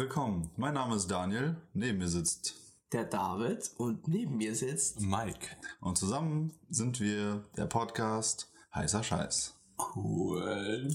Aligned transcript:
willkommen. 0.00 0.50
Mein 0.56 0.72
Name 0.72 0.96
ist 0.96 1.10
Daniel. 1.10 1.56
Neben 1.74 1.98
mir 1.98 2.08
sitzt 2.08 2.54
der 2.90 3.04
David 3.04 3.70
und 3.76 4.08
neben 4.08 4.38
mir 4.38 4.56
sitzt 4.56 5.02
Mike. 5.02 5.48
Und 5.82 5.98
zusammen 5.98 6.54
sind 6.70 7.00
wir 7.00 7.44
der 7.58 7.66
Podcast 7.66 8.50
Heißer 8.74 9.02
Scheiß. 9.02 9.54
Cool. 9.94 10.88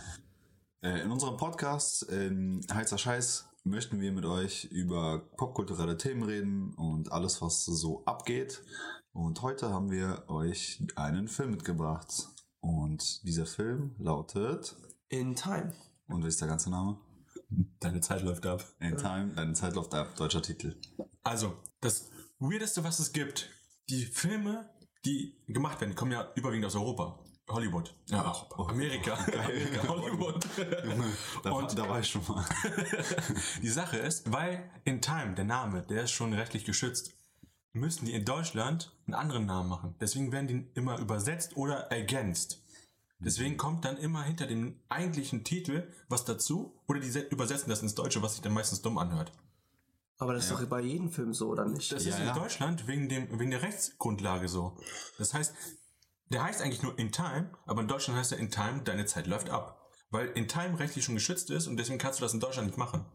Äh, 0.81 0.99
in 0.99 1.11
unserem 1.11 1.37
Podcast 1.37 2.03
in 2.03 2.59
Heißer 2.69 2.97
Scheiß 2.97 3.47
möchten 3.63 4.01
wir 4.01 4.11
mit 4.11 4.25
euch 4.25 4.65
über 4.65 5.19
popkulturelle 5.37 5.95
Themen 5.95 6.23
reden 6.23 6.73
und 6.73 7.09
alles, 7.09 7.41
was 7.41 7.63
so 7.63 8.03
abgeht. 8.03 8.61
Und 9.13 9.41
heute 9.43 9.69
haben 9.69 9.89
wir 9.89 10.25
euch 10.27 10.85
einen 10.97 11.29
Film 11.29 11.51
mitgebracht. 11.51 12.27
Und 12.59 13.23
dieser 13.23 13.45
Film 13.45 13.95
lautet 13.97 14.75
In 15.07 15.37
Time. 15.37 15.71
Und 16.07 16.25
wie 16.25 16.27
ist 16.27 16.41
der 16.41 16.49
ganze 16.49 16.69
Name? 16.69 16.97
Deine 17.79 18.01
Zeit 18.01 18.21
läuft 18.23 18.45
ab. 18.45 18.63
In 18.79 18.97
Time, 18.97 19.31
deine 19.35 19.53
Zeit 19.53 19.75
läuft 19.75 19.93
ab, 19.93 20.15
deutscher 20.15 20.41
Titel. 20.41 20.75
Also, 21.23 21.57
das 21.81 22.09
Weirdeste, 22.39 22.83
was 22.83 22.99
es 22.99 23.13
gibt, 23.13 23.49
die 23.89 24.05
Filme, 24.05 24.69
die 25.05 25.35
gemacht 25.47 25.81
werden, 25.81 25.95
kommen 25.95 26.11
ja 26.11 26.31
überwiegend 26.35 26.65
aus 26.65 26.75
Europa. 26.75 27.19
Hollywood. 27.49 27.93
Ja, 28.07 28.25
auch 28.25 28.69
Amerika. 28.69 29.13
Amerika, 29.43 29.87
Hollywood. 29.87 30.47
da, 31.43 31.51
und 31.51 31.77
da 31.77 31.89
war 31.89 31.99
ich 31.99 32.07
schon 32.07 32.25
mal. 32.27 32.45
die 33.61 33.69
Sache 33.69 33.97
ist, 33.97 34.31
weil 34.31 34.69
in 34.85 35.01
Time, 35.01 35.33
der 35.35 35.45
Name, 35.45 35.83
der 35.83 36.03
ist 36.03 36.11
schon 36.11 36.33
rechtlich 36.33 36.63
geschützt, 36.63 37.13
müssen 37.73 38.05
die 38.05 38.13
in 38.13 38.23
Deutschland 38.23 38.95
einen 39.05 39.15
anderen 39.15 39.45
Namen 39.45 39.69
machen. 39.69 39.95
Deswegen 39.99 40.31
werden 40.31 40.47
die 40.47 40.67
immer 40.75 40.99
übersetzt 40.99 41.57
oder 41.57 41.91
ergänzt. 41.91 42.62
Deswegen 43.19 43.57
kommt 43.57 43.85
dann 43.85 43.97
immer 43.97 44.23
hinter 44.23 44.47
dem 44.47 44.81
eigentlichen 44.89 45.43
Titel 45.43 45.87
was 46.09 46.25
dazu 46.25 46.81
oder 46.87 46.99
die 46.99 47.19
übersetzen 47.29 47.69
das 47.69 47.81
ins 47.81 47.95
Deutsche, 47.95 48.21
was 48.21 48.33
sich 48.33 48.41
dann 48.41 48.53
meistens 48.53 48.81
dumm 48.81 48.97
anhört. 48.97 49.31
Aber 50.17 50.33
das 50.33 50.45
ist 50.45 50.51
doch 50.51 50.65
bei 50.67 50.81
jedem 50.81 51.09
Film 51.09 51.33
so, 51.33 51.49
oder 51.49 51.65
nicht? 51.65 51.91
Das 51.91 52.05
ja, 52.05 52.11
ist 52.11 52.19
in 52.19 52.27
ja. 52.27 52.33
Deutschland 52.33 52.87
wegen, 52.87 53.09
dem, 53.09 53.39
wegen 53.39 53.51
der 53.51 53.61
Rechtsgrundlage 53.61 54.47
so. 54.47 54.77
Das 55.17 55.33
heißt, 55.33 55.53
der 56.29 56.43
heißt 56.43 56.61
eigentlich 56.61 56.83
nur 56.83 56.97
In 56.97 57.11
Time, 57.11 57.51
aber 57.65 57.81
in 57.81 57.87
Deutschland 57.87 58.19
heißt 58.19 58.31
er 58.31 58.37
In 58.37 58.49
Time, 58.49 58.81
deine 58.83 59.05
Zeit 59.05 59.27
läuft 59.27 59.49
ab. 59.49 59.91
Weil 60.11 60.27
In 60.29 60.47
Time 60.47 60.79
rechtlich 60.79 61.05
schon 61.05 61.15
geschützt 61.15 61.49
ist 61.49 61.67
und 61.67 61.77
deswegen 61.77 61.99
kannst 61.99 62.19
du 62.19 62.23
das 62.23 62.33
in 62.33 62.39
Deutschland 62.39 62.67
nicht 62.67 62.77
machen. 62.77 63.05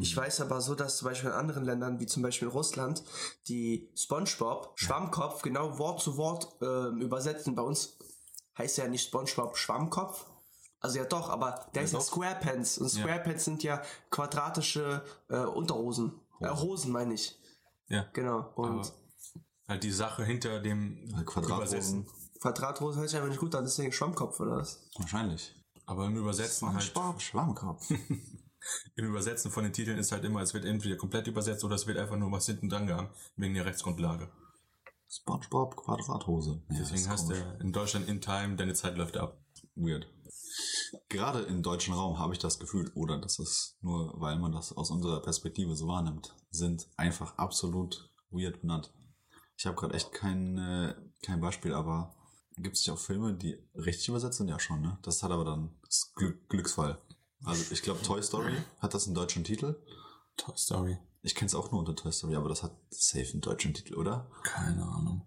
Ich 0.00 0.16
weiß 0.16 0.40
aber 0.40 0.60
so, 0.60 0.74
dass 0.74 0.96
zum 0.96 1.08
Beispiel 1.08 1.30
in 1.30 1.36
anderen 1.36 1.64
Ländern, 1.64 2.00
wie 2.00 2.06
zum 2.06 2.22
Beispiel 2.22 2.48
Russland, 2.48 3.04
die 3.48 3.92
SpongeBob 3.94 4.72
Schwammkopf 4.74 5.42
genau 5.42 5.78
Wort 5.78 6.00
zu 6.00 6.16
Wort 6.16 6.48
äh, 6.60 6.88
übersetzen. 7.02 7.54
Bei 7.54 7.62
uns 7.62 7.98
heißt 8.58 8.78
ja 8.78 8.88
nicht 8.88 9.08
SpongeBob 9.08 9.56
Schwammkopf. 9.56 10.26
Also 10.80 10.98
ja 10.98 11.04
doch, 11.04 11.30
aber 11.30 11.66
der 11.74 11.82
ja, 11.82 11.84
heißt 11.84 11.94
ja 11.94 12.00
Squarepants. 12.00 12.78
Und 12.78 12.90
Squarepants 12.90 13.46
ja. 13.46 13.52
sind 13.52 13.62
ja 13.62 13.82
quadratische 14.10 15.02
äh, 15.28 15.38
Unterhosen. 15.38 16.12
Hosen. 16.40 16.46
Äh, 16.46 16.50
Hosen 16.50 16.92
meine 16.92 17.14
ich. 17.14 17.38
Ja. 17.88 18.06
Genau. 18.12 18.52
Und 18.54 18.66
aber 18.66 18.92
halt 19.68 19.82
die 19.82 19.90
Sache 19.90 20.24
hinter 20.24 20.60
dem 20.60 21.24
Quadrathosen. 21.24 22.06
Quadrathosen 22.40 23.02
heißt 23.02 23.14
ja 23.14 23.24
nicht 23.26 23.40
gut, 23.40 23.54
dann 23.54 23.64
ist 23.64 23.78
deswegen 23.78 23.92
Schwammkopf 23.92 24.40
oder 24.40 24.56
was? 24.56 24.90
Wahrscheinlich. 24.96 25.54
Aber 25.86 26.06
im 26.06 26.16
Übersetzen 26.16 26.72
halt. 26.72 27.22
Schwammkopf. 27.22 27.90
Im 28.96 29.04
Übersetzen 29.04 29.50
von 29.50 29.64
den 29.64 29.74
Titeln 29.74 29.98
ist 29.98 30.10
halt 30.10 30.24
immer, 30.24 30.40
es 30.40 30.54
wird 30.54 30.64
entweder 30.64 30.96
komplett 30.96 31.26
übersetzt 31.26 31.64
oder 31.64 31.74
es 31.74 31.86
wird 31.86 31.98
einfach 31.98 32.16
nur 32.16 32.32
was 32.32 32.46
hinten 32.46 32.70
dran 32.70 32.86
gehangen, 32.86 33.10
wegen 33.36 33.52
der 33.52 33.66
Rechtsgrundlage. 33.66 34.30
SpongeBob 35.20 35.76
Quadrathose. 35.76 36.62
Ja, 36.70 36.78
Deswegen 36.78 37.08
hast 37.08 37.28
du 37.28 37.34
in 37.60 37.72
Deutschland 37.72 38.08
in 38.08 38.20
Time, 38.20 38.56
deine 38.56 38.74
Zeit 38.74 38.96
läuft 38.96 39.16
ab. 39.16 39.38
Weird. 39.74 40.06
Gerade 41.08 41.40
im 41.40 41.62
deutschen 41.62 41.94
Raum 41.94 42.18
habe 42.18 42.32
ich 42.32 42.38
das 42.38 42.58
Gefühl, 42.58 42.90
oder 42.94 43.18
das 43.18 43.38
ist 43.38 43.76
nur, 43.80 44.12
weil 44.20 44.38
man 44.38 44.52
das 44.52 44.72
aus 44.72 44.90
unserer 44.90 45.20
Perspektive 45.22 45.74
so 45.76 45.86
wahrnimmt, 45.86 46.34
sind 46.50 46.88
einfach 46.96 47.36
absolut 47.38 48.10
weird 48.30 48.60
benannt. 48.60 48.92
Ich 49.56 49.66
habe 49.66 49.76
gerade 49.76 49.94
echt 49.94 50.12
kein, 50.12 50.58
äh, 50.58 50.94
kein 51.22 51.40
Beispiel, 51.40 51.74
aber 51.74 52.14
gibt 52.56 52.76
es 52.76 52.82
nicht 52.82 52.90
auch 52.90 52.98
Filme, 52.98 53.34
die 53.34 53.56
richtig 53.74 54.08
übersetzt 54.08 54.38
sind? 54.38 54.48
Ja 54.48 54.58
schon, 54.58 54.80
ne? 54.80 54.98
Das 55.02 55.22
hat 55.22 55.30
aber 55.30 55.44
dann 55.44 55.76
das 55.82 56.12
Glück, 56.14 56.48
Glücksfall. 56.48 57.00
Also 57.44 57.72
ich 57.72 57.82
glaube 57.82 58.02
Toy 58.02 58.22
Story 58.22 58.56
hat 58.80 58.94
das 58.94 59.06
einen 59.06 59.14
deutschen 59.14 59.44
Titel. 59.44 59.76
Toy 60.36 60.56
Story. 60.56 60.98
Ich 61.24 61.34
kenne 61.34 61.46
es 61.46 61.54
auch 61.54 61.72
nur 61.72 61.80
unter 61.80 61.96
Toy 61.96 62.12
Story, 62.12 62.36
aber 62.36 62.50
das 62.50 62.62
hat 62.62 62.76
safe 62.90 63.32
einen 63.32 63.40
deutschen 63.40 63.72
Titel, 63.72 63.94
oder? 63.94 64.30
Keine 64.42 64.84
Ahnung. 64.84 65.26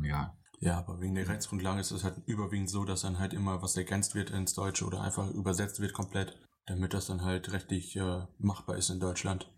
Ja. 0.00 0.38
Ja, 0.60 0.78
aber 0.78 1.00
wegen 1.00 1.16
der 1.16 1.28
Rechtsgrundlage 1.28 1.80
ist 1.80 1.90
es 1.90 2.04
halt 2.04 2.22
überwiegend 2.26 2.70
so, 2.70 2.84
dass 2.84 3.00
dann 3.00 3.18
halt 3.18 3.34
immer 3.34 3.60
was 3.60 3.76
ergänzt 3.76 4.14
wird 4.14 4.30
ins 4.30 4.54
Deutsche 4.54 4.84
oder 4.84 5.00
einfach 5.00 5.28
übersetzt 5.30 5.80
wird 5.80 5.92
komplett, 5.92 6.38
damit 6.66 6.94
das 6.94 7.06
dann 7.06 7.24
halt 7.24 7.52
rechtlich 7.52 7.96
äh, 7.96 8.26
machbar 8.38 8.76
ist 8.76 8.90
in 8.90 9.00
Deutschland. 9.00 9.52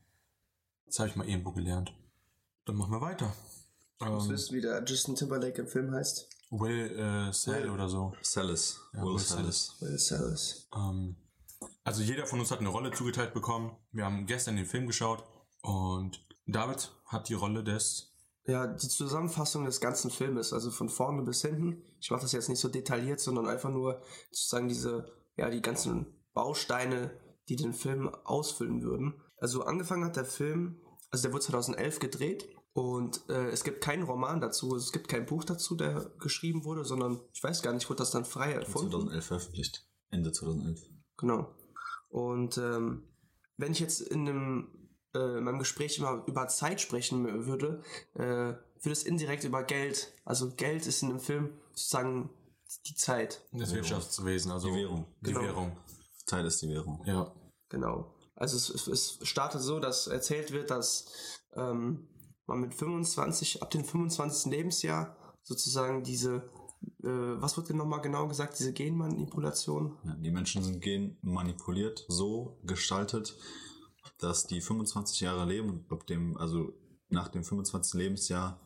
Das 0.87 0.99
habe 0.99 1.11
ich 1.11 1.17
mal 1.17 1.29
irgendwo 1.29 1.53
gelernt. 1.53 1.93
Dann 2.65 2.77
machen 2.77 2.93
wir 2.93 3.03
weiter. 3.03 3.35
Du 3.99 4.07
musst 4.07 4.29
ähm, 4.29 4.33
wissen, 4.33 4.57
wie 4.57 4.63
der 4.63 4.83
Justin 4.83 5.15
Timberlake 5.15 5.61
im 5.61 5.69
Film 5.69 5.93
heißt. 5.93 6.27
Will 6.53 6.99
äh, 6.99 7.33
Sell 7.35 7.69
oder 7.69 7.91
so. 7.91 8.15
Sellis. 8.23 8.81
Ja, 8.95 9.03
Will, 9.03 9.13
Will 9.13 9.19
Sellis. 9.19 9.77
Will 9.81 9.99
Sellis. 9.99 10.71
Ähm, 10.75 11.17
also 11.85 12.03
jeder 12.03 12.27
von 12.27 12.41
uns 12.41 12.51
hat 12.51 12.61
eine 12.61 12.71
Rolle 12.71 12.93
zugeteilt 12.93 13.35
bekommen. 13.35 13.77
Wir 13.93 14.07
haben 14.07 14.25
gestern 14.25 14.57
den 14.57 14.65
Film 14.65 14.87
geschaut 14.87 15.23
und 15.67 16.25
David 16.47 16.93
hat 17.07 17.29
die 17.29 17.35
Rolle 17.35 17.65
des 17.65 18.13
ja, 18.49 18.69
die 18.69 18.89
Zusammenfassung 18.89 19.65
des 19.65 19.81
ganzen 19.81 20.09
Filmes, 20.09 20.53
also 20.53 20.71
von 20.71 20.89
vorne 20.89 21.23
bis 21.23 21.43
hinten. 21.43 21.83
Ich 21.99 22.13
mache 22.13 22.23
das 22.23 22.31
jetzt 22.31 22.49
nicht 22.49 22.61
so 22.61 22.69
detailliert, 22.69 23.19
sondern 23.19 23.49
einfach 23.49 23.71
nur 23.71 24.01
sozusagen 24.31 24.69
diese, 24.69 25.13
ja, 25.37 25.51
die 25.51 25.63
ganzen 25.63 26.07
Bausteine, 26.33 27.11
die 27.49 27.57
den 27.57 27.73
Film 27.73 28.09
ausfüllen 28.09 28.83
würden. 28.83 29.21
Also 29.39 29.65
angefangen 29.65 30.05
hat 30.05 30.15
der 30.15 30.25
Film, 30.25 30.81
also 31.11 31.25
der 31.25 31.33
wurde 31.33 31.45
2011 31.45 31.99
gedreht 31.99 32.49
und 32.73 33.29
äh, 33.29 33.49
es 33.49 33.65
gibt 33.65 33.81
keinen 33.81 34.05
Roman 34.05 34.41
dazu, 34.41 34.77
es 34.77 34.93
gibt 34.93 35.09
kein 35.09 35.27
Buch 35.27 35.43
dazu, 35.43 35.75
der 35.75 36.13
geschrieben 36.21 36.65
wurde, 36.65 36.85
sondern 36.85 37.21
ich 37.33 37.43
weiß 37.43 37.63
gar 37.63 37.73
nicht, 37.73 37.89
wurde 37.91 37.99
das 37.99 38.13
dann 38.13 38.25
frei 38.25 38.53
erfunden. 38.53 38.93
2011 38.93 39.27
veröffentlicht. 39.27 39.89
Ende 40.11 40.31
2011. 40.31 40.83
Genau. 41.17 41.53
Und 42.11 42.59
ähm, 42.59 43.09
wenn 43.57 43.73
ich 43.73 43.81
jetzt 43.81 44.03
in 44.03 44.29
einem 44.29 44.86
äh, 45.17 45.39
in 45.39 45.45
meinem 45.45 45.59
Gespräch 45.59 45.99
immer 45.99 46.23
über 46.27 46.49
Zeit 46.49 46.81
sprechen 46.81 47.47
würde, 47.47 47.83
äh, 48.15 48.55
würde 48.83 48.93
es 48.93 49.05
indirekt 49.05 49.45
über 49.45 49.63
Geld. 49.65 50.13
Also 50.25 50.51
Geld 50.51 50.87
ist 50.87 51.03
in 51.03 51.09
dem 51.09 51.21
Film 51.21 51.51
sozusagen 51.73 52.31
die 52.87 52.95
Zeit. 52.95 53.43
Das 53.53 53.75
Wirtschaftswesen, 53.75 54.51
also 54.51 54.69
die 54.69 54.75
Währung. 54.75 55.07
Die 55.21 55.33
genau. 55.33 55.43
Währung. 55.43 55.77
Zeit 56.27 56.45
ist 56.45 56.63
die 56.63 56.69
Währung. 56.69 57.03
Ja. 57.07 57.33
Genau. 57.69 58.15
Also 58.35 58.57
es, 58.57 58.87
es 58.87 59.19
startet 59.23 59.63
so, 59.63 59.81
dass 59.81 60.07
erzählt 60.09 60.53
wird, 60.53 60.71
dass 60.71 61.07
ähm, 61.55 62.07
man 62.47 62.61
mit 62.61 62.75
25, 62.75 63.63
ab 63.63 63.71
dem 63.71 63.85
25. 63.85 64.53
Lebensjahr 64.53 65.17
sozusagen 65.43 66.03
diese, 66.03 66.43
äh, 67.03 67.09
was 67.41 67.57
wird 67.57 67.71
denn 67.71 67.77
nochmal 67.77 68.01
genau 68.01 68.29
gesagt, 68.29 68.59
diese 68.59 68.73
Genmanipulation? 68.73 69.97
Ja, 70.05 70.15
die 70.15 70.31
Menschen 70.31 70.63
sind 70.63 70.81
genmanipuliert, 70.81 72.05
so 72.09 72.59
gestaltet, 72.65 73.37
dass 74.19 74.47
die 74.47 74.61
25 74.61 75.21
Jahre 75.21 75.45
leben 75.45 75.71
und 75.71 75.93
ab 75.93 76.07
dem, 76.07 76.37
also 76.37 76.73
nach 77.09 77.29
dem 77.29 77.45
25. 77.45 77.95
Lebensjahr, 77.95 78.61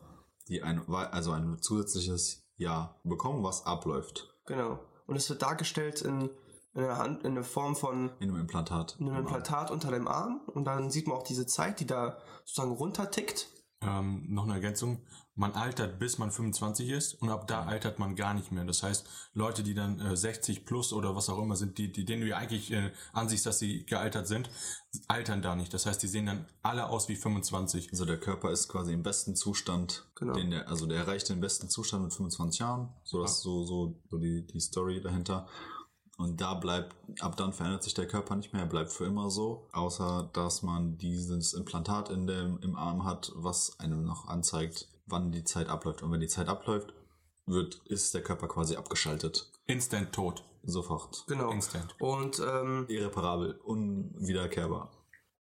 die 0.47 0.63
ein, 0.63 0.87
also 0.89 1.31
ein 1.31 1.61
zusätzliches 1.61 2.43
Jahr 2.57 2.99
bekommen, 3.03 3.43
was 3.43 3.65
abläuft. 3.65 4.33
Genau. 4.45 4.79
Und 5.07 5.15
es 5.15 5.29
wird 5.29 5.41
dargestellt 5.41 6.01
in, 6.01 6.29
in 6.73 6.81
der 6.81 6.97
Hand, 6.97 7.23
in 7.23 7.35
der 7.35 7.43
Form 7.43 7.75
von. 7.75 8.11
In 8.19 8.29
einem 8.29 8.41
Implantat. 8.41 8.95
In 8.99 9.09
einem 9.09 9.19
Implantat 9.19 9.71
unter 9.71 9.91
dem 9.91 10.07
Arm. 10.07 10.41
Und 10.47 10.65
dann 10.65 10.89
sieht 10.89 11.07
man 11.07 11.17
auch 11.17 11.23
diese 11.23 11.45
Zeit, 11.45 11.79
die 11.79 11.87
da 11.87 12.17
sozusagen 12.45 12.71
runtertickt. 12.71 13.47
Ähm, 13.81 14.25
noch 14.29 14.43
eine 14.43 14.53
Ergänzung 14.53 15.01
man 15.35 15.53
altert 15.53 15.97
bis 15.97 16.17
man 16.17 16.31
25 16.31 16.89
ist 16.89 17.13
und 17.21 17.29
ab 17.29 17.47
da 17.47 17.63
altert 17.63 17.99
man 17.99 18.15
gar 18.15 18.33
nicht 18.33 18.51
mehr. 18.51 18.65
Das 18.65 18.83
heißt, 18.83 19.07
Leute, 19.33 19.63
die 19.63 19.73
dann 19.73 19.99
äh, 19.99 20.15
60 20.15 20.65
plus 20.65 20.91
oder 20.93 21.15
was 21.15 21.29
auch 21.29 21.41
immer 21.41 21.55
sind, 21.55 21.77
die, 21.77 21.91
die 21.91 22.05
denen 22.05 22.21
du 22.21 22.27
ja 22.27 22.37
eigentlich 22.37 22.71
äh, 22.71 22.91
ansiehst, 23.13 23.45
dass 23.45 23.57
sie 23.57 23.85
gealtert 23.85 24.27
sind, 24.27 24.49
altern 25.07 25.41
da 25.41 25.55
nicht. 25.55 25.73
Das 25.73 25.85
heißt, 25.85 26.03
die 26.03 26.07
sehen 26.07 26.25
dann 26.25 26.45
alle 26.61 26.87
aus 26.89 27.07
wie 27.07 27.15
25. 27.15 27.91
Also 27.91 28.05
der 28.05 28.19
Körper 28.19 28.51
ist 28.51 28.67
quasi 28.67 28.93
im 28.93 29.03
besten 29.03 29.35
Zustand, 29.35 30.05
genau. 30.15 30.33
den 30.33 30.51
der, 30.51 30.69
also 30.69 30.85
der 30.85 30.99
erreicht 30.99 31.29
den 31.29 31.39
besten 31.39 31.69
Zustand 31.69 32.03
mit 32.03 32.13
25 32.13 32.59
Jahren. 32.59 32.89
So 33.03 33.21
das 33.21 33.37
ja. 33.37 33.43
so, 33.43 33.63
so, 33.63 33.99
so 34.09 34.17
die, 34.17 34.45
die 34.45 34.59
Story 34.59 35.01
dahinter. 35.01 35.47
Und 36.21 36.39
da 36.39 36.53
bleibt, 36.53 36.95
ab 37.19 37.35
dann 37.35 37.51
verändert 37.51 37.81
sich 37.81 37.95
der 37.95 38.07
Körper 38.07 38.35
nicht 38.35 38.53
mehr, 38.53 38.61
er 38.61 38.67
bleibt 38.67 38.91
für 38.91 39.05
immer 39.05 39.31
so, 39.31 39.67
außer 39.71 40.29
dass 40.33 40.61
man 40.61 40.99
dieses 40.99 41.53
Implantat 41.53 42.11
in 42.11 42.27
dem, 42.27 42.59
im 42.61 42.75
Arm 42.75 43.05
hat, 43.05 43.31
was 43.33 43.79
einem 43.79 44.03
noch 44.03 44.27
anzeigt, 44.27 44.87
wann 45.07 45.31
die 45.31 45.43
Zeit 45.43 45.67
abläuft. 45.67 46.03
Und 46.03 46.11
wenn 46.11 46.19
die 46.19 46.27
Zeit 46.27 46.47
abläuft, 46.47 46.93
wird, 47.47 47.81
ist 47.85 48.13
der 48.13 48.21
Körper 48.21 48.47
quasi 48.47 48.75
abgeschaltet. 48.75 49.51
Instant 49.65 50.13
tot. 50.13 50.43
Sofort. 50.61 51.25
Genau. 51.25 51.49
Instant. 51.49 51.95
Und 51.99 52.39
ähm, 52.39 52.85
irreparabel, 52.87 53.59
unwiederkehrbar. 53.63 54.91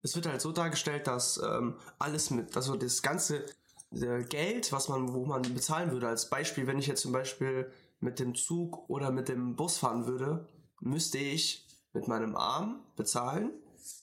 Es 0.00 0.16
wird 0.16 0.28
halt 0.28 0.40
so 0.40 0.50
dargestellt, 0.50 1.06
dass 1.06 1.36
ähm, 1.44 1.76
alles 1.98 2.30
mit, 2.30 2.56
also 2.56 2.74
das 2.74 3.02
ganze 3.02 3.44
äh, 3.92 4.24
Geld, 4.24 4.72
was 4.72 4.88
man, 4.88 5.12
wo 5.12 5.26
man 5.26 5.42
bezahlen 5.42 5.92
würde, 5.92 6.08
als 6.08 6.30
Beispiel, 6.30 6.66
wenn 6.66 6.78
ich 6.78 6.86
jetzt 6.86 7.02
zum 7.02 7.12
Beispiel 7.12 7.70
mit 8.00 8.18
dem 8.18 8.34
Zug 8.34 8.88
oder 8.88 9.10
mit 9.10 9.28
dem 9.28 9.56
Bus 9.56 9.76
fahren 9.76 10.06
würde, 10.06 10.48
müsste 10.80 11.18
ich 11.18 11.66
mit 11.92 12.08
meinem 12.08 12.36
Arm 12.36 12.80
bezahlen 12.96 13.52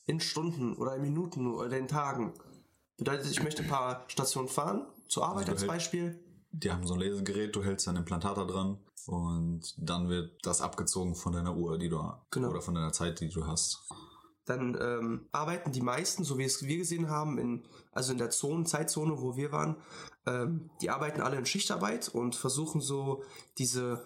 in 0.06 0.20
Stunden 0.20 0.76
oder 0.76 0.96
in 0.96 1.02
Minuten 1.02 1.54
oder 1.54 1.78
in 1.78 1.88
Tagen. 1.88 2.34
Bedeutet, 2.98 3.30
ich 3.30 3.44
möchte 3.44 3.64
ein 3.64 3.70
paar 3.70 4.06
Stationen 4.08 4.48
fahren, 4.48 4.88
zur 5.08 5.26
Arbeit 5.26 5.50
Also 5.50 5.64
als 5.64 5.68
Beispiel. 5.68 6.20
Die 6.52 6.72
haben 6.72 6.88
so 6.88 6.94
ein 6.96 7.00
Lesegerät, 7.00 7.56
du 7.56 7.64
hältst 7.64 7.88
dein 7.88 7.98
Implantat 7.98 8.38
da 8.38 8.46
dran 8.46 8.80
und 9.06 9.76
dann 9.78 10.10
wird 10.10 10.46
das 10.46 10.62
abgezogen 10.62 11.16
von 11.16 11.34
deiner 11.34 11.56
Uhr, 11.56 11.78
die 11.78 11.90
du 11.90 12.02
Genau. 12.32 12.50
oder 12.50 12.62
von 12.62 12.74
deiner 12.74 12.94
Zeit, 12.94 13.20
die 13.20 13.30
du 13.30 13.46
hast. 13.46 13.88
Dann 14.46 14.78
ähm, 14.82 15.28
arbeiten 15.34 15.74
die 15.74 15.82
meisten, 15.82 16.24
so 16.24 16.38
wie 16.38 16.46
es 16.46 16.64
wir 16.64 16.78
gesehen 16.78 17.10
haben, 17.10 17.38
in, 17.38 17.68
also 17.92 18.14
in 18.14 18.18
der 18.18 18.30
Zone, 18.30 18.64
Zeitzone, 18.64 19.22
wo 19.22 19.36
wir 19.36 19.52
waren, 19.52 19.76
ähm, 20.26 20.70
die 20.82 20.90
arbeiten 20.90 21.22
alle 21.22 21.38
in 21.38 21.46
Schichtarbeit 21.46 22.08
und 22.08 22.36
versuchen 22.36 22.80
so 22.80 23.24
diese, 23.58 24.04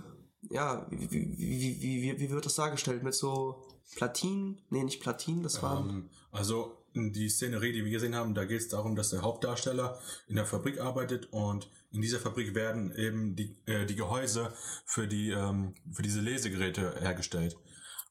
ja, 0.50 0.88
wie, 0.90 1.12
wie, 1.12 1.82
wie, 1.82 2.20
wie, 2.20 2.30
wird 2.30 2.46
das 2.46 2.56
dargestellt? 2.56 3.04
Mit 3.04 3.14
so 3.14 3.64
Platinen? 3.96 4.62
Nee, 4.70 4.84
nicht 4.84 5.02
Platinen, 5.02 5.44
das 5.44 5.62
waren. 5.62 5.90
Ähm, 5.90 6.10
also 6.32 6.78
die 6.94 7.30
Szenerie, 7.30 7.72
die 7.72 7.86
wir 7.86 7.92
gesehen 7.92 8.16
haben, 8.16 8.34
da 8.34 8.46
geht 8.46 8.62
es 8.62 8.68
darum, 8.68 8.96
dass 8.96 9.12
der 9.12 9.22
Hauptdarsteller 9.22 10.00
in 10.28 10.36
der 10.36 10.46
Fabrik 10.46 10.82
arbeitet 10.82 11.28
und 11.32 11.70
in 11.92 12.02
dieser 12.02 12.20
Fabrik 12.20 12.54
werden 12.56 12.94
eben 12.96 13.36
die, 13.36 13.58
äh, 13.66 13.86
die 13.86 13.96
Gehäuse 13.96 14.54
für 14.86 15.08
die 15.08 15.32
ähm, 15.32 15.76
für 15.92 16.02
diese 16.02 16.22
Lesegeräte 16.22 16.96
hergestellt. 17.00 17.58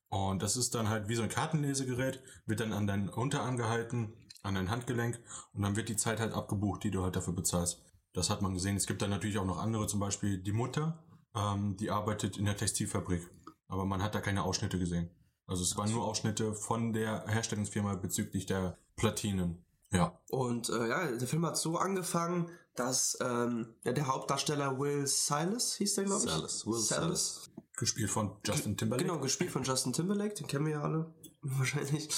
Und 0.09 0.43
das 0.43 0.57
ist 0.57 0.75
dann 0.75 0.89
halt 0.89 1.09
wie 1.09 1.15
so 1.15 1.23
ein 1.23 1.29
Kartenlesegerät, 1.29 2.23
wird 2.47 2.61
dann 2.61 2.73
an 2.73 2.87
deinen 2.87 3.09
Unterarm 3.09 3.57
gehalten, 3.57 4.13
an 4.43 4.55
dein 4.55 4.71
Handgelenk 4.71 5.21
und 5.53 5.63
dann 5.63 5.77
wird 5.77 5.89
die 5.89 5.97
Zeit 5.97 6.21
halt 6.21 6.33
abgebucht, 6.33 6.83
die 6.85 6.91
du 6.91 7.03
halt 7.03 7.17
dafür 7.17 7.35
bezahlst. 7.35 7.83
Das 8.13 8.29
hat 8.29 8.43
man 8.43 8.55
gesehen. 8.55 8.77
Es 8.77 8.87
gibt 8.87 9.03
dann 9.03 9.11
natürlich 9.11 9.39
auch 9.39 9.47
noch 9.47 9.59
andere, 9.59 9.87
zum 9.87 10.01
Beispiel 10.01 10.39
die 10.39 10.53
Mutter, 10.53 11.05
ähm, 11.35 11.77
die 11.77 11.91
arbeitet 11.91 12.37
in 12.37 12.45
der 12.45 12.57
Textilfabrik. 12.57 13.29
Aber 13.69 13.85
man 13.85 14.03
hat 14.03 14.15
da 14.15 14.21
keine 14.21 14.43
Ausschnitte 14.43 14.79
gesehen. 14.79 15.11
Also 15.47 15.63
es 15.63 15.77
waren 15.77 15.91
nur 15.91 16.05
Ausschnitte 16.05 16.55
von 16.55 16.93
der 16.93 17.25
Herstellungsfirma 17.27 17.95
bezüglich 17.97 18.47
der 18.47 18.79
Platinen. 18.97 19.65
Ja. 19.93 20.21
Und 20.31 20.69
äh, 20.69 20.89
ja, 20.89 21.07
der 21.11 21.27
Film 21.27 21.45
hat 21.45 21.57
so 21.57 21.77
angefangen, 21.77 22.49
dass 22.77 23.19
ähm, 23.21 23.75
der 23.85 24.07
Hauptdarsteller 24.07 24.79
Will 24.79 25.07
Silas 25.07 25.75
hieß 25.75 25.95
der, 25.95 26.05
glaube 26.05 26.25
ich. 26.25 26.31
Silas, 26.31 26.67
Will 26.67 26.79
Silas. 26.79 27.51
Gespielt 27.77 28.11
von 28.11 28.37
Justin 28.47 28.77
Timberlake. 28.77 29.09
Genau, 29.09 29.21
gespielt 29.21 29.51
von 29.51 29.65
Justin 29.65 29.93
Timberlake, 29.93 30.35
den 30.35 30.47
kennen 30.47 30.67
wir 30.67 30.73
ja 30.73 30.83
alle 30.83 31.13
wahrscheinlich. 31.43 32.09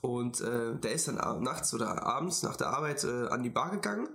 Und 0.00 0.40
äh, 0.40 0.76
der 0.78 0.92
ist 0.92 1.08
dann 1.08 1.42
nachts 1.42 1.72
oder 1.72 2.04
abends 2.04 2.42
nach 2.42 2.56
der 2.56 2.68
Arbeit 2.68 3.04
äh, 3.04 3.28
an 3.28 3.42
die 3.42 3.50
Bar 3.50 3.70
gegangen, 3.70 4.08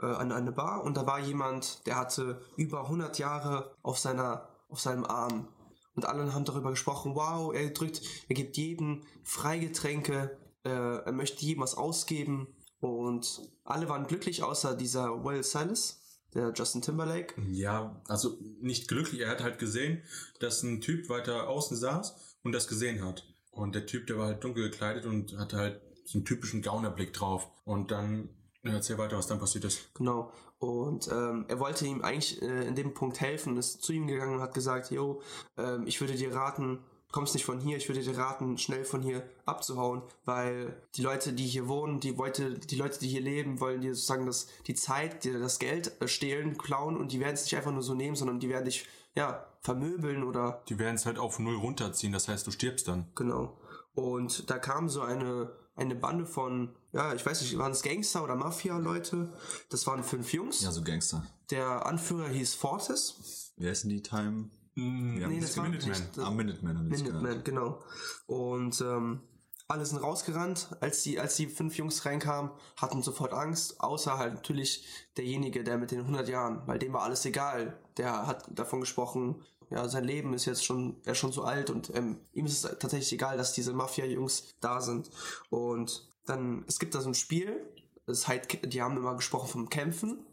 äh, 0.00 0.06
an 0.06 0.32
eine 0.32 0.52
Bar, 0.52 0.84
und 0.84 0.96
da 0.96 1.06
war 1.06 1.20
jemand, 1.20 1.86
der 1.86 1.96
hatte 1.96 2.40
über 2.56 2.82
100 2.84 3.18
Jahre 3.18 3.74
auf 3.82 3.98
seiner, 3.98 4.48
auf 4.68 4.80
seinem 4.80 5.04
Arm. 5.04 5.48
Und 5.94 6.06
alle 6.06 6.34
haben 6.34 6.44
darüber 6.44 6.70
gesprochen, 6.70 7.14
wow, 7.14 7.54
er 7.54 7.70
drückt, 7.70 8.02
er 8.28 8.34
gibt 8.34 8.56
jedem 8.56 9.02
Freigetränke, 9.22 10.36
äh, 10.64 10.68
er 10.68 11.12
möchte 11.12 11.44
jedem 11.44 11.62
was 11.62 11.76
ausgeben. 11.76 12.48
Und 12.80 13.42
alle 13.64 13.88
waren 13.88 14.06
glücklich, 14.06 14.42
außer 14.42 14.76
dieser 14.76 15.24
Will 15.24 15.42
Silas, 15.42 16.00
der 16.34 16.52
Justin 16.54 16.82
Timberlake. 16.82 17.40
Ja, 17.50 18.02
also 18.08 18.38
nicht 18.60 18.88
glücklich. 18.88 19.20
Er 19.22 19.30
hat 19.30 19.42
halt 19.42 19.58
gesehen, 19.58 20.02
dass 20.40 20.62
ein 20.62 20.80
Typ 20.80 21.08
weiter 21.08 21.48
außen 21.48 21.76
saß 21.76 22.36
und 22.42 22.52
das 22.52 22.68
gesehen 22.68 23.04
hat. 23.04 23.26
Und 23.50 23.74
der 23.74 23.86
Typ, 23.86 24.06
der 24.08 24.18
war 24.18 24.26
halt 24.26 24.42
dunkel 24.42 24.70
gekleidet 24.70 25.06
und 25.06 25.38
hatte 25.38 25.56
halt 25.56 25.80
so 26.04 26.18
einen 26.18 26.24
typischen 26.24 26.60
Gaunerblick 26.60 27.12
drauf. 27.12 27.48
Und 27.64 27.90
dann, 27.90 28.28
ja, 28.64 28.72
erzähl 28.72 28.98
weiter, 28.98 29.16
was 29.16 29.26
dann 29.26 29.38
passiert 29.38 29.64
ist. 29.64 29.94
Genau. 29.94 30.32
Und 30.58 31.08
ähm, 31.08 31.44
er 31.48 31.60
wollte 31.60 31.86
ihm 31.86 32.02
eigentlich 32.02 32.40
äh, 32.42 32.66
in 32.66 32.74
dem 32.74 32.94
Punkt 32.94 33.20
helfen, 33.20 33.56
ist 33.56 33.82
zu 33.82 33.92
ihm 33.92 34.06
gegangen 34.06 34.34
und 34.34 34.40
hat 34.40 34.54
gesagt, 34.54 34.90
jo, 34.90 35.20
ähm, 35.58 35.86
ich 35.86 36.00
würde 36.00 36.14
dir 36.14 36.34
raten, 36.34 36.78
kommst 37.12 37.34
nicht 37.34 37.44
von 37.44 37.60
hier, 37.60 37.76
ich 37.76 37.88
würde 37.88 38.00
dir 38.00 38.16
raten, 38.16 38.58
schnell 38.58 38.84
von 38.84 39.02
hier 39.02 39.22
abzuhauen, 39.46 40.02
weil 40.24 40.82
die 40.96 41.02
Leute, 41.02 41.32
die 41.32 41.46
hier 41.46 41.68
wohnen, 41.68 42.00
die 42.00 42.10
Leute, 42.10 42.58
die 42.58 42.76
Leute, 42.76 42.98
die 42.98 43.08
hier 43.08 43.20
leben, 43.20 43.60
wollen 43.60 43.82
dir 43.82 43.94
sozusagen 43.94 44.26
das, 44.26 44.48
die 44.66 44.74
Zeit, 44.74 45.22
dir 45.22 45.38
das 45.38 45.58
Geld 45.58 45.92
äh, 46.00 46.08
stehlen, 46.08 46.58
klauen 46.58 46.96
und 46.96 47.12
die 47.12 47.20
werden 47.20 47.34
es 47.34 47.44
nicht 47.44 47.56
einfach 47.56 47.72
nur 47.72 47.82
so 47.82 47.94
nehmen, 47.94 48.16
sondern 48.16 48.40
die 48.40 48.48
werden 48.48 48.64
dich, 48.64 48.86
ja, 49.14 49.46
vermöbeln 49.60 50.24
oder 50.24 50.62
Die 50.68 50.78
werden 50.78 50.96
es 50.96 51.06
halt 51.06 51.18
auf 51.18 51.38
null 51.38 51.56
runterziehen, 51.56 52.12
das 52.12 52.26
heißt, 52.28 52.46
du 52.46 52.50
stirbst 52.50 52.88
dann. 52.88 53.06
Genau. 53.14 53.56
Und 53.94 54.50
da 54.50 54.58
kam 54.58 54.88
so 54.88 55.02
eine, 55.02 55.52
eine 55.76 55.94
Bande 55.94 56.24
von, 56.26 56.74
ja, 56.92 57.14
ich 57.14 57.24
weiß 57.24 57.40
nicht, 57.42 57.58
waren 57.58 57.72
es 57.72 57.82
Gangster 57.82 58.22
oder 58.22 58.36
Mafia-Leute? 58.36 59.32
Das 59.70 59.86
waren 59.86 60.04
fünf 60.04 60.32
Jungs. 60.32 60.62
Ja, 60.62 60.70
so 60.70 60.82
Gangster. 60.82 61.26
Der 61.50 61.86
Anführer 61.86 62.28
hieß 62.28 62.54
Fortis. 62.54 63.52
Wie 63.56 63.68
heißen 63.68 63.90
die 63.90 64.02
Time? 64.02 64.50
Mm, 64.76 65.14
Nee, 65.28 65.40
das 65.40 65.56
war 65.56 65.64
Minutemen. 65.64 65.92
nicht. 65.92 66.18
Ah, 66.18 66.30
Minutemen 66.30 66.78
haben. 66.78 66.88
Minuteman, 66.88 67.44
genau. 67.44 67.80
Und 68.26 68.80
ähm, 68.80 69.20
alle 69.68 69.86
sind 69.86 69.98
rausgerannt. 69.98 70.76
Als 70.80 71.02
die, 71.02 71.18
als 71.18 71.36
die 71.36 71.46
fünf 71.46 71.76
Jungs 71.76 72.04
reinkamen, 72.04 72.50
hatten 72.76 73.02
sofort 73.02 73.32
Angst, 73.32 73.80
außer 73.80 74.18
halt 74.18 74.34
natürlich 74.34 74.84
derjenige, 75.16 75.64
der 75.64 75.78
mit 75.78 75.90
den 75.90 76.00
100 76.00 76.28
Jahren, 76.28 76.62
weil 76.66 76.78
dem 76.78 76.92
war 76.92 77.02
alles 77.02 77.24
egal. 77.24 77.78
Der 77.96 78.26
hat 78.26 78.44
davon 78.50 78.80
gesprochen, 78.80 79.42
ja, 79.70 79.88
sein 79.88 80.04
Leben 80.04 80.34
ist 80.34 80.44
jetzt 80.44 80.64
schon, 80.64 80.96
er 81.04 81.12
ist 81.12 81.18
schon 81.18 81.32
so 81.32 81.42
alt 81.42 81.70
und 81.70 81.94
ähm, 81.94 82.20
ihm 82.32 82.46
ist 82.46 82.64
es 82.64 82.78
tatsächlich 82.78 83.12
egal, 83.12 83.36
dass 83.36 83.52
diese 83.52 83.72
Mafia-Jungs 83.72 84.54
da 84.60 84.80
sind. 84.80 85.10
Und 85.50 86.08
dann, 86.26 86.64
es 86.68 86.78
gibt 86.78 86.94
da 86.94 87.00
so 87.00 87.08
ein 87.08 87.14
Spiel, 87.14 87.60
das 88.06 88.20
ist 88.20 88.28
halt, 88.28 88.72
die 88.72 88.82
haben 88.82 88.96
immer 88.96 89.14
gesprochen 89.14 89.48
vom 89.48 89.68
Kämpfen. 89.68 90.26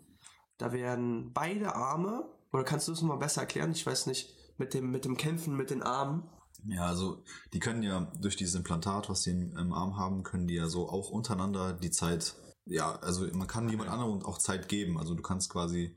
Da 0.57 0.71
werden 0.73 1.31
beide 1.33 1.75
Arme, 1.75 2.29
oder 2.51 2.63
kannst 2.63 2.87
du 2.87 2.91
es 2.91 3.01
nochmal 3.01 3.17
besser 3.17 3.41
erklären? 3.41 3.71
Ich 3.71 3.85
weiß 3.85 4.07
nicht, 4.07 4.33
mit 4.57 4.73
dem, 4.73 4.91
mit 4.91 5.05
dem 5.05 5.17
Kämpfen 5.17 5.55
mit 5.55 5.69
den 5.69 5.81
Armen. 5.81 6.29
Ja, 6.65 6.85
also 6.85 7.23
die 7.53 7.59
können 7.59 7.81
ja 7.81 8.11
durch 8.19 8.35
dieses 8.35 8.55
Implantat, 8.55 9.09
was 9.09 9.23
sie 9.23 9.31
im, 9.31 9.57
im 9.57 9.73
Arm 9.73 9.97
haben, 9.97 10.23
können 10.23 10.47
die 10.47 10.55
ja 10.55 10.67
so 10.67 10.89
auch 10.89 11.09
untereinander 11.09 11.73
die 11.73 11.89
Zeit, 11.89 12.35
ja, 12.65 12.95
also 12.99 13.25
man 13.33 13.47
kann 13.47 13.69
jemand 13.69 13.89
anderem 13.89 14.23
auch 14.23 14.37
Zeit 14.37 14.69
geben. 14.69 14.99
Also 14.99 15.15
du 15.15 15.23
kannst 15.23 15.49
quasi 15.49 15.95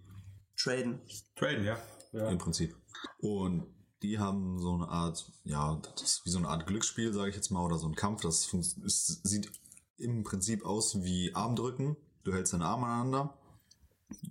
Traden. 0.56 1.00
Traden, 1.36 1.64
ja. 1.64 1.78
ja. 2.12 2.28
im 2.28 2.38
Prinzip. 2.38 2.74
Und 3.18 3.66
die 4.02 4.18
haben 4.18 4.60
so 4.60 4.74
eine 4.74 4.88
Art, 4.88 5.30
ja, 5.44 5.80
das 5.94 6.02
ist 6.02 6.26
wie 6.26 6.30
so 6.30 6.38
eine 6.38 6.48
Art 6.48 6.66
Glücksspiel, 6.66 7.12
sage 7.12 7.30
ich 7.30 7.36
jetzt 7.36 7.50
mal, 7.50 7.64
oder 7.64 7.78
so 7.78 7.86
ein 7.88 7.94
Kampf. 7.94 8.22
Das 8.22 8.52
es 8.52 9.20
sieht 9.22 9.50
im 9.96 10.24
Prinzip 10.24 10.64
aus 10.66 11.02
wie 11.02 11.34
Armdrücken. 11.34 11.96
Du 12.22 12.32
hältst 12.32 12.52
deine 12.52 12.66
Arme 12.66 12.86
aneinander, 12.86 13.38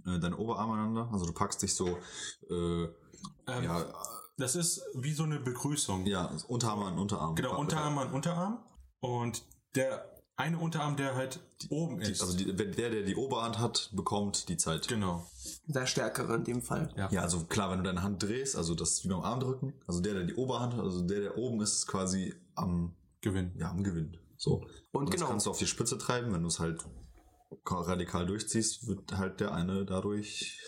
äh, 0.06 0.20
deine 0.20 0.38
Oberarme 0.38 0.74
aneinander. 0.74 1.10
Also 1.12 1.26
du 1.26 1.34
packst 1.34 1.62
dich 1.62 1.74
so, 1.74 1.98
äh, 2.50 2.84
Ähm, 3.48 3.64
ja, 3.64 3.86
Das 4.38 4.56
ist 4.56 4.82
wie 4.96 5.14
so 5.14 5.24
eine 5.24 5.40
Begrüßung. 5.40 6.06
ja, 6.06 6.30
Unterarm 6.48 6.84
an 6.84 6.98
Unterarm. 6.98 7.36
Genau, 7.36 7.58
Unterarm 7.60 7.98
an 7.98 8.12
Unterarm. 8.12 8.60
Und 9.00 9.44
der 9.76 10.13
eine 10.36 10.58
Unterarm, 10.58 10.98
der 10.98 11.16
halt 11.16 11.40
oben 11.70 12.02
ist. 12.02 12.22
also 12.22 12.36
die, 12.36 12.48
wenn 12.58 12.72
der, 12.72 12.90
der 12.90 13.04
die 13.04 13.16
Oberhand 13.16 13.60
hat, 13.60 13.92
bekommt 13.94 14.50
die 14.50 14.58
Zeit. 14.58 14.88
genau. 14.88 15.26
Der 15.68 15.86
Stärkere 15.86 16.36
in 16.36 16.44
dem 16.44 16.62
Fall. 16.62 16.92
Ja. 16.98 17.10
Ja, 17.12 17.22
also 17.22 17.46
klar, 17.46 17.72
wenn 17.72 17.78
du 17.80 17.84
deine 17.84 18.02
Hand 18.02 18.24
drehst, 18.24 18.56
also 18.56 18.76
das 18.76 18.92
ist 18.92 19.04
wie 19.04 19.10
beim 19.10 19.22
Armdrücken, 19.22 19.74
also 19.88 20.02
der, 20.02 20.14
der 20.14 20.24
die 20.24 20.36
Oberhand 20.36 20.74
hat, 20.74 20.82
also 20.82 21.06
der, 21.06 21.22
der 21.22 21.38
oben 21.38 21.62
ist, 21.62 21.74
ist 21.74 21.88
quasi 21.88 22.34
am, 22.56 22.96
Gewinn. 23.22 23.52
ja, 23.58 23.70
am 23.70 23.84
Gewinn. 23.84 24.18
So. 24.38 24.66
Und 24.92 25.10
das 25.10 25.16
genau. 25.16 25.30
kannst 25.30 25.46
du 25.46 25.52
auf 25.52 25.60
die 25.60 25.68
Spitze 25.68 25.98
treiben, 25.98 26.34
wenn 26.34 26.42
du 26.42 26.48
es 26.48 26.60
halt 26.60 26.84
radikal 27.66 28.26
durchziehst, 28.26 28.88
wird 28.88 29.16
halt 29.18 29.40
der 29.40 29.54
eine 29.54 29.86
dadurch 29.86 30.60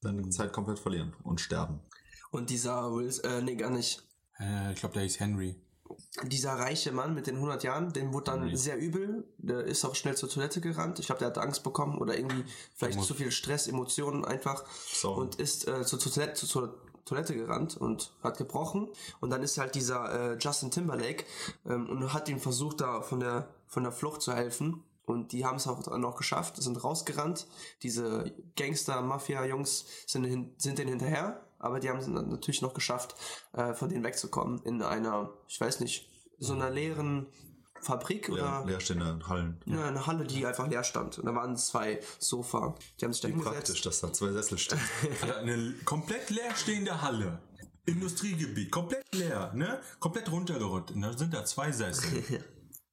seine 0.00 0.28
Zeit 0.28 0.52
komplett 0.52 0.78
verlieren 0.78 1.14
und 1.22 1.40
sterben. 1.40 1.80
Und 2.30 2.50
dieser 2.50 2.92
Will, 2.92 3.10
äh, 3.24 3.40
nee, 3.40 3.56
gar 3.56 3.70
nicht. 3.70 4.06
Äh, 4.38 4.72
ich 4.72 4.80
glaube, 4.80 4.94
der 4.94 5.02
hieß 5.02 5.20
Henry. 5.20 5.63
Dieser 6.22 6.54
reiche 6.54 6.92
Mann 6.92 7.14
mit 7.14 7.26
den 7.26 7.36
100 7.36 7.62
Jahren, 7.64 7.92
dem 7.92 8.12
wurde 8.12 8.24
dann 8.26 8.40
Henry. 8.40 8.56
sehr 8.56 8.78
übel. 8.78 9.24
Der 9.38 9.64
ist 9.64 9.84
auch 9.84 9.94
schnell 9.94 10.16
zur 10.16 10.28
Toilette 10.28 10.60
gerannt. 10.60 10.98
Ich 10.98 11.06
glaube, 11.06 11.18
der 11.18 11.28
hat 11.28 11.38
Angst 11.38 11.62
bekommen 11.62 11.98
oder 11.98 12.16
irgendwie 12.16 12.44
vielleicht 12.74 13.02
zu 13.02 13.14
viel 13.14 13.30
Stress, 13.30 13.66
Emotionen 13.66 14.24
einfach. 14.24 14.64
So. 14.92 15.12
Und 15.12 15.36
ist 15.36 15.68
äh, 15.68 15.84
zur, 15.84 15.98
Toilette, 15.98 16.46
zur 16.46 16.74
Toilette 17.04 17.34
gerannt 17.34 17.76
und 17.76 18.12
hat 18.22 18.38
gebrochen. 18.38 18.88
Und 19.20 19.30
dann 19.30 19.42
ist 19.42 19.58
halt 19.58 19.74
dieser 19.74 20.32
äh, 20.32 20.38
Justin 20.38 20.70
Timberlake 20.70 21.24
ähm, 21.66 21.88
und 21.88 22.12
hat 22.12 22.28
ihm 22.28 22.40
versucht, 22.40 22.80
da 22.80 23.02
von 23.02 23.20
der, 23.20 23.48
von 23.66 23.82
der 23.82 23.92
Flucht 23.92 24.22
zu 24.22 24.32
helfen. 24.32 24.82
Und 25.06 25.32
die 25.32 25.44
haben 25.44 25.56
es 25.56 25.66
auch 25.66 25.86
noch 25.98 26.16
geschafft, 26.16 26.56
sind 26.56 26.82
rausgerannt. 26.82 27.46
Diese 27.82 28.32
Gangster-Mafia-Jungs 28.56 29.84
sind, 30.06 30.24
hin, 30.24 30.54
sind 30.56 30.78
denen 30.78 30.90
hinterher, 30.90 31.44
aber 31.64 31.80
die 31.80 31.88
haben 31.88 31.98
es 31.98 32.06
natürlich 32.06 32.62
noch 32.62 32.74
geschafft, 32.74 33.14
äh, 33.52 33.72
von 33.74 33.88
denen 33.88 34.04
wegzukommen. 34.04 34.60
In 34.64 34.82
einer, 34.82 35.30
ich 35.48 35.60
weiß 35.60 35.80
nicht, 35.80 36.08
so 36.38 36.52
einer 36.52 36.70
leeren 36.70 37.26
Fabrik 37.80 38.28
Leer, 38.28 38.34
oder 38.34 38.64
leerstehende 38.66 39.18
Hallen. 39.28 39.60
ja, 39.66 39.84
eine 39.86 40.06
Halle, 40.06 40.24
die 40.24 40.44
einfach 40.46 40.68
leer 40.68 40.84
stand. 40.84 41.18
Und 41.18 41.26
da 41.26 41.34
waren 41.34 41.56
zwei 41.56 42.00
Sofa. 42.18 42.74
Die 42.98 43.04
haben 43.04 43.12
sich 43.12 43.22
da 43.22 43.28
hingesetzt. 43.28 43.54
praktisch, 43.54 43.82
dass 43.82 44.00
da 44.00 44.12
zwei 44.12 44.32
Sessel 44.32 44.58
stehen. 44.58 44.80
Alter, 45.22 45.38
eine 45.38 45.74
komplett 45.84 46.30
leerstehende 46.30 47.02
Halle. 47.02 47.40
Industriegebiet, 47.86 48.70
komplett 48.70 49.04
leer, 49.14 49.52
ne? 49.54 49.80
Komplett 50.00 50.30
runtergerollt. 50.30 50.90
Und 50.92 51.02
da 51.02 51.16
sind 51.16 51.34
da 51.34 51.44
zwei 51.44 51.70
Sessel. 51.70 52.22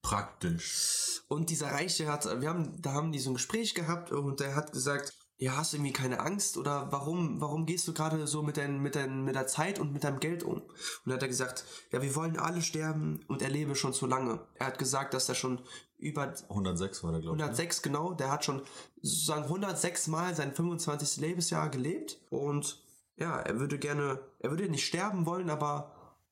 Praktisch. 0.01 1.21
Und 1.29 1.49
dieser 1.49 1.71
Reiche 1.71 2.07
hat, 2.07 2.25
wir 2.41 2.49
haben, 2.49 2.81
da 2.81 2.91
haben 2.93 3.11
die 3.11 3.19
so 3.19 3.29
ein 3.29 3.35
Gespräch 3.35 3.73
gehabt 3.73 4.11
und 4.11 4.39
der 4.39 4.55
hat 4.55 4.73
gesagt, 4.73 5.13
ja, 5.41 5.57
hast 5.57 5.73
du 5.73 5.77
irgendwie 5.77 5.91
keine 5.91 6.19
Angst 6.19 6.55
oder 6.55 6.91
warum, 6.91 7.41
warum 7.41 7.65
gehst 7.65 7.87
du 7.87 7.93
gerade 7.93 8.27
so 8.27 8.43
mit, 8.43 8.57
dein, 8.57 8.79
mit, 8.79 8.95
dein, 8.95 9.23
mit 9.23 9.33
der 9.33 9.47
Zeit 9.47 9.79
und 9.79 9.91
mit 9.91 10.03
deinem 10.03 10.19
Geld 10.19 10.43
um? 10.43 10.61
Und 10.61 10.71
dann 11.05 11.15
hat 11.15 11.23
er 11.23 11.29
gesagt, 11.29 11.65
ja, 11.91 11.99
wir 12.03 12.13
wollen 12.13 12.37
alle 12.37 12.61
sterben 12.61 13.21
und 13.27 13.41
er 13.41 13.49
lebe 13.49 13.73
schon 13.73 13.91
zu 13.91 14.05
lange. 14.05 14.39
Er 14.59 14.67
hat 14.67 14.77
gesagt, 14.77 15.15
dass 15.15 15.27
er 15.29 15.33
schon 15.33 15.59
über 15.97 16.31
106 16.47 17.03
war 17.03 17.11
der, 17.11 17.21
glaube 17.21 17.37
ich. 17.37 17.43
106, 17.43 17.77
ne? 17.77 17.81
genau. 17.81 18.13
Der 18.13 18.31
hat 18.31 18.45
schon 18.45 18.61
sozusagen 19.01 19.45
106 19.45 20.07
Mal 20.09 20.35
sein 20.35 20.53
25. 20.53 21.17
Lebensjahr 21.17 21.69
gelebt 21.69 22.19
und 22.29 22.79
ja, 23.17 23.39
er 23.39 23.59
würde 23.59 23.79
gerne, 23.79 24.19
er 24.37 24.51
würde 24.51 24.69
nicht 24.69 24.85
sterben 24.85 25.25
wollen, 25.25 25.49
aber 25.49 25.91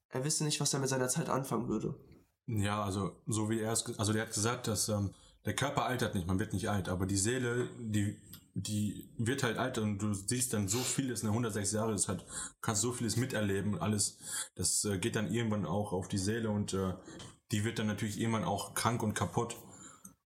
er 0.09 0.23
wisse 0.23 0.43
nicht, 0.43 0.61
was 0.61 0.71
er 0.71 0.81
mit 0.81 0.89
seiner 0.89 1.09
Zeit 1.09 1.29
anfangen 1.29 1.67
würde. 1.67 1.95
Ja, 2.45 2.83
also 2.83 3.15
so 3.25 3.49
wie 3.49 3.59
er 3.59 3.71
es, 3.71 3.97
also 3.97 4.13
der 4.13 4.27
hat 4.27 4.33
gesagt, 4.35 4.67
dass 4.67 4.87
ähm, 4.87 5.09
der 5.45 5.55
Körper 5.55 5.85
altert 5.85 6.13
nicht, 6.13 6.27
man 6.27 6.37
wird 6.37 6.53
nicht 6.53 6.69
alt, 6.69 6.89
aber 6.89 7.07
die 7.07 7.17
Seele, 7.17 7.69
die 7.79 8.15
die 8.63 9.09
wird 9.17 9.43
halt 9.43 9.57
alt 9.57 9.77
und 9.77 9.99
du 9.99 10.13
siehst 10.13 10.53
dann 10.53 10.67
so 10.67 10.79
vieles, 10.79 11.23
ne, 11.23 11.29
106 11.29 11.71
Jahre, 11.71 11.91
das 11.91 12.07
halt, 12.07 12.25
kannst 12.61 12.81
so 12.81 12.91
vieles 12.91 13.15
miterleben 13.15 13.73
und 13.73 13.81
alles, 13.81 14.17
das 14.55 14.85
äh, 14.85 14.97
geht 14.97 15.15
dann 15.15 15.31
irgendwann 15.31 15.65
auch 15.65 15.93
auf 15.93 16.07
die 16.07 16.17
Seele 16.17 16.49
und 16.49 16.73
äh, 16.73 16.93
die 17.51 17.63
wird 17.63 17.79
dann 17.79 17.87
natürlich 17.87 18.19
irgendwann 18.19 18.43
auch 18.43 18.73
krank 18.73 19.03
und 19.03 19.13
kaputt. 19.13 19.55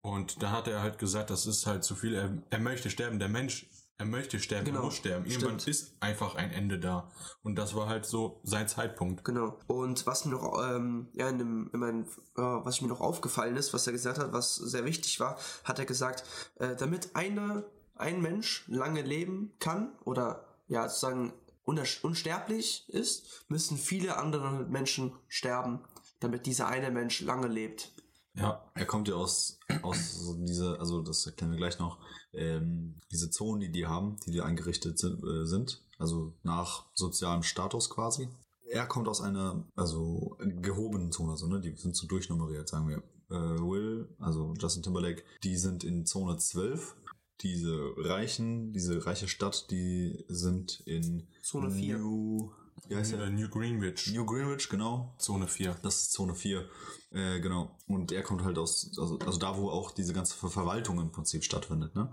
Und 0.03 0.43
da 0.43 0.51
hat 0.51 0.67
er 0.67 0.83
halt 0.83 0.99
gesagt, 0.99 1.31
das 1.31 1.47
ist 1.47 1.67
halt 1.67 1.85
zu 1.85 1.95
viel, 1.95 2.15
er, 2.15 2.43
er 2.49 2.59
möchte 2.59 2.89
sterben, 2.89 3.19
der 3.19 3.29
Mensch, 3.29 3.69
er 3.99 4.07
möchte 4.07 4.41
sterben, 4.41 4.65
genau. 4.65 4.79
er 4.79 4.85
muss 4.85 4.95
sterben. 4.95 5.27
Irgendwann 5.27 5.61
Stimmt. 5.61 5.77
ist 5.77 5.97
einfach 6.01 6.35
ein 6.35 6.51
Ende 6.51 6.79
da. 6.79 7.11
Und 7.43 7.57
das 7.57 7.75
war 7.75 7.87
halt 7.87 8.07
so 8.07 8.41
sein 8.45 8.67
Zeitpunkt. 8.67 9.25
Genau. 9.25 9.59
Und 9.67 10.07
was 10.07 10.25
mir 10.25 10.33
noch, 10.33 10.59
ähm, 10.63 11.09
ja, 11.13 11.29
in 11.29 11.39
dem, 11.39 11.71
in 11.75 11.81
meinem, 11.81 12.05
äh, 12.05 12.07
was 12.37 12.81
mir 12.81 12.89
noch 12.89 13.03
aufgefallen 13.03 13.57
ist, 13.57 13.75
was 13.75 13.87
er 13.87 13.93
gesagt 13.93 14.19
hat, 14.19 14.33
was 14.33 14.55
sehr 14.55 14.87
wichtig 14.87 15.21
war, 15.21 15.39
hat 15.65 15.79
er 15.79 15.85
gesagt, 15.85 16.25
äh, 16.57 16.75
damit 16.77 17.15
eine 17.15 17.67
ein 18.00 18.21
Mensch 18.21 18.64
lange 18.69 19.02
leben 19.02 19.52
kann 19.59 19.92
oder 20.04 20.45
ja 20.69 20.88
sozusagen 20.88 21.33
unsterblich 21.64 22.85
ist, 22.88 23.45
müssen 23.49 23.76
viele 23.76 24.16
andere 24.16 24.64
Menschen 24.64 25.12
sterben, 25.28 25.80
damit 26.19 26.47
dieser 26.47 26.66
eine 26.66 26.90
Mensch 26.90 27.21
lange 27.21 27.47
lebt. 27.47 27.92
Ja, 28.35 28.64
er 28.75 28.87
kommt 28.87 29.09
ja 29.09 29.14
aus, 29.14 29.59
aus 29.83 30.12
so 30.12 30.35
diese, 30.35 30.78
also 30.78 31.02
das 31.02 31.26
erklären 31.26 31.52
wir 31.52 31.59
gleich 31.59 31.78
noch, 31.78 31.99
ähm, 32.33 32.95
diese 33.11 33.30
Zonen, 33.30 33.61
die 33.61 33.73
die 33.73 33.87
haben, 33.87 34.16
die 34.26 34.30
die 34.30 34.40
eingerichtet 34.40 34.99
sind, 34.99 35.23
äh, 35.25 35.47
sind, 35.47 35.83
also 35.99 36.35
nach 36.42 36.87
sozialem 36.95 37.42
Status 37.42 37.90
quasi. 37.90 38.28
Er 38.69 38.87
kommt 38.87 39.09
aus 39.09 39.21
einer, 39.21 39.64
also 39.75 40.37
gehobenen 40.38 41.11
Zone, 41.11 41.33
also 41.33 41.49
ne, 41.49 41.61
die 41.61 41.75
sind 41.75 41.97
so 41.97 42.07
durchnummeriert, 42.07 42.69
sagen 42.69 42.88
wir. 42.88 43.02
Äh, 43.30 43.61
Will, 43.61 44.09
also 44.19 44.54
Justin 44.59 44.83
Timberlake, 44.83 45.23
die 45.45 45.57
sind 45.57 45.85
in 45.85 46.04
Zone 46.04 46.37
12 46.37 46.97
diese 47.42 47.94
reichen, 47.97 48.73
diese 48.73 49.04
reiche 49.06 49.28
Stadt, 49.28 49.70
die 49.70 50.25
sind 50.28 50.82
in 50.87 51.26
Zone 51.42 51.70
4. 51.70 51.99
New, 51.99 52.50
wie 52.88 52.97
heißt 52.97 53.12
der? 53.12 53.30
New 53.30 53.49
Greenwich. 53.49 54.12
New 54.12 54.25
Greenwich, 54.25 54.68
genau. 54.68 55.14
Zone 55.18 55.47
4. 55.47 55.76
Das 55.82 56.02
ist 56.02 56.12
Zone 56.12 56.35
4. 56.35 56.68
Äh, 57.12 57.40
genau. 57.40 57.76
Und 57.87 58.12
er 58.12 58.23
kommt 58.23 58.42
halt 58.42 58.59
aus, 58.59 58.97
also, 58.99 59.18
also 59.18 59.38
da, 59.38 59.56
wo 59.56 59.70
auch 59.70 59.90
diese 59.90 60.12
ganze 60.12 60.35
Verwaltung 60.35 61.00
im 61.00 61.12
Prinzip 61.12 61.44
stattfindet. 61.44 61.94
Ne? 61.94 62.12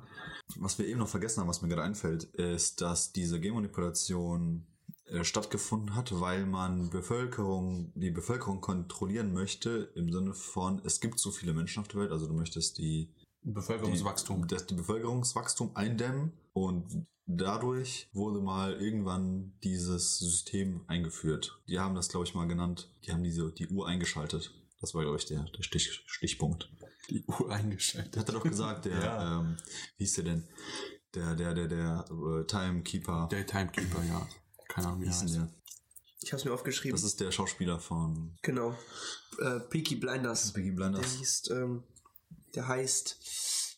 Was 0.55 0.79
wir 0.79 0.87
eben 0.87 0.99
noch 0.99 1.09
vergessen 1.09 1.41
haben, 1.41 1.47
was 1.47 1.61
mir 1.61 1.69
gerade 1.69 1.83
einfällt, 1.83 2.23
ist, 2.23 2.81
dass 2.81 3.11
diese 3.11 3.39
Genmanipulation 3.39 4.65
äh, 5.05 5.23
stattgefunden 5.23 5.95
hat, 5.95 6.19
weil 6.19 6.45
man 6.45 6.89
Bevölkerung, 6.89 7.91
die 7.95 8.11
Bevölkerung 8.11 8.61
kontrollieren 8.61 9.33
möchte, 9.33 9.91
im 9.95 10.11
Sinne 10.11 10.33
von, 10.33 10.81
es 10.83 10.99
gibt 10.99 11.19
so 11.19 11.31
viele 11.31 11.53
Menschen 11.53 11.81
auf 11.81 11.87
der 11.87 12.01
Welt, 12.01 12.11
also 12.11 12.27
du 12.27 12.33
möchtest 12.33 12.77
die 12.77 13.09
Bevölkerungswachstum. 13.53 14.47
Die, 14.47 14.55
das 14.55 14.65
die 14.65 14.75
Bevölkerungswachstum 14.75 15.75
eindämmen 15.75 16.33
und 16.53 17.07
dadurch 17.27 18.09
wurde 18.13 18.39
mal 18.39 18.73
irgendwann 18.73 19.53
dieses 19.63 20.17
System 20.17 20.83
eingeführt. 20.87 21.59
Die 21.67 21.79
haben 21.79 21.95
das, 21.95 22.09
glaube 22.09 22.25
ich, 22.25 22.33
mal 22.33 22.47
genannt. 22.47 22.89
Die 23.05 23.11
haben 23.11 23.23
diese, 23.23 23.51
die 23.51 23.67
Uhr 23.67 23.87
eingeschaltet. 23.87 24.53
Das 24.81 24.93
war, 24.93 25.01
glaube 25.01 25.17
ich, 25.17 25.25
der, 25.25 25.43
der 25.43 25.63
Stich, 25.63 26.03
Stichpunkt. 26.05 26.69
Die 27.09 27.23
Uhr 27.25 27.51
eingeschaltet. 27.51 28.17
Hat 28.17 28.29
er 28.29 28.35
doch 28.35 28.43
gesagt, 28.43 28.85
der, 28.85 28.99
ja. 29.03 29.39
ähm, 29.39 29.57
wie 29.97 30.03
hieß 30.03 30.15
der 30.15 30.23
denn? 30.23 30.47
Der, 31.13 31.35
der, 31.35 31.53
der, 31.53 31.67
der 31.67 32.11
uh, 32.11 32.43
Timekeeper. 32.43 33.27
Der 33.31 33.45
Timekeeper, 33.45 34.03
ja. 34.03 34.27
Keine 34.67 34.87
Ahnung, 34.87 35.01
wie 35.01 35.07
hieß 35.07 35.25
der? 35.31 35.49
Ich 36.21 36.31
habe 36.31 36.39
es 36.39 36.45
mir 36.45 36.53
aufgeschrieben. 36.53 36.95
Das 36.95 37.03
ist 37.03 37.19
der 37.19 37.31
Schauspieler 37.31 37.79
von. 37.79 38.35
Genau. 38.41 38.75
Äh, 39.39 39.59
Peaky 39.61 39.95
Blinders. 39.95 40.51
Peaky 40.51 40.71
Blinders. 40.71 41.11
Der 41.11 41.19
hieß, 41.19 41.49
ähm, 41.51 41.83
der 42.55 42.67
heißt 42.67 43.17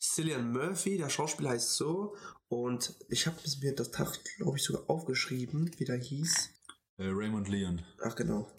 Cillian 0.02 0.52
Murphy, 0.52 0.98
der 0.98 1.10
Schauspieler 1.10 1.52
heißt 1.52 1.76
so. 1.76 2.16
Und 2.48 2.96
ich 3.10 3.28
habe 3.28 3.38
mir 3.62 3.76
das 3.76 3.92
Tag, 3.92 4.18
glaube 4.38 4.58
ich, 4.58 4.64
sogar 4.64 4.90
aufgeschrieben, 4.90 5.72
wie 5.78 5.86
der 5.86 5.98
hieß. 5.98 6.50
Äh, 6.98 7.08
Raymond 7.08 7.48
Leon. 7.48 7.82
Ach 8.04 8.16
genau. 8.16 8.52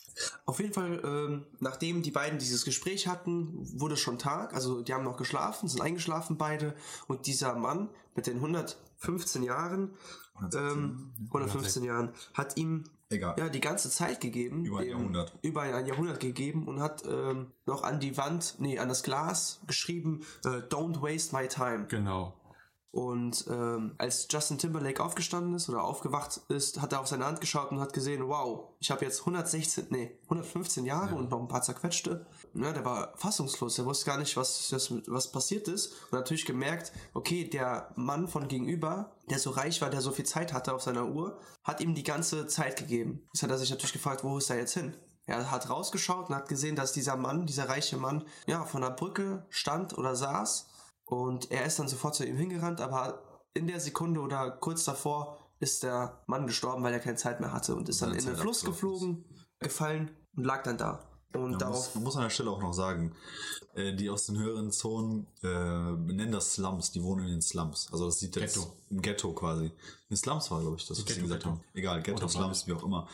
Auf 0.46 0.60
jeden 0.60 0.72
Fall, 0.72 1.00
ähm, 1.04 1.46
nachdem 1.60 2.02
die 2.02 2.10
beiden 2.10 2.38
dieses 2.38 2.64
Gespräch 2.64 3.06
hatten, 3.06 3.52
wurde 3.78 3.96
schon 3.96 4.18
Tag. 4.18 4.54
Also 4.54 4.82
die 4.82 4.94
haben 4.94 5.04
noch 5.04 5.16
geschlafen, 5.16 5.68
sind 5.68 5.82
eingeschlafen 5.82 6.38
beide. 6.38 6.74
Und 7.06 7.26
dieser 7.26 7.54
Mann 7.54 7.90
mit 8.14 8.26
den 8.26 8.36
115 8.36 9.42
Jahren, 9.42 9.94
115, 10.34 10.78
ähm, 10.78 11.12
115 11.26 11.84
Jahren, 11.84 12.14
hat 12.32 12.56
ihm 12.56 12.84
Egal. 13.12 13.34
ja, 13.38 13.48
die 13.48 13.60
ganze 13.60 13.90
Zeit 13.90 14.20
gegeben. 14.20 14.64
Über 14.64 14.78
ein 14.78 14.84
dem, 14.84 14.90
Jahrhundert. 14.92 15.32
Über 15.42 15.62
ein 15.62 15.86
Jahrhundert 15.86 16.20
gegeben 16.20 16.68
und 16.68 16.80
hat 16.80 17.02
ähm, 17.06 17.48
noch 17.66 17.82
an 17.82 17.98
die 17.98 18.16
Wand, 18.16 18.54
nee, 18.58 18.78
an 18.78 18.88
das 18.88 19.02
Glas 19.02 19.60
geschrieben, 19.66 20.20
äh, 20.44 20.60
Don't 20.68 21.02
waste 21.02 21.34
my 21.34 21.48
time. 21.48 21.86
Genau. 21.88 22.34
Und 22.92 23.46
ähm, 23.48 23.94
als 23.98 24.26
Justin 24.28 24.58
Timberlake 24.58 25.02
aufgestanden 25.02 25.54
ist 25.54 25.68
oder 25.68 25.84
aufgewacht 25.84 26.40
ist, 26.48 26.82
hat 26.82 26.92
er 26.92 27.00
auf 27.00 27.06
seine 27.06 27.24
Hand 27.24 27.40
geschaut 27.40 27.70
und 27.70 27.78
hat 27.78 27.92
gesehen, 27.92 28.26
wow, 28.26 28.70
ich 28.80 28.90
habe 28.90 29.04
jetzt 29.04 29.20
116, 29.20 29.86
nee, 29.90 30.18
115 30.24 30.84
Jahre 30.84 31.12
ja. 31.12 31.16
und 31.16 31.30
noch 31.30 31.38
ein 31.38 31.46
paar 31.46 31.62
zerquetschte. 31.62 32.26
Ja, 32.54 32.72
der 32.72 32.84
war 32.84 33.12
fassungslos, 33.16 33.78
er 33.78 33.86
wusste 33.86 34.06
gar 34.06 34.18
nicht, 34.18 34.36
was, 34.36 34.72
was, 34.72 34.92
was 35.06 35.30
passiert 35.30 35.68
ist. 35.68 35.92
Und 36.10 36.18
natürlich 36.18 36.46
gemerkt, 36.46 36.92
okay, 37.14 37.48
der 37.48 37.92
Mann 37.94 38.26
von 38.26 38.48
gegenüber, 38.48 39.12
der 39.28 39.38
so 39.38 39.50
reich 39.50 39.80
war, 39.80 39.90
der 39.90 40.00
so 40.00 40.10
viel 40.10 40.26
Zeit 40.26 40.52
hatte 40.52 40.74
auf 40.74 40.82
seiner 40.82 41.06
Uhr, 41.06 41.38
hat 41.62 41.80
ihm 41.80 41.94
die 41.94 42.02
ganze 42.02 42.48
Zeit 42.48 42.76
gegeben. 42.76 43.22
Jetzt 43.32 43.44
hat 43.44 43.50
er 43.50 43.58
sich 43.58 43.70
natürlich 43.70 43.92
gefragt, 43.92 44.24
wo 44.24 44.36
ist 44.38 44.50
er 44.50 44.58
jetzt 44.58 44.74
hin? 44.74 44.96
Er 45.26 45.48
hat 45.52 45.70
rausgeschaut 45.70 46.28
und 46.28 46.34
hat 46.34 46.48
gesehen, 46.48 46.74
dass 46.74 46.90
dieser 46.90 47.16
Mann, 47.16 47.46
dieser 47.46 47.68
reiche 47.68 47.96
Mann, 47.96 48.24
ja, 48.48 48.64
von 48.64 48.82
der 48.82 48.90
Brücke 48.90 49.46
stand 49.48 49.96
oder 49.96 50.16
saß 50.16 50.69
und 51.10 51.50
er 51.50 51.66
ist 51.66 51.78
dann 51.78 51.88
sofort 51.88 52.14
zu 52.14 52.24
ihm 52.24 52.36
hingerannt, 52.36 52.80
aber 52.80 53.22
in 53.52 53.66
der 53.66 53.80
Sekunde 53.80 54.20
oder 54.20 54.50
kurz 54.50 54.84
davor 54.84 55.36
ist 55.58 55.82
der 55.82 56.22
Mann 56.26 56.46
gestorben, 56.46 56.84
weil 56.84 56.92
er 56.92 57.00
keine 57.00 57.16
Zeit 57.16 57.40
mehr 57.40 57.52
hatte 57.52 57.74
und 57.74 57.88
ist 57.88 58.00
dann 58.00 58.14
in 58.14 58.24
den 58.24 58.36
Fluss 58.36 58.64
geflogen, 58.64 59.24
gefallen 59.58 60.10
und 60.36 60.44
lag 60.44 60.62
dann 60.62 60.78
da. 60.78 61.04
Und 61.34 61.52
ja, 61.52 61.58
darauf. 61.58 61.76
Muss, 61.76 61.94
man 61.96 62.04
muss 62.04 62.16
an 62.16 62.22
der 62.22 62.30
Stelle 62.30 62.50
auch 62.50 62.62
noch 62.62 62.72
sagen, 62.72 63.12
äh, 63.74 63.92
die 63.94 64.08
aus 64.08 64.26
den 64.26 64.38
höheren 64.38 64.70
Zonen 64.70 65.26
äh, 65.42 65.48
nennen 65.48 66.32
das 66.32 66.54
Slums, 66.54 66.92
die 66.92 67.02
wohnen 67.02 67.26
in 67.26 67.32
den 67.32 67.42
Slums. 67.42 67.88
Also 67.92 68.06
das 68.06 68.20
sieht 68.20 68.36
jetzt 68.36 68.54
Ghetto. 68.54 68.72
im 68.88 69.02
Ghetto 69.02 69.32
quasi. 69.32 69.72
In 70.08 70.16
Slums 70.16 70.50
war, 70.52 70.60
glaube 70.60 70.76
ich, 70.76 70.86
das, 70.86 70.98
was 70.98 71.04
Ghetto, 71.04 71.16
sie 71.16 71.22
gesagt 71.22 71.42
Ghetto. 71.42 71.56
haben. 71.56 71.64
Egal, 71.74 72.02
Ghetto, 72.02 72.28
Slums, 72.28 72.68
wie 72.68 72.72
auch 72.72 72.84
immer. 72.84 73.08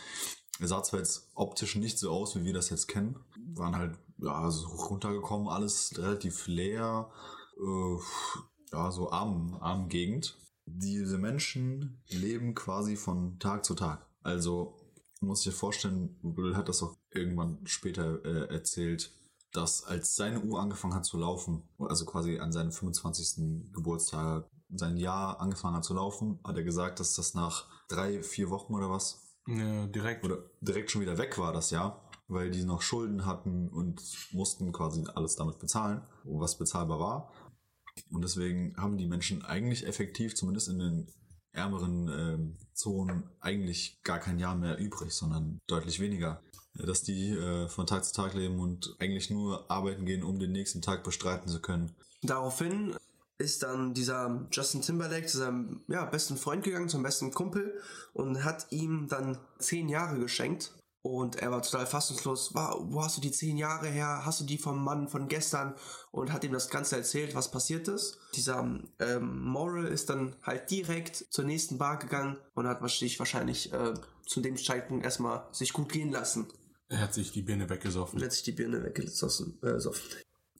Er 0.60 0.68
sah 0.68 0.82
zwar 0.82 1.00
jetzt 1.00 1.28
optisch 1.34 1.76
nicht 1.76 1.98
so 1.98 2.10
aus, 2.10 2.36
wie 2.36 2.44
wir 2.44 2.52
das 2.52 2.68
jetzt 2.68 2.88
kennen. 2.88 3.16
Waren 3.54 3.76
halt, 3.76 3.98
ja, 4.18 4.50
so 4.50 4.66
runtergekommen, 4.68 5.48
alles 5.48 5.92
relativ 5.96 6.46
leer 6.46 7.10
äh, 7.56 7.98
ja, 8.72 8.90
so 8.90 9.10
arm, 9.10 9.56
arm 9.60 9.88
Gegend. 9.88 10.38
Diese 10.66 11.18
Menschen 11.18 12.02
leben 12.08 12.54
quasi 12.54 12.96
von 12.96 13.38
Tag 13.38 13.64
zu 13.64 13.74
Tag. 13.74 14.06
Also, 14.22 14.74
man 15.20 15.28
muss 15.28 15.42
sich 15.42 15.54
vorstellen, 15.54 16.18
Will 16.22 16.56
hat 16.56 16.68
das 16.68 16.82
auch 16.82 16.96
irgendwann 17.10 17.58
später 17.64 18.24
äh, 18.24 18.52
erzählt, 18.52 19.12
dass 19.52 19.84
als 19.84 20.16
seine 20.16 20.40
Uhr 20.40 20.60
angefangen 20.60 20.94
hat 20.94 21.04
zu 21.04 21.18
laufen, 21.18 21.62
also 21.78 22.04
quasi 22.04 22.38
an 22.38 22.52
seinem 22.52 22.72
25. 22.72 23.72
Geburtstag, 23.72 24.48
sein 24.68 24.96
Jahr 24.96 25.40
angefangen 25.40 25.76
hat 25.76 25.84
zu 25.84 25.94
laufen, 25.94 26.40
hat 26.44 26.56
er 26.56 26.64
gesagt, 26.64 27.00
dass 27.00 27.14
das 27.14 27.34
nach 27.34 27.66
drei, 27.88 28.22
vier 28.22 28.50
Wochen 28.50 28.74
oder 28.74 28.90
was 28.90 29.22
ja, 29.46 29.86
direkt 29.86 30.24
oder 30.24 30.38
direkt 30.60 30.90
schon 30.90 31.02
wieder 31.02 31.18
weg 31.18 31.38
war 31.38 31.52
das 31.52 31.70
Jahr, 31.70 32.02
weil 32.28 32.50
die 32.50 32.64
noch 32.64 32.82
Schulden 32.82 33.24
hatten 33.24 33.68
und 33.68 34.02
mussten 34.32 34.72
quasi 34.72 35.04
alles 35.14 35.36
damit 35.36 35.58
bezahlen, 35.58 36.02
was 36.24 36.58
bezahlbar 36.58 36.98
war. 36.98 37.32
Und 38.10 38.22
deswegen 38.22 38.76
haben 38.76 38.98
die 38.98 39.06
Menschen 39.06 39.44
eigentlich 39.44 39.86
effektiv, 39.86 40.34
zumindest 40.34 40.68
in 40.68 40.78
den 40.78 41.06
ärmeren 41.52 42.08
äh, 42.08 42.74
Zonen, 42.74 43.30
eigentlich 43.40 44.00
gar 44.02 44.18
kein 44.18 44.38
Jahr 44.38 44.54
mehr 44.54 44.78
übrig, 44.78 45.12
sondern 45.12 45.58
deutlich 45.66 46.00
weniger. 46.00 46.42
Dass 46.74 47.02
die 47.02 47.30
äh, 47.30 47.68
von 47.68 47.86
Tag 47.86 48.04
zu 48.04 48.12
Tag 48.12 48.34
leben 48.34 48.60
und 48.60 48.96
eigentlich 48.98 49.30
nur 49.30 49.70
arbeiten 49.70 50.04
gehen, 50.04 50.22
um 50.22 50.38
den 50.38 50.52
nächsten 50.52 50.82
Tag 50.82 51.04
bestreiten 51.04 51.48
zu 51.48 51.60
können. 51.62 51.94
Daraufhin 52.22 52.94
ist 53.38 53.62
dann 53.62 53.94
dieser 53.94 54.46
Justin 54.50 54.82
Timberlake 54.82 55.26
zu 55.26 55.38
seinem 55.38 55.82
ja, 55.88 56.04
besten 56.04 56.36
Freund 56.36 56.64
gegangen, 56.64 56.88
zum 56.88 57.02
besten 57.02 57.32
Kumpel 57.32 57.80
und 58.12 58.44
hat 58.44 58.66
ihm 58.70 59.08
dann 59.08 59.38
zehn 59.58 59.88
Jahre 59.88 60.18
geschenkt 60.18 60.72
Und 61.06 61.36
er 61.36 61.52
war 61.52 61.62
total 61.62 61.86
fassungslos. 61.86 62.52
Wo 62.52 63.00
hast 63.00 63.16
du 63.16 63.20
die 63.20 63.30
zehn 63.30 63.56
Jahre 63.56 63.86
her? 63.86 64.22
Hast 64.24 64.40
du 64.40 64.44
die 64.44 64.58
vom 64.58 64.82
Mann 64.82 65.06
von 65.06 65.28
gestern? 65.28 65.76
Und 66.10 66.32
hat 66.32 66.42
ihm 66.42 66.52
das 66.52 66.68
Ganze 66.68 66.96
erzählt, 66.96 67.36
was 67.36 67.52
passiert 67.52 67.86
ist. 67.86 68.18
Dieser 68.34 68.58
ähm, 68.98 69.44
Moral 69.44 69.86
ist 69.86 70.10
dann 70.10 70.34
halt 70.42 70.68
direkt 70.68 71.26
zur 71.30 71.44
nächsten 71.44 71.78
Bar 71.78 72.00
gegangen 72.00 72.38
und 72.54 72.66
hat 72.66 72.82
sich 72.90 73.20
wahrscheinlich 73.20 73.72
äh, 73.72 73.94
zu 74.26 74.40
dem 74.40 74.56
Zeitpunkt 74.56 75.04
erstmal 75.04 75.46
sich 75.52 75.72
gut 75.72 75.92
gehen 75.92 76.10
lassen. 76.10 76.48
Er 76.88 77.02
hat 77.02 77.14
sich 77.14 77.30
die 77.30 77.42
Birne 77.42 77.70
weggesoffen. 77.70 78.18
Er 78.18 78.24
hat 78.24 78.32
sich 78.32 78.42
die 78.42 78.52
Birne 78.52 78.82
weggesoffen. 78.82 79.60
Äh, 79.62 79.78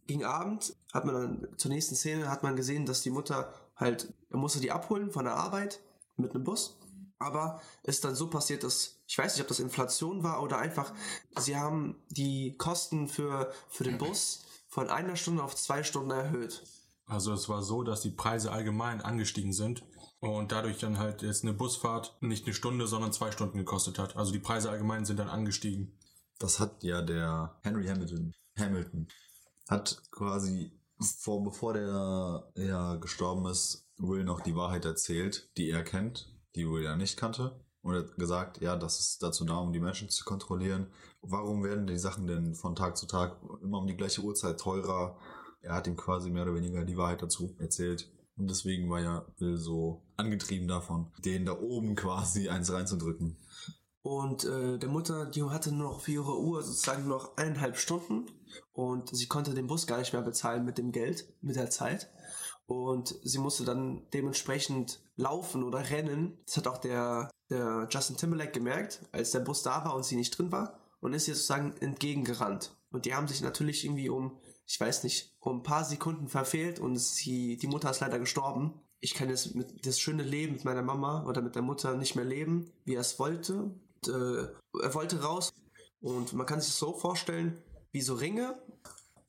Gegen 0.07 0.25
Abend 0.25 0.77
hat 0.93 1.05
man 1.05 1.15
dann 1.15 1.49
zur 1.57 1.73
nächsten 1.73 1.97
Szene 1.97 2.31
hat 2.31 2.45
man 2.45 2.55
gesehen, 2.55 2.87
dass 2.87 3.03
die 3.03 3.11
Mutter 3.11 3.53
halt, 3.75 4.15
er 4.31 4.39
musste 4.39 4.61
die 4.61 4.71
abholen 4.71 5.11
von 5.11 5.25
der 5.25 5.35
Arbeit 5.35 5.81
mit 6.17 6.33
einem 6.37 6.45
Bus 6.45 6.79
aber 7.19 7.61
ist 7.83 8.05
dann 8.05 8.15
so 8.15 8.29
passiert, 8.29 8.63
dass 8.63 8.97
ich 9.07 9.17
weiß 9.17 9.35
nicht, 9.35 9.43
ob 9.43 9.49
das 9.49 9.61
Inflation 9.61 10.23
war 10.23 10.43
oder 10.43 10.59
einfach, 10.59 10.93
sie 11.39 11.57
haben 11.57 11.97
die 12.11 12.57
Kosten 12.57 13.09
für, 13.09 13.53
für 13.69 13.85
den 13.85 13.99
Bus 13.99 14.45
von 14.69 14.91
einer 14.91 15.17
Stunde 15.17 15.43
auf 15.43 15.55
zwei 15.55 15.83
Stunden 15.85 16.11
erhöht. 16.11 16.63
Also 17.07 17.33
es 17.33 17.49
war 17.49 17.63
so, 17.63 17.85
dass 17.85 18.01
die 18.01 18.11
Preise 18.11 18.51
allgemein 18.51 19.01
angestiegen 19.01 19.53
sind 19.53 19.85
und 20.19 20.51
dadurch 20.51 20.79
dann 20.79 20.99
halt 20.99 21.23
jetzt 21.23 21.45
eine 21.45 21.53
Busfahrt 21.53 22.17
nicht 22.21 22.47
eine 22.47 22.55
Stunde, 22.55 22.89
sondern 22.89 23.13
zwei 23.13 23.31
Stunden 23.31 23.59
gekostet 23.59 23.99
hat. 23.99 24.17
Also 24.17 24.33
die 24.33 24.41
Preise 24.41 24.71
allgemein 24.71 25.05
sind 25.05 25.21
dann 25.21 25.29
angestiegen. 25.29 25.97
Das 26.39 26.59
hat 26.59 26.83
ja 26.83 27.01
der 27.01 27.57
Henry 27.63 27.87
Hamilton, 27.87 28.35
Hamilton 28.59 29.09
hat 29.69 30.03
quasi 30.11 30.73
vor, 30.99 31.45
bevor 31.45 31.75
der 31.75 32.53
ja 32.57 32.97
gestorben 32.97 33.47
ist, 33.47 33.87
Will 33.99 34.25
noch 34.25 34.41
die 34.41 34.55
Wahrheit 34.55 34.85
erzählt, 34.85 35.49
die 35.57 35.71
er 35.71 35.83
kennt 35.83 36.36
die 36.57 36.63
ja 36.83 36.97
nicht 36.97 37.17
kannte. 37.17 37.61
Und 37.83 37.95
hat 37.95 38.17
gesagt, 38.17 38.61
ja, 38.61 38.75
das 38.75 38.99
ist 38.99 39.23
dazu 39.23 39.45
da, 39.45 39.59
um 39.59 39.73
die 39.73 39.79
Menschen 39.79 40.09
zu 40.09 40.25
kontrollieren. 40.25 40.89
Warum 41.23 41.63
werden 41.63 41.87
die 41.87 41.99
Sachen 41.99 42.27
denn 42.27 42.57
von 42.57 42.75
Tag 42.75 42.97
zu 42.97 43.07
Tag 43.07 43.41
immer 43.63 43.79
um 43.79 43.87
die 43.87 43.97
gleiche 43.97 44.23
Uhrzeit 44.23 44.59
teurer? 44.59 45.17
Er 45.61 45.75
hat 45.75 45.87
ihm 45.87 45.97
quasi 45.97 46.31
mehr 46.31 46.43
oder 46.43 46.57
weniger 46.57 46.85
die 46.85 46.97
Wahrheit 46.97 47.23
dazu 47.23 47.55
erzählt. 47.61 48.11
Und 48.37 48.51
deswegen 48.51 48.91
war 48.91 49.01
ja 49.01 49.25
Will 49.39 49.57
so 49.57 50.05
angetrieben 50.17 50.67
davon, 50.67 51.13
den 51.25 51.47
da 51.47 51.59
oben 51.59 51.95
quasi 51.95 52.49
eins 52.49 52.73
reinzudrücken. 52.73 53.37
Und 54.03 54.45
äh, 54.45 54.79
der 54.79 54.89
Mutter, 54.89 55.27
die 55.27 55.43
hatte 55.43 55.73
nur 55.73 55.91
noch 55.91 56.01
für 56.01 56.13
ihre 56.13 56.39
Uhr 56.41 56.63
sozusagen 56.63 57.09
noch 57.09 57.37
eineinhalb 57.37 57.77
Stunden 57.77 58.27
und 58.73 59.09
sie 59.09 59.27
konnte 59.27 59.53
den 59.53 59.67
Bus 59.67 59.87
gar 59.87 59.99
nicht 59.99 60.13
mehr 60.13 60.23
bezahlen 60.23 60.65
mit 60.65 60.79
dem 60.79 60.93
Geld, 60.93 61.33
mit 61.41 61.57
der 61.57 61.71
Zeit 61.71 62.09
und 62.67 63.15
sie 63.23 63.39
musste 63.39 63.65
dann 63.65 64.03
dementsprechend 64.13 65.01
laufen 65.17 65.63
oder 65.63 65.91
rennen. 65.91 66.39
Das 66.47 66.57
hat 66.57 66.67
auch 66.67 66.79
der, 66.79 67.31
der 67.51 67.89
Justin 67.91 68.17
Timberlake 68.17 68.53
gemerkt, 68.53 69.01
als 69.13 69.31
der 69.31 69.41
Bus 69.41 69.63
da 69.63 69.85
war 69.85 69.95
und 69.95 70.05
sie 70.05 70.17
nicht 70.17 70.37
drin 70.37 70.53
war 70.53 70.79
und 71.01 71.13
ist 71.13 71.29
ihr 71.29 71.35
sozusagen 71.35 71.75
entgegengerannt. 71.81 72.77
Und 72.91 73.05
die 73.05 73.15
haben 73.15 73.29
sich 73.29 73.41
natürlich 73.41 73.85
irgendwie 73.85 74.09
um, 74.09 74.39
ich 74.67 74.81
weiß 74.81 75.05
nicht, 75.05 75.37
um 75.41 75.59
ein 75.59 75.63
paar 75.63 75.85
Sekunden 75.85 76.29
verfehlt 76.29 76.81
und 76.81 76.97
sie, 76.97 77.57
die 77.57 77.67
Mutter 77.67 77.91
ist 77.91 78.01
leider 78.01 78.19
gestorben. 78.19 78.81
Ich 79.01 79.15
kann 79.15 79.29
jetzt 79.29 79.55
das 79.85 80.01
schöne 80.01 80.23
Leben 80.23 80.55
mit 80.55 80.65
meiner 80.65 80.83
Mama 80.83 81.25
oder 81.27 81.43
mit 81.43 81.55
der 81.55 81.63
Mutter 81.63 81.97
nicht 81.97 82.17
mehr 82.17 82.25
leben, 82.25 82.73
wie 82.85 82.95
er 82.95 83.03
es 83.03 83.19
wollte. 83.19 83.55
Und, 83.55 84.09
äh, 84.09 84.49
er 84.83 84.95
wollte 84.95 85.23
raus 85.23 85.53
und 86.01 86.33
man 86.33 86.47
kann 86.47 86.61
sich 86.61 86.71
das 86.71 86.79
so 86.79 86.93
vorstellen, 86.93 87.63
wie 87.93 88.01
so 88.01 88.15
Ringe, 88.15 88.61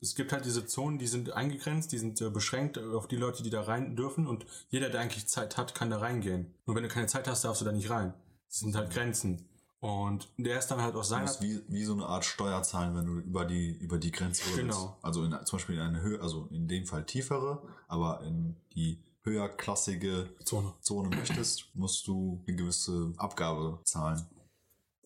es 0.00 0.14
gibt 0.14 0.32
halt 0.32 0.44
diese 0.44 0.66
Zonen, 0.66 0.98
die 0.98 1.06
sind 1.06 1.32
eingegrenzt, 1.32 1.92
die 1.92 1.98
sind 1.98 2.20
äh, 2.20 2.30
beschränkt 2.30 2.78
auf 2.78 3.08
die 3.08 3.16
Leute, 3.16 3.42
die 3.42 3.50
da 3.50 3.62
rein 3.62 3.96
dürfen 3.96 4.26
und 4.26 4.46
jeder, 4.68 4.90
der 4.90 5.00
eigentlich 5.00 5.26
Zeit 5.26 5.56
hat, 5.56 5.74
kann 5.74 5.90
da 5.90 5.98
reingehen. 5.98 6.54
Nur 6.66 6.76
wenn 6.76 6.82
du 6.82 6.88
keine 6.88 7.06
Zeit 7.06 7.26
hast, 7.26 7.44
darfst 7.44 7.60
du 7.60 7.64
da 7.64 7.72
nicht 7.72 7.90
rein. 7.90 8.14
Das 8.48 8.60
sind 8.60 8.74
halt 8.76 8.90
Grenzen. 8.90 9.44
Und 9.80 10.28
der 10.36 10.58
ist 10.58 10.68
dann 10.68 10.82
halt 10.82 10.96
aus 10.96 11.08
seiner... 11.08 11.26
Du 11.26 11.30
musst 11.30 11.42
wie, 11.42 11.62
wie 11.68 11.84
so 11.84 11.92
eine 11.92 12.06
Art 12.06 12.24
Steuer 12.24 12.62
zahlen, 12.62 12.96
wenn 12.96 13.06
du 13.06 13.18
über 13.18 13.44
die, 13.44 13.70
über 13.70 13.98
die 13.98 14.10
Grenze 14.10 14.42
Genau. 14.56 14.96
Also 15.02 15.24
in, 15.24 15.36
zum 15.44 15.58
Beispiel 15.58 15.76
in 15.76 15.82
eine 15.82 16.00
Höhe, 16.00 16.20
also 16.20 16.48
in 16.50 16.66
dem 16.66 16.84
Fall 16.84 17.04
tiefere, 17.04 17.62
aber 17.86 18.22
in 18.22 18.56
die 18.74 19.00
höherklassige 19.22 20.30
Zone, 20.44 20.72
Zone 20.80 21.16
möchtest, 21.16 21.66
musst 21.74 22.06
du 22.06 22.42
eine 22.46 22.56
gewisse 22.56 23.12
Abgabe 23.18 23.78
zahlen. 23.84 24.26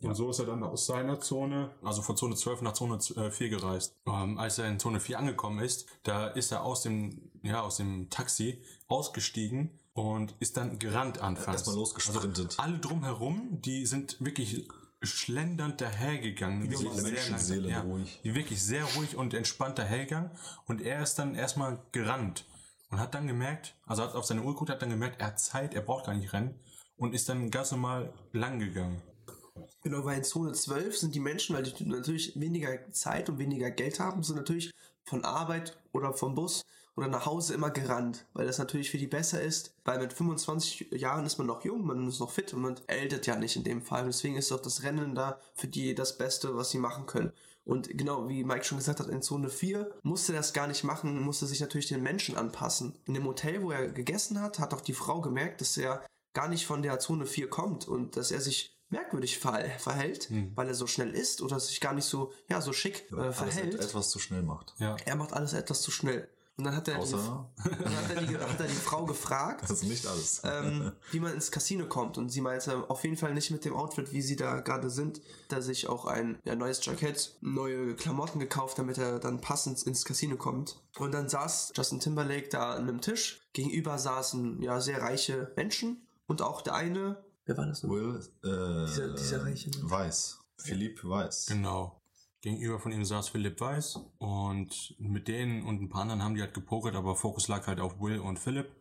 Und 0.09 0.15
so 0.15 0.31
ist 0.31 0.39
er 0.39 0.47
dann 0.47 0.63
aus 0.63 0.87
seiner 0.87 1.21
Zone, 1.21 1.71
also 1.83 2.03
von 2.03 2.17
Zone 2.17 2.35
12 2.35 2.63
nach 2.63 2.73
Zone 2.73 2.99
4 3.01 3.41
äh, 3.41 3.49
gereist. 3.49 3.97
Ähm, 4.07 4.39
als 4.39 4.59
er 4.59 4.69
in 4.69 4.79
Zone 4.79 5.01
4 5.01 5.19
angekommen 5.19 5.61
ist, 5.61 5.87
da 6.03 6.29
ist 6.29 6.53
er 6.53 6.65
aus 6.65 6.83
dem, 6.83 7.31
ja, 7.43 7.63
aus 7.63 7.77
dem 7.77 8.11
Taxi 8.11 8.63
ausgestiegen 8.89 9.79
und 9.95 10.35
ist 10.41 10.57
dann 10.57 10.79
gerannt 10.79 11.21
anfangs. 11.21 11.59
Erstmal 11.59 11.77
losgesprintet. 11.77 12.59
Also 12.59 12.63
alle 12.63 12.79
drumherum, 12.79 13.61
die 13.61 13.87
sind 13.87 14.17
wirklich 14.21 14.67
schlendernd 15.03 15.81
dahergegangen. 15.81 16.71
Wie 16.71 16.77
so 16.77 16.91
Menschenseele 16.91 17.71
ja, 17.71 17.81
ruhig. 17.81 18.21
Wirklich 18.23 18.63
sehr 18.63 18.85
ruhig 18.97 19.17
und 19.17 19.35
entspannt 19.35 19.79
dahergegangen. 19.79 20.31
Und 20.67 20.81
er 20.81 21.03
ist 21.03 21.17
dann 21.17 21.35
erstmal 21.35 21.83
gerannt 21.93 22.45
und 22.91 23.01
hat 23.01 23.15
dann 23.15 23.27
gemerkt, 23.27 23.75
also 23.87 24.03
hat 24.03 24.15
auf 24.15 24.25
seine 24.25 24.43
Uhr 24.43 24.53
geguckt, 24.53 24.71
hat 24.71 24.83
dann 24.83 24.91
gemerkt, 24.91 25.21
er 25.21 25.29
hat 25.29 25.41
Zeit, 25.41 25.75
er 25.75 25.81
braucht 25.81 26.07
gar 26.07 26.15
nicht 26.15 26.33
rennen 26.33 26.55
und 26.97 27.15
ist 27.15 27.29
dann 27.29 27.51
ganz 27.51 27.73
normal 27.73 28.13
lang 28.33 28.59
gegangen. 28.59 29.03
Genau, 29.83 30.05
weil 30.05 30.19
in 30.19 30.25
Zone 30.25 30.53
12 30.53 30.97
sind 30.97 31.15
die 31.15 31.21
Menschen, 31.21 31.57
weil 31.57 31.65
die 31.65 31.85
natürlich 31.85 32.39
weniger 32.39 32.91
Zeit 32.93 33.29
und 33.29 33.39
weniger 33.39 33.71
Geld 33.71 33.99
haben, 34.01 34.23
sind 34.23 34.37
natürlich 34.37 34.71
von 35.05 35.25
Arbeit 35.25 35.77
oder 35.93 36.13
vom 36.13 36.35
Bus 36.35 36.63
oder 36.95 37.09
nach 37.09 37.27
Hause 37.27 37.55
immer 37.55 37.71
gerannt, 37.71 38.27
weil 38.35 38.47
das 38.47 38.59
natürlich 38.59 38.91
für 38.91 38.99
die 38.99 39.07
besser 39.07 39.41
ist, 39.41 39.75
weil 39.85 39.99
mit 39.99 40.13
25 40.13 40.93
Jahren 40.93 41.27
ist 41.27 41.39
man 41.39 41.47
noch 41.47 41.65
jung, 41.65 41.87
man 41.87 42.07
ist 42.07 42.21
noch 42.21 42.31
fit 42.31 42.53
und 42.55 42.63
man 42.63 42.81
ältet 42.87 43.27
ja 43.27 43.37
nicht 43.37 43.57
in 43.57 43.65
dem 43.65 43.83
Fall. 43.83 44.05
Deswegen 44.05 44.37
ist 44.37 44.53
auch 44.53 44.61
das 44.61 44.83
Rennen 44.83 45.15
da 45.15 45.41
für 45.55 45.69
die 45.69 45.95
das 45.95 46.19
Beste, 46.19 46.57
was 46.57 46.71
sie 46.71 46.79
machen 46.79 47.07
können. 47.07 47.33
Und 47.65 47.97
genau 47.97 48.29
wie 48.29 48.45
Mike 48.45 48.65
schon 48.65 48.79
gesagt 48.79 49.01
hat, 49.01 49.09
in 49.09 49.23
Zone 49.23 49.49
4 49.49 49.91
musste 50.03 50.33
er 50.33 50.39
das 50.39 50.53
gar 50.53 50.67
nicht 50.67 50.85
machen, 50.85 51.21
musste 51.23 51.47
sich 51.47 51.61
natürlich 51.61 51.89
den 51.89 52.03
Menschen 52.03 52.37
anpassen. 52.37 52.99
In 53.07 53.15
dem 53.15 53.27
Hotel, 53.27 53.63
wo 53.63 53.71
er 53.71 53.89
gegessen 53.89 54.41
hat, 54.41 54.59
hat 54.59 54.75
auch 54.75 54.81
die 54.81 54.95
Frau 54.95 55.21
gemerkt, 55.21 55.61
dass 55.61 55.77
er 55.77 56.05
gar 56.35 56.49
nicht 56.49 56.67
von 56.67 56.83
der 56.83 56.99
Zone 56.99 57.27
4 57.27 57.49
kommt 57.49 57.89
und 57.89 58.17
dass 58.17 58.31
er 58.31 58.41
sich 58.41 58.72
merkwürdig 58.93 59.39
verhält, 59.39 60.29
hm. 60.29 60.53
weil 60.55 60.69
er 60.69 60.75
so 60.75 60.87
schnell 60.87 61.11
ist 61.11 61.43
oder 61.43 61.59
sich 61.59 61.81
gar 61.81 61.95
nicht 61.95 62.05
so, 62.05 62.33
ja, 62.49 62.61
so 62.61 62.73
schick 62.73 63.11
ja, 63.11 63.29
äh, 63.29 63.33
verhält. 63.33 63.75
Alles 63.75 63.87
etwas 63.87 64.11
zu 64.11 64.19
schnell 64.19 64.43
macht. 64.43 64.75
Ja. 64.79 64.97
Er 65.05 65.17
macht 65.17 65.33
alles 65.33 65.55
etwas 65.55 65.83
zu 65.83 65.91
schnell. 65.91 66.29
Und 66.59 66.65
dann 66.65 66.77
hat 66.77 66.87
er, 66.87 66.99
Außer? 66.99 67.51
die, 67.65 67.71
dann 67.83 67.97
hat 67.97 68.11
er, 68.15 68.23
die, 68.23 68.37
hat 68.37 68.61
er 68.61 68.67
die 68.67 68.75
Frau 68.75 69.07
gefragt, 69.07 69.63
das 69.69 69.71
ist 69.71 69.85
nicht 69.85 70.07
alles. 70.07 70.43
ähm, 70.45 70.93
wie 71.11 71.19
man 71.19 71.33
ins 71.33 71.51
Casino 71.51 71.87
kommt. 71.87 72.19
Und 72.19 72.29
sie 72.29 72.43
meinte, 72.43 72.89
auf 72.91 73.03
jeden 73.05 73.17
Fall 73.17 73.33
nicht 73.33 73.51
mit 73.51 73.65
dem 73.65 73.75
Outfit, 73.75 74.13
wie 74.13 74.21
sie 74.21 74.37
da 74.37 74.61
gerade 74.61 74.91
sind, 74.91 75.23
da 75.49 75.63
sich 75.63 75.89
auch 75.89 76.05
ein 76.05 76.39
ja, 76.45 76.55
neues 76.55 76.85
Jackett, 76.85 77.37
neue 77.41 77.97
Klamotten 77.97 78.39
gekauft, 78.39 78.79
damit 78.79 78.99
er 78.99 79.19
dann 79.19 79.41
passend 79.41 79.83
ins 79.85 80.05
Casino 80.05 80.37
kommt. 80.37 80.79
Und 80.99 81.13
dann 81.13 81.31
saß 81.31 81.73
Justin 81.75 82.01
Timberlake 82.01 82.49
da 82.49 82.75
an 82.75 82.83
einem 82.83 83.01
Tisch. 83.01 83.41
Gegenüber 83.55 83.99
saßen 83.99 84.61
ja 84.61 84.81
sehr 84.81 85.01
reiche 85.01 85.53
Menschen. 85.57 86.07
Und 86.27 86.43
auch 86.43 86.61
der 86.61 86.75
eine 86.75 87.25
Wer 87.45 87.57
war 87.57 87.67
das 87.67 87.83
noch? 87.83 87.91
Will, 87.91 88.21
äh, 88.45 88.87
dieser, 88.87 89.15
dieser 89.15 89.45
Reiche. 89.45 89.71
Weiß. 89.83 90.41
Philipp 90.59 91.03
Weiß. 91.03 91.47
Genau. 91.47 92.01
Gegenüber 92.41 92.81
von 92.81 92.93
ihm 92.93 93.05
saß 93.05 93.29
Philipp 93.29 93.61
Weiß 93.61 94.01
und 94.19 94.97
mit 94.99 95.29
denen 95.29 95.65
und 95.65 95.81
ein 95.81 95.89
paar 95.89 96.03
anderen 96.03 96.23
haben 96.23 96.35
die 96.35 96.41
halt 96.41 96.55
gepokert, 96.55 96.97
aber 96.97 97.15
Fokus 97.15 97.49
lag 97.49 97.67
halt 97.67 97.79
auf 97.79 98.01
Will 98.01 98.19
und 98.19 98.39
Philipp 98.39 98.75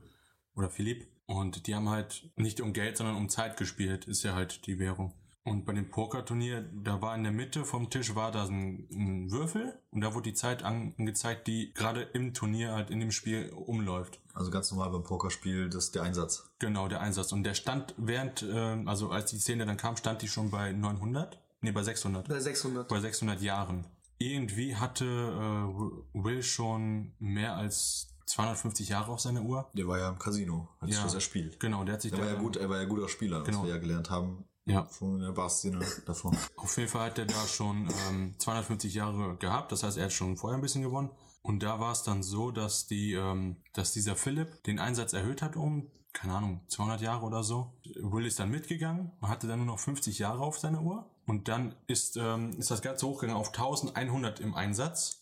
oder 0.55 0.69
Philipp 0.69 1.07
und 1.27 1.67
die 1.67 1.75
haben 1.75 1.89
halt 1.89 2.31
nicht 2.35 2.59
um 2.59 2.73
Geld, 2.73 2.97
sondern 2.97 3.15
um 3.15 3.29
Zeit 3.29 3.57
gespielt, 3.57 4.05
ist 4.05 4.23
ja 4.23 4.33
halt 4.33 4.65
die 4.65 4.79
Währung. 4.79 5.13
Und 5.43 5.65
bei 5.65 5.73
dem 5.73 5.89
Pokerturnier, 5.89 6.69
da 6.83 7.01
war 7.01 7.15
in 7.15 7.23
der 7.23 7.31
Mitte 7.31 7.65
vom 7.65 7.89
Tisch 7.89 8.13
war 8.13 8.31
da 8.31 8.45
ein, 8.45 8.87
ein 8.91 9.31
Würfel 9.31 9.73
und 9.89 10.01
da 10.01 10.13
wurde 10.13 10.29
die 10.29 10.35
Zeit 10.35 10.63
angezeigt, 10.63 11.47
die 11.47 11.73
gerade 11.73 12.03
im 12.03 12.35
Turnier 12.35 12.73
halt 12.73 12.91
in 12.91 12.99
dem 12.99 13.11
Spiel 13.11 13.49
umläuft. 13.49 14.19
Also 14.33 14.51
ganz 14.51 14.71
normal 14.71 14.91
beim 14.91 15.03
Pokerspiel, 15.03 15.69
das 15.69 15.85
ist 15.85 15.95
der 15.95 16.03
Einsatz. 16.03 16.49
Genau, 16.59 16.87
der 16.87 17.01
Einsatz. 17.01 17.31
Und 17.31 17.43
der 17.43 17.55
stand 17.55 17.95
während, 17.97 18.43
äh, 18.43 18.83
also 18.85 19.09
als 19.09 19.31
die 19.31 19.39
Szene 19.39 19.65
dann 19.65 19.77
kam, 19.77 19.97
stand 19.97 20.21
die 20.21 20.27
schon 20.27 20.51
bei 20.51 20.73
900? 20.73 21.39
Nee, 21.61 21.71
bei 21.71 21.81
600. 21.81 22.27
Bei 22.27 22.39
600. 22.39 22.87
Bei 22.87 22.99
600 22.99 23.41
Jahren. 23.41 23.85
Irgendwie 24.19 24.75
hatte 24.75 25.05
äh, 25.05 26.23
Will 26.23 26.43
schon 26.43 27.13
mehr 27.17 27.55
als 27.55 28.15
250 28.27 28.89
Jahre 28.89 29.11
auf 29.11 29.19
seiner 29.19 29.41
Uhr. 29.41 29.69
Der 29.73 29.87
war 29.87 29.97
ja 29.97 30.09
im 30.09 30.19
Casino, 30.19 30.69
als 30.79 30.95
ja, 30.95 31.03
was 31.03 31.13
er 31.13 31.19
spielt. 31.19 31.59
Genau, 31.59 31.83
der 31.83 31.95
hat 31.95 32.01
sich 32.01 32.11
der 32.11 32.19
da, 32.19 32.25
war 32.25 32.33
ja 32.33 32.39
gut, 32.39 32.55
er 32.55 32.69
war 32.69 32.77
ja 32.77 32.85
guter 32.85 33.09
Spieler, 33.09 33.43
genau. 33.43 33.59
was 33.59 33.65
wir 33.65 33.73
ja 33.73 33.79
gelernt 33.79 34.09
haben. 34.09 34.45
Ja. 34.65 34.85
Von 34.85 35.19
der 35.19 35.31
Barszene 35.31 35.79
davon. 36.05 36.37
Auf 36.55 36.77
jeden 36.77 36.89
Fall 36.89 37.07
hat 37.07 37.17
er 37.17 37.25
da 37.25 37.47
schon 37.47 37.89
ähm, 38.09 38.35
250 38.37 38.93
Jahre 38.93 39.35
gehabt. 39.37 39.71
Das 39.71 39.83
heißt, 39.83 39.97
er 39.97 40.05
hat 40.05 40.13
schon 40.13 40.37
vorher 40.37 40.57
ein 40.57 40.61
bisschen 40.61 40.83
gewonnen. 40.83 41.09
Und 41.41 41.63
da 41.63 41.79
war 41.79 41.91
es 41.91 42.03
dann 42.03 42.21
so, 42.21 42.51
dass 42.51 42.85
die, 42.85 43.13
ähm, 43.13 43.57
dass 43.73 43.93
dieser 43.93 44.15
Philipp 44.15 44.63
den 44.63 44.79
Einsatz 44.79 45.13
erhöht 45.13 45.41
hat 45.41 45.55
um, 45.55 45.89
keine 46.13 46.33
Ahnung, 46.33 46.61
200 46.67 47.01
Jahre 47.01 47.25
oder 47.25 47.43
so. 47.43 47.73
Will 47.95 48.25
ist 48.25 48.39
dann 48.39 48.51
mitgegangen 48.51 49.11
und 49.19 49.29
hatte 49.29 49.47
dann 49.47 49.59
nur 49.59 49.65
noch 49.65 49.79
50 49.79 50.19
Jahre 50.19 50.41
auf 50.41 50.59
seiner 50.59 50.81
Uhr. 50.81 51.09
Und 51.25 51.47
dann 51.47 51.75
ist, 51.87 52.17
ähm, 52.17 52.51
ist 52.59 52.69
das 52.69 52.81
Ganze 52.81 53.07
hochgegangen 53.07 53.39
auf 53.39 53.49
1100 53.49 54.39
im 54.39 54.53
Einsatz. 54.53 55.20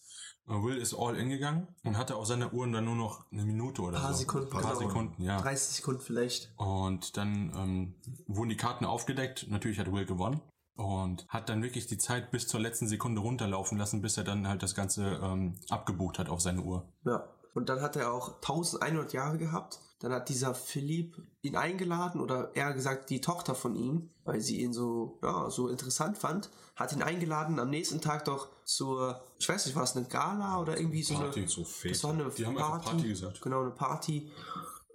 Will 0.50 0.78
ist 0.78 0.94
all 0.94 1.16
in 1.16 1.30
gegangen 1.30 1.68
und 1.84 1.98
hatte 1.98 2.16
auf 2.16 2.26
seiner 2.26 2.52
Uhr 2.54 2.68
dann 2.68 2.86
nur 2.86 2.96
noch 2.96 3.26
eine 3.32 3.46
Minute 3.46 3.82
oder 3.82 4.00
paar 4.00 4.14
so. 4.14 4.20
Sekunden, 4.20 4.50
paar 4.50 4.62
genau. 4.62 4.76
Sekunden, 4.76 5.24
ja. 5.24 5.40
30 5.40 5.78
Sekunden 5.78 6.02
vielleicht. 6.02 6.52
Und 6.58 7.18
dann 7.18 7.54
ähm, 7.56 7.96
wurden 8.28 8.50
die 8.50 8.58
Karten 8.58 8.86
aufgedeckt. 8.86 9.48
Natürlich 9.50 9.80
hat 9.80 9.92
Will 9.92 10.06
gewonnen. 10.06 10.42
und 10.76 11.28
hat 11.28 11.50
dann 11.50 11.62
wirklich 11.62 11.88
die 11.88 11.98
Zeit 11.98 12.32
bis 12.32 12.48
zur 12.48 12.60
letzten 12.60 12.88
Sekunde 12.88 13.22
runterlaufen 13.22 13.78
lassen, 13.78 14.02
bis 14.02 14.18
er 14.18 14.24
dann 14.24 14.48
halt 14.48 14.64
das 14.64 14.76
Ganze 14.76 15.20
ähm, 15.22 15.56
abgebucht 15.70 16.20
hat 16.20 16.30
auf 16.30 16.42
seine 16.42 16.62
Uhr. 16.62 16.88
Ja. 17.06 17.28
Und 17.54 17.68
dann 17.70 17.82
hat 17.82 17.96
er 17.96 18.14
auch 18.14 18.36
1100 18.36 19.12
Jahre 19.12 19.38
gehabt. 19.38 19.80
Dann 20.00 20.14
hat 20.14 20.30
dieser 20.30 20.54
Philipp 20.54 21.22
ihn 21.42 21.58
eingeladen 21.58 22.22
oder 22.22 22.56
eher 22.56 22.74
gesagt 22.74 23.10
die 23.10 23.22
Tochter 23.22 23.54
von 23.56 23.76
ihm, 23.76 24.12
weil 24.24 24.40
sie 24.40 24.62
ihn 24.62 24.72
so, 24.72 25.20
ja, 25.22 25.50
so 25.50 25.68
interessant 25.68 26.18
fand, 26.18 26.50
hat 26.76 26.94
ihn 26.94 27.02
eingeladen 27.02 27.60
am 27.60 27.70
nächsten 27.70 28.00
Tag 28.00 28.24
doch 28.26 28.48
zur, 28.76 29.22
ich 29.40 29.50
weiß 29.50 29.66
nicht, 29.66 29.76
war 29.76 29.84
es 29.84 29.96
eine 29.96 30.06
Gala 30.06 30.60
oder 30.62 30.78
irgendwie 30.78 31.02
so 31.04 31.16
Party, 31.16 31.40
eine, 31.42 31.50
so 31.50 31.64
Fete. 31.64 31.94
das 31.94 32.04
war 32.04 32.12
eine 32.14 32.30
Die 32.30 32.46
haben 32.46 32.56
Party, 32.56 32.74
einfach 32.76 32.92
Party 32.92 33.08
gesagt. 33.10 33.42
Genau, 33.42 33.62
eine 33.62 33.72
Party 33.72 34.32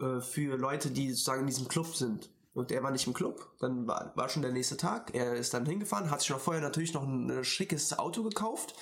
äh, 0.01 0.21
für 0.21 0.57
Leute, 0.57 0.91
die 0.91 1.11
sozusagen 1.11 1.41
in 1.41 1.47
diesem 1.49 1.67
Club 1.69 1.95
sind. 1.95 2.31
Und 2.55 2.71
er 2.71 2.85
war 2.85 2.93
nicht 2.93 3.05
im 3.09 3.15
Club. 3.15 3.51
Dann 3.59 3.89
war, 3.89 4.13
war 4.15 4.29
schon 4.29 4.43
der 4.43 4.53
nächste 4.53 4.77
Tag. 4.77 5.13
Er 5.13 5.35
ist 5.35 5.53
dann 5.55 5.67
hingefahren, 5.67 6.09
hat 6.09 6.21
sich 6.21 6.31
noch 6.31 6.39
vorher 6.39 6.63
natürlich 6.63 6.95
noch 6.95 7.03
ein 7.03 7.29
äh, 7.29 7.43
schickes 7.43 7.99
Auto 7.99 8.23
gekauft. 8.23 8.75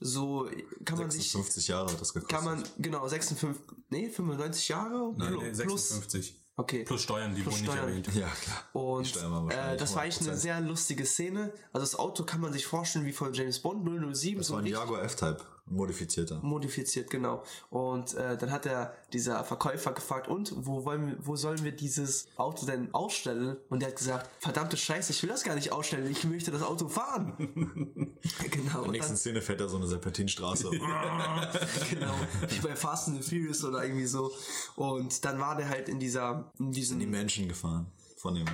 So 0.00 0.48
kann 0.86 0.96
man 0.98 1.10
sich 1.10 1.24
56 1.30 1.68
Jahre 1.68 1.92
hat 1.92 2.00
das 2.00 2.14
gekostet. 2.14 2.30
kann 2.34 2.44
man, 2.46 2.64
genau, 2.78 3.06
56, 3.06 3.60
nee, 3.90 4.08
95 4.08 4.68
Jahre 4.68 5.12
Nein, 5.14 5.34
plu- 5.34 5.42
nee, 5.42 5.62
plus, 5.62 5.88
56. 5.90 6.40
okay. 6.58 6.84
Plus 6.84 7.02
Steuern, 7.02 7.34
die 7.34 7.40
Plus 7.42 7.54
wurden 7.54 7.62
nicht 7.62 7.72
Steuern. 7.72 7.88
erwähnt. 7.88 8.14
Ja, 8.14 8.28
klar. 8.28 8.62
Und 8.74 9.04
Die 9.04 9.08
Steuern 9.08 9.32
waren 9.32 9.50
äh, 9.50 9.76
das 9.78 9.94
war 9.94 10.02
eigentlich 10.02 10.20
eine 10.20 10.32
100%. 10.32 10.34
sehr 10.36 10.60
lustige 10.60 11.06
Szene. 11.06 11.52
Also 11.72 11.86
das 11.86 11.94
Auto 11.98 12.24
kann 12.24 12.42
man 12.42 12.52
sich 12.52 12.66
vorstellen 12.66 13.06
wie 13.06 13.12
von 13.12 13.32
James 13.32 13.58
Bond 13.60 13.84
007. 14.14 14.36
Das 14.38 14.46
so 14.48 14.52
war 14.54 14.60
ein 14.60 14.66
Jaguar 14.66 15.02
F-Type, 15.04 15.38
modifizierter. 15.70 16.40
modifiziert, 16.42 17.10
genau. 17.10 17.42
Und 17.70 18.14
äh, 18.14 18.36
dann 18.36 18.50
hat 18.50 18.66
er 18.66 18.94
dieser 19.12 19.44
Verkäufer 19.44 19.92
gefragt, 19.92 20.28
und 20.28 20.52
wo 20.56 20.84
wollen 20.84 21.08
wir, 21.08 21.16
wo 21.20 21.36
sollen 21.36 21.62
wir 21.64 21.72
dieses 21.72 22.28
Auto 22.36 22.66
denn 22.66 22.92
ausstellen? 22.94 23.56
Und 23.68 23.82
er 23.82 23.88
hat 23.88 23.96
gesagt, 23.96 24.30
verdammte 24.40 24.76
Scheiße, 24.76 25.12
ich 25.12 25.22
will 25.22 25.30
das 25.30 25.44
gar 25.44 25.54
nicht 25.54 25.72
ausstellen, 25.72 26.10
ich 26.10 26.24
möchte 26.24 26.50
das 26.50 26.62
Auto 26.62 26.88
fahren. 26.88 27.34
genau. 28.50 28.78
In 28.78 28.82
der 28.84 28.92
nächsten 28.92 29.12
dann, 29.12 29.16
Szene 29.16 29.42
fährt 29.42 29.60
er 29.60 29.68
so 29.68 29.76
eine 29.76 29.86
Serpentinstraße. 29.86 30.70
genau, 31.90 32.14
wie 32.48 32.60
bei 32.60 32.76
Fast 32.76 33.08
and 33.08 33.22
the 33.22 33.28
Furious 33.28 33.64
oder 33.64 33.84
irgendwie 33.84 34.06
so. 34.06 34.32
Und 34.76 35.24
dann 35.24 35.38
war 35.38 35.56
der 35.56 35.68
halt 35.68 35.88
in 35.88 35.98
dieser, 35.98 36.52
in 36.58 36.72
diesem 36.72 36.98
die 36.98 37.06
Menschen 37.06 37.48
gefahren. 37.48 37.86
Von 38.16 38.34
dem 38.34 38.46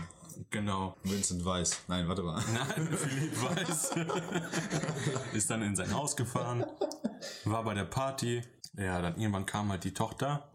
Genau. 0.50 0.96
Vincent 1.02 1.44
Weiss. 1.44 1.80
Nein, 1.88 2.08
warte 2.08 2.22
mal. 2.22 2.42
Nein, 2.52 2.88
Philipp 2.96 3.42
Weiß 3.42 3.92
ist 5.32 5.50
dann 5.50 5.62
in 5.62 5.76
sein 5.76 5.92
Haus 5.94 6.16
gefahren, 6.16 6.64
war 7.44 7.64
bei 7.64 7.74
der 7.74 7.84
Party. 7.84 8.42
Ja, 8.76 9.00
dann 9.00 9.18
irgendwann 9.18 9.46
kam 9.46 9.70
halt 9.70 9.84
die 9.84 9.94
Tochter 9.94 10.50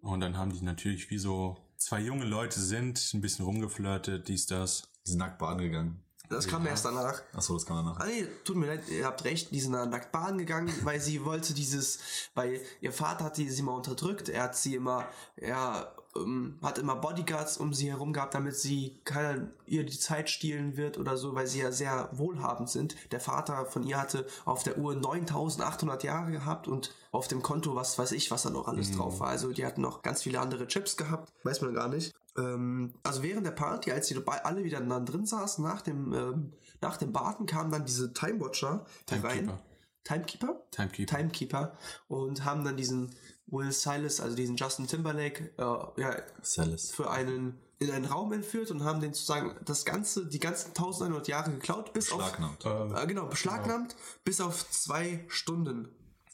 und 0.00 0.20
dann 0.20 0.36
haben 0.36 0.52
die 0.52 0.62
natürlich, 0.62 1.10
wie 1.10 1.18
so 1.18 1.56
zwei 1.76 2.00
junge 2.00 2.24
Leute 2.24 2.60
sind, 2.60 3.12
ein 3.14 3.20
bisschen 3.20 3.44
rumgeflirtet, 3.44 4.28
dies, 4.28 4.46
das. 4.46 4.82
Die 5.06 5.10
sind 5.10 5.18
nackt 5.18 5.38
baden 5.38 5.58
gegangen. 5.58 6.04
Das 6.28 6.46
kam 6.46 6.66
erst 6.66 6.84
danach. 6.84 7.22
Achso, 7.32 7.54
das 7.54 7.64
kann 7.64 7.82
man 7.82 7.96
Ah 7.96 8.04
nee, 8.06 8.26
tut 8.44 8.56
mir 8.56 8.66
leid, 8.66 8.88
ihr 8.90 9.06
habt 9.06 9.24
recht, 9.24 9.50
die 9.50 9.60
sind 9.60 9.72
dann 9.72 9.88
nackt 9.88 10.12
baden 10.12 10.38
gegangen, 10.38 10.72
weil 10.84 11.00
sie 11.00 11.24
wollte 11.24 11.54
dieses, 11.54 12.00
weil 12.34 12.60
ihr 12.80 12.92
Vater 12.92 13.24
hat 13.24 13.36
sie 13.36 13.46
immer 13.46 13.74
unterdrückt, 13.74 14.28
er 14.28 14.44
hat 14.44 14.56
sie 14.56 14.74
immer, 14.74 15.06
ja, 15.36 15.90
ähm, 16.22 16.58
hat 16.62 16.78
immer 16.78 16.96
Bodyguards 16.96 17.58
um 17.58 17.72
sie 17.72 17.90
herum 17.90 18.12
gehabt, 18.12 18.34
damit 18.34 18.56
sie 18.56 18.98
keiner 19.04 19.48
ihr 19.66 19.84
die 19.84 19.98
Zeit 19.98 20.30
stehlen 20.30 20.76
wird 20.76 20.98
oder 20.98 21.16
so, 21.16 21.34
weil 21.34 21.46
sie 21.46 21.60
ja 21.60 21.72
sehr 21.72 22.08
wohlhabend 22.12 22.68
sind. 22.68 22.96
Der 23.12 23.20
Vater 23.20 23.66
von 23.66 23.82
ihr 23.82 24.00
hatte 24.00 24.26
auf 24.44 24.62
der 24.62 24.78
Uhr 24.78 24.94
9800 24.94 26.04
Jahre 26.04 26.30
gehabt 26.30 26.68
und 26.68 26.94
auf 27.12 27.28
dem 27.28 27.42
Konto, 27.42 27.74
was 27.74 27.98
weiß 27.98 28.12
ich, 28.12 28.30
was 28.30 28.42
da 28.42 28.50
noch 28.50 28.68
alles 28.68 28.92
drauf 28.92 29.20
war. 29.20 29.28
Also 29.28 29.52
die 29.52 29.64
hatten 29.64 29.80
noch 29.80 30.02
ganz 30.02 30.22
viele 30.22 30.40
andere 30.40 30.66
Chips 30.66 30.96
gehabt, 30.96 31.32
weiß 31.44 31.62
man 31.62 31.74
gar 31.74 31.88
nicht. 31.88 32.14
Ähm, 32.36 32.94
also 33.02 33.22
während 33.22 33.46
der 33.46 33.52
Party, 33.52 33.90
als 33.90 34.08
sie 34.08 34.22
alle 34.26 34.64
wieder 34.64 34.80
dann 34.80 35.06
drin 35.06 35.26
saßen, 35.26 35.64
nach 35.64 35.82
dem, 35.82 36.12
ähm, 36.12 36.52
nach 36.80 36.96
dem 36.96 37.12
Baden 37.12 37.46
kamen 37.46 37.70
dann 37.70 37.84
diese 37.84 38.12
Time 38.12 38.40
Watcher. 38.40 38.84
Timekeeper. 39.06 39.58
Timekeeper? 40.04 40.62
Timekeeper. 40.70 41.16
Timekeeper. 41.16 41.72
Und 42.08 42.44
haben 42.44 42.64
dann 42.64 42.76
diesen 42.76 43.14
Will 43.50 43.72
Silas, 43.72 44.20
also 44.20 44.36
diesen 44.36 44.56
Justin 44.56 44.86
Timberlake, 44.86 45.50
äh, 45.56 46.00
ja, 46.00 46.16
Cellis. 46.42 46.90
für 46.90 47.10
einen 47.10 47.58
in 47.80 47.90
einen 47.92 48.06
Raum 48.06 48.32
entführt 48.32 48.70
und 48.70 48.82
haben 48.82 49.00
den 49.00 49.14
sozusagen 49.14 49.54
das 49.64 49.84
ganze, 49.84 50.26
die 50.26 50.40
ganzen 50.40 50.68
1100 50.68 51.28
Jahre 51.28 51.52
geklaut, 51.52 51.92
bis 51.92 52.10
auf 52.10 52.18
Beschlagnahmt. 52.18 53.02
äh, 53.02 53.06
genau, 53.06 53.26
beschlagnahmt 53.26 53.94
bis 54.24 54.40
auf 54.40 54.68
zwei 54.70 55.24
Stunden. 55.28 55.88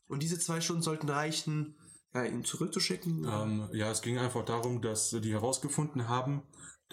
Und 0.09 0.23
diese 0.23 0.39
zwei 0.39 0.61
Stunden 0.61 0.83
sollten 0.83 1.09
reichen, 1.09 1.75
ja, 2.15 2.25
ihn 2.25 2.45
zurückzuschicken. 2.45 3.27
Ähm, 3.31 3.69
ja, 3.73 3.91
es 3.91 4.01
ging 4.01 4.19
einfach 4.19 4.45
darum, 4.45 4.81
dass 4.81 5.11
die 5.11 5.33
herausgefunden 5.33 6.09
haben, 6.09 6.43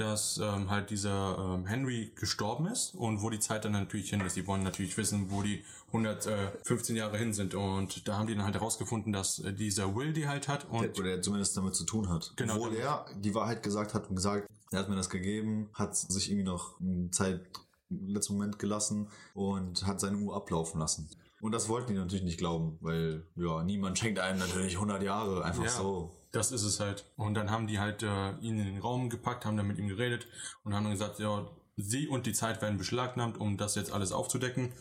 dass 0.01 0.37
ähm, 0.37 0.69
halt 0.69 0.89
dieser 0.89 1.37
ähm, 1.37 1.65
Henry 1.65 2.11
gestorben 2.15 2.65
ist 2.67 2.93
und 2.95 3.21
wo 3.21 3.29
die 3.29 3.39
Zeit 3.39 3.63
dann 3.65 3.71
natürlich 3.73 4.09
hin 4.09 4.21
ist. 4.21 4.35
Die 4.35 4.45
wollen 4.47 4.63
natürlich 4.63 4.97
wissen, 4.97 5.31
wo 5.31 5.41
die 5.41 5.63
115 5.87 6.95
Jahre 6.95 7.17
hin 7.17 7.33
sind. 7.33 7.53
Und 7.53 8.07
da 8.07 8.17
haben 8.17 8.27
die 8.27 8.35
dann 8.35 8.43
halt 8.45 8.55
herausgefunden, 8.55 9.13
dass 9.13 9.39
äh, 9.39 9.53
dieser 9.53 9.95
Will 9.95 10.13
die 10.13 10.27
halt 10.27 10.47
hat. 10.47 10.65
Und 10.69 10.97
Oder 10.99 11.03
der 11.03 11.21
zumindest 11.21 11.55
damit 11.55 11.75
zu 11.75 11.85
tun 11.85 12.09
hat. 12.09 12.33
Genau, 12.35 12.55
Obwohl 12.55 12.75
er 12.75 13.05
die 13.15 13.33
Wahrheit 13.35 13.63
gesagt 13.63 13.93
hat 13.93 14.09
und 14.09 14.15
gesagt, 14.15 14.47
er 14.71 14.79
hat 14.79 14.89
mir 14.89 14.95
das 14.95 15.09
gegeben, 15.09 15.69
hat 15.73 15.95
sich 15.95 16.29
irgendwie 16.29 16.49
noch 16.49 16.79
Zeit 17.11 17.41
im 17.89 18.07
letzten 18.07 18.33
Moment 18.33 18.57
gelassen 18.57 19.09
und 19.33 19.85
hat 19.85 19.99
seine 19.99 20.17
Uhr 20.17 20.35
ablaufen 20.35 20.79
lassen. 20.79 21.09
Und 21.41 21.51
das 21.51 21.67
wollten 21.67 21.93
die 21.93 21.99
natürlich 21.99 22.23
nicht 22.23 22.37
glauben, 22.37 22.77
weil 22.81 23.25
ja, 23.35 23.63
niemand 23.63 23.97
schenkt 23.97 24.19
einem 24.19 24.39
natürlich 24.39 24.75
100 24.75 25.03
Jahre 25.03 25.43
einfach 25.43 25.63
Ja. 25.63 25.69
so. 25.69 26.20
Das 26.31 26.51
ist 26.51 26.63
es 26.63 26.79
halt. 26.79 27.05
Und 27.17 27.33
dann 27.33 27.51
haben 27.51 27.67
die 27.67 27.79
halt 27.79 28.03
äh, 28.03 28.31
ihn 28.39 28.57
in 28.59 28.65
den 28.65 28.79
Raum 28.79 29.09
gepackt, 29.09 29.45
haben 29.45 29.57
dann 29.57 29.67
mit 29.67 29.77
ihm 29.77 29.87
geredet 29.87 30.27
und 30.63 30.73
haben 30.73 30.83
dann 30.83 30.93
gesagt, 30.93 31.19
ja, 31.19 31.47
sie 31.77 32.07
und 32.07 32.25
die 32.25 32.33
Zeit 32.33 32.61
werden 32.61 32.77
beschlagnahmt, 32.77 33.37
um 33.39 33.57
das 33.57 33.75
jetzt 33.75 33.91
alles 33.91 34.11
aufzudecken. 34.11 34.73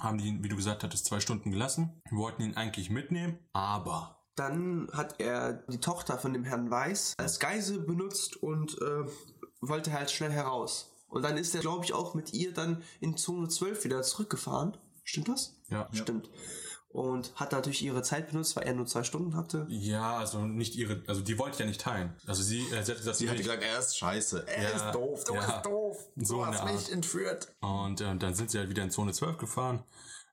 Haben 0.00 0.18
die, 0.18 0.28
ihn, 0.28 0.42
wie 0.42 0.48
du 0.48 0.56
gesagt 0.56 0.82
hattest, 0.82 1.04
zwei 1.06 1.20
Stunden 1.20 1.50
gelassen, 1.50 2.00
wollten 2.10 2.42
ihn 2.42 2.56
eigentlich 2.56 2.90
mitnehmen, 2.90 3.38
aber 3.52 4.18
Dann 4.34 4.88
hat 4.92 5.20
er 5.20 5.52
die 5.68 5.78
Tochter 5.78 6.18
von 6.18 6.32
dem 6.32 6.44
Herrn 6.44 6.70
Weiß 6.70 7.14
als 7.18 7.38
Geisel 7.38 7.80
benutzt 7.80 8.36
und 8.36 8.76
äh, 8.80 9.04
wollte 9.60 9.92
halt 9.92 10.10
schnell 10.10 10.32
heraus. 10.32 10.90
Und 11.08 11.22
dann 11.22 11.36
ist 11.36 11.54
er, 11.54 11.60
glaube 11.60 11.84
ich, 11.84 11.92
auch 11.92 12.14
mit 12.14 12.32
ihr 12.32 12.52
dann 12.52 12.82
in 13.00 13.16
Zone 13.16 13.48
12 13.48 13.84
wieder 13.84 14.02
zurückgefahren. 14.02 14.76
Stimmt 15.04 15.28
das? 15.28 15.60
ja. 15.68 15.88
Stimmt. 15.92 16.28
Und 16.94 17.32
hat 17.34 17.50
natürlich 17.50 17.82
ihre 17.84 18.02
Zeit 18.02 18.30
benutzt, 18.30 18.54
weil 18.54 18.62
er 18.68 18.72
nur 18.72 18.86
zwei 18.86 19.02
Stunden 19.02 19.34
hatte. 19.34 19.66
Ja, 19.68 20.16
also 20.16 20.38
nicht 20.46 20.76
ihre, 20.76 21.02
also 21.08 21.22
die 21.22 21.36
wollte 21.40 21.58
ja 21.58 21.66
nicht 21.66 21.80
teilen. 21.80 22.14
Also 22.24 22.44
sie, 22.44 22.60
äh, 22.70 22.84
sie 22.84 22.92
hat 22.92 22.98
gesagt, 22.98 23.16
Sie 23.16 23.28
hat 23.28 23.34
ich- 23.34 23.42
gesagt, 23.42 23.64
er 23.64 23.78
ist 23.80 23.98
scheiße, 23.98 24.46
er 24.46 24.62
Ja, 24.62 24.68
ist 24.70 24.94
doof, 24.94 25.24
du 25.24 25.34
ja. 25.34 25.40
bist 25.40 25.66
doof, 25.66 25.98
So 26.14 26.36
du 26.36 26.42
eine 26.42 26.56
hast 26.56 26.72
mich 26.72 26.92
entführt. 26.92 27.48
Und 27.60 28.00
äh, 28.00 28.14
dann 28.16 28.34
sind 28.34 28.52
sie 28.52 28.58
halt 28.58 28.68
wieder 28.70 28.84
in 28.84 28.92
Zone 28.92 29.12
12 29.12 29.38
gefahren. 29.38 29.82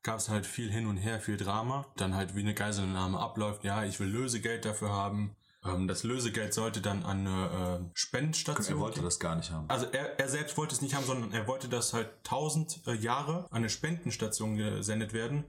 Gab 0.03 0.19
es 0.19 0.29
halt 0.29 0.45
viel 0.45 0.69
hin 0.71 0.85
und 0.85 0.97
her, 0.97 1.19
viel 1.19 1.35
Drama. 1.35 1.87
Dann 1.97 2.13
halt 2.15 2.35
wie 2.35 2.41
eine 2.41 2.53
Geiselnahme 2.53 3.17
abläuft. 3.19 3.63
Ja, 3.63 3.83
ich 3.83 3.99
will 3.99 4.09
Lösegeld 4.09 4.63
dafür 4.63 4.89
haben. 4.91 5.35
Ähm, 5.65 5.87
das 5.87 6.03
Lösegeld 6.03 6.53
sollte 6.53 6.79
dann 6.81 7.01
an 7.01 7.25
eine 7.25 7.79
äh, 7.87 7.89
Spendenstation. 7.95 8.77
Er 8.77 8.79
wollte 8.79 9.01
das 9.01 9.19
gar 9.19 9.35
nicht 9.35 9.49
haben. 9.49 9.67
Also 9.67 9.87
er, 9.91 10.19
er 10.19 10.29
selbst 10.29 10.55
wollte 10.57 10.75
es 10.75 10.81
nicht 10.83 10.93
haben, 10.93 11.05
sondern 11.05 11.31
er 11.31 11.47
wollte, 11.47 11.69
dass 11.69 11.93
halt 11.93 12.09
1000 12.25 12.81
äh, 12.85 12.93
Jahre 12.93 13.45
an 13.49 13.57
eine 13.57 13.69
Spendenstation 13.69 14.57
gesendet 14.57 15.13
werden, 15.13 15.43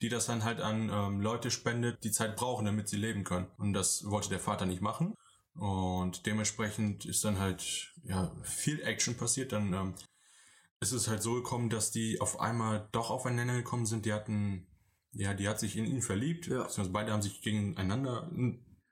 die 0.00 0.08
das 0.08 0.26
dann 0.26 0.44
halt 0.44 0.60
an 0.60 0.90
ähm, 0.92 1.20
Leute 1.20 1.50
spendet, 1.50 2.04
die 2.04 2.12
Zeit 2.12 2.36
brauchen, 2.36 2.66
damit 2.66 2.88
sie 2.88 2.96
leben 2.96 3.24
können. 3.24 3.48
Und 3.58 3.72
das 3.72 4.04
wollte 4.04 4.28
der 4.28 4.40
Vater 4.40 4.66
nicht 4.66 4.80
machen. 4.80 5.16
Und 5.54 6.26
dementsprechend 6.26 7.04
ist 7.04 7.24
dann 7.24 7.38
halt 7.38 7.92
ja 8.04 8.32
viel 8.42 8.80
Action 8.82 9.16
passiert. 9.16 9.52
Dann 9.52 9.72
ähm, 9.72 9.94
ist 10.80 10.92
es 10.92 11.08
halt 11.08 11.22
so 11.22 11.34
gekommen, 11.34 11.68
dass 11.68 11.90
die 11.90 12.20
auf 12.20 12.40
einmal 12.40 12.88
doch 12.92 13.10
aufeinander 13.10 13.56
gekommen 13.56 13.86
sind. 13.86 14.06
Die 14.06 14.12
hatten, 14.12 14.68
ja, 15.12 15.34
die 15.34 15.48
hat 15.48 15.58
sich 15.58 15.76
in 15.76 15.84
ihn 15.84 16.02
verliebt. 16.02 16.46
Ja. 16.46 16.62
Beziehungsweise 16.62 16.90
beide 16.90 17.12
haben 17.12 17.22
sich 17.22 17.42
gegeneinander, 17.42 18.30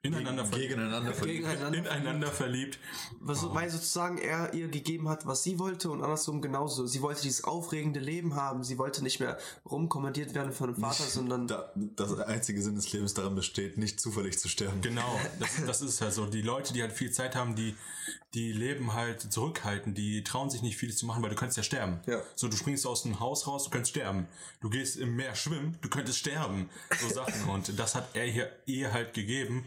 ineinander 0.07 0.45
verliebt. 0.45 0.69
Gegeneinander 0.69 1.13
verliebt. 1.13 1.45
Gegeneinander. 1.45 1.79
Ineinander 1.79 2.27
verliebt. 2.27 2.79
Was, 3.19 3.43
Weil 3.53 3.69
sozusagen 3.69 4.17
er 4.17 4.53
ihr 4.53 4.67
gegeben 4.67 5.09
hat, 5.09 5.25
was 5.25 5.43
sie 5.43 5.59
wollte 5.59 5.89
und 5.89 6.03
andersrum 6.03 6.41
genauso. 6.41 6.85
Sie 6.87 7.01
wollte 7.01 7.21
dieses 7.21 7.43
aufregende 7.43 7.99
Leben 7.99 8.35
haben. 8.35 8.63
Sie 8.63 8.77
wollte 8.77 9.03
nicht 9.03 9.19
mehr 9.19 9.37
rumkommandiert 9.69 10.33
werden 10.33 10.53
von 10.53 10.73
dem 10.73 10.81
Vater, 10.81 11.03
sondern 11.03 11.47
Da, 11.47 11.71
das 11.75 12.17
einzige 12.19 12.61
Sinn 12.61 12.75
des 12.75 12.91
Lebens 12.91 13.13
darin 13.13 13.35
besteht, 13.35 13.77
nicht 13.77 13.99
zufällig 13.99 14.39
zu 14.39 14.49
sterben. 14.49 14.81
Genau, 14.81 15.19
das, 15.39 15.63
das 15.65 15.81
ist 15.81 16.01
halt 16.01 16.13
so. 16.13 16.25
Die 16.25 16.41
Leute, 16.41 16.73
die 16.73 16.81
halt 16.81 16.93
viel 16.93 17.11
Zeit 17.11 17.35
haben, 17.35 17.55
die, 17.55 17.75
die 18.33 18.51
leben 18.51 18.93
halt 18.93 19.21
zurückhalten, 19.21 19.93
die 19.93 20.23
trauen 20.23 20.49
sich 20.49 20.61
nicht 20.61 20.77
vieles 20.77 20.97
zu 20.97 21.05
machen, 21.05 21.23
weil 21.23 21.29
du 21.29 21.35
könntest 21.35 21.57
ja 21.57 21.63
sterben. 21.63 21.99
Ja. 22.05 22.21
So, 22.35 22.47
du 22.47 22.57
springst 22.57 22.85
aus 22.85 23.03
dem 23.03 23.19
Haus 23.19 23.47
raus, 23.47 23.63
du 23.65 23.69
könntest 23.69 23.91
sterben. 23.91 24.27
Du 24.61 24.69
gehst 24.69 24.97
im 24.97 25.15
Meer 25.15 25.35
schwimmen, 25.35 25.77
du 25.81 25.89
könntest 25.89 26.19
sterben. 26.19 26.69
So 27.01 27.09
Sachen. 27.09 27.49
Und 27.49 27.77
das 27.79 27.95
hat 27.95 28.09
er 28.13 28.25
hier 28.25 28.51
ihr 28.65 28.93
halt 28.93 29.13
gegeben. 29.13 29.65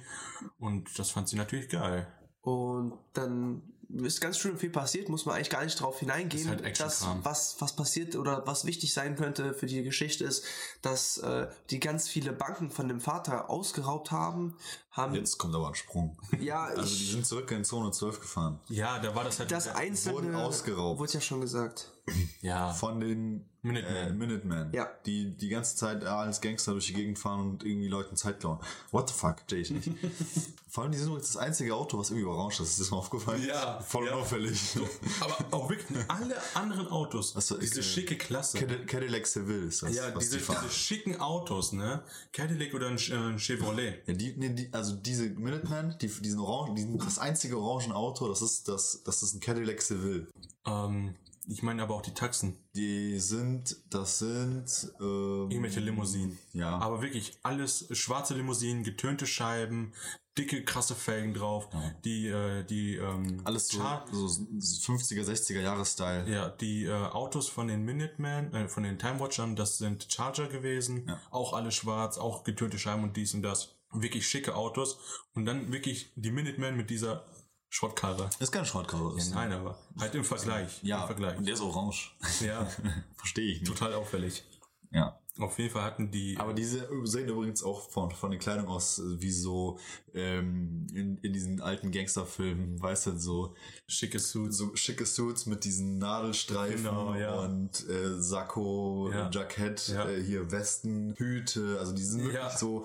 Und 0.59 0.98
das 0.98 1.11
fand 1.11 1.29
sie 1.29 1.37
natürlich 1.37 1.68
geil. 1.68 2.07
Und 2.42 2.98
dann 3.12 3.62
ist 3.98 4.20
ganz 4.20 4.38
schön 4.38 4.57
viel 4.57 4.70
passiert, 4.70 5.09
muss 5.09 5.26
man 5.26 5.35
eigentlich 5.35 5.50
gar 5.50 5.64
nicht 5.64 5.81
drauf 5.81 5.98
hineingehen. 5.98 6.44
Ist 6.44 6.48
halt 6.48 6.64
Action-Kram. 6.64 7.24
was, 7.24 7.57
was 7.61 7.74
passiert 7.74 8.16
oder 8.16 8.46
was 8.46 8.64
wichtig 8.64 8.92
sein 8.94 9.16
könnte 9.16 9.53
für 9.53 9.66
die 9.66 9.83
Geschichte 9.83 10.24
ist, 10.24 10.44
dass 10.83 11.18
äh, 11.18 11.48
die 11.70 11.81
ganz 11.81 12.09
viele 12.09 12.33
Banken 12.33 12.70
von 12.70 12.88
dem 12.88 13.00
Vater 13.00 13.50
ausgeraubt 13.50 14.11
haben, 14.11 14.57
haben. 14.90 15.14
Jetzt 15.14 15.38
kommt 15.38 15.55
aber 15.55 15.68
ein 15.68 15.74
Sprung. 15.74 16.18
Ja, 16.40 16.64
Also 16.64 16.83
die 16.83 17.03
ich, 17.05 17.11
sind 17.12 17.26
zurück 17.26 17.50
in 17.53 17.64
Zone 17.64 17.90
12 17.92 18.20
gefahren. 18.20 18.61
Ja, 18.68 18.98
da 18.98 19.14
war 19.14 19.24
das 19.24 19.38
halt. 19.38 19.50
das 19.50 19.68
Einzelne 19.68 20.14
wurden 20.16 20.35
ausgeraubt. 20.35 20.98
wurde 20.98 21.12
ja 21.12 21.20
schon 21.20 21.40
gesagt. 21.40 21.90
ja. 22.40 22.72
Von 22.72 22.98
den 23.00 23.46
Minutemen. 23.62 23.94
Äh, 23.96 24.12
Minutemen. 24.12 24.72
Ja. 24.72 24.88
Die 25.05 25.37
die 25.37 25.48
ganze 25.50 25.76
Zeit 25.76 26.03
als 26.05 26.40
Gangster 26.40 26.72
durch 26.72 26.87
die 26.87 26.94
Gegend 26.94 27.18
fahren 27.18 27.40
und 27.40 27.62
irgendwie 27.64 27.88
Leuten 27.88 28.16
Zeit 28.16 28.40
klauen. 28.40 28.59
What 28.90 29.09
the 29.11 29.14
fuck? 29.14 29.37
Verstehe 29.40 29.59
ich 29.61 29.70
nicht. 29.70 29.90
Vor 30.68 30.85
allem, 30.85 30.92
die 30.92 30.98
sind 30.98 31.09
übrigens 31.09 31.33
das 31.33 31.37
einzige 31.37 31.74
Auto, 31.74 31.98
was 31.98 32.11
irgendwie 32.11 32.26
orange 32.26 32.61
ist. 32.62 32.70
Ist 32.70 32.81
das 32.81 32.90
mal 32.90 32.96
aufgefallen? 32.98 33.44
Ja, 33.46 33.81
Voll 33.81 34.07
ja. 34.07 34.14
unauffällig. 34.14 34.76
Aber 35.20 35.37
auch 35.50 35.68
wirklich 35.68 35.98
alle 36.09 36.37
anderen 36.55 36.88
Autos. 36.88 37.35
Ach 37.37 37.42
so, 37.42 37.59
diese 37.59 37.81
ich, 37.81 37.87
äh, 37.87 37.88
schicke 37.90 38.16
Klasse. 38.16 38.59
Cadi- 38.59 38.87
Cadillac 38.87 39.26
Seville 39.26 39.66
ist 39.66 39.83
das, 39.83 39.94
ja, 39.94 40.14
was 40.14 40.24
diese, 40.24 40.38
die 40.38 40.42
fahren. 40.44 40.59
diese 40.64 40.72
schicken 40.74 41.20
Autos, 41.20 41.72
ne? 41.72 42.03
Cadillac 42.33 42.72
oder 42.72 42.87
ein, 42.88 42.96
äh, 42.96 43.14
ein 43.14 43.38
Chevrolet. 43.38 44.03
Ja, 44.07 44.14
die, 44.14 44.33
nee, 44.38 44.50
die, 44.50 44.72
also 44.80 44.96
diese 44.96 45.28
Minutemen, 45.28 45.94
die, 46.00 46.08
diesen 46.08 46.40
Orangen, 46.40 46.74
die, 46.74 46.98
das 47.04 47.18
einzige 47.18 47.58
orangen 47.58 47.92
Auto, 47.92 48.28
das 48.28 48.40
ist 48.40 48.66
das, 48.66 49.02
das 49.04 49.22
ist 49.22 49.34
ein 49.34 49.40
Cadillac 49.40 49.82
Seville. 49.82 50.26
Ähm, 50.66 51.14
ich 51.46 51.62
meine 51.62 51.82
aber 51.82 51.94
auch 51.96 52.02
die 52.02 52.14
Taxen. 52.14 52.56
Die 52.74 53.18
sind, 53.18 53.76
das 53.90 54.20
sind, 54.20 54.90
ähm, 55.00 55.50
Irgendwelche 55.50 55.80
Limousinen. 55.80 56.38
Ja. 56.54 56.78
Aber 56.78 57.02
wirklich 57.02 57.38
alles 57.42 57.88
schwarze 57.92 58.34
Limousinen, 58.34 58.84
getönte 58.84 59.26
Scheiben, 59.26 59.92
dicke, 60.38 60.64
krasse 60.64 60.94
Felgen 60.94 61.34
drauf. 61.34 61.68
Die, 62.04 62.28
äh, 62.28 62.64
die, 62.64 62.96
ähm, 62.96 63.42
alles 63.44 63.68
so, 63.68 63.82
so 64.10 64.92
50er, 64.92 65.24
60er 65.24 65.60
Jahre 65.60 65.84
Style. 65.84 66.26
Ja, 66.30 66.48
die 66.48 66.84
äh, 66.84 66.92
Autos 66.92 67.48
von 67.48 67.68
den 67.68 67.84
Minutemen, 67.84 68.54
äh, 68.54 68.68
von 68.68 68.84
den 68.84 68.98
Time 68.98 69.20
Watchern, 69.20 69.56
das 69.56 69.76
sind 69.76 70.10
Charger 70.10 70.48
gewesen. 70.48 71.04
Ja. 71.06 71.20
Auch 71.30 71.52
alle 71.52 71.70
schwarz, 71.70 72.16
auch 72.16 72.44
getönte 72.44 72.78
Scheiben 72.78 73.02
und 73.02 73.16
dies 73.16 73.34
und 73.34 73.42
das. 73.42 73.74
Wirklich 73.92 74.26
schicke 74.29 74.55
Autos. 74.55 74.98
Und 75.35 75.46
dann 75.46 75.72
wirklich 75.72 76.12
die 76.16 76.31
Minutemen 76.31 76.76
mit 76.76 76.90
dieser 76.90 77.24
Schrottkarre. 77.68 78.31
Ist 78.40 78.50
kein 78.53 78.66
Schrottkarre. 78.66 79.16
ist- 79.16 79.33
Nein, 79.35 79.53
aber 79.53 79.79
halt 79.98 80.14
im 80.14 80.24
Vergleich. 80.24 80.83
Ja, 80.83 81.03
Im 81.03 81.07
Vergleich. 81.07 81.38
und 81.38 81.46
der 81.46 81.55
ist 81.55 81.61
orange. 81.61 82.16
Ja, 82.40 82.66
Verstehe 83.16 83.53
ich 83.53 83.61
nicht. 83.61 83.70
total 83.72 83.94
auffällig. 83.94 84.42
Ja. 84.90 85.19
Auf 85.38 85.58
jeden 85.58 85.70
Fall 85.70 85.84
hatten 85.84 86.10
die. 86.10 86.36
Aber 86.38 86.52
diese 86.52 86.88
sehen 87.04 87.28
übrigens 87.28 87.62
auch 87.62 87.88
von, 87.88 88.10
von 88.10 88.30
der 88.30 88.40
Kleidung 88.40 88.66
aus 88.68 88.98
äh, 88.98 89.20
wie 89.22 89.30
so 89.30 89.78
ähm, 90.12 90.86
in, 90.92 91.18
in 91.18 91.32
diesen 91.32 91.60
alten 91.60 91.92
Gangsterfilmen, 91.92 92.82
weißt 92.82 93.06
du, 93.06 93.16
so, 93.18 93.54
schicke 93.86 94.18
Suits. 94.18 94.56
so 94.58 94.74
schicke 94.76 95.06
Suits 95.06 95.46
mit 95.46 95.64
diesen 95.64 95.98
Nadelstreifen 95.98 96.76
Genau, 96.84 97.14
ja. 97.14 97.34
und 97.40 97.88
äh, 97.88 98.20
Sakko, 98.20 99.10
Ja. 99.12 99.30
Jackett, 99.32 99.88
Ja. 99.88 100.08
äh, 100.10 100.22
hier 100.22 100.50
Westen, 100.50 101.14
Hüte, 101.16 101.78
also 101.78 101.92
die 101.94 102.02
sind 102.02 102.20
wirklich 102.24 102.34
Ja. 102.42 102.50
so 102.56 102.84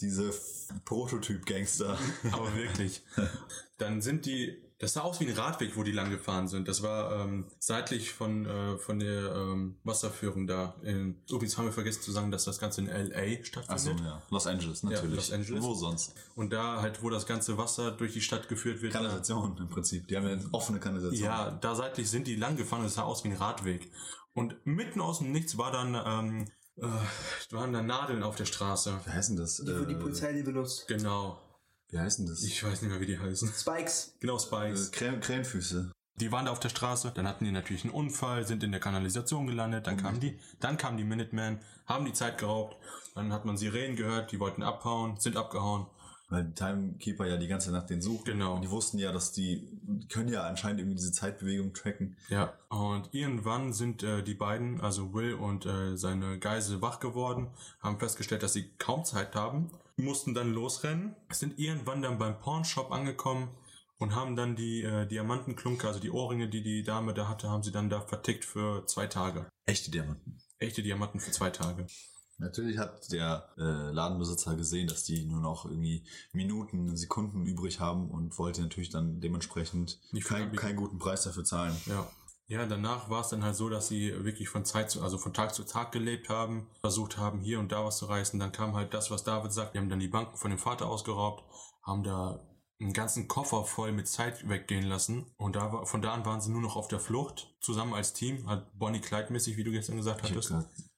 diese 0.00 0.32
Prototyp-Gangster. 0.86 1.98
Aber 2.32 2.54
wirklich. 2.56 3.02
Dann 3.78 4.00
sind 4.02 4.26
die, 4.26 4.56
das 4.84 4.92
sah 4.92 5.00
aus 5.00 5.18
wie 5.18 5.26
ein 5.26 5.34
Radweg, 5.34 5.76
wo 5.76 5.82
die 5.82 5.92
lang 5.92 6.10
gefahren 6.10 6.46
sind. 6.46 6.68
Das 6.68 6.82
war 6.82 7.24
ähm, 7.24 7.46
seitlich 7.58 8.12
von, 8.12 8.44
äh, 8.44 8.76
von 8.76 8.98
der 8.98 9.34
ähm, 9.34 9.76
Wasserführung 9.82 10.46
da. 10.46 10.74
In, 10.82 11.22
übrigens 11.30 11.56
haben 11.56 11.64
wir 11.64 11.72
vergessen 11.72 12.02
zu 12.02 12.12
sagen, 12.12 12.30
dass 12.30 12.44
das 12.44 12.58
Ganze 12.58 12.82
in 12.82 12.88
L.A. 12.88 13.18
Achso, 13.22 13.44
stattfindet. 13.44 14.04
ja. 14.04 14.22
Los 14.28 14.46
Angeles, 14.46 14.82
natürlich. 14.82 15.16
Los 15.16 15.32
Angeles. 15.32 15.62
Wo 15.62 15.72
sonst? 15.72 16.14
Und 16.34 16.52
da 16.52 16.82
halt, 16.82 17.02
wo 17.02 17.08
das 17.08 17.24
ganze 17.26 17.56
Wasser 17.56 17.92
durch 17.92 18.12
die 18.12 18.20
Stadt 18.20 18.46
geführt 18.50 18.82
wird. 18.82 18.92
Kanalisation 18.92 19.56
im 19.56 19.68
Prinzip. 19.70 20.06
Die 20.08 20.16
haben 20.18 20.26
ja 20.26 20.32
eine 20.34 20.48
offene 20.52 20.78
Kanalisation. 20.80 21.24
Ja, 21.24 21.50
da 21.50 21.74
seitlich 21.74 22.10
sind 22.10 22.26
die 22.26 22.36
lang 22.36 22.56
gefahren 22.56 22.80
und 22.80 22.86
es 22.88 22.94
sah 22.96 23.04
aus 23.04 23.24
wie 23.24 23.28
ein 23.28 23.36
Radweg. 23.36 23.90
Und 24.34 24.54
mitten 24.66 25.00
aus 25.00 25.20
dem 25.20 25.32
Nichts 25.32 25.56
war 25.56 25.72
dann, 25.72 25.94
ähm, 25.94 26.44
äh, 26.76 27.54
waren 27.54 27.72
da 27.72 27.80
Nadeln 27.82 28.22
auf 28.22 28.36
der 28.36 28.44
Straße. 28.44 29.00
Wie 29.06 29.10
heißen 29.10 29.36
das? 29.36 29.56
Die, 29.64 29.80
wo 29.80 29.84
die 29.86 29.94
Äh, 29.94 29.98
Polizei 29.98 30.32
die 30.34 30.42
benutzt. 30.42 30.86
Genau. 30.88 31.40
Wie 31.94 32.00
heißen 32.00 32.26
das? 32.26 32.42
Ich 32.42 32.64
weiß 32.64 32.82
nicht 32.82 32.90
mehr, 32.90 33.00
wie 33.00 33.06
die 33.06 33.20
heißen. 33.20 33.52
Spikes. 33.54 34.16
Genau, 34.18 34.34
äh, 34.34 34.40
Spikes. 34.40 34.90
Crä 34.90 35.16
Krähenfüße. 35.20 35.92
Die 36.16 36.32
waren 36.32 36.46
da 36.46 36.50
auf 36.50 36.58
der 36.58 36.68
Straße, 36.68 37.12
dann 37.14 37.28
hatten 37.28 37.44
die 37.44 37.52
natürlich 37.52 37.84
einen 37.84 37.92
Unfall, 37.92 38.44
sind 38.46 38.64
in 38.64 38.72
der 38.72 38.80
Kanalisation 38.80 39.46
gelandet, 39.46 39.86
dann 39.86 39.96
kamen 39.96 40.18
die, 40.18 40.38
dann 40.60 40.76
kamen 40.76 40.96
die 40.96 41.04
Minutemen, 41.04 41.60
haben 41.86 42.04
die 42.04 42.12
Zeit 42.12 42.38
geraubt, 42.38 42.76
dann 43.14 43.32
hat 43.32 43.44
man 43.44 43.56
Sirenen 43.56 43.96
gehört, 43.96 44.32
die 44.32 44.40
wollten 44.40 44.62
abhauen, 44.62 45.18
sind 45.18 45.36
abgehauen. 45.36 45.86
Weil 46.30 46.44
die 46.44 46.54
Timekeeper 46.54 47.26
ja 47.26 47.36
die 47.36 47.46
ganze 47.46 47.70
Nacht 47.70 47.90
den 47.90 48.00
suchen. 48.00 48.24
Genau. 48.24 48.54
Und 48.54 48.62
die 48.62 48.70
wussten 48.70 48.98
ja, 48.98 49.12
dass 49.12 49.32
die, 49.32 49.68
die 49.82 50.08
können 50.08 50.30
ja 50.30 50.44
anscheinend 50.44 50.80
irgendwie 50.80 50.96
diese 50.96 51.12
Zeitbewegung 51.12 51.74
tracken. 51.74 52.16
Ja. 52.28 52.54
Und 52.70 53.10
irgendwann 53.12 53.72
sind 53.74 54.02
äh, 54.02 54.22
die 54.22 54.34
beiden, 54.34 54.80
also 54.80 55.12
Will 55.12 55.34
und 55.34 55.66
äh, 55.66 55.96
seine 55.96 56.38
Geisel, 56.38 56.80
wach 56.80 56.98
geworden, 56.98 57.48
haben 57.80 58.00
festgestellt, 58.00 58.42
dass 58.42 58.54
sie 58.54 58.70
kaum 58.78 59.04
Zeit 59.04 59.34
haben, 59.34 59.70
mussten 59.96 60.34
dann 60.34 60.52
losrennen, 60.52 61.14
sind 61.30 61.58
irgendwann 61.58 62.02
dann 62.02 62.18
beim 62.18 62.38
Pawnshop 62.40 62.90
angekommen 62.90 63.48
und 63.98 64.14
haben 64.14 64.36
dann 64.36 64.56
die 64.56 64.82
äh, 64.82 65.06
Diamantenklunke, 65.06 65.86
also 65.86 66.00
die 66.00 66.10
Ohrringe, 66.10 66.48
die 66.48 66.62
die 66.62 66.82
Dame 66.82 67.14
da 67.14 67.28
hatte, 67.28 67.48
haben 67.48 67.62
sie 67.62 67.72
dann 67.72 67.90
da 67.90 68.00
vertickt 68.00 68.44
für 68.44 68.86
zwei 68.86 69.06
Tage. 69.06 69.48
Echte 69.66 69.90
Diamanten. 69.90 70.38
Echte 70.58 70.82
Diamanten 70.82 71.20
für 71.20 71.30
zwei 71.30 71.50
Tage. 71.50 71.86
Natürlich 72.38 72.78
hat 72.78 73.12
der 73.12 73.48
äh, 73.56 73.92
Ladenbesitzer 73.92 74.56
gesehen, 74.56 74.88
dass 74.88 75.04
die 75.04 75.24
nur 75.24 75.40
noch 75.40 75.66
irgendwie 75.66 76.04
Minuten, 76.32 76.96
Sekunden 76.96 77.46
übrig 77.46 77.78
haben 77.78 78.10
und 78.10 78.36
wollte 78.38 78.62
natürlich 78.62 78.90
dann 78.90 79.20
dementsprechend 79.20 80.00
kein, 80.24 80.54
keinen 80.56 80.76
guten 80.76 80.98
Preis 80.98 81.22
dafür 81.22 81.44
zahlen. 81.44 81.76
Ja. 81.86 82.10
Ja, 82.46 82.66
danach 82.66 83.08
war 83.08 83.22
es 83.22 83.28
dann 83.28 83.42
halt 83.42 83.56
so, 83.56 83.70
dass 83.70 83.88
sie 83.88 84.12
wirklich 84.24 84.48
von 84.50 84.64
Zeit 84.64 84.90
zu, 84.90 85.02
also 85.02 85.16
von 85.16 85.32
Tag 85.32 85.54
zu 85.54 85.64
Tag 85.64 85.92
gelebt 85.92 86.28
haben, 86.28 86.68
versucht 86.80 87.16
haben, 87.16 87.40
hier 87.40 87.58
und 87.58 87.72
da 87.72 87.84
was 87.84 87.98
zu 87.98 88.06
reißen. 88.06 88.38
Dann 88.38 88.52
kam 88.52 88.74
halt 88.74 88.92
das, 88.92 89.10
was 89.10 89.24
David 89.24 89.52
sagt. 89.52 89.72
Wir 89.74 89.80
haben 89.80 89.88
dann 89.88 90.00
die 90.00 90.08
Banken 90.08 90.36
von 90.36 90.50
dem 90.50 90.58
Vater 90.58 90.86
ausgeraubt, 90.86 91.42
haben 91.82 92.02
da 92.02 92.46
einen 92.80 92.92
ganzen 92.92 93.28
Koffer 93.28 93.64
voll 93.64 93.92
mit 93.92 94.08
Zeit 94.08 94.46
weggehen 94.46 94.84
lassen. 94.84 95.32
Und 95.36 95.56
da 95.56 95.72
war, 95.72 95.86
von 95.86 96.02
da 96.02 96.12
an 96.12 96.26
waren 96.26 96.40
sie 96.40 96.50
nur 96.50 96.60
noch 96.60 96.76
auf 96.76 96.88
der 96.88 97.00
Flucht, 97.00 97.54
zusammen 97.60 97.94
als 97.94 98.12
Team, 98.12 98.46
halt 98.46 98.66
Bonnie 98.78 99.00
Clyde-mäßig, 99.00 99.56
wie 99.56 99.64
du 99.64 99.70
gestern 99.70 99.96
gesagt 99.96 100.22
Ich 100.24 100.30
hattest. 100.30 100.52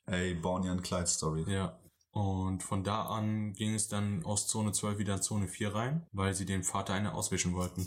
ey, 0.06 0.34
Bonnie 0.34 0.68
and 0.68 0.82
Clyde 0.82 1.06
Story. 1.06 1.44
Ja. 1.46 1.78
Und 2.10 2.62
von 2.62 2.82
da 2.82 3.02
an 3.02 3.52
ging 3.52 3.74
es 3.74 3.88
dann 3.88 4.24
aus 4.24 4.48
Zone 4.48 4.72
12 4.72 4.98
wieder 4.98 5.14
in 5.14 5.22
Zone 5.22 5.48
4 5.48 5.74
rein, 5.74 6.06
weil 6.12 6.34
sie 6.34 6.46
dem 6.46 6.64
Vater 6.64 6.94
eine 6.94 7.12
auswischen 7.14 7.54
wollten. 7.54 7.86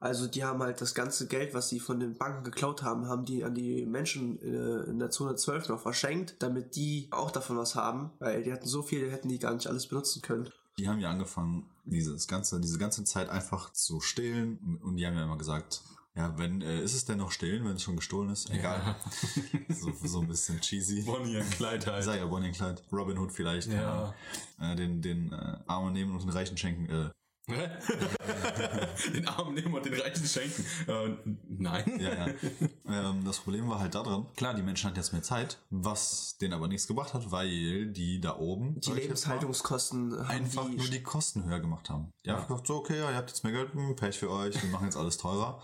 Also 0.00 0.28
die 0.28 0.44
haben 0.44 0.62
halt 0.62 0.80
das 0.80 0.94
ganze 0.94 1.26
Geld, 1.26 1.54
was 1.54 1.68
sie 1.68 1.80
von 1.80 1.98
den 1.98 2.14
Banken 2.16 2.44
geklaut 2.44 2.82
haben, 2.84 3.08
haben 3.08 3.24
die 3.24 3.42
an 3.44 3.54
die 3.54 3.84
Menschen 3.84 4.40
äh, 4.40 4.88
in 4.88 4.98
der 5.00 5.10
Zone 5.10 5.34
12 5.34 5.68
noch 5.70 5.80
verschenkt, 5.80 6.36
damit 6.38 6.76
die 6.76 7.08
auch 7.10 7.30
davon 7.32 7.56
was 7.58 7.74
haben, 7.74 8.12
weil 8.20 8.42
die 8.44 8.52
hatten 8.52 8.68
so 8.68 8.82
viel, 8.82 9.10
hätten 9.10 9.28
die 9.28 9.38
gar 9.40 9.54
nicht 9.54 9.66
alles 9.66 9.88
benutzen 9.88 10.22
können. 10.22 10.48
Die 10.78 10.88
haben 10.88 11.00
ja 11.00 11.10
angefangen, 11.10 11.68
dieses 11.84 12.28
ganze, 12.28 12.60
diese 12.60 12.78
ganze 12.78 13.02
Zeit 13.02 13.28
einfach 13.28 13.72
zu 13.72 14.00
stehlen 14.00 14.78
und- 14.84 14.96
die 14.96 15.04
haben 15.06 15.16
ja 15.16 15.24
immer 15.24 15.38
gesagt, 15.38 15.82
ja, 16.14 16.36
wenn, 16.38 16.62
äh, 16.62 16.80
ist 16.82 16.94
es 16.94 17.04
denn 17.04 17.18
noch 17.18 17.30
stehlen, 17.32 17.64
wenn 17.64 17.74
es 17.76 17.82
schon 17.82 17.96
gestohlen 17.96 18.30
ist? 18.30 18.50
Egal. 18.50 18.96
so, 19.68 19.92
so 20.04 20.20
ein 20.20 20.28
bisschen 20.28 20.60
cheesy. 20.60 21.02
Bonnie 21.02 21.36
und 21.36 21.50
Clyde 21.52 21.76
Ich 21.78 21.86
halt. 21.86 22.04
sag 22.04 22.16
ja 22.18 22.26
Bonnie 22.26 22.48
und 22.48 22.54
Clyde. 22.56 22.82
Robin 22.92 23.18
Hood 23.18 23.30
vielleicht. 23.32 23.68
Ja. 23.72 24.14
Äh, 24.60 24.74
den 24.76 25.00
den 25.00 25.32
äh, 25.32 25.58
Armen 25.68 25.92
nehmen 25.92 26.12
und 26.12 26.22
den 26.22 26.30
Reichen 26.30 26.56
schenken. 26.56 26.88
Äh, 26.88 27.10
den 29.14 29.26
Armen 29.26 29.54
nehmen 29.54 29.74
und 29.74 29.84
den 29.84 29.94
Reichen 29.94 30.26
schenken. 30.26 30.64
Äh, 30.86 31.34
nein. 31.48 31.84
ja, 32.00 32.26
ja. 32.26 33.10
ähm, 33.10 33.24
das 33.24 33.38
Problem 33.38 33.68
war 33.68 33.80
halt 33.80 33.94
daran, 33.94 34.26
klar, 34.36 34.54
die 34.54 34.62
Menschen 34.62 34.86
hatten 34.88 34.96
jetzt 34.96 35.12
mehr 35.12 35.22
Zeit, 35.22 35.58
was 35.70 36.36
denen 36.38 36.52
aber 36.52 36.68
nichts 36.68 36.86
gebracht 36.86 37.14
hat, 37.14 37.30
weil 37.30 37.86
die 37.86 38.20
da 38.20 38.36
oben 38.36 38.80
Die 38.80 38.92
Lebenshaltungskosten 38.92 40.12
haben 40.18 40.28
einfach 40.28 40.68
die, 40.68 40.76
nur 40.76 40.86
die 40.86 41.02
Kosten 41.02 41.44
höher 41.44 41.60
gemacht 41.60 41.90
haben. 41.90 42.12
Die 42.24 42.30
haben 42.30 42.46
gesagt, 42.46 42.66
so, 42.66 42.76
okay, 42.76 42.98
ja, 42.98 43.10
ihr 43.10 43.16
habt 43.16 43.30
jetzt 43.30 43.44
mehr 43.44 43.52
Geld, 43.52 43.72
hm, 43.72 43.96
Pech 43.96 44.18
für 44.18 44.30
euch, 44.30 44.60
wir 44.62 44.70
machen 44.70 44.84
jetzt 44.84 44.96
alles 44.96 45.16
teurer. 45.16 45.60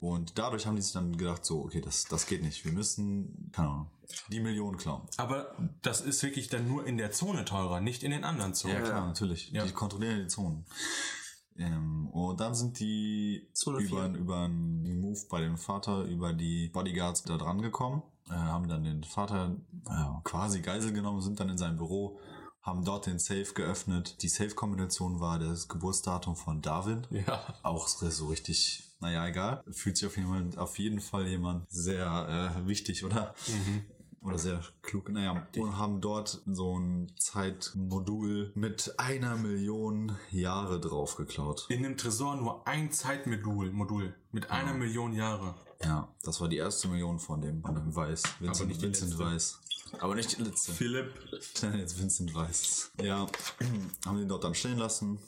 Und 0.00 0.38
dadurch 0.38 0.66
haben 0.66 0.76
die 0.76 0.82
sich 0.82 0.92
dann 0.92 1.16
gedacht, 1.16 1.44
so, 1.44 1.64
okay, 1.64 1.80
das, 1.80 2.04
das 2.04 2.26
geht 2.26 2.42
nicht. 2.42 2.64
Wir 2.64 2.72
müssen, 2.72 3.50
keine 3.52 3.68
Ahnung, 3.68 3.90
die 4.30 4.40
Millionen 4.40 4.76
klauen. 4.76 5.02
Aber 5.16 5.54
das 5.82 6.00
ist 6.00 6.22
wirklich 6.22 6.48
dann 6.48 6.68
nur 6.68 6.86
in 6.86 6.98
der 6.98 7.12
Zone 7.12 7.44
teurer, 7.44 7.80
nicht 7.80 8.02
in 8.02 8.10
den 8.10 8.24
anderen 8.24 8.52
Ja, 8.52 8.54
Zonen. 8.54 8.84
klar, 8.84 9.06
natürlich. 9.06 9.50
Ja. 9.52 9.64
Die 9.64 9.72
kontrollieren 9.72 10.20
die 10.20 10.26
Zonen. 10.28 10.64
Ähm, 11.58 12.08
und 12.08 12.40
dann 12.40 12.54
sind 12.54 12.78
die 12.80 13.48
über, 13.78 14.08
über 14.08 14.38
einen 14.44 15.00
Move 15.00 15.20
bei 15.30 15.40
dem 15.40 15.56
Vater, 15.56 16.02
über 16.04 16.32
die 16.32 16.68
Bodyguards 16.68 17.22
da 17.22 17.36
dran 17.36 17.62
gekommen, 17.62 18.02
äh, 18.28 18.34
haben 18.34 18.68
dann 18.68 18.84
den 18.84 19.04
Vater 19.04 19.56
äh, 19.88 20.04
quasi 20.24 20.60
Geisel 20.60 20.92
genommen, 20.92 21.20
sind 21.20 21.40
dann 21.40 21.48
in 21.48 21.58
sein 21.58 21.76
Büro, 21.76 22.18
haben 22.62 22.84
dort 22.84 23.06
den 23.06 23.18
Safe 23.18 23.52
geöffnet. 23.54 24.22
Die 24.22 24.28
Safe-Kombination 24.28 25.20
war 25.20 25.38
das 25.38 25.68
Geburtsdatum 25.68 26.36
von 26.36 26.62
Darwin. 26.62 27.06
Ja. 27.10 27.42
Auch 27.62 27.86
so 27.88 28.26
richtig, 28.26 28.96
naja, 29.00 29.26
egal. 29.26 29.62
Fühlt 29.70 29.96
sich 29.96 30.06
auf 30.06 30.16
jeden 30.16 30.28
Fall, 30.28 30.58
auf 30.58 30.78
jeden 30.78 31.00
Fall 31.00 31.26
jemand 31.28 31.70
sehr 31.70 32.54
äh, 32.56 32.66
wichtig, 32.66 33.04
oder? 33.04 33.34
Oder 34.22 34.38
sehr 34.38 34.60
klug, 34.82 35.08
naja. 35.08 35.46
Und 35.56 35.78
haben 35.78 36.00
dort 36.00 36.42
so 36.46 36.78
ein 36.78 37.12
Zeitmodul 37.16 38.50
mit 38.54 38.94
einer 38.98 39.36
Million 39.36 40.16
Jahre 40.30 40.80
drauf 40.80 41.16
geklaut. 41.16 41.66
In 41.68 41.82
dem 41.82 41.96
Tresor 41.96 42.36
nur 42.36 42.66
ein 42.66 42.90
Zeitmodul, 42.90 43.70
Modul 43.70 44.14
mit 44.32 44.50
einer 44.50 44.74
Million 44.74 45.12
Jahre. 45.12 45.54
Ja, 45.82 46.08
das 46.22 46.40
war 46.40 46.48
die 46.48 46.56
erste 46.56 46.88
Million 46.88 47.18
von 47.18 47.40
dem, 47.40 47.62
von 47.62 47.74
dem 47.74 47.94
Weiß. 47.94 48.22
Vincent, 48.40 48.60
Aber 48.60 48.66
nicht 48.66 48.80
die 48.80 48.86
Vincent 48.86 49.10
letzte. 49.10 49.24
Weiß. 49.24 49.60
Aber 50.00 50.14
nicht 50.14 50.38
die 50.38 50.42
letzte. 50.42 50.72
Philipp. 50.72 51.14
Jetzt 51.76 52.00
Vincent 52.00 52.34
Weiß. 52.34 52.92
Ja, 53.02 53.26
haben 54.06 54.18
ihn 54.18 54.28
dort 54.28 54.44
dann 54.44 54.54
stehen 54.54 54.78
lassen, 54.78 55.18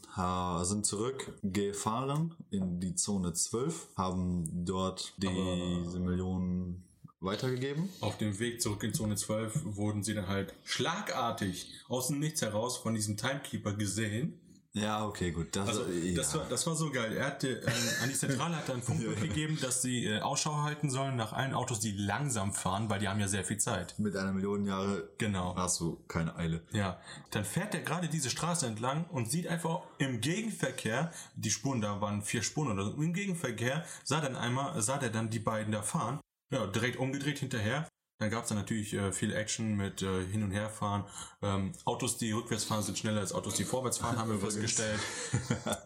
sind 0.62 0.86
zurückgefahren 0.86 2.34
in 2.50 2.80
die 2.80 2.94
Zone 2.94 3.32
12, 3.32 3.88
haben 3.96 4.64
dort 4.64 5.14
diese 5.18 6.00
Millionen 6.00 6.87
weitergegeben. 7.20 7.88
Auf 8.00 8.18
dem 8.18 8.38
Weg 8.38 8.60
zurück 8.62 8.82
in 8.84 8.94
Zone 8.94 9.16
12 9.16 9.60
wurden 9.76 10.02
sie 10.02 10.14
dann 10.14 10.28
halt 10.28 10.54
schlagartig 10.64 11.72
aus 11.88 12.08
dem 12.08 12.20
Nichts 12.20 12.42
heraus 12.42 12.76
von 12.78 12.94
diesem 12.94 13.16
Timekeeper 13.16 13.72
gesehen. 13.74 14.40
Ja, 14.74 15.04
okay, 15.04 15.32
gut. 15.32 15.56
Das, 15.56 15.68
Also, 15.70 15.86
ja. 15.90 16.14
das, 16.14 16.34
war, 16.34 16.46
das 16.48 16.66
war 16.66 16.76
so 16.76 16.90
geil. 16.90 17.16
Er 17.16 17.26
hatte, 17.26 17.48
ähm, 17.48 17.72
an 18.02 18.08
die 18.10 18.14
Zentrale 18.14 18.54
hat 18.54 18.68
er 18.68 18.74
einen 18.74 18.82
Funk 18.82 19.00
gegeben, 19.20 19.58
dass 19.60 19.82
sie 19.82 20.04
äh, 20.04 20.20
Ausschau 20.20 20.62
halten 20.62 20.90
sollen 20.90 21.16
nach 21.16 21.32
allen 21.32 21.54
Autos, 21.54 21.80
die 21.80 21.92
langsam 21.92 22.52
fahren, 22.52 22.88
weil 22.90 23.00
die 23.00 23.08
haben 23.08 23.18
ja 23.18 23.26
sehr 23.28 23.44
viel 23.44 23.56
Zeit. 23.58 23.98
mit 23.98 24.14
einer 24.14 24.32
Million 24.32 24.66
Jahre 24.66 25.08
Genau. 25.18 25.56
hast 25.56 25.80
du 25.80 25.96
keine 26.06 26.36
Eile. 26.36 26.62
Ja, 26.72 27.00
dann 27.30 27.44
fährt 27.44 27.74
er 27.74 27.80
gerade 27.80 28.08
diese 28.08 28.30
Straße 28.30 28.66
entlang 28.66 29.06
und 29.06 29.30
sieht 29.30 29.48
einfach 29.48 29.80
im 29.96 30.20
Gegenverkehr, 30.20 31.12
die 31.34 31.50
Spuren 31.50 31.80
da 31.80 32.00
waren 32.00 32.22
vier 32.22 32.42
Spuren 32.42 32.70
oder 32.70 32.84
so, 32.84 32.92
im 32.92 33.14
Gegenverkehr 33.14 33.84
sah 34.04 34.20
dann 34.20 34.36
einmal, 34.36 34.80
sah 34.82 34.98
der 34.98 35.10
dann 35.10 35.30
die 35.30 35.40
beiden 35.40 35.72
da 35.72 35.82
fahren, 35.82 36.20
ja, 36.50 36.66
direkt 36.66 36.96
umgedreht 36.96 37.38
hinterher. 37.38 37.88
Dann 38.20 38.30
gab 38.30 38.42
es 38.42 38.48
dann 38.48 38.58
natürlich 38.58 38.94
äh, 38.94 39.12
viel 39.12 39.32
Action 39.32 39.76
mit 39.76 40.02
äh, 40.02 40.26
Hin- 40.26 40.42
und 40.42 40.50
Herfahren. 40.50 41.04
Ähm, 41.40 41.72
Autos, 41.84 42.18
die 42.18 42.32
rückwärts 42.32 42.64
fahren, 42.64 42.82
sind 42.82 42.98
schneller 42.98 43.20
als 43.20 43.32
Autos, 43.32 43.54
die 43.54 43.64
vorwärts 43.64 43.98
fahren, 43.98 44.18
haben 44.18 44.30
wir 44.30 44.38
festgestellt. 44.40 44.98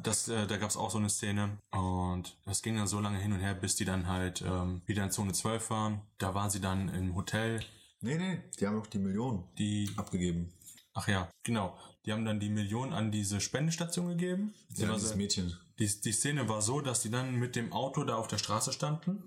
Das, 0.03 0.29
äh, 0.29 0.47
da 0.47 0.57
gab 0.57 0.71
es 0.71 0.79
auch 0.79 0.91
so 0.91 0.97
eine 0.97 1.11
Szene. 1.11 1.59
Und 1.73 2.35
das 2.47 2.63
ging 2.63 2.77
dann 2.77 2.87
so 2.87 3.01
lange 3.01 3.19
hin 3.19 3.35
und 3.35 3.41
her, 3.41 3.55
bis 3.55 3.77
die 3.77 3.85
dann 3.85 4.07
halt 4.09 4.41
ähm, 4.41 4.81
wieder 4.87 5.05
in 5.05 5.11
Zone 5.11 5.35
12 5.35 5.69
waren. 5.69 6.01
Da 6.17 6.35
waren 6.35 6.49
sie 6.49 6.61
dann 6.61 6.89
im 6.89 7.15
Hotel. 7.15 7.61
Nee, 8.01 8.17
nee, 8.17 8.41
die 8.59 8.67
haben 8.67 8.81
auch 8.81 8.87
die 8.87 8.99
Millionen 8.99 9.45
Die 9.59 9.91
abgegeben. 9.97 10.55
Ach 10.95 11.09
ja, 11.09 11.29
genau. 11.43 11.77
Die 12.05 12.13
haben 12.13 12.25
dann 12.25 12.41
die 12.41 12.51
Million 12.51 12.93
an 12.93 13.13
diese 13.13 13.41
Spendestation 13.41 14.09
gegeben. 14.09 14.55
Ja, 14.75 14.93
dieses 14.93 15.15
Mädchen. 15.15 15.57
Die, 15.79 16.01
die 16.01 16.13
Szene 16.13 16.49
war 16.49 16.63
so, 16.63 16.81
dass 16.81 17.01
die 17.03 17.11
dann 17.11 17.37
mit 17.37 17.57
dem 17.57 17.73
Auto 17.73 18.05
da 18.05 18.17
auf 18.17 18.27
der 18.27 18.39
Straße 18.39 18.73
standen. 18.73 19.23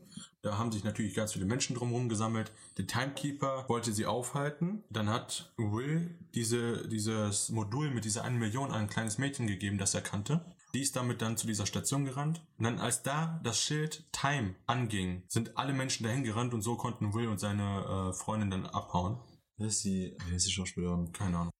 Da 0.45 0.59
haben 0.59 0.71
sich 0.71 0.83
natürlich 0.83 1.15
ganz 1.15 1.33
viele 1.33 1.45
Menschen 1.45 1.75
drumherum 1.75 2.07
gesammelt. 2.07 2.51
Der 2.77 2.85
Timekeeper 2.85 3.65
wollte 3.67 3.91
sie 3.91 4.05
aufhalten. 4.05 4.83
Dann 4.91 5.09
hat 5.09 5.51
Will 5.57 6.19
diese, 6.35 6.87
dieses 6.87 7.49
Modul 7.49 7.89
mit 7.89 8.05
dieser 8.05 8.23
einen 8.23 8.37
Million 8.37 8.69
an 8.69 8.81
ein 8.81 8.87
kleines 8.87 9.17
Mädchen 9.17 9.47
gegeben, 9.47 9.79
das 9.79 9.95
er 9.95 10.01
kannte. 10.01 10.45
Die 10.75 10.81
ist 10.81 10.95
damit 10.95 11.23
dann 11.23 11.35
zu 11.35 11.47
dieser 11.47 11.65
Station 11.65 12.05
gerannt. 12.05 12.45
Und 12.59 12.65
dann, 12.65 12.77
als 12.77 13.01
da 13.01 13.41
das 13.43 13.59
Schild 13.59 14.05
Time 14.11 14.53
anging, 14.67 15.23
sind 15.27 15.57
alle 15.57 15.73
Menschen 15.73 16.03
dahin 16.03 16.23
gerannt 16.23 16.53
und 16.53 16.61
so 16.61 16.77
konnten 16.77 17.15
Will 17.15 17.27
und 17.27 17.39
seine 17.39 18.11
äh, 18.11 18.13
Freundin 18.13 18.51
dann 18.51 18.67
abhauen. 18.67 19.17
Wer 19.57 19.69
ist 19.69 19.83
die, 19.83 20.15
wer 20.27 20.35
ist 20.35 20.45
die 20.45 20.51
Schauspielerin? 20.51 21.11
Keine 21.11 21.37
Ahnung. 21.37 21.51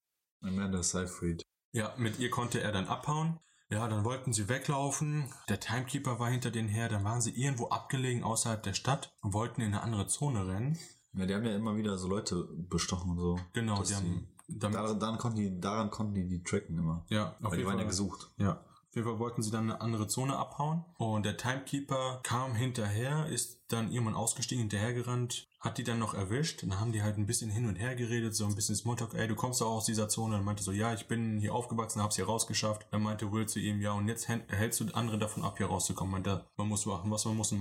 Amanda 0.44 0.84
Seyfried. 0.84 1.42
Ja, 1.74 1.96
mit 1.98 2.20
ihr 2.20 2.30
konnte 2.30 2.62
er 2.62 2.72
dann 2.72 2.86
abhauen. 2.86 3.40
Ja, 3.70 3.88
dann 3.88 4.04
wollten 4.06 4.32
sie 4.32 4.48
weglaufen. 4.48 5.32
Der 5.50 5.60
Timekeeper 5.60 6.20
war 6.20 6.30
hinter 6.30 6.52
denen 6.52 6.70
her. 6.70 6.88
Dann 6.90 7.04
waren 7.04 7.22
sie 7.22 7.32
irgendwo 7.32 7.70
abgelegen 7.70 8.24
außerhalb 8.24 8.62
der 8.62 8.74
Stadt 8.74 9.14
und 9.22 9.34
wollten 9.34 9.62
in 9.62 9.68
eine 9.74 9.82
andere 9.82 10.08
Zone 10.08 10.48
rennen. 10.48 10.78
Ja, 11.14 11.26
die 11.26 11.34
haben 11.34 11.46
ja 11.46 11.56
immer 11.56 11.76
wieder 11.76 11.98
so 11.98 12.08
Leute 12.08 12.48
bestochen 12.70 13.12
und 13.12 13.18
so. 13.20 13.40
Genau, 13.54 13.82
die 13.84 13.96
haben. 13.96 14.28
Damit, 14.48 14.78
Daran, 14.78 15.00
daran, 15.00 15.18
konnten 15.18 15.38
die, 15.38 15.60
daran 15.60 15.90
konnten 15.90 16.14
die 16.14 16.28
die 16.28 16.44
tracken 16.44 16.78
immer. 16.78 17.04
ja, 17.10 17.30
auf 17.42 17.46
Weil 17.46 17.50
die 17.52 17.56
jeden 17.58 17.68
waren 17.68 17.78
ja 17.78 17.84
Fall. 17.84 17.88
gesucht. 17.88 18.32
Ja. 18.38 18.64
Auf 18.96 19.00
jeden 19.00 19.10
Fall 19.10 19.20
wollten 19.20 19.42
sie 19.42 19.52
dann 19.52 19.70
eine 19.70 19.82
andere 19.82 20.08
Zone 20.08 20.38
abhauen. 20.38 20.86
Und 20.98 21.26
der 21.26 21.36
Timekeeper 21.36 22.22
kam 22.24 22.56
hinterher, 22.56 23.26
ist 23.26 23.60
dann 23.68 23.92
irgendwann 23.92 24.16
ausgestiegen, 24.16 24.62
hinterhergerannt, 24.62 25.50
hat 25.60 25.78
die 25.78 25.84
dann 25.84 26.00
noch 26.00 26.14
erwischt. 26.14 26.64
Dann 26.64 26.80
haben 26.80 26.94
die 26.94 27.04
halt 27.04 27.18
ein 27.18 27.26
bisschen 27.26 27.50
hin 27.50 27.66
und 27.66 27.76
her 27.76 27.96
geredet, 27.96 28.34
so 28.34 28.46
ein 28.46 28.56
bisschen 28.56 28.74
Smalltalk, 28.74 29.14
ey, 29.14 29.28
du 29.28 29.36
kommst 29.36 29.60
doch 29.60 29.68
aus 29.68 29.84
dieser 29.84 30.08
Zone. 30.08 30.38
Dann 30.38 30.46
meinte 30.46 30.64
so, 30.64 30.72
ja, 30.72 30.94
ich 30.94 31.10
bin 31.10 31.40
hier 31.40 31.54
aufgewachsen, 31.54 32.02
hab's 32.02 32.16
hier 32.16 32.26
rausgeschafft. 32.26 32.88
Dann 32.92 33.04
meinte 33.04 33.34
Will 33.34 33.46
zu 33.50 33.60
ihm, 33.60 33.82
ja, 33.82 33.92
und 33.92 34.08
jetzt 34.08 34.30
hält- 34.30 34.50
hältst 34.50 34.80
du 34.80 34.86
andere 34.94 35.18
davon 35.18 35.44
ab, 35.44 35.58
hier 35.58 35.68
rauszukommen. 35.68 36.14
Meinte, 36.14 36.46
man 36.56 36.70
muss 36.70 36.86
machen, 36.86 37.12
was 37.12 37.26
man 37.26 37.36
muss, 37.36 37.54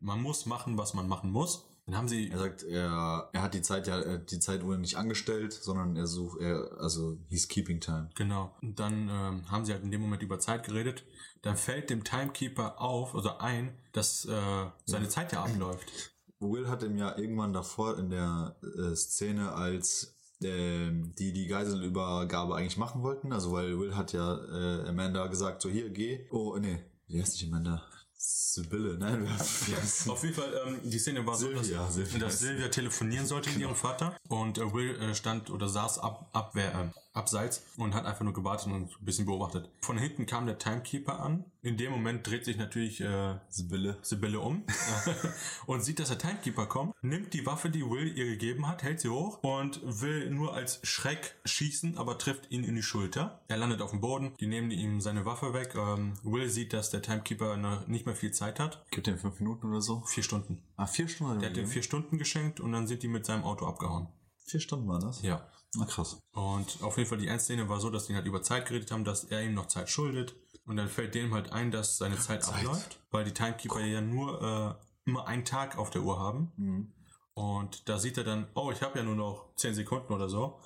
man 0.00 0.22
muss 0.22 0.46
machen, 0.46 0.78
was 0.78 0.94
man 0.94 1.06
machen 1.06 1.30
muss. 1.30 1.66
Dann 1.88 1.96
haben 1.96 2.08
sie, 2.08 2.28
Er 2.30 2.38
sagt, 2.38 2.64
er, 2.64 3.30
er 3.32 3.42
hat 3.42 3.54
die 3.54 3.62
Zeit 3.62 3.86
ja, 3.86 3.98
äh, 3.98 4.20
die 4.22 4.38
Zeit 4.40 4.62
wurde 4.62 4.78
nicht 4.78 4.96
angestellt, 4.96 5.54
sondern 5.54 5.96
er 5.96 6.06
sucht, 6.06 6.38
er, 6.38 6.76
also 6.78 7.16
he's 7.28 7.48
keeping 7.48 7.80
time. 7.80 8.10
Genau. 8.14 8.54
Und 8.60 8.78
dann 8.78 9.08
ähm, 9.08 9.50
haben 9.50 9.64
sie 9.64 9.72
halt 9.72 9.82
in 9.82 9.90
dem 9.90 10.02
Moment 10.02 10.22
über 10.22 10.38
Zeit 10.38 10.66
geredet. 10.66 11.04
Dann 11.40 11.56
fällt 11.56 11.88
dem 11.88 12.04
Timekeeper 12.04 12.78
auf, 12.78 13.14
also 13.14 13.38
ein, 13.38 13.74
dass 13.92 14.26
äh, 14.26 14.66
seine 14.84 15.08
Zeit 15.08 15.32
ja 15.32 15.42
abläuft. 15.42 16.12
Will 16.40 16.68
hat 16.68 16.82
ihm 16.82 16.98
ja 16.98 17.16
irgendwann 17.16 17.54
davor 17.54 17.98
in 17.98 18.10
der 18.10 18.56
äh, 18.62 18.94
Szene, 18.94 19.52
als 19.52 20.14
ähm, 20.42 21.14
die 21.18 21.32
die 21.32 21.46
Geiselübergabe 21.46 22.54
eigentlich 22.54 22.76
machen 22.76 23.02
wollten, 23.02 23.32
also 23.32 23.52
weil 23.52 23.78
Will 23.78 23.96
hat 23.96 24.12
ja 24.12 24.36
äh, 24.36 24.88
Amanda 24.88 25.26
gesagt, 25.26 25.62
so 25.62 25.70
hier, 25.70 25.88
geh. 25.88 26.26
Oh, 26.30 26.56
nee, 26.58 26.84
wie 27.06 27.20
heißt 27.20 27.32
nicht 27.32 27.50
Amanda? 27.50 27.82
Sibylle, 28.30 28.98
nein, 28.98 29.26
Auf 30.06 30.22
jeden 30.22 30.34
Fall, 30.34 30.52
ähm, 30.66 30.80
die 30.84 30.98
Szene 30.98 31.24
war 31.24 31.34
so, 31.34 31.46
Sylvia, 31.46 31.78
dass, 31.78 31.94
Sylvia. 31.94 32.18
dass 32.18 32.38
Sylvia 32.40 32.68
telefonieren 32.68 33.26
sollte 33.26 33.48
mit 33.48 33.60
ihrem 33.60 33.74
Vater 33.74 34.18
und 34.28 34.58
äh, 34.58 34.72
Will 34.74 34.96
äh, 35.00 35.14
stand 35.14 35.48
oder 35.48 35.66
saß 35.66 35.98
ab, 36.00 36.28
abwehr, 36.34 36.92
äh, 36.92 36.98
abseits 37.12 37.64
und 37.76 37.94
hat 37.94 38.06
einfach 38.06 38.24
nur 38.24 38.32
gewartet 38.32 38.72
und 38.72 38.90
ein 38.90 39.04
bisschen 39.04 39.26
beobachtet. 39.26 39.68
Von 39.80 39.98
hinten 39.98 40.26
kam 40.26 40.46
der 40.46 40.58
Timekeeper 40.58 41.20
an. 41.20 41.44
In 41.62 41.76
dem 41.76 41.90
Moment 41.90 42.26
dreht 42.26 42.44
sich 42.44 42.56
natürlich 42.56 43.00
äh, 43.00 43.34
Sibylle. 43.48 43.98
Sibylle 44.02 44.40
um 44.40 44.64
und 45.66 45.82
sieht, 45.82 45.98
dass 45.98 46.08
der 46.08 46.18
Timekeeper 46.18 46.66
kommt, 46.66 46.94
nimmt 47.02 47.34
die 47.34 47.44
Waffe, 47.44 47.70
die 47.70 47.82
Will 47.82 48.16
ihr 48.16 48.26
gegeben 48.26 48.68
hat, 48.68 48.82
hält 48.82 49.00
sie 49.00 49.08
hoch 49.08 49.42
und 49.42 49.80
will 49.82 50.30
nur 50.30 50.54
als 50.54 50.80
Schreck 50.84 51.34
schießen, 51.44 51.98
aber 51.98 52.18
trifft 52.18 52.50
ihn 52.50 52.62
in 52.64 52.74
die 52.76 52.82
Schulter. 52.82 53.42
Er 53.48 53.56
landet 53.56 53.82
auf 53.82 53.90
dem 53.90 54.00
Boden, 54.00 54.34
die 54.38 54.46
nehmen 54.46 54.70
ihm 54.70 55.00
seine 55.00 55.24
Waffe 55.24 55.52
weg. 55.52 55.74
Ähm, 55.74 56.14
Will 56.22 56.48
sieht, 56.48 56.72
dass 56.72 56.90
der 56.90 57.02
Timekeeper 57.02 57.56
noch 57.56 57.86
nicht 57.88 58.06
mehr 58.06 58.14
viel 58.14 58.30
Zeit 58.32 58.60
hat. 58.60 58.84
Gibt 58.90 59.08
ihm 59.08 59.18
fünf 59.18 59.40
Minuten 59.40 59.66
oder 59.68 59.80
so? 59.80 60.02
Vier 60.06 60.22
Stunden. 60.22 60.62
Ah, 60.76 60.86
vier 60.86 61.08
Stunden? 61.08 61.40
Der 61.40 61.50
hat 61.50 61.56
ihm 61.56 61.66
vier 61.66 61.82
Stunden 61.82 62.18
geschenkt 62.18 62.60
und 62.60 62.72
dann 62.72 62.86
sind 62.86 63.02
die 63.02 63.08
mit 63.08 63.26
seinem 63.26 63.42
Auto 63.44 63.66
abgehauen. 63.66 64.08
vier 64.46 64.60
Stunden 64.60 64.86
waren 64.88 65.00
das? 65.00 65.22
Ja. 65.22 65.46
Na 65.74 65.84
krass. 65.84 66.18
Und 66.32 66.82
auf 66.82 66.96
jeden 66.96 67.08
Fall 67.08 67.18
die 67.18 67.28
Endszene 67.28 67.68
war 67.68 67.80
so, 67.80 67.90
dass 67.90 68.06
die 68.06 68.14
halt 68.14 68.26
über 68.26 68.42
Zeit 68.42 68.66
geredet 68.66 68.90
haben, 68.90 69.04
dass 69.04 69.24
er 69.24 69.42
ihm 69.42 69.54
noch 69.54 69.66
Zeit 69.66 69.90
schuldet. 69.90 70.34
Und 70.64 70.76
dann 70.76 70.88
fällt 70.88 71.14
dem 71.14 71.32
halt 71.34 71.52
ein, 71.52 71.70
dass 71.70 71.98
seine 71.98 72.18
Zeit, 72.18 72.42
Zeit. 72.42 72.56
abläuft, 72.56 73.00
weil 73.10 73.24
die 73.24 73.32
Timekeeper 73.32 73.80
ja 73.80 74.00
nur 74.00 74.78
äh, 74.78 75.08
immer 75.08 75.26
einen 75.26 75.44
Tag 75.44 75.78
auf 75.78 75.90
der 75.90 76.02
Uhr 76.02 76.18
haben. 76.18 76.52
Mhm. 76.56 76.92
Und 77.34 77.88
da 77.88 77.98
sieht 77.98 78.18
er 78.18 78.24
dann, 78.24 78.48
oh, 78.54 78.70
ich 78.72 78.82
habe 78.82 78.98
ja 78.98 79.04
nur 79.04 79.14
noch 79.14 79.54
10 79.56 79.74
Sekunden 79.74 80.12
oder 80.12 80.28
so. 80.28 80.60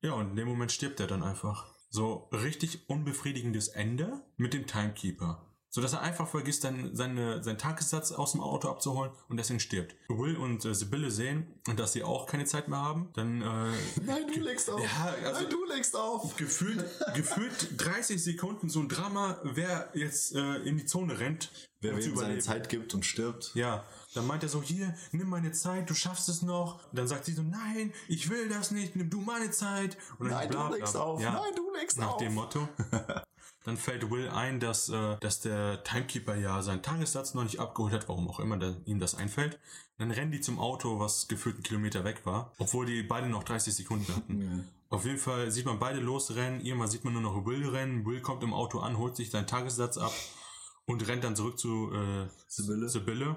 Ja, 0.00 0.12
und 0.12 0.30
in 0.30 0.36
dem 0.36 0.48
Moment 0.48 0.72
stirbt 0.72 1.00
er 1.00 1.06
dann 1.06 1.22
einfach. 1.22 1.66
So 1.90 2.28
richtig 2.32 2.88
unbefriedigendes 2.88 3.68
Ende 3.68 4.24
mit 4.36 4.54
dem 4.54 4.66
Timekeeper. 4.66 5.51
So 5.74 5.80
dass 5.80 5.94
er 5.94 6.02
einfach 6.02 6.28
vergisst, 6.28 6.64
dann 6.64 6.94
seine, 6.94 7.42
seinen 7.42 7.56
Tagessatz 7.56 8.12
aus 8.12 8.32
dem 8.32 8.42
Auto 8.42 8.68
abzuholen 8.68 9.10
und 9.30 9.38
deswegen 9.38 9.58
stirbt. 9.58 9.96
Will 10.10 10.36
und 10.36 10.62
äh, 10.66 10.74
Sibylle 10.74 11.10
sehen, 11.10 11.46
dass 11.76 11.94
sie 11.94 12.04
auch 12.04 12.26
keine 12.26 12.44
Zeit 12.44 12.68
mehr 12.68 12.78
haben. 12.78 13.08
Dann 13.14 13.40
äh, 13.40 13.44
Nein, 14.04 14.26
du 14.34 14.40
legst 14.40 14.68
auf. 14.68 14.78
Ja, 14.82 15.14
also- 15.24 15.40
Nein, 15.40 15.50
du 15.50 15.64
legst 15.64 15.96
auf. 15.96 16.36
gefühlt, 16.36 16.84
gefühlt 17.14 17.70
30 17.82 18.22
Sekunden 18.22 18.68
so 18.68 18.80
ein 18.80 18.88
Drama, 18.90 19.38
wer 19.44 19.88
jetzt 19.94 20.34
äh, 20.34 20.56
in 20.56 20.76
die 20.76 20.84
Zone 20.84 21.18
rennt. 21.18 21.50
Wer 21.80 21.96
wem 21.96 22.16
seine. 22.16 22.38
Zeit 22.38 22.68
gibt 22.68 22.92
und 22.94 23.04
stirbt. 23.06 23.52
Ja, 23.54 23.84
dann 24.14 24.26
meint 24.26 24.42
er 24.42 24.50
so, 24.50 24.62
hier, 24.62 24.94
nimm 25.10 25.28
meine 25.30 25.52
Zeit, 25.52 25.88
du 25.90 25.94
schaffst 25.94 26.28
es 26.28 26.42
noch. 26.42 26.80
Dann 26.92 27.08
sagt 27.08 27.24
sie 27.24 27.32
so, 27.32 27.42
nein, 27.42 27.92
ich 28.08 28.28
will 28.30 28.48
das 28.50 28.70
nicht, 28.72 28.94
nimm 28.94 29.08
du 29.10 29.20
meine 29.22 29.50
Zeit. 29.50 29.96
Und 30.18 30.28
dann 30.28 30.36
Nein, 30.38 30.48
bla, 30.50 30.62
du 30.64 30.68
bla. 30.68 30.76
legst 30.76 30.96
auf. 30.96 31.20
Ja, 31.20 31.32
Nein, 31.32 31.54
du 31.56 31.72
legst 31.74 31.98
nach 31.98 32.12
auf. 32.12 32.18
dem 32.18 32.34
Motto. 32.34 32.68
Dann 33.64 33.76
fällt 33.76 34.10
Will 34.10 34.28
ein, 34.28 34.60
dass, 34.60 34.88
äh, 34.88 35.16
dass 35.20 35.40
der 35.40 35.84
Timekeeper 35.84 36.34
ja 36.34 36.62
seinen 36.62 36.82
Tagessatz 36.82 37.34
noch 37.34 37.44
nicht 37.44 37.60
abgeholt 37.60 37.92
hat, 37.92 38.08
warum 38.08 38.28
auch 38.28 38.40
immer 38.40 38.56
da, 38.56 38.74
ihm 38.84 38.98
das 38.98 39.14
einfällt. 39.14 39.58
Dann 39.98 40.10
rennen 40.10 40.32
die 40.32 40.40
zum 40.40 40.58
Auto, 40.58 40.98
was 40.98 41.28
gefühlt 41.28 41.56
einen 41.56 41.62
Kilometer 41.62 42.04
weg 42.04 42.22
war, 42.24 42.52
obwohl 42.58 42.86
die 42.86 43.02
beide 43.02 43.28
noch 43.28 43.44
30 43.44 43.74
Sekunden 43.74 44.14
hatten. 44.14 44.68
Auf 44.88 45.06
jeden 45.06 45.18
Fall 45.18 45.50
sieht 45.50 45.64
man 45.64 45.78
beide 45.78 46.00
losrennen, 46.00 46.60
irgendwann 46.60 46.88
sieht 46.88 47.04
man 47.04 47.14
nur 47.14 47.22
noch 47.22 47.46
Will 47.46 47.66
rennen. 47.66 48.04
Will 48.04 48.20
kommt 48.20 48.42
im 48.42 48.52
Auto 48.52 48.80
an, 48.80 48.98
holt 48.98 49.16
sich 49.16 49.30
seinen 49.30 49.46
Tagessatz 49.46 49.96
ab 49.96 50.12
und 50.84 51.06
rennt 51.08 51.24
dann 51.24 51.34
zurück 51.36 51.58
zu 51.58 51.90
äh, 51.92 52.26
Sibylle. 52.46 52.88
Sibylle. 52.88 53.36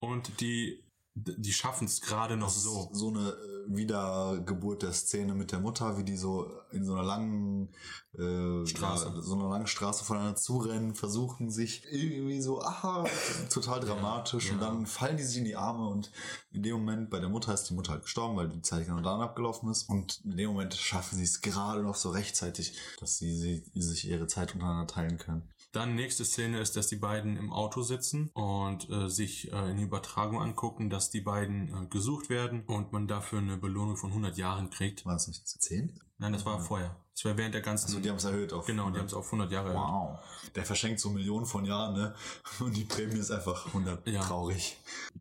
Und 0.00 0.40
die 0.40 0.82
die 1.26 1.52
schaffen 1.52 1.86
es 1.86 2.00
gerade 2.00 2.36
noch 2.36 2.48
so. 2.48 2.88
So 2.92 3.08
eine 3.08 3.30
äh, 3.30 3.76
Wiedergeburt 3.76 4.82
der 4.82 4.92
Szene 4.92 5.34
mit 5.34 5.52
der 5.52 5.60
Mutter, 5.60 5.98
wie 5.98 6.04
die 6.04 6.16
so 6.16 6.50
in 6.70 6.84
so 6.84 6.94
einer 6.94 7.02
langen 7.02 7.68
äh, 8.14 8.66
Straße, 8.66 9.12
ja, 9.14 9.20
so 9.20 9.34
einer 9.34 9.48
langen 9.48 9.66
Straße 9.66 10.04
voneinander 10.04 10.36
zurennen, 10.36 10.94
versuchen 10.94 11.50
sich 11.50 11.84
irgendwie 11.90 12.40
so, 12.40 12.62
aha, 12.62 13.04
total 13.50 13.80
dramatisch 13.80 14.46
ja, 14.46 14.50
ja. 14.50 14.54
und 14.54 14.60
dann 14.62 14.86
fallen 14.86 15.16
die 15.16 15.22
sich 15.22 15.38
in 15.38 15.44
die 15.44 15.56
Arme 15.56 15.88
und 15.88 16.10
in 16.50 16.62
dem 16.62 16.76
Moment, 16.76 17.10
bei 17.10 17.20
der 17.20 17.28
Mutter 17.28 17.52
ist 17.52 17.64
die 17.64 17.74
Mutter 17.74 17.92
halt 17.92 18.02
gestorben, 18.02 18.36
weil 18.36 18.48
die 18.48 18.62
Zeit 18.62 18.86
genau 18.86 19.00
dann 19.00 19.20
abgelaufen 19.20 19.70
ist 19.70 19.88
und 19.88 20.20
in 20.24 20.36
dem 20.36 20.50
Moment 20.50 20.74
schaffen 20.74 21.16
sie 21.16 21.24
es 21.24 21.40
gerade 21.40 21.82
noch 21.82 21.96
so 21.96 22.10
rechtzeitig, 22.10 22.76
dass 23.00 23.18
sie, 23.18 23.36
sie 23.36 23.64
sich 23.74 24.08
ihre 24.08 24.26
Zeit 24.26 24.54
untereinander 24.54 24.86
teilen 24.86 25.18
können. 25.18 25.48
Dann 25.72 25.94
nächste 25.94 26.24
Szene 26.24 26.60
ist, 26.60 26.76
dass 26.76 26.86
die 26.86 26.96
beiden 26.96 27.36
im 27.36 27.52
Auto 27.52 27.82
sitzen 27.82 28.30
und 28.32 28.88
äh, 28.88 29.08
sich 29.08 29.52
äh, 29.52 29.70
in 29.70 29.78
Übertragung 29.78 30.40
angucken, 30.40 30.88
dass 30.88 31.10
die 31.10 31.20
beiden 31.20 31.68
äh, 31.68 31.86
gesucht 31.88 32.30
werden 32.30 32.64
und 32.66 32.92
man 32.92 33.06
dafür 33.06 33.40
eine 33.40 33.58
Belohnung 33.58 33.96
von 33.96 34.10
100 34.10 34.38
Jahren 34.38 34.70
kriegt. 34.70 35.04
War 35.04 35.16
es 35.16 35.28
nicht 35.28 35.46
10? 35.46 36.00
Nein, 36.16 36.32
das 36.32 36.46
war 36.46 36.56
ja. 36.56 36.62
vorher. 36.62 36.96
Das 37.14 37.24
war 37.26 37.36
während 37.36 37.54
der 37.54 37.60
ganzen... 37.60 37.86
Also 37.86 38.00
die 38.00 38.08
haben 38.08 38.16
es 38.16 38.24
erhöht 38.24 38.52
auf 38.52 38.64
Genau, 38.64 38.84
100. 38.84 38.94
die 38.94 39.00
haben 39.00 39.06
es 39.06 39.14
auf 39.14 39.26
100 39.26 39.52
Jahre 39.52 39.74
erhöht. 39.74 39.80
Wow. 39.80 40.18
Der 40.54 40.64
verschenkt 40.64 41.00
so 41.00 41.10
Millionen 41.10 41.46
von 41.46 41.64
Jahren, 41.64 41.94
ne? 41.94 42.14
Und 42.60 42.76
die 42.76 42.84
Prämie 42.84 43.18
ist 43.18 43.30
einfach 43.30 43.66
100 43.66 44.06
ja. 44.08 44.22
traurig. 44.22 44.76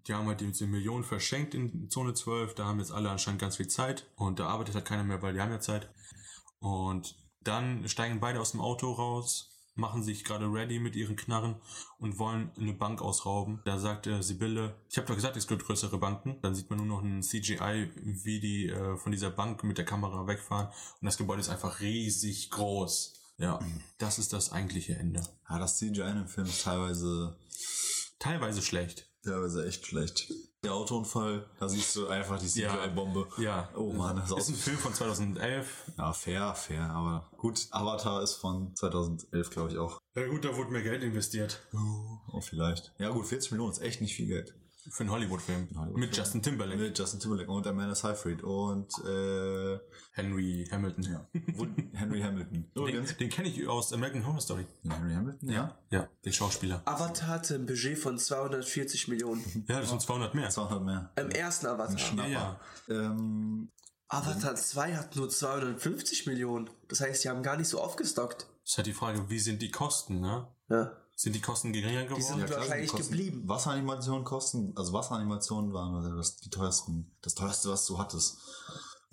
Die 0.07 0.13
haben 0.13 0.27
halt 0.27 0.39
diese 0.39 0.65
Millionen 0.65 1.03
verschenkt 1.03 1.55
in 1.55 1.89
Zone 1.89 2.13
12. 2.13 2.55
Da 2.55 2.65
haben 2.65 2.79
jetzt 2.79 2.91
alle 2.91 3.09
anscheinend 3.09 3.41
ganz 3.41 3.57
viel 3.57 3.67
Zeit. 3.67 4.09
Und 4.15 4.39
da 4.39 4.47
arbeitet 4.47 4.75
halt 4.75 4.85
keiner 4.85 5.03
mehr, 5.03 5.21
weil 5.21 5.33
die 5.33 5.41
haben 5.41 5.51
ja 5.51 5.59
Zeit. 5.59 5.89
Und 6.59 7.15
dann 7.41 7.87
steigen 7.87 8.19
beide 8.19 8.39
aus 8.39 8.51
dem 8.51 8.61
Auto 8.61 8.91
raus 8.91 9.56
machen 9.77 10.03
sich 10.03 10.23
gerade 10.23 10.45
ready 10.45 10.79
mit 10.79 10.95
ihren 10.95 11.15
Knarren 11.15 11.55
und 11.99 12.19
wollen 12.19 12.51
eine 12.57 12.73
Bank 12.73 13.01
ausrauben. 13.01 13.61
Da 13.65 13.79
sagt 13.79 14.07
äh, 14.07 14.21
Sibylle, 14.21 14.75
ich 14.89 14.97
habe 14.97 15.07
doch 15.07 15.15
gesagt, 15.15 15.37
es 15.37 15.47
gibt 15.47 15.65
größere 15.65 15.97
Banken. 15.97 16.37
Dann 16.41 16.55
sieht 16.55 16.69
man 16.69 16.77
nur 16.77 16.87
noch 16.87 17.03
ein 17.03 17.21
CGI, 17.21 17.91
wie 17.95 18.39
die 18.39 18.69
äh, 18.69 18.97
von 18.97 19.11
dieser 19.11 19.29
Bank 19.29 19.63
mit 19.63 19.77
der 19.77 19.85
Kamera 19.85 20.27
wegfahren. 20.27 20.67
Und 20.67 21.05
das 21.05 21.17
Gebäude 21.17 21.41
ist 21.41 21.49
einfach 21.49 21.79
riesig 21.79 22.49
groß. 22.51 23.13
Ja, 23.37 23.59
das 23.99 24.17
ist 24.17 24.33
das 24.33 24.51
eigentliche 24.51 24.95
Ende. 24.95 25.21
Ja, 25.49 25.59
das 25.59 25.77
CGI 25.77 26.01
in 26.01 26.15
dem 26.15 26.27
Film 26.27 26.47
ist 26.47 26.63
teilweise... 26.63 27.37
Teilweise 28.19 28.63
schlecht. 28.63 29.06
Teilweise 29.27 29.67
echt 29.67 29.85
schlecht. 29.85 30.31
Der 30.63 30.73
Autounfall, 30.73 31.45
da 31.59 31.67
siehst 31.67 31.93
du 31.97 32.07
einfach 32.07 32.39
die 32.39 32.47
CGI-Bombe. 32.47 33.27
Ja. 33.37 33.43
ja. 33.43 33.69
Oh 33.75 33.91
man, 33.91 34.15
das 34.15 34.31
ist 34.31 34.47
ein 34.47 34.55
Film 34.55 34.77
von 34.77 34.93
2011. 34.93 35.91
Ja, 35.97 36.13
fair, 36.13 36.55
fair, 36.55 36.89
aber 36.89 37.29
gut. 37.35 37.67
Avatar 37.71 38.23
ist 38.23 38.35
von 38.35 38.73
2011, 38.73 39.49
glaube 39.49 39.71
ich 39.71 39.77
auch. 39.77 39.99
Ja 40.15 40.27
gut, 40.27 40.45
da 40.45 40.55
wurde 40.55 40.71
mehr 40.71 40.81
Geld 40.81 41.03
investiert. 41.03 41.61
Oh, 41.73 42.39
vielleicht. 42.39 42.93
Ja 42.99 43.09
gut, 43.09 43.27
40 43.27 43.51
Millionen 43.51 43.73
ist 43.73 43.81
echt 43.81 43.99
nicht 43.99 44.15
viel 44.15 44.27
Geld. 44.27 44.55
Für 44.89 45.03
einen 45.03 45.11
Hollywood-Film. 45.11 45.67
Hollywood 45.75 45.97
mit 45.97 46.15
Justin 46.15 46.41
Timberlake. 46.41 46.81
Mit 46.81 46.97
Justin 46.97 47.19
Timberlake 47.19 47.51
und 47.51 47.67
Amanda 47.67 47.95
Seyfried 47.95 48.43
und 48.43 48.91
äh, 49.05 49.79
Henry 50.13 50.67
Hamilton. 50.71 51.03
Ja. 51.03 51.27
Henry 51.93 52.21
Hamilton. 52.21 52.71
Den, 52.75 53.05
den 53.19 53.29
kenne 53.29 53.49
ich 53.49 53.67
aus 53.67 53.93
American 53.93 54.25
Horror 54.25 54.41
Story. 54.41 54.65
Den 54.83 54.91
Henry 54.91 55.13
Hamilton? 55.13 55.49
Ja. 55.49 55.77
Ja, 55.89 56.07
den 56.23 56.33
Schauspieler. 56.33 56.81
Avatar 56.85 57.27
hatte 57.27 57.55
ein 57.55 57.65
Budget 57.65 57.97
von 57.97 58.17
240 58.17 59.07
Millionen. 59.07 59.43
Ja, 59.67 59.79
das 59.79 59.89
sind 59.89 60.01
200 60.01 60.35
mehr. 60.35 60.49
200 60.49 60.83
mehr. 60.83 61.11
Im 61.15 61.29
ersten 61.29 61.67
Avatar. 61.67 62.27
Ja, 62.27 62.27
ja. 62.27 62.59
Ähm, 62.89 63.71
Avatar 64.09 64.55
2 64.55 64.95
hat 64.95 65.15
nur 65.15 65.29
250 65.29 66.27
Millionen. 66.27 66.69
Das 66.87 67.01
heißt, 67.01 67.23
die 67.23 67.29
haben 67.29 67.43
gar 67.43 67.57
nicht 67.57 67.67
so 67.67 67.81
aufgestockt. 67.81 68.47
Das 68.63 68.71
ist 68.71 68.77
halt 68.77 68.87
die 68.87 68.93
Frage, 68.93 69.29
wie 69.29 69.39
sind 69.39 69.61
die 69.61 69.71
Kosten, 69.71 70.21
ne? 70.21 70.47
Ja. 70.69 70.91
Sind 71.19 71.33
die 71.33 71.41
Kosten 71.41 71.73
geringer 71.73 72.03
geworden? 72.03 72.21
Die 72.21 72.27
sind 72.27 72.39
ja, 72.39 72.45
klar, 72.45 72.59
wahrscheinlich 72.59 72.91
Kosten, 72.91 73.11
geblieben. 73.11 73.41
Wasseranimationen 73.49 74.23
kosten, 74.23 74.71
also 74.75 74.93
Wasseranimationen 74.93 75.73
waren 75.73 76.15
das 76.15 76.37
die 76.37 76.51
teuersten, 76.51 77.11
das 77.23 77.33
teuerste, 77.33 77.69
was 77.69 77.87
du 77.87 77.97
hattest. 77.97 78.37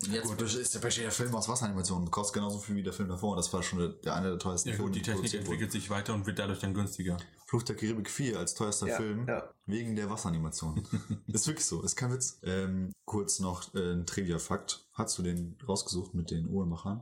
Und 0.03 0.11
jetzt 0.11 0.27
gut. 0.27 0.39
ist 0.39 0.75
der 0.75 0.81
der 0.81 1.11
Film 1.11 1.33
aus 1.33 1.49
Wasseranimationen, 1.49 2.11
kostet 2.11 2.35
genauso 2.35 2.59
viel 2.59 2.75
wie 2.75 2.83
der 2.83 2.93
Film 2.93 3.09
davor. 3.09 3.35
Das 3.35 3.51
war 3.53 3.63
schon 3.63 3.79
der, 3.79 3.87
der 3.87 4.15
eine 4.15 4.29
der 4.29 4.37
teuersten 4.37 4.69
ja, 4.69 4.75
Filme. 4.75 4.91
Gut, 4.91 4.99
die 4.99 5.01
Technik 5.01 5.33
entwickelt 5.33 5.71
sich 5.71 5.89
weiter 5.89 6.13
und 6.13 6.27
wird 6.27 6.37
dadurch 6.37 6.59
dann 6.59 6.75
günstiger. 6.75 7.17
Fluch 7.47 7.63
der 7.63 7.75
Karibik 7.75 8.11
4 8.11 8.37
als 8.37 8.53
teuerster 8.53 8.85
ja, 8.85 8.97
Film 8.97 9.27
ja. 9.27 9.49
wegen 9.65 9.95
der 9.95 10.07
Wasseranimation. 10.07 10.87
ist 11.27 11.47
wirklich 11.47 11.65
so, 11.65 11.81
ist 11.81 11.95
kein 11.95 12.13
Witz. 12.13 12.37
Ähm, 12.43 12.91
kurz 13.05 13.39
noch 13.39 13.73
äh, 13.73 13.93
ein 13.93 14.05
Trivia-Fakt. 14.05 14.85
Hast 14.93 15.17
du 15.17 15.23
den 15.23 15.57
rausgesucht 15.67 16.13
mit 16.13 16.29
den 16.29 16.47
Uhrenmachern? 16.49 17.01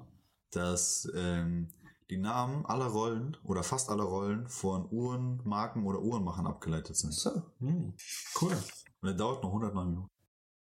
Dass 0.52 1.12
ähm, 1.14 1.74
die 2.14 2.20
Namen 2.20 2.64
aller 2.68 2.86
Rollen 2.86 3.36
oder 3.44 3.64
fast 3.64 3.90
aller 3.90 4.04
Rollen 4.04 4.48
von 4.48 4.88
Uhrenmarken 4.92 5.84
oder 5.84 6.00
Uhrenmachern 6.00 6.46
abgeleitet 6.46 6.96
sind. 6.96 7.12
So. 7.12 7.42
Hm. 7.60 7.96
Cool. 8.40 8.56
Und 9.02 9.08
er 9.08 9.16
dauert 9.16 9.42
noch 9.42 9.50
109 9.50 9.90
Minuten. 9.90 10.10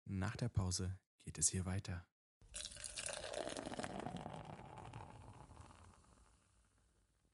Nach 0.07 0.37
der 0.37 0.49
Pause 0.49 0.97
geht 1.23 1.37
es 1.39 1.49
hier 1.51 1.67
weiter. 1.67 2.07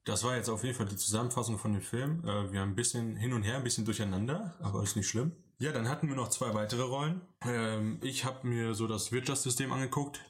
Das 0.04 0.24
war 0.24 0.34
jetzt 0.34 0.48
auf 0.48 0.64
jeden 0.64 0.74
Fall 0.74 0.86
die 0.86 0.96
Zusammenfassung 0.96 1.56
von 1.56 1.72
dem 1.72 1.82
Film. 1.82 2.24
Äh, 2.24 2.50
wir 2.50 2.60
haben 2.60 2.70
ein 2.70 2.74
bisschen 2.74 3.14
hin 3.14 3.32
und 3.32 3.44
her, 3.44 3.58
ein 3.58 3.64
bisschen 3.64 3.84
durcheinander, 3.84 4.56
aber 4.60 4.82
ist 4.82 4.96
nicht 4.96 5.08
schlimm. 5.08 5.36
Ja, 5.58 5.70
dann 5.70 5.88
hatten 5.88 6.08
wir 6.08 6.16
noch 6.16 6.30
zwei 6.30 6.52
weitere 6.52 6.82
Rollen. 6.82 7.20
Ähm, 7.42 8.00
ich 8.02 8.24
habe 8.24 8.48
mir 8.48 8.74
so 8.74 8.88
das 8.88 9.12
Wirtschaftssystem 9.12 9.70
angeguckt 9.70 10.20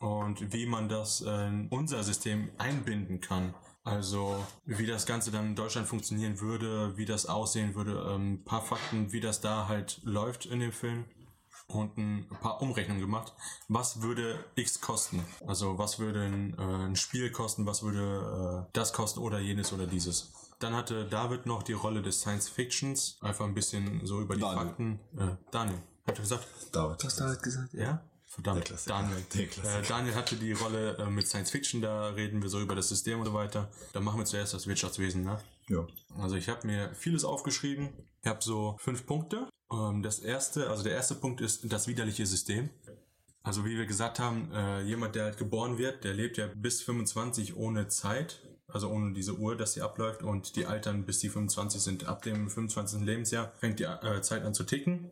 und 0.00 0.52
wie 0.52 0.66
man 0.66 0.88
das 0.88 1.20
in 1.20 1.68
unser 1.70 2.02
System 2.02 2.50
einbinden 2.58 3.20
kann. 3.20 3.54
Also 3.84 4.44
wie 4.66 4.86
das 4.86 5.06
Ganze 5.06 5.30
dann 5.30 5.46
in 5.46 5.54
Deutschland 5.56 5.88
funktionieren 5.88 6.40
würde, 6.40 6.96
wie 6.96 7.06
das 7.06 7.26
aussehen 7.26 7.74
würde, 7.74 8.14
ein 8.14 8.20
ähm, 8.20 8.44
paar 8.44 8.60
Fakten, 8.60 9.12
wie 9.12 9.20
das 9.20 9.40
da 9.40 9.66
halt 9.66 10.00
läuft 10.04 10.44
in 10.44 10.60
dem 10.60 10.72
Film 10.72 11.06
und 11.68 11.96
ein 11.96 12.28
paar 12.40 12.60
Umrechnungen 12.60 13.00
gemacht. 13.00 13.34
Was 13.68 14.02
würde 14.02 14.44
X 14.56 14.80
kosten? 14.80 15.24
Also 15.46 15.78
was 15.78 15.98
würde 15.98 16.22
ein, 16.22 16.54
äh, 16.58 16.86
ein 16.86 16.96
Spiel 16.96 17.30
kosten, 17.30 17.66
was 17.66 17.82
würde 17.82 18.66
äh, 18.66 18.70
das 18.74 18.92
kosten 18.92 19.20
oder 19.20 19.38
jenes 19.38 19.72
oder 19.72 19.86
dieses? 19.86 20.32
Dann 20.58 20.74
hatte 20.74 21.06
David 21.06 21.46
noch 21.46 21.62
die 21.62 21.72
Rolle 21.72 22.02
des 22.02 22.20
Science 22.20 22.48
Fictions, 22.48 23.16
einfach 23.20 23.44
ein 23.44 23.54
bisschen 23.54 24.04
so 24.04 24.20
über 24.20 24.34
die 24.34 24.40
Daniel. 24.40 24.66
Fakten. 24.66 25.00
Äh, 25.16 25.36
Daniel, 25.50 25.78
hat 26.06 26.16
er 26.16 26.20
gesagt? 26.20 26.46
David. 26.72 27.02
Du 27.02 27.06
hast 27.06 27.20
David 27.20 27.42
gesagt, 27.42 27.72
ja. 27.74 28.02
Verdammt, 28.42 28.72
Daniel. 28.86 29.18
Äh, 29.34 29.82
Daniel 29.88 30.14
hatte 30.14 30.36
die 30.36 30.52
Rolle 30.52 30.96
äh, 30.96 31.10
mit 31.10 31.26
Science 31.26 31.50
Fiction, 31.50 31.82
da 31.82 32.10
reden 32.10 32.40
wir 32.40 32.48
so 32.48 32.60
über 32.60 32.76
das 32.76 32.88
System 32.88 33.18
und 33.18 33.26
so 33.26 33.34
weiter. 33.34 33.68
Dann 33.92 34.04
machen 34.04 34.20
wir 34.20 34.26
zuerst 34.26 34.54
das 34.54 34.68
Wirtschaftswesen, 34.68 35.24
ne? 35.24 35.40
Ja. 35.68 35.84
Also 36.16 36.36
ich 36.36 36.48
habe 36.48 36.64
mir 36.64 36.94
vieles 36.94 37.24
aufgeschrieben. 37.24 37.88
Ich 38.22 38.28
habe 38.28 38.38
so 38.40 38.76
fünf 38.78 39.06
Punkte. 39.06 39.48
Ähm, 39.72 40.04
das 40.04 40.20
erste, 40.20 40.70
also 40.70 40.84
der 40.84 40.92
erste 40.92 41.16
Punkt 41.16 41.40
ist 41.40 41.72
das 41.72 41.88
widerliche 41.88 42.26
System. 42.26 42.70
Also 43.42 43.64
wie 43.64 43.76
wir 43.76 43.86
gesagt 43.86 44.20
haben, 44.20 44.52
äh, 44.52 44.82
jemand, 44.82 45.16
der 45.16 45.24
halt 45.24 45.36
geboren 45.36 45.76
wird, 45.76 46.04
der 46.04 46.14
lebt 46.14 46.36
ja 46.36 46.46
bis 46.54 46.82
25 46.82 47.56
ohne 47.56 47.88
Zeit, 47.88 48.40
also 48.68 48.88
ohne 48.88 49.14
diese 49.14 49.34
Uhr, 49.34 49.56
dass 49.56 49.72
sie 49.72 49.82
abläuft 49.82 50.22
und 50.22 50.54
die 50.54 50.66
altern 50.66 51.06
bis 51.06 51.18
die 51.18 51.28
25 51.28 51.80
sind. 51.80 52.06
Ab 52.06 52.22
dem 52.22 52.48
25. 52.48 53.00
Lebensjahr 53.00 53.52
fängt 53.58 53.80
die 53.80 53.84
äh, 53.84 54.20
Zeit 54.22 54.44
an 54.44 54.54
zu 54.54 54.62
ticken. 54.62 55.10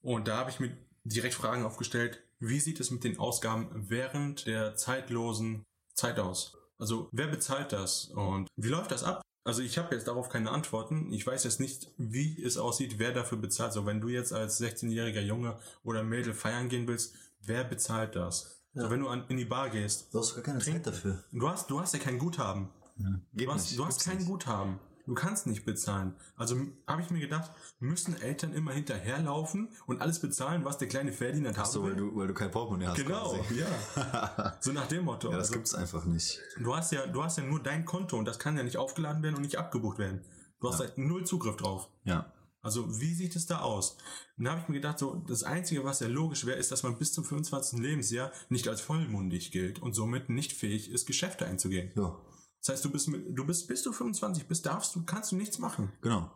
Und 0.00 0.26
da 0.26 0.38
habe 0.38 0.50
ich 0.50 0.58
mir 0.58 0.76
direkt 1.04 1.34
Fragen 1.34 1.64
aufgestellt. 1.64 2.22
Wie 2.44 2.58
sieht 2.58 2.80
es 2.80 2.90
mit 2.90 3.04
den 3.04 3.20
Ausgaben 3.20 3.68
während 3.88 4.48
der 4.48 4.74
zeitlosen 4.74 5.62
Zeit 5.94 6.18
aus? 6.18 6.58
Also 6.76 7.08
wer 7.12 7.28
bezahlt 7.28 7.70
das 7.72 8.06
und 8.06 8.48
wie 8.56 8.68
läuft 8.68 8.90
das 8.90 9.04
ab? 9.04 9.22
Also 9.44 9.62
ich 9.62 9.78
habe 9.78 9.94
jetzt 9.94 10.08
darauf 10.08 10.28
keine 10.28 10.50
Antworten. 10.50 11.12
Ich 11.12 11.24
weiß 11.24 11.44
jetzt 11.44 11.60
nicht, 11.60 11.92
wie 11.98 12.42
es 12.42 12.58
aussieht, 12.58 12.98
wer 12.98 13.12
dafür 13.12 13.38
bezahlt. 13.38 13.72
So 13.72 13.86
wenn 13.86 14.00
du 14.00 14.08
jetzt 14.08 14.32
als 14.32 14.60
16-jähriger 14.60 15.20
Junge 15.20 15.56
oder 15.84 16.02
Mädel 16.02 16.34
feiern 16.34 16.68
gehen 16.68 16.88
willst, 16.88 17.14
wer 17.42 17.62
bezahlt 17.62 18.16
das? 18.16 18.60
Ja. 18.74 18.82
So 18.82 18.90
wenn 18.90 19.00
du 19.00 19.08
an, 19.08 19.24
in 19.28 19.36
die 19.36 19.44
Bar 19.44 19.70
gehst. 19.70 20.12
Du 20.12 20.18
hast 20.18 20.34
gar 20.34 20.42
keine 20.42 20.58
Zeit 20.58 20.84
dafür. 20.84 21.22
Du 21.30 21.48
hast, 21.48 21.70
du 21.70 21.80
hast 21.80 21.94
ja 21.94 22.00
kein 22.00 22.18
Guthaben. 22.18 22.70
Ja, 22.96 23.20
du 23.32 23.52
hast, 23.52 23.78
du 23.78 23.86
hast 23.86 24.04
kein 24.04 24.16
nicht. 24.16 24.26
Guthaben. 24.26 24.80
Du 25.06 25.14
kannst 25.14 25.46
nicht 25.46 25.64
bezahlen. 25.64 26.14
Also 26.36 26.56
habe 26.86 27.02
ich 27.02 27.10
mir 27.10 27.20
gedacht, 27.20 27.50
müssen 27.80 28.20
Eltern 28.20 28.52
immer 28.52 28.72
hinterherlaufen 28.72 29.68
und 29.86 30.00
alles 30.00 30.20
bezahlen, 30.20 30.64
was 30.64 30.78
der 30.78 30.88
kleine 30.88 31.12
Ferdinand 31.12 31.58
hat. 31.58 31.66
Ach 31.66 31.70
so, 31.70 31.82
weil 31.82 31.96
du, 31.96 32.14
weil 32.14 32.28
du 32.28 32.34
kein 32.34 32.50
Portemonnaie 32.50 32.86
hast. 32.86 32.96
Genau, 32.96 33.34
quasi. 33.34 33.60
ja. 33.60 34.56
so 34.60 34.72
nach 34.72 34.86
dem 34.86 35.04
Motto. 35.04 35.30
Ja, 35.30 35.36
das 35.36 35.48
also, 35.48 35.54
gibt's 35.54 35.74
einfach 35.74 36.04
nicht. 36.04 36.40
Du 36.58 36.74
hast 36.74 36.92
ja, 36.92 37.06
du 37.06 37.22
hast 37.22 37.38
ja 37.38 37.44
nur 37.44 37.60
dein 37.60 37.84
Konto 37.84 38.16
und 38.16 38.26
das 38.26 38.38
kann 38.38 38.56
ja 38.56 38.62
nicht 38.62 38.76
aufgeladen 38.76 39.22
werden 39.22 39.36
und 39.36 39.42
nicht 39.42 39.56
abgebucht 39.56 39.98
werden. 39.98 40.24
Du 40.60 40.68
hast 40.68 40.78
ja. 40.78 40.86
halt 40.86 40.98
null 40.98 41.24
Zugriff 41.24 41.56
drauf. 41.56 41.88
Ja. 42.04 42.32
Also 42.62 43.00
wie 43.00 43.12
sieht 43.12 43.34
es 43.34 43.46
da 43.46 43.60
aus? 43.60 43.96
Und 44.38 44.44
da 44.44 44.52
habe 44.52 44.60
ich 44.62 44.68
mir 44.68 44.76
gedacht, 44.76 45.00
so 45.00 45.16
das 45.26 45.42
Einzige, 45.42 45.82
was 45.84 45.98
ja 45.98 46.06
logisch 46.06 46.46
wäre, 46.46 46.58
ist, 46.58 46.70
dass 46.70 46.84
man 46.84 46.96
bis 46.96 47.12
zum 47.12 47.24
25. 47.24 47.80
Lebensjahr 47.80 48.30
nicht 48.50 48.68
als 48.68 48.80
vollmundig 48.80 49.50
gilt 49.50 49.82
und 49.82 49.94
somit 49.94 50.28
nicht 50.28 50.52
fähig 50.52 50.92
ist, 50.92 51.06
Geschäfte 51.06 51.44
einzugehen. 51.44 51.90
Ja. 51.96 52.16
Das 52.64 52.74
heißt, 52.74 52.84
du 52.84 52.90
bist, 52.90 53.08
du 53.08 53.44
bist, 53.44 53.66
bis 53.66 53.82
du 53.82 53.92
25 53.92 54.46
bist, 54.46 54.64
darfst 54.66 54.94
du, 54.94 55.02
kannst 55.04 55.32
du 55.32 55.36
nichts 55.36 55.58
machen. 55.58 55.92
Genau. 56.00 56.30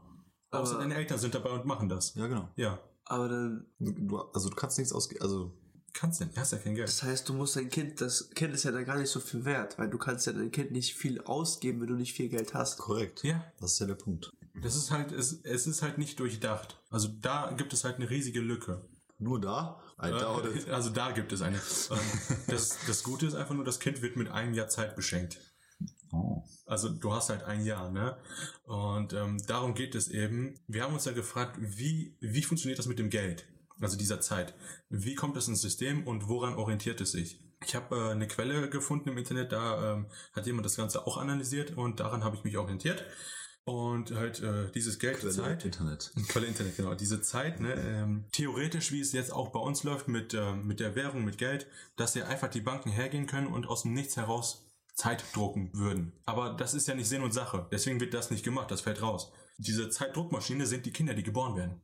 Außer 0.50 0.74
aber, 0.74 0.82
deine 0.82 0.96
Eltern 0.96 1.18
sind 1.18 1.34
dabei 1.34 1.50
und 1.50 1.64
machen 1.66 1.88
das. 1.88 2.14
Ja, 2.14 2.26
genau. 2.26 2.48
Ja. 2.56 2.80
Aber 3.04 3.28
dann. 3.28 3.66
Du, 3.78 4.18
also 4.18 4.48
du 4.48 4.56
kannst 4.56 4.78
nichts 4.78 4.92
ausgeben, 4.92 5.22
also. 5.22 5.52
Kannst 5.92 6.20
denn, 6.20 6.30
hast 6.36 6.52
ja 6.52 6.58
kein 6.58 6.74
Geld. 6.74 6.88
Das 6.88 7.02
heißt, 7.02 7.26
du 7.26 7.32
musst 7.32 7.56
dein 7.56 7.70
Kind, 7.70 8.02
das 8.02 8.28
Kind 8.30 8.52
ist 8.52 8.64
ja 8.64 8.70
dann 8.70 8.84
gar 8.84 8.98
nicht 8.98 9.08
so 9.08 9.18
viel 9.18 9.46
wert, 9.46 9.78
weil 9.78 9.88
du 9.88 9.96
kannst 9.96 10.26
ja 10.26 10.34
dein 10.34 10.50
Kind 10.50 10.70
nicht 10.72 10.94
viel 10.94 11.22
ausgeben, 11.22 11.80
wenn 11.80 11.86
du 11.86 11.94
nicht 11.94 12.12
viel 12.12 12.28
Geld 12.28 12.52
hast. 12.52 12.78
Korrekt. 12.78 13.22
Ja. 13.22 13.42
Das 13.60 13.72
ist 13.72 13.78
ja 13.78 13.86
der 13.86 13.94
Punkt. 13.94 14.30
Das 14.62 14.76
ist 14.76 14.90
halt, 14.90 15.12
es, 15.12 15.40
es 15.42 15.66
ist 15.66 15.80
halt 15.80 15.96
nicht 15.96 16.20
durchdacht. 16.20 16.78
Also 16.90 17.08
da 17.08 17.52
gibt 17.56 17.72
es 17.72 17.84
halt 17.84 17.96
eine 17.96 18.10
riesige 18.10 18.40
Lücke. 18.40 18.86
Nur 19.18 19.40
da? 19.40 19.80
I. 20.02 20.08
Äh, 20.08 20.70
Also 20.70 20.90
da 20.90 21.12
gibt 21.12 21.32
es 21.32 21.40
eine. 21.40 21.58
Das, 22.48 22.76
das 22.86 23.02
Gute 23.02 23.26
ist 23.26 23.34
einfach 23.34 23.54
nur, 23.54 23.64
das 23.64 23.80
Kind 23.80 24.02
wird 24.02 24.16
mit 24.16 24.28
einem 24.28 24.52
Jahr 24.52 24.68
Zeit 24.68 24.96
beschenkt. 24.96 25.38
Oh. 26.12 26.42
Also 26.66 26.88
du 26.88 27.12
hast 27.12 27.30
halt 27.30 27.44
ein 27.44 27.64
Jahr, 27.64 27.90
ne? 27.90 28.16
Und 28.64 29.12
ähm, 29.12 29.38
darum 29.46 29.74
geht 29.74 29.94
es 29.94 30.08
eben. 30.08 30.54
Wir 30.66 30.82
haben 30.82 30.94
uns 30.94 31.04
ja 31.04 31.12
gefragt, 31.12 31.56
wie, 31.60 32.16
wie 32.20 32.42
funktioniert 32.42 32.78
das 32.78 32.86
mit 32.86 32.98
dem 32.98 33.10
Geld? 33.10 33.46
Also 33.80 33.96
dieser 33.96 34.20
Zeit. 34.20 34.54
Wie 34.88 35.14
kommt 35.14 35.36
es 35.36 35.48
ins 35.48 35.60
System 35.60 36.06
und 36.06 36.28
woran 36.28 36.54
orientiert 36.54 37.00
es 37.00 37.12
sich? 37.12 37.40
Ich 37.64 37.74
habe 37.74 37.96
äh, 37.96 38.10
eine 38.10 38.28
Quelle 38.28 38.68
gefunden 38.68 39.08
im 39.10 39.18
Internet, 39.18 39.52
da 39.52 39.94
ähm, 39.94 40.06
hat 40.32 40.46
jemand 40.46 40.64
das 40.64 40.76
Ganze 40.76 41.06
auch 41.06 41.16
analysiert 41.16 41.76
und 41.76 42.00
daran 42.00 42.24
habe 42.24 42.36
ich 42.36 42.44
mich 42.44 42.56
orientiert. 42.56 43.04
Und 43.64 44.12
halt 44.12 44.40
äh, 44.42 44.70
dieses 44.70 45.00
Geld, 45.00 45.18
Quelle 45.18 45.32
Zeit, 45.32 45.64
Internet. 45.64 46.12
Quelle 46.28 46.46
Internet, 46.46 46.76
genau. 46.76 46.94
Diese 46.94 47.20
Zeit, 47.20 47.58
ne, 47.58 47.74
ähm, 47.74 48.26
theoretisch, 48.30 48.92
wie 48.92 49.00
es 49.00 49.10
jetzt 49.10 49.32
auch 49.32 49.48
bei 49.48 49.58
uns 49.58 49.82
läuft 49.82 50.06
mit, 50.06 50.34
ähm, 50.34 50.68
mit 50.68 50.78
der 50.78 50.94
Währung, 50.94 51.24
mit 51.24 51.36
Geld, 51.36 51.66
dass 51.96 52.14
ja 52.14 52.26
einfach 52.26 52.48
die 52.48 52.60
Banken 52.60 52.90
hergehen 52.90 53.26
können 53.26 53.48
und 53.48 53.66
aus 53.66 53.82
dem 53.82 53.92
Nichts 53.92 54.16
heraus 54.16 54.65
Zeit 54.96 55.24
drucken 55.34 55.70
würden. 55.74 56.12
Aber 56.24 56.54
das 56.54 56.74
ist 56.74 56.88
ja 56.88 56.94
nicht 56.94 57.08
Sinn 57.08 57.22
und 57.22 57.32
Sache. 57.32 57.68
Deswegen 57.70 58.00
wird 58.00 58.14
das 58.14 58.30
nicht 58.30 58.44
gemacht, 58.44 58.70
das 58.70 58.80
fällt 58.80 59.02
raus. 59.02 59.30
Diese 59.58 59.88
Zeitdruckmaschine 59.90 60.66
sind 60.66 60.86
die 60.86 60.92
Kinder, 60.92 61.14
die 61.14 61.22
geboren 61.22 61.56
werden. 61.56 61.80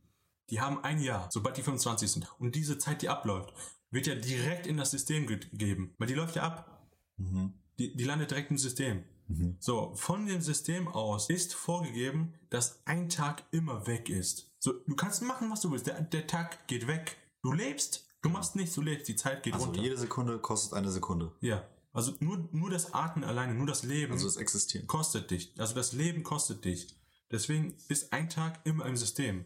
Die 0.50 0.60
haben 0.60 0.82
ein 0.82 1.00
Jahr, 1.00 1.28
sobald 1.30 1.56
die 1.56 1.62
25 1.62 2.10
sind. 2.10 2.26
Und 2.38 2.54
diese 2.54 2.78
Zeit, 2.78 3.02
die 3.02 3.08
abläuft, 3.08 3.52
wird 3.90 4.06
ja 4.06 4.14
direkt 4.14 4.66
in 4.66 4.76
das 4.76 4.90
System 4.90 5.26
ge- 5.26 5.38
gegeben. 5.38 5.94
Weil 5.98 6.08
die 6.08 6.14
läuft 6.14 6.36
ja 6.36 6.42
ab. 6.42 6.88
Mhm. 7.18 7.54
Die, 7.78 7.94
die 7.96 8.04
landet 8.04 8.30
direkt 8.30 8.50
im 8.50 8.58
System. 8.58 9.04
Mhm. 9.28 9.56
So, 9.60 9.94
von 9.94 10.26
dem 10.26 10.40
System 10.40 10.88
aus 10.88 11.30
ist 11.30 11.54
vorgegeben, 11.54 12.34
dass 12.50 12.80
ein 12.86 13.08
Tag 13.08 13.44
immer 13.50 13.86
weg 13.86 14.08
ist. 14.10 14.50
So, 14.58 14.72
du 14.86 14.94
kannst 14.96 15.22
machen, 15.22 15.50
was 15.50 15.60
du 15.60 15.70
willst. 15.70 15.86
Der, 15.86 16.00
der 16.00 16.26
Tag 16.26 16.66
geht 16.66 16.86
weg. 16.86 17.16
Du 17.42 17.52
lebst. 17.52 18.06
Du 18.22 18.28
machst 18.28 18.56
nichts, 18.56 18.74
du 18.74 18.82
lebst. 18.82 19.08
Die 19.08 19.16
Zeit 19.16 19.42
geht 19.42 19.54
Also 19.54 19.66
runter. 19.66 19.80
jede 19.82 19.96
Sekunde 19.96 20.38
kostet 20.38 20.74
eine 20.74 20.90
Sekunde. 20.90 21.32
Ja. 21.40 21.66
Also 21.92 22.14
nur, 22.20 22.48
nur 22.52 22.70
das 22.70 22.94
Atmen 22.94 23.24
alleine, 23.24 23.54
nur 23.54 23.66
das 23.66 23.82
Leben 23.82 24.12
Also 24.12 24.26
das 24.26 24.36
Existieren. 24.36 24.86
kostet 24.86 25.30
dich. 25.30 25.54
Also 25.58 25.74
das 25.74 25.92
Leben 25.92 26.22
kostet 26.22 26.64
dich. 26.64 26.96
Deswegen 27.30 27.76
ist 27.88 28.12
ein 28.12 28.28
Tag 28.28 28.60
immer 28.64 28.86
im 28.86 28.96
System. 28.96 29.44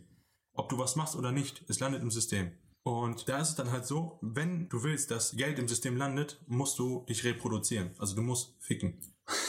Ob 0.53 0.68
du 0.68 0.78
was 0.78 0.97
machst 0.97 1.16
oder 1.16 1.32
nicht, 1.32 1.64
es 1.68 1.80
landet 1.80 2.03
im 2.03 2.11
System. 2.11 2.53
Und 2.82 3.28
da 3.28 3.38
ist 3.40 3.51
es 3.51 3.55
dann 3.57 3.72
halt 3.72 3.84
so, 3.84 4.18
wenn 4.22 4.68
du 4.68 4.84
willst, 4.84 5.11
dass 5.11 5.36
Geld 5.36 5.59
im 5.59 5.66
System 5.66 5.97
landet, 5.97 6.40
musst 6.47 6.78
du 6.78 7.05
dich 7.09 7.24
reproduzieren. 7.24 7.90
Also 7.99 8.14
du 8.14 8.22
musst 8.22 8.55
ficken. 8.61 9.01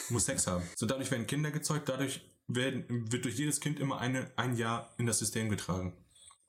Du 0.07 0.13
musst 0.13 0.25
Sex 0.25 0.47
haben. 0.47 0.63
So 0.75 0.87
dadurch 0.87 1.11
werden 1.11 1.27
Kinder 1.27 1.51
gezeugt, 1.51 1.87
dadurch 1.87 2.21
werden, 2.47 3.11
wird 3.11 3.25
durch 3.25 3.37
jedes 3.37 3.59
Kind 3.59 3.79
immer 3.79 3.99
eine, 3.99 4.31
ein 4.37 4.57
Jahr 4.57 4.93
in 4.97 5.05
das 5.05 5.19
System 5.19 5.49
getragen. 5.49 5.93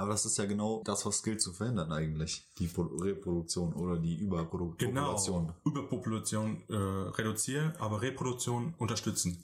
Aber 0.00 0.10
das 0.10 0.24
ist 0.24 0.38
ja 0.38 0.44
genau 0.46 0.80
das, 0.84 1.04
was 1.06 1.22
gilt 1.24 1.42
zu 1.42 1.52
verhindern 1.52 1.90
eigentlich. 1.90 2.46
Die 2.58 2.68
Pro- 2.68 2.82
Reproduktion 2.84 3.72
oder 3.72 3.96
die 3.98 4.14
Überpopulation. 4.16 5.46
Genau. 5.48 5.54
Überpopulation 5.64 6.62
äh, 6.68 6.74
reduzieren, 6.76 7.72
aber 7.80 8.00
Reproduktion 8.00 8.74
unterstützen. 8.78 9.42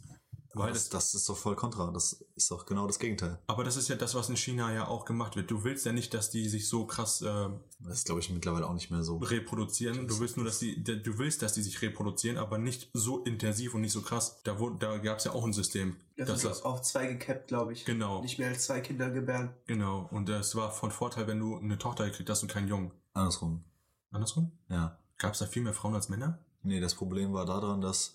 Weil 0.56 0.72
das, 0.72 0.88
das 0.88 1.14
ist 1.14 1.28
doch 1.28 1.36
voll 1.36 1.56
kontra. 1.56 1.90
Das 1.90 2.24
ist 2.36 2.50
doch 2.50 2.64
genau 2.66 2.86
das 2.86 2.98
Gegenteil. 2.98 3.38
Aber 3.46 3.64
das 3.64 3.76
ist 3.76 3.88
ja 3.88 3.96
das, 3.96 4.14
was 4.14 4.28
in 4.28 4.36
China 4.36 4.72
ja 4.72 4.86
auch 4.86 5.04
gemacht 5.04 5.34
wird. 5.36 5.50
Du 5.50 5.64
willst 5.64 5.84
ja 5.84 5.92
nicht, 5.92 6.14
dass 6.14 6.30
die 6.30 6.48
sich 6.48 6.68
so 6.68 6.86
krass 6.86 7.22
äh, 7.22 7.48
Das 7.80 8.04
glaube 8.04 8.20
ich, 8.20 8.30
mittlerweile 8.30 8.66
auch 8.66 8.72
nicht 8.74 8.90
mehr 8.90 9.02
so. 9.02 9.16
reproduzieren. 9.18 10.06
Du 10.06 10.18
willst 10.20 10.36
nur, 10.36 10.46
dass 10.46 10.58
die, 10.60 10.82
du 10.82 11.18
willst, 11.18 11.42
dass 11.42 11.54
die 11.54 11.62
sich 11.62 11.82
reproduzieren, 11.82 12.38
aber 12.38 12.58
nicht 12.58 12.88
so 12.92 13.22
intensiv 13.24 13.74
und 13.74 13.80
nicht 13.80 13.92
so 13.92 14.02
krass. 14.02 14.40
Da, 14.44 14.58
wurde- 14.58 14.76
da 14.78 14.96
gab 14.98 15.18
es 15.18 15.24
ja 15.24 15.32
auch 15.32 15.44
ein 15.44 15.52
System. 15.52 15.96
Das 16.16 16.28
ist 16.30 16.44
das, 16.44 16.62
auf 16.62 16.82
zwei 16.82 17.06
gekappt, 17.08 17.48
glaube 17.48 17.72
ich. 17.72 17.84
genau, 17.84 18.22
Nicht 18.22 18.38
mehr 18.38 18.48
als 18.48 18.64
zwei 18.66 18.80
Kinder 18.80 19.10
gebären. 19.10 19.50
genau. 19.66 20.08
Und 20.12 20.28
es 20.28 20.54
war 20.54 20.70
von 20.70 20.90
Vorteil, 20.92 21.26
wenn 21.26 21.40
du 21.40 21.56
eine 21.58 21.78
Tochter 21.78 22.04
gekriegt 22.06 22.30
hast 22.30 22.42
und 22.42 22.48
keinen 22.52 22.68
Jungen. 22.68 22.92
Andersrum. 23.12 23.64
Andersrum? 24.12 24.52
Ja. 24.68 24.98
Gab 25.18 25.32
es 25.32 25.40
da 25.40 25.46
viel 25.46 25.62
mehr 25.62 25.74
Frauen 25.74 25.94
als 25.94 26.08
Männer? 26.08 26.38
Nee, 26.62 26.80
das 26.80 26.94
Problem 26.94 27.32
war 27.32 27.44
daran, 27.44 27.80
dass 27.80 28.14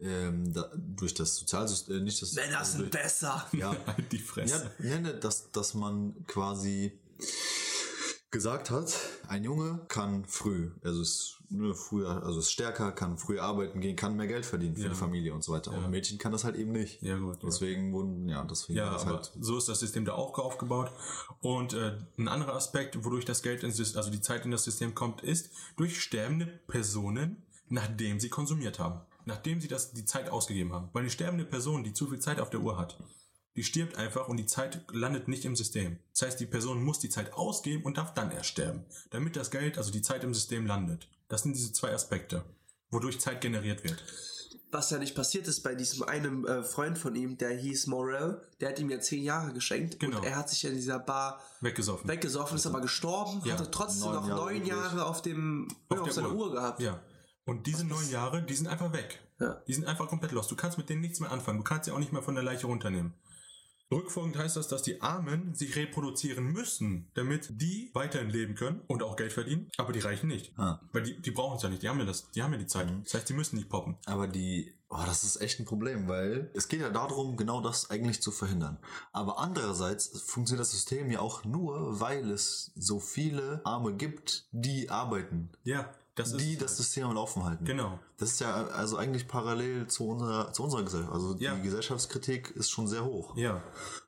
ähm, 0.00 0.52
da, 0.52 0.70
durch 0.76 1.14
das 1.14 1.36
Sozialsystem, 1.36 1.96
äh, 1.96 2.00
nicht 2.00 2.20
das. 2.22 2.32
Männer 2.34 2.58
also 2.58 2.72
sind 2.78 2.92
durch, 2.94 3.02
besser. 3.02 3.46
Ja, 3.52 3.74
Halt 3.86 4.12
die 4.12 4.18
Fresse. 4.18 4.70
Ja, 4.78 4.98
nee, 5.00 5.12
dass, 5.20 5.50
dass 5.52 5.74
man 5.74 6.14
quasi 6.26 6.98
gesagt 8.30 8.70
hat, 8.70 8.92
ein 9.28 9.44
Junge 9.44 9.84
kann 9.88 10.24
früh, 10.26 10.70
also 10.82 11.00
ist 11.00 11.38
ne, 11.48 11.74
früher, 11.74 12.22
also 12.24 12.40
ist 12.40 12.50
stärker, 12.50 12.92
kann 12.92 13.16
früh 13.16 13.38
arbeiten 13.38 13.80
gehen, 13.80 13.96
kann 13.96 14.16
mehr 14.16 14.26
Geld 14.26 14.44
verdienen 14.44 14.76
für 14.76 14.82
Ja. 14.82 14.88
die 14.90 14.94
Familie 14.94 15.32
und 15.32 15.42
so 15.42 15.52
weiter. 15.52 15.70
Und 15.70 15.78
Ja. 15.78 15.84
ein 15.84 15.90
Mädchen 15.90 16.18
kann 16.18 16.32
das 16.32 16.44
halt 16.44 16.56
eben 16.56 16.72
nicht. 16.72 17.00
Ja, 17.02 17.16
gut. 17.16 17.36
Ja. 17.42 17.48
Deswegen 17.48 17.92
wurden, 17.92 18.28
ja, 18.28 18.44
deswegen 18.44 18.78
Ja, 18.78 18.86
war 18.86 18.92
das 18.94 19.02
aber 19.02 19.12
halt. 19.16 19.32
so 19.40 19.56
ist 19.56 19.68
das 19.68 19.78
System 19.80 20.04
da 20.04 20.12
auch 20.12 20.38
aufgebaut. 20.38 20.90
Und 21.40 21.72
äh, 21.72 21.96
ein 22.18 22.28
anderer 22.28 22.54
Aspekt, 22.54 23.02
wodurch 23.04 23.24
das 23.24 23.42
Geld 23.42 23.62
ins 23.62 23.76
System, 23.76 23.98
also 23.98 24.10
die 24.10 24.20
Zeit 24.20 24.44
in 24.44 24.50
das 24.50 24.64
System 24.64 24.94
kommt, 24.94 25.22
ist 25.22 25.48
durch 25.76 26.02
sterbende 26.02 26.46
Personen, 26.66 27.42
nachdem 27.68 28.20
sie 28.20 28.28
konsumiert 28.28 28.78
haben. 28.78 29.00
Nachdem 29.26 29.60
sie 29.60 29.68
das, 29.68 29.92
die 29.92 30.04
Zeit 30.04 30.30
ausgegeben 30.30 30.72
haben. 30.72 30.88
Weil 30.92 31.02
eine 31.02 31.10
sterbende 31.10 31.44
Person, 31.44 31.84
die 31.84 31.92
zu 31.92 32.06
viel 32.06 32.20
Zeit 32.20 32.40
auf 32.40 32.48
der 32.48 32.60
Uhr 32.60 32.78
hat, 32.78 32.96
die 33.56 33.64
stirbt 33.64 33.96
einfach 33.96 34.28
und 34.28 34.36
die 34.36 34.46
Zeit 34.46 34.84
landet 34.92 35.28
nicht 35.28 35.44
im 35.44 35.56
System. 35.56 35.98
Das 36.12 36.22
heißt, 36.22 36.40
die 36.40 36.46
Person 36.46 36.82
muss 36.84 36.98
die 37.00 37.08
Zeit 37.08 37.32
ausgeben 37.34 37.82
und 37.84 37.96
darf 37.98 38.14
dann 38.14 38.30
erst 38.30 38.50
sterben. 38.50 38.84
Damit 39.10 39.34
das 39.36 39.50
Geld, 39.50 39.78
also 39.78 39.90
die 39.90 40.02
Zeit 40.02 40.24
im 40.24 40.32
System 40.34 40.66
landet. 40.66 41.08
Das 41.28 41.42
sind 41.42 41.54
diese 41.56 41.72
zwei 41.72 41.92
Aspekte, 41.92 42.44
wodurch 42.90 43.18
Zeit 43.20 43.40
generiert 43.40 43.82
wird. 43.82 44.02
Was 44.72 44.90
ja 44.90 44.98
nicht 44.98 45.14
passiert 45.14 45.48
ist 45.48 45.62
bei 45.62 45.74
diesem 45.74 46.02
einen 46.02 46.44
äh, 46.46 46.62
Freund 46.62 46.98
von 46.98 47.14
ihm, 47.14 47.38
der 47.38 47.50
hieß 47.56 47.86
Morel, 47.86 48.42
der 48.60 48.68
hat 48.70 48.78
ihm 48.78 48.90
ja 48.90 49.00
zehn 49.00 49.22
Jahre 49.22 49.52
geschenkt 49.54 49.98
Genau. 50.00 50.18
und 50.18 50.24
er 50.24 50.36
hat 50.36 50.50
sich 50.50 50.62
ja 50.62 50.70
in 50.70 50.76
dieser 50.76 50.98
Bar 50.98 51.40
Weggesoffen. 51.62 52.08
weggesoffen, 52.08 52.56
ist 52.56 52.66
aber 52.66 52.80
gestorben, 52.80 53.40
Ja, 53.44 53.54
hatte 53.54 53.70
trotzdem 53.70 54.10
neun 54.10 54.14
noch 54.16 54.28
Jahre 54.28 54.52
neun. 54.54 54.66
Jahre 54.66 55.06
auf 55.06 55.22
dem 55.22 55.68
Auf 55.88 56.00
auf, 56.00 56.12
seiner 56.12 56.30
Uhr. 56.30 56.46
Uhr 56.46 56.52
gehabt. 56.52 56.80
Ja. 56.82 57.00
Und 57.46 57.66
diese 57.66 57.86
neun 57.86 58.10
Jahre, 58.10 58.42
die 58.42 58.54
sind 58.54 58.66
einfach 58.66 58.92
weg. 58.92 59.22
Ja. 59.38 59.62
Die 59.68 59.72
sind 59.72 59.86
einfach 59.86 60.08
komplett 60.08 60.32
los. 60.32 60.48
Du 60.48 60.56
kannst 60.56 60.78
mit 60.78 60.88
denen 60.88 61.00
nichts 61.00 61.20
mehr 61.20 61.30
anfangen. 61.30 61.58
Du 61.58 61.64
kannst 61.64 61.84
sie 61.84 61.92
auch 61.92 61.98
nicht 61.98 62.12
mehr 62.12 62.22
von 62.22 62.34
der 62.34 62.44
Leiche 62.44 62.66
runternehmen. 62.66 63.14
Rückfolgend 63.92 64.36
heißt 64.36 64.56
das, 64.56 64.66
dass 64.66 64.82
die 64.82 65.00
Armen 65.00 65.54
sich 65.54 65.76
reproduzieren 65.76 66.46
müssen, 66.46 67.08
damit 67.14 67.48
die 67.60 67.90
weiterhin 67.94 68.30
leben 68.30 68.56
können 68.56 68.80
und 68.88 69.04
auch 69.04 69.14
Geld 69.14 69.32
verdienen, 69.32 69.70
aber 69.76 69.92
die 69.92 70.00
Reichen 70.00 70.26
nicht. 70.26 70.58
Ah. 70.58 70.80
Weil 70.92 71.04
die, 71.04 71.22
die 71.22 71.30
brauchen 71.30 71.56
es 71.56 71.62
ja 71.62 71.68
nicht, 71.68 71.82
die 71.82 71.88
haben 71.88 72.00
ja, 72.00 72.04
das, 72.04 72.28
die 72.32 72.42
haben 72.42 72.52
ja 72.52 72.58
die 72.58 72.66
Zeit. 72.66 72.92
Das 73.04 73.14
heißt, 73.14 73.28
die 73.28 73.34
müssen 73.34 73.54
nicht 73.54 73.68
poppen. 73.68 73.96
Aber 74.06 74.26
die, 74.26 74.74
oh, 74.88 75.02
das 75.06 75.22
ist 75.22 75.40
echt 75.40 75.60
ein 75.60 75.66
Problem, 75.66 76.08
weil 76.08 76.50
es 76.54 76.66
geht 76.66 76.80
ja 76.80 76.90
darum, 76.90 77.36
genau 77.36 77.60
das 77.60 77.88
eigentlich 77.88 78.20
zu 78.20 78.32
verhindern. 78.32 78.78
Aber 79.12 79.38
andererseits 79.38 80.20
funktioniert 80.22 80.62
das 80.62 80.72
System 80.72 81.08
ja 81.12 81.20
auch 81.20 81.44
nur, 81.44 82.00
weil 82.00 82.28
es 82.32 82.72
so 82.74 82.98
viele 82.98 83.60
Arme 83.64 83.94
gibt, 83.94 84.48
die 84.50 84.90
arbeiten, 84.90 85.52
Ja, 85.62 85.94
das 86.16 86.32
ist. 86.32 86.40
die 86.40 86.56
das 86.56 86.76
System 86.76 87.04
am 87.06 87.14
Laufen 87.14 87.44
halten. 87.44 87.64
Genau. 87.64 87.98
Das 88.18 88.32
ist 88.32 88.40
ja 88.40 88.52
also 88.68 88.96
eigentlich 88.96 89.28
parallel 89.28 89.86
zu 89.86 90.08
unserer, 90.08 90.52
zu 90.52 90.64
unserer 90.64 90.82
Gesellschaft. 90.82 91.12
Also 91.14 91.36
Ja. 91.38 91.54
die 91.54 91.62
Gesellschaftskritik 91.62 92.50
ist 92.56 92.70
schon 92.70 92.88
sehr 92.88 93.04
hoch. 93.04 93.36
Ja, 93.36 93.62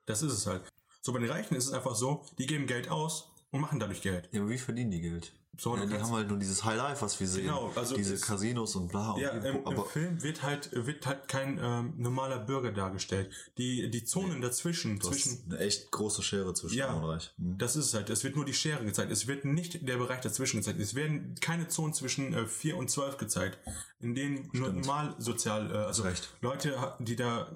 das 0.07 0.23
ist 0.23 0.33
es 0.33 0.47
halt. 0.47 0.63
So, 1.03 1.13
bei 1.13 1.21
den 1.21 1.31
Reichen 1.31 1.55
ist 1.55 1.67
es 1.67 1.73
einfach 1.73 1.95
so, 1.95 2.25
die 2.39 2.47
geben 2.47 2.67
Geld 2.67 2.91
aus 2.91 3.31
und 3.53 3.61
machen 3.61 3.79
dadurch 3.79 4.03
Geld. 4.03 4.29
Ja, 4.33 4.41
aber 4.41 4.51
wie 4.51 4.59
verdienen 4.59 4.91
die 4.91 5.01
Geld? 5.01 5.33
So, 5.61 5.77
ja, 5.77 5.85
die 5.87 5.95
haben 5.99 6.13
halt 6.13 6.29
nur 6.29 6.39
dieses 6.39 6.63
High 6.65 6.77
Life, 6.77 7.03
was 7.03 7.19
wir 7.19 7.27
sehen. 7.27 7.47
Genau, 7.47 7.73
also 7.75 7.97
Diese 7.97 8.15
es- 8.15 8.21
Casinos 8.23 8.77
und 8.77 8.89
bla. 8.89 9.11
Und 9.11 9.21
Ja, 9.21 9.31
im, 9.31 9.57
im 9.57 9.67
aber 9.67 9.85
Film 9.85 10.23
wird 10.23 10.43
halt, 10.45 10.71
wird 10.73 11.05
halt 11.05 11.27
kein 11.27 11.59
ähm, 11.61 11.95
normaler 11.97 12.39
Bürger 12.39 12.71
dargestellt. 12.71 13.31
Die, 13.59 13.91
die 13.91 14.05
Zonen 14.05 14.41
dazwischen, 14.41 15.01
du 15.01 15.09
hast 15.11 15.21
zwischen, 15.23 15.51
eine 15.51 15.59
echt 15.59 15.91
große 15.91 16.23
Schere 16.23 16.55
zwischen 16.55 16.79
Ja. 16.79 16.89
Arm 16.91 17.03
und 17.03 17.11
Reich. 17.11 17.35
Mhm. 17.39 17.59
das 17.59 17.75
ist 17.75 17.87
es 17.87 17.95
halt. 17.95 18.09
Es 18.09 18.23
wird 18.23 18.37
nur 18.37 18.45
die 18.45 18.55
Schere 18.55 18.85
gezeigt. 18.85 19.11
Es 19.11 19.27
wird 19.27 19.45
nicht 19.45 19.89
der 19.89 19.97
Bereich 19.97 20.21
dazwischen 20.21 20.59
gezeigt. 20.59 20.79
Es 20.79 20.95
werden 20.95 21.35
keine 21.41 21.67
Zonen 21.67 21.93
zwischen 21.93 22.33
äh, 22.35 22.47
4 22.47 22.77
und 22.77 22.89
12 22.89 23.17
gezeigt, 23.17 23.59
in 23.99 24.15
denen 24.15 24.49
nur 24.53 24.69
Stimmt. 24.69 24.87
normal 24.87 25.17
sozial, 25.19 25.73
äh, 25.73 25.75
also 25.79 26.05
Recht. 26.05 26.29
Leute, 26.41 26.95
die 27.01 27.17
da 27.17 27.51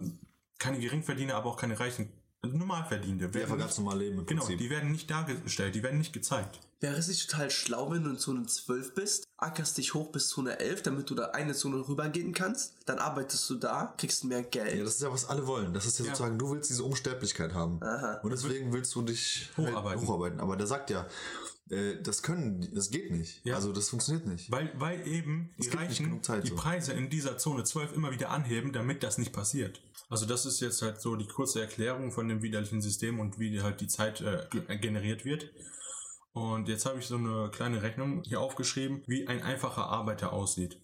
keine 0.58 0.80
Geringverdiener, 0.80 1.36
aber 1.36 1.50
auch 1.50 1.56
keine 1.56 1.78
Reichen, 1.78 2.08
also 2.40 2.56
Normalverdienende, 2.56 3.28
Die 3.28 3.34
werden 3.34 3.44
einfach 3.44 3.58
ganz 3.58 3.78
normal 3.78 3.98
leben 4.00 4.18
im 4.18 4.26
genau, 4.26 4.40
Prinzip. 4.40 4.58
die 4.58 4.70
werden 4.70 4.90
nicht 4.90 5.08
dargestellt, 5.08 5.76
die 5.76 5.82
werden 5.84 5.98
nicht 5.98 6.12
gezeigt. 6.12 6.58
Wäre 6.82 6.96
es 6.96 7.06
nicht 7.06 7.30
total 7.30 7.48
schlau, 7.50 7.92
wenn 7.92 8.02
du 8.02 8.10
in 8.10 8.18
Zone 8.18 8.44
12 8.44 8.94
bist, 8.94 9.24
ackerst 9.36 9.78
dich 9.78 9.94
hoch 9.94 10.10
bis 10.10 10.28
Zone 10.28 10.58
11, 10.58 10.82
damit 10.82 11.08
du 11.08 11.14
da 11.14 11.26
eine 11.26 11.54
Zone 11.54 11.76
rübergehen 11.88 12.34
kannst, 12.34 12.74
dann 12.86 12.98
arbeitest 12.98 13.48
du 13.48 13.54
da, 13.54 13.94
kriegst 13.96 14.24
mehr 14.24 14.42
Geld. 14.42 14.76
Ja, 14.76 14.82
das 14.84 14.96
ist 14.96 15.02
ja, 15.02 15.12
was 15.12 15.24
alle 15.28 15.46
wollen. 15.46 15.72
Das 15.72 15.86
ist 15.86 15.98
ja, 16.00 16.04
Ja. 16.06 16.10
sozusagen, 16.10 16.38
du 16.40 16.50
willst 16.50 16.68
diese 16.70 16.82
Unsterblichkeit 16.82 17.54
haben. 17.54 17.80
Aha. 17.82 18.18
Und 18.24 18.30
deswegen 18.32 18.72
willst 18.72 18.92
du 18.96 19.02
dich 19.02 19.48
Hocharbeiten. 19.56 20.00
Halt 20.00 20.08
hocharbeiten. 20.08 20.40
Aber 20.40 20.56
der 20.56 20.66
sagt 20.66 20.90
ja, 20.90 21.06
äh, 21.70 22.02
das 22.02 22.22
können, 22.22 22.68
das 22.74 22.90
geht 22.90 23.12
nicht. 23.12 23.40
Ja. 23.44 23.54
Also 23.54 23.72
das 23.72 23.88
funktioniert 23.88 24.26
nicht. 24.26 24.50
Weil, 24.50 24.72
weil 24.74 25.06
eben 25.06 25.50
die 25.62 25.68
Reichen 25.68 26.20
Zeit 26.24 26.42
die 26.42 26.48
so. 26.48 26.56
Preise 26.56 26.92
in 26.94 27.08
dieser 27.08 27.38
Zone 27.38 27.62
12 27.62 27.92
immer 27.94 28.10
wieder 28.10 28.30
anheben, 28.30 28.72
damit 28.72 29.04
das 29.04 29.18
nicht 29.18 29.32
passiert. 29.32 29.80
Also 30.10 30.26
das 30.26 30.44
ist 30.46 30.58
jetzt 30.60 30.82
halt 30.82 31.00
so 31.00 31.14
die 31.14 31.28
kurze 31.28 31.60
Erklärung 31.60 32.10
von 32.10 32.26
dem 32.28 32.42
widerlichen 32.42 32.82
System 32.82 33.20
und 33.20 33.38
wie 33.38 33.62
halt 33.62 33.80
die 33.80 33.86
Zeit 33.86 34.20
äh, 34.20 34.46
ge- 34.50 34.78
generiert 34.78 35.24
wird. 35.24 35.48
Und 36.32 36.68
jetzt 36.68 36.86
habe 36.86 36.98
ich 36.98 37.06
so 37.06 37.16
eine 37.16 37.50
kleine 37.50 37.82
Rechnung 37.82 38.22
hier 38.24 38.40
aufgeschrieben, 38.40 39.02
wie 39.06 39.28
ein 39.28 39.42
einfacher 39.42 39.86
Arbeiter 39.86 40.32
aussieht. 40.32 40.80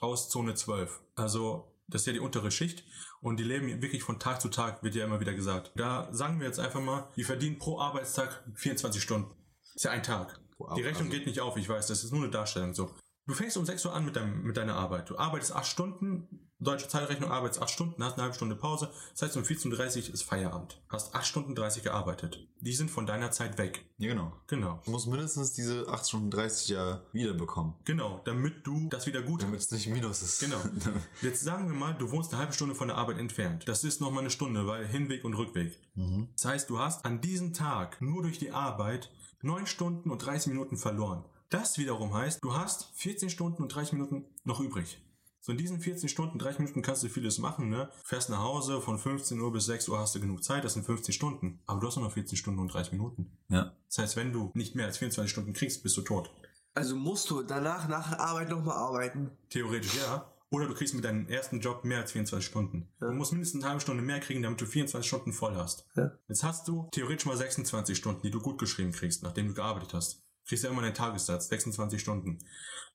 Aus 0.00 0.28
Zone 0.28 0.54
12. 0.54 1.00
Also 1.14 1.72
Das 1.90 2.02
ist 2.02 2.06
ja 2.06 2.12
die 2.12 2.20
untere 2.20 2.50
Schicht 2.50 2.84
und 3.22 3.38
die 3.38 3.44
leben 3.44 3.80
wirklich 3.80 4.02
von 4.02 4.18
Tag 4.18 4.42
zu 4.42 4.48
Tag, 4.50 4.82
wird 4.82 4.94
ja 4.94 5.06
immer 5.06 5.20
wieder 5.20 5.32
gesagt. 5.32 5.72
Da 5.74 6.08
sagen 6.12 6.38
wir 6.38 6.46
jetzt 6.46 6.60
einfach 6.60 6.82
mal, 6.82 7.08
die 7.16 7.24
verdienen 7.24 7.58
pro 7.58 7.80
Arbeitstag 7.80 8.44
24 8.56 9.02
Stunden. 9.02 9.34
ist 9.74 9.84
ja 9.84 9.92
ein 9.92 10.02
Tag. 10.02 10.38
Die 10.76 10.82
Rechnung 10.82 11.06
also- 11.06 11.16
geht 11.16 11.26
nicht 11.26 11.40
auf, 11.40 11.56
ich 11.56 11.68
weiß, 11.68 11.86
das 11.86 12.04
ist 12.04 12.12
nur 12.12 12.22
eine 12.22 12.30
Darstellung 12.30 12.74
so. 12.74 12.94
Du 13.28 13.34
fängst 13.34 13.58
um 13.58 13.66
6 13.66 13.84
Uhr 13.84 13.94
an 13.94 14.06
mit, 14.06 14.16
deinem, 14.16 14.42
mit 14.42 14.56
deiner 14.56 14.76
Arbeit. 14.76 15.10
Du 15.10 15.18
arbeitest 15.18 15.54
8 15.54 15.66
Stunden, 15.66 16.26
deutsche 16.60 16.88
Zeitrechnung, 16.88 17.30
arbeitest 17.30 17.60
8 17.60 17.68
Stunden, 17.68 18.02
hast 18.02 18.14
eine 18.14 18.22
halbe 18.22 18.34
Stunde 18.34 18.56
Pause. 18.56 18.90
Das 19.12 19.20
heißt, 19.20 19.36
um 19.36 19.42
14.30 19.42 20.08
Uhr 20.08 20.14
ist 20.14 20.22
Feierabend. 20.22 20.80
Hast 20.88 21.14
8 21.14 21.26
Stunden 21.26 21.54
30 21.54 21.82
gearbeitet. 21.82 22.48
Die 22.60 22.72
sind 22.72 22.90
von 22.90 23.04
deiner 23.04 23.30
Zeit 23.30 23.58
weg. 23.58 23.84
Ja, 23.98 24.08
genau. 24.08 24.32
Genau. 24.46 24.80
Du 24.82 24.92
musst 24.92 25.08
mindestens 25.08 25.52
diese 25.52 25.86
8 25.88 26.08
Stunden 26.08 26.30
30 26.30 26.68
ja 26.68 27.02
wiederbekommen. 27.12 27.74
Genau, 27.84 28.22
damit 28.24 28.66
du 28.66 28.88
das 28.88 29.06
wieder 29.06 29.20
gut 29.20 29.42
Damit 29.42 29.60
es 29.60 29.70
nicht 29.72 29.88
Minus 29.88 30.22
ist. 30.22 30.40
Genau. 30.40 30.60
Jetzt 31.20 31.42
sagen 31.42 31.68
wir 31.68 31.76
mal, 31.76 31.92
du 31.92 32.10
wohnst 32.10 32.32
eine 32.32 32.40
halbe 32.40 32.54
Stunde 32.54 32.74
von 32.74 32.88
der 32.88 32.96
Arbeit 32.96 33.18
entfernt. 33.18 33.68
Das 33.68 33.84
ist 33.84 34.00
nochmal 34.00 34.20
eine 34.20 34.30
Stunde, 34.30 34.66
weil 34.66 34.86
Hinweg 34.86 35.26
und 35.26 35.34
Rückweg. 35.34 35.78
Mhm. 35.96 36.28
Das 36.32 36.46
heißt, 36.46 36.70
du 36.70 36.78
hast 36.78 37.04
an 37.04 37.20
diesem 37.20 37.52
Tag 37.52 38.00
nur 38.00 38.22
durch 38.22 38.38
die 38.38 38.52
Arbeit 38.52 39.10
9 39.42 39.66
Stunden 39.66 40.10
und 40.10 40.24
30 40.24 40.46
Minuten 40.46 40.78
verloren. 40.78 41.26
Das 41.50 41.78
wiederum 41.78 42.12
heißt, 42.12 42.40
du 42.42 42.54
hast 42.54 42.90
14 42.96 43.30
Stunden 43.30 43.62
und 43.62 43.74
30 43.74 43.94
Minuten 43.94 44.26
noch 44.44 44.60
übrig. 44.60 45.00
So 45.40 45.52
in 45.52 45.58
diesen 45.58 45.80
14 45.80 46.10
Stunden, 46.10 46.38
30 46.38 46.58
Minuten 46.58 46.82
kannst 46.82 47.02
du 47.02 47.08
vieles 47.08 47.38
machen, 47.38 47.70
ne? 47.70 47.88
Fährst 48.04 48.28
nach 48.28 48.42
Hause, 48.42 48.82
von 48.82 48.98
15 48.98 49.40
Uhr 49.40 49.50
bis 49.50 49.64
6 49.64 49.88
Uhr 49.88 49.98
hast 49.98 50.14
du 50.14 50.20
genug 50.20 50.44
Zeit, 50.44 50.62
das 50.62 50.74
sind 50.74 50.84
15 50.84 51.14
Stunden. 51.14 51.60
Aber 51.66 51.80
du 51.80 51.86
hast 51.86 51.96
nur 51.96 52.04
noch 52.04 52.12
14 52.12 52.36
Stunden 52.36 52.60
und 52.60 52.72
30 52.72 52.92
Minuten. 52.92 53.30
Ja. 53.48 53.72
Das 53.86 53.98
heißt, 53.98 54.16
wenn 54.16 54.32
du 54.32 54.50
nicht 54.52 54.74
mehr 54.74 54.86
als 54.86 54.98
24 54.98 55.30
Stunden 55.30 55.54
kriegst, 55.54 55.82
bist 55.82 55.96
du 55.96 56.02
tot. 56.02 56.30
Also 56.74 56.96
musst 56.96 57.30
du 57.30 57.42
danach 57.42 57.88
nach 57.88 58.10
der 58.10 58.20
Arbeit 58.20 58.50
nochmal 58.50 58.76
arbeiten. 58.76 59.30
Theoretisch 59.48 59.96
ja. 59.96 60.30
Oder 60.50 60.66
du 60.66 60.74
kriegst 60.74 60.94
mit 60.94 61.04
deinem 61.04 61.26
ersten 61.28 61.60
Job 61.60 61.84
mehr 61.84 62.00
als 62.00 62.12
24 62.12 62.46
Stunden. 62.46 62.88
Ja. 63.00 63.08
Du 63.08 63.14
musst 63.14 63.32
mindestens 63.32 63.62
eine 63.62 63.70
halbe 63.70 63.80
Stunde 63.80 64.02
mehr 64.02 64.20
kriegen, 64.20 64.42
damit 64.42 64.60
du 64.60 64.66
24 64.66 65.06
Stunden 65.06 65.32
voll 65.32 65.56
hast. 65.56 65.86
Ja. 65.96 66.10
Jetzt 66.28 66.44
hast 66.44 66.68
du 66.68 66.88
theoretisch 66.92 67.26
mal 67.26 67.36
26 67.36 67.96
Stunden, 67.96 68.22
die 68.22 68.30
du 68.30 68.40
gut 68.40 68.58
geschrieben 68.58 68.92
kriegst, 68.92 69.22
nachdem 69.22 69.48
du 69.48 69.54
gearbeitet 69.54 69.94
hast. 69.94 70.27
Kriegst 70.48 70.64
ja 70.64 70.70
immer 70.70 70.82
einen 70.82 70.94
Tagessatz, 70.94 71.48
26 71.48 72.00
Stunden. 72.00 72.38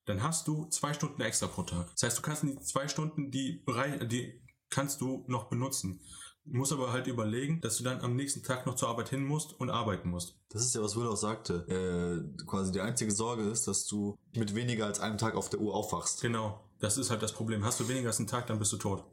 Dann 0.05 0.23
hast 0.23 0.47
du 0.47 0.65
zwei 0.65 0.93
Stunden 0.93 1.21
extra 1.21 1.47
pro 1.47 1.63
Tag. 1.63 1.91
Das 1.91 2.03
heißt, 2.03 2.17
du 2.17 2.21
kannst 2.21 2.43
die 2.43 2.59
zwei 2.59 2.87
Stunden, 2.87 3.31
die, 3.31 3.63
die 4.11 4.41
kannst 4.69 4.99
du 5.01 5.23
noch 5.27 5.45
benutzen. 5.45 6.01
Du 6.45 6.57
musst 6.57 6.73
aber 6.73 6.91
halt 6.91 7.07
überlegen, 7.07 7.61
dass 7.61 7.77
du 7.77 7.85
dann 7.85 8.01
am 8.01 8.17
nächsten 8.17 8.43
Tag 8.43 8.65
noch 8.65 8.75
zur 8.75 8.89
Arbeit 8.89 9.09
hin 9.09 9.23
musst 9.23 9.53
und 9.53 9.69
arbeiten 9.69 10.09
musst. 10.09 10.37
Das 10.49 10.65
ist 10.65 10.75
ja, 10.75 10.81
was 10.81 10.97
Will 10.97 11.07
auch 11.07 11.15
sagte. 11.15 11.65
Äh, 11.69 12.45
quasi 12.45 12.73
die 12.73 12.81
einzige 12.81 13.11
Sorge 13.11 13.43
ist, 13.43 13.67
dass 13.67 13.85
du 13.85 14.17
mit 14.35 14.53
weniger 14.53 14.85
als 14.85 14.99
einem 14.99 15.17
Tag 15.17 15.35
auf 15.35 15.49
der 15.49 15.61
Uhr 15.61 15.73
aufwachst. 15.73 16.21
Genau. 16.21 16.59
Das 16.79 16.97
ist 16.97 17.11
halt 17.11 17.21
das 17.21 17.31
Problem. 17.31 17.63
Hast 17.63 17.79
du 17.79 17.87
weniger 17.87 18.07
als 18.07 18.17
einen 18.17 18.27
Tag, 18.27 18.47
dann 18.47 18.59
bist 18.59 18.73
du 18.73 18.77
tot. 18.77 19.05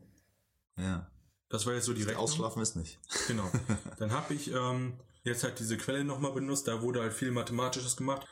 Ja. 0.77 1.09
Das 1.51 1.67
war 1.67 1.75
jetzt 1.75 1.85
so 1.85 1.93
die 1.93 2.03
Rechnung. 2.03 2.25
Ausschlafen 2.25 2.63
ist 2.63 2.75
nicht. 2.75 2.99
Genau. 3.27 3.51
Dann 3.99 4.13
habe 4.13 4.35
ich 4.35 4.53
ähm, 4.53 4.95
jetzt 5.25 5.45
halt 5.45 5.59
diese 5.59 5.77
Quelle 5.77 6.05
nochmal 6.05 6.33
benutzt, 6.33 6.69
da 6.69 6.83
wurde 6.83 7.01
halt 7.01 7.13
viel 7.13 7.31
Mathematisches 7.31 7.97
gemacht. 7.97 8.27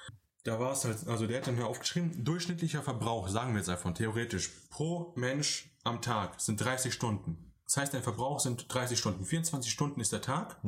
Da 0.45 0.59
war 0.61 0.73
es 0.73 0.85
halt, 0.85 1.07
also 1.09 1.27
der 1.27 1.39
hat 1.39 1.47
dann 1.47 1.57
hier 1.57 1.67
aufgeschrieben, 1.67 2.25
durchschnittlicher 2.25 2.83
Verbrauch, 2.83 3.29
sagen 3.29 3.53
wir 3.53 3.59
jetzt 3.59 3.69
einfach 3.69 3.93
theoretisch, 3.93 4.51
pro 4.71 5.13
Mensch 5.17 5.71
am 5.85 6.01
Tag 6.01 6.41
sind 6.41 6.57
30 6.63 6.93
Stunden. 6.95 7.53
Das 7.65 7.77
heißt, 7.77 7.93
dein 7.93 8.03
Verbrauch 8.03 8.41
sind 8.41 8.73
30 8.73 8.99
Stunden. 8.99 9.27
24 9.27 9.71
Stunden 9.71 10.01
ist 10.01 10.11
der 10.13 10.23
Tag. 10.23 10.59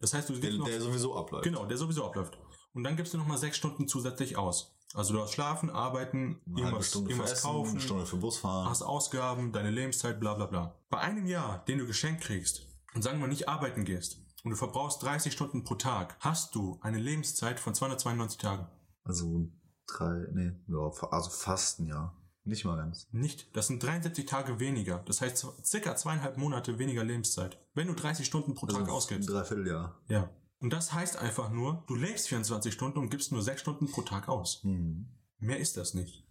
Das 0.00 0.14
heißt, 0.14 0.30
du 0.30 0.32
Der, 0.34 0.40
gibst 0.42 0.58
noch, 0.58 0.66
der 0.66 0.80
sowieso 0.80 1.14
abläuft. 1.14 1.44
genau, 1.44 1.66
der 1.66 1.76
sowieso 1.76 2.06
abläuft. 2.06 2.38
Und 2.72 2.82
dann 2.84 2.96
gibst 2.96 3.12
du 3.12 3.18
nochmal 3.18 3.36
6 3.36 3.56
Stunden 3.56 3.88
zusätzlich 3.88 4.38
aus. 4.38 4.72
Also 4.94 5.12
du 5.12 5.20
hast 5.20 5.32
Schlafen, 5.32 5.68
Arbeiten, 5.68 6.40
Eine 6.46 6.60
irgendwas, 6.60 6.88
Stunde 6.88 7.10
irgendwas 7.10 7.32
Essen, 7.32 7.42
kaufen, 7.42 7.70
eine 7.72 7.80
Stunde 7.80 8.06
für 8.06 8.16
Busfahren. 8.16 8.70
hast 8.70 8.80
Ausgaben, 8.82 9.52
deine 9.52 9.70
Lebenszeit, 9.70 10.18
bla 10.18 10.32
bla 10.32 10.46
bla. 10.46 10.78
Bei 10.88 10.98
einem 10.98 11.26
Jahr, 11.26 11.62
den 11.66 11.78
du 11.78 11.86
geschenkt 11.86 12.22
kriegst 12.22 12.66
und 12.94 13.02
sagen 13.02 13.20
wir 13.20 13.26
nicht 13.28 13.48
arbeiten 13.48 13.84
gehst 13.84 14.22
und 14.46 14.50
du 14.50 14.56
verbrauchst 14.56 15.02
30 15.02 15.32
Stunden 15.32 15.64
pro 15.64 15.74
Tag, 15.74 16.16
hast 16.20 16.54
du 16.54 16.78
eine 16.80 16.98
Lebenszeit 16.98 17.58
von 17.58 17.74
292 17.74 18.38
Tagen. 18.38 18.68
Also 19.02 19.50
drei, 19.88 20.24
nee, 20.34 20.52
ja, 20.68 20.88
also 21.10 21.30
fast 21.30 21.80
ein 21.80 21.86
Jahr. 21.86 22.16
Nicht 22.44 22.64
mal 22.64 22.76
ganz. 22.76 23.08
Nicht. 23.10 23.56
Das 23.56 23.66
sind 23.66 23.82
73 23.82 24.24
Tage 24.24 24.60
weniger. 24.60 25.00
Das 25.00 25.20
heißt 25.20 25.48
circa 25.64 25.96
zweieinhalb 25.96 26.36
Monate 26.36 26.78
weniger 26.78 27.02
Lebenszeit. 27.02 27.58
Wenn 27.74 27.88
du 27.88 27.94
30 27.94 28.24
Stunden 28.24 28.54
pro 28.54 28.66
Tag 28.66 28.82
Also 28.82 28.92
ausgibst. 28.92 29.28
Dreivierteljahr. 29.28 30.00
Ja. 30.06 30.30
Und 30.60 30.72
das 30.72 30.92
heißt 30.92 31.16
einfach 31.16 31.50
nur, 31.50 31.82
du 31.88 31.96
lebst 31.96 32.28
24 32.28 32.72
Stunden 32.72 33.00
und 33.00 33.10
gibst 33.10 33.32
nur 33.32 33.42
6 33.42 33.60
Stunden 33.60 33.90
pro 33.90 34.02
Tag 34.02 34.28
aus. 34.28 34.62
Mhm. 34.62 35.08
Mehr 35.38 35.58
ist 35.58 35.76
das 35.76 35.94
nicht. 35.94 36.24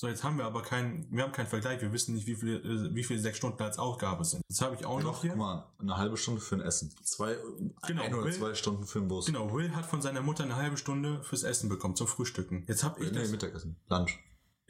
So, 0.00 0.06
jetzt 0.06 0.22
haben 0.22 0.38
wir 0.38 0.44
aber 0.44 0.62
keinen, 0.62 1.08
wir 1.10 1.24
haben 1.24 1.32
keinen 1.32 1.48
Vergleich. 1.48 1.80
Wir 1.80 1.92
wissen 1.92 2.14
nicht, 2.14 2.28
wie 2.28 2.36
viele, 2.36 2.58
äh, 2.58 2.94
wie 2.94 3.02
viele 3.02 3.18
6 3.18 3.36
Stunden 3.36 3.60
als 3.60 3.80
Ausgabe 3.80 4.24
sind. 4.24 4.42
Jetzt 4.48 4.62
habe 4.62 4.76
ich 4.76 4.84
auch 4.84 5.02
noch 5.02 5.14
Doch, 5.14 5.20
hier. 5.22 5.30
guck 5.30 5.40
mal, 5.40 5.72
eine 5.80 5.96
halbe 5.96 6.16
Stunde 6.16 6.40
für 6.40 6.54
ein 6.54 6.60
Essen. 6.60 6.94
Zwei, 7.02 7.36
Genau, 7.84 8.02
ein 8.02 8.14
oder 8.14 8.26
Will- 8.26 8.32
zwei 8.32 8.54
Stunden 8.54 8.86
für 8.86 9.00
den 9.00 9.08
Bus. 9.08 9.26
Genau, 9.26 9.52
Will 9.52 9.74
hat 9.74 9.86
von 9.86 10.00
seiner 10.00 10.22
Mutter 10.22 10.44
eine 10.44 10.54
halbe 10.54 10.76
Stunde 10.76 11.20
fürs 11.24 11.42
Essen 11.42 11.68
bekommen, 11.68 11.96
zum 11.96 12.06
Frühstücken. 12.06 12.64
Jetzt 12.68 12.84
habe 12.84 13.02
ich 13.02 13.10
nee, 13.10 13.18
das. 13.18 13.30
Mittagessen. 13.32 13.76
Lunch. 13.88 14.20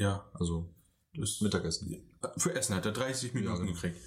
Ja, 0.01 0.25
Also 0.33 0.75
das 1.15 1.43
Mittagessen. 1.43 1.95
Für 2.39 2.55
Essen 2.55 2.75
hat 2.75 2.87
er 2.87 2.93
30 2.93 3.35
Minuten 3.35 3.53
Ja, 3.53 3.61
genau. 3.61 3.73
gekriegt. 3.75 3.99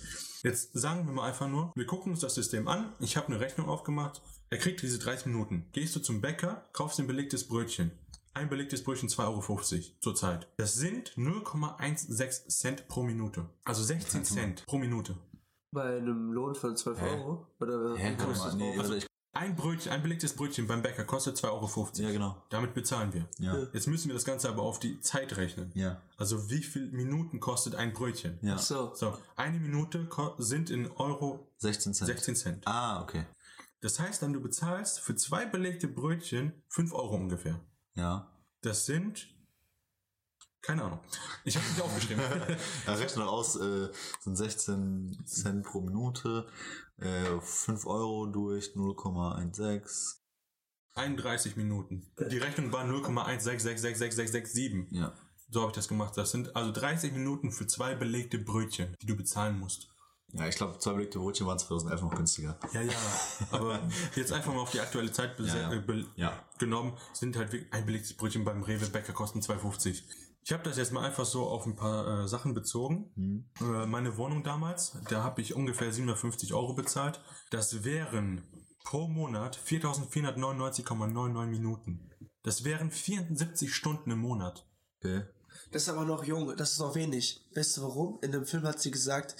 Jetzt 0.41 0.73
sagen 0.73 1.05
wir 1.05 1.13
mal 1.13 1.27
einfach 1.29 1.47
nur, 1.47 1.71
wir 1.75 1.85
gucken 1.85 2.13
uns 2.13 2.21
das 2.21 2.33
System 2.33 2.67
an. 2.67 2.93
Ich 2.99 3.15
habe 3.15 3.27
eine 3.27 3.39
Rechnung 3.39 3.69
aufgemacht. 3.69 4.23
Er 4.49 4.57
kriegt 4.57 4.81
diese 4.81 4.97
30 4.97 5.27
Minuten. 5.27 5.67
Gehst 5.71 5.95
du 5.95 5.99
zum 5.99 6.19
Bäcker, 6.19 6.67
kaufst 6.73 6.99
ein 6.99 7.05
belegtes 7.05 7.47
Brötchen. 7.47 7.91
Ein 8.33 8.49
belegtes 8.49 8.83
Brötchen 8.83 9.09
2,50 9.09 9.23
Euro 9.27 9.61
zurzeit. 9.99 10.47
Das 10.57 10.73
sind 10.73 11.11
0,16 11.17 12.47
Cent 12.47 12.87
pro 12.87 13.03
Minute. 13.03 13.49
Also 13.65 13.83
16 13.83 14.23
Cent 14.23 14.65
pro 14.65 14.77
Minute. 14.77 15.17
Bei 15.71 15.97
einem 15.97 16.31
Lohn 16.31 16.55
von 16.55 16.75
12 16.75 16.99
Hä? 16.99 17.09
Euro? 17.09 17.47
Oder 17.59 17.95
Hä, 17.97 18.15
mal, 18.17 18.55
nee, 18.55 18.77
also 18.77 18.95
ich, 18.95 19.05
Ein 19.33 19.55
Brötchen, 19.55 19.91
ein 19.91 20.01
belegtes 20.01 20.33
Brötchen 20.33 20.67
beim 20.67 20.81
Bäcker 20.81 21.03
kostet 21.03 21.37
2,50 21.37 21.45
Euro. 21.51 21.89
ja, 21.95 22.11
genau. 22.11 22.43
Damit 22.49 22.73
bezahlen 22.73 23.13
wir. 23.13 23.27
Ja. 23.39 23.67
Jetzt 23.73 23.87
müssen 23.87 24.07
wir 24.07 24.13
das 24.13 24.25
Ganze 24.25 24.49
aber 24.49 24.63
auf 24.63 24.79
die 24.79 24.99
Zeit 25.01 25.35
rechnen. 25.37 25.71
Ja. 25.73 26.01
Also 26.17 26.49
wie 26.49 26.63
viel 26.63 26.89
Minuten 26.91 27.39
kostet 27.39 27.75
ein 27.75 27.93
Brötchen? 27.93 28.39
Ja. 28.41 28.55
Ach 28.55 28.59
so. 28.59 28.93
So, 28.95 29.17
eine 29.35 29.59
Minute 29.59 30.07
sind 30.37 30.69
in 30.69 30.89
Euro 30.91 31.51
16 31.57 31.93
Cent. 31.93 32.07
16 32.07 32.35
Cent. 32.35 32.67
Ah, 32.67 33.01
okay. 33.01 33.25
Das 33.81 33.99
heißt 33.99 34.21
dann, 34.21 34.31
du 34.33 34.41
bezahlst 34.41 34.99
für 34.99 35.15
zwei 35.15 35.45
belegte 35.45 35.87
Brötchen 35.87 36.53
5 36.69 36.93
Euro 36.93 37.15
ungefähr. 37.15 37.59
Ja. 37.95 38.31
Das 38.61 38.85
sind. 38.85 39.27
Keine 40.61 40.83
Ahnung. 40.83 40.99
Ich 41.43 41.57
habe 41.57 41.67
nicht 41.67 41.81
aufgeschrieben. 41.81 42.23
Er 42.85 42.99
rechnet 42.99 43.25
aus, 43.25 43.55
äh, 43.55 43.89
sind 44.19 44.35
16 44.35 45.25
Cent 45.25 45.65
pro 45.65 45.81
Minute, 45.81 46.47
äh, 46.97 47.39
5 47.39 47.87
Euro 47.87 48.27
durch 48.27 48.75
0,16. 48.75 50.19
31 50.93 51.55
Minuten. 51.55 52.11
Die 52.29 52.37
Rechnung 52.37 52.71
war 52.71 52.85
0,166666667. 52.85 54.85
Ja. 54.91 55.15
So 55.49 55.61
habe 55.61 55.71
ich 55.71 55.75
das 55.75 55.87
gemacht. 55.87 56.15
Das 56.17 56.29
sind 56.31 56.55
also 56.55 56.71
30 56.71 57.13
Minuten 57.13 57.51
für 57.51 57.65
zwei 57.65 57.95
belegte 57.95 58.37
Brötchen, 58.37 58.95
die 59.01 59.07
du 59.07 59.15
bezahlen 59.15 59.57
musst. 59.59 59.90
Ja, 60.33 60.47
ich 60.47 60.55
glaube, 60.55 60.77
zwei 60.79 60.93
belegte 60.93 61.19
Brötchen 61.19 61.45
waren 61.47 61.59
2011 61.59 62.01
noch 62.01 62.15
günstiger. 62.15 62.57
Ja, 62.73 62.81
ja. 62.81 62.91
Aber 63.51 63.79
jetzt 64.15 64.31
einfach 64.31 64.53
mal 64.53 64.61
auf 64.61 64.71
die 64.71 64.79
aktuelle 64.79 65.11
Zeit 65.11 65.37
Ja, 65.39 65.55
ja. 65.55 65.71
äh, 65.71 66.05
Ja. 66.15 66.33
genommen, 66.57 66.93
sind 67.13 67.35
halt 67.35 67.51
wirklich 67.51 67.71
ein 67.73 67.85
belegtes 67.85 68.13
Brötchen 68.13 68.43
beim 68.45 68.63
Rewe 68.63 68.87
Bäcker 68.87 69.13
kosten 69.13 69.39
2,50. 69.39 70.03
Ich 70.43 70.53
habe 70.53 70.63
das 70.63 70.77
jetzt 70.77 70.91
mal 70.91 71.05
einfach 71.05 71.25
so 71.25 71.43
auf 71.47 71.65
ein 71.65 71.75
paar 71.75 72.23
äh, 72.23 72.27
Sachen 72.27 72.53
bezogen. 72.53 73.11
Hm. 73.15 73.45
Äh, 73.59 73.85
meine 73.85 74.17
Wohnung 74.17 74.43
damals, 74.43 74.97
da 75.09 75.23
habe 75.23 75.41
ich 75.41 75.53
ungefähr 75.55 75.91
750 75.91 76.53
Euro 76.53 76.73
bezahlt. 76.73 77.21
Das 77.51 77.83
wären 77.83 78.41
pro 78.83 79.07
Monat 79.07 79.59
4.499,99 79.67 81.45
Minuten. 81.45 82.09
Das 82.43 82.63
wären 82.63 82.89
74 82.89 83.73
Stunden 83.73 84.11
im 84.11 84.19
Monat. 84.19 84.65
Okay. 84.99 85.23
Das 85.71 85.83
ist 85.83 85.89
aber 85.89 86.03
noch 86.03 86.23
jung, 86.25 86.55
das 86.57 86.73
ist 86.73 86.79
noch 86.79 86.95
wenig. 86.95 87.47
Weißt 87.55 87.77
du 87.77 87.83
warum? 87.83 88.19
In 88.21 88.31
dem 88.31 88.45
Film 88.45 88.63
hat 88.63 88.81
sie 88.81 88.91
gesagt, 88.91 89.35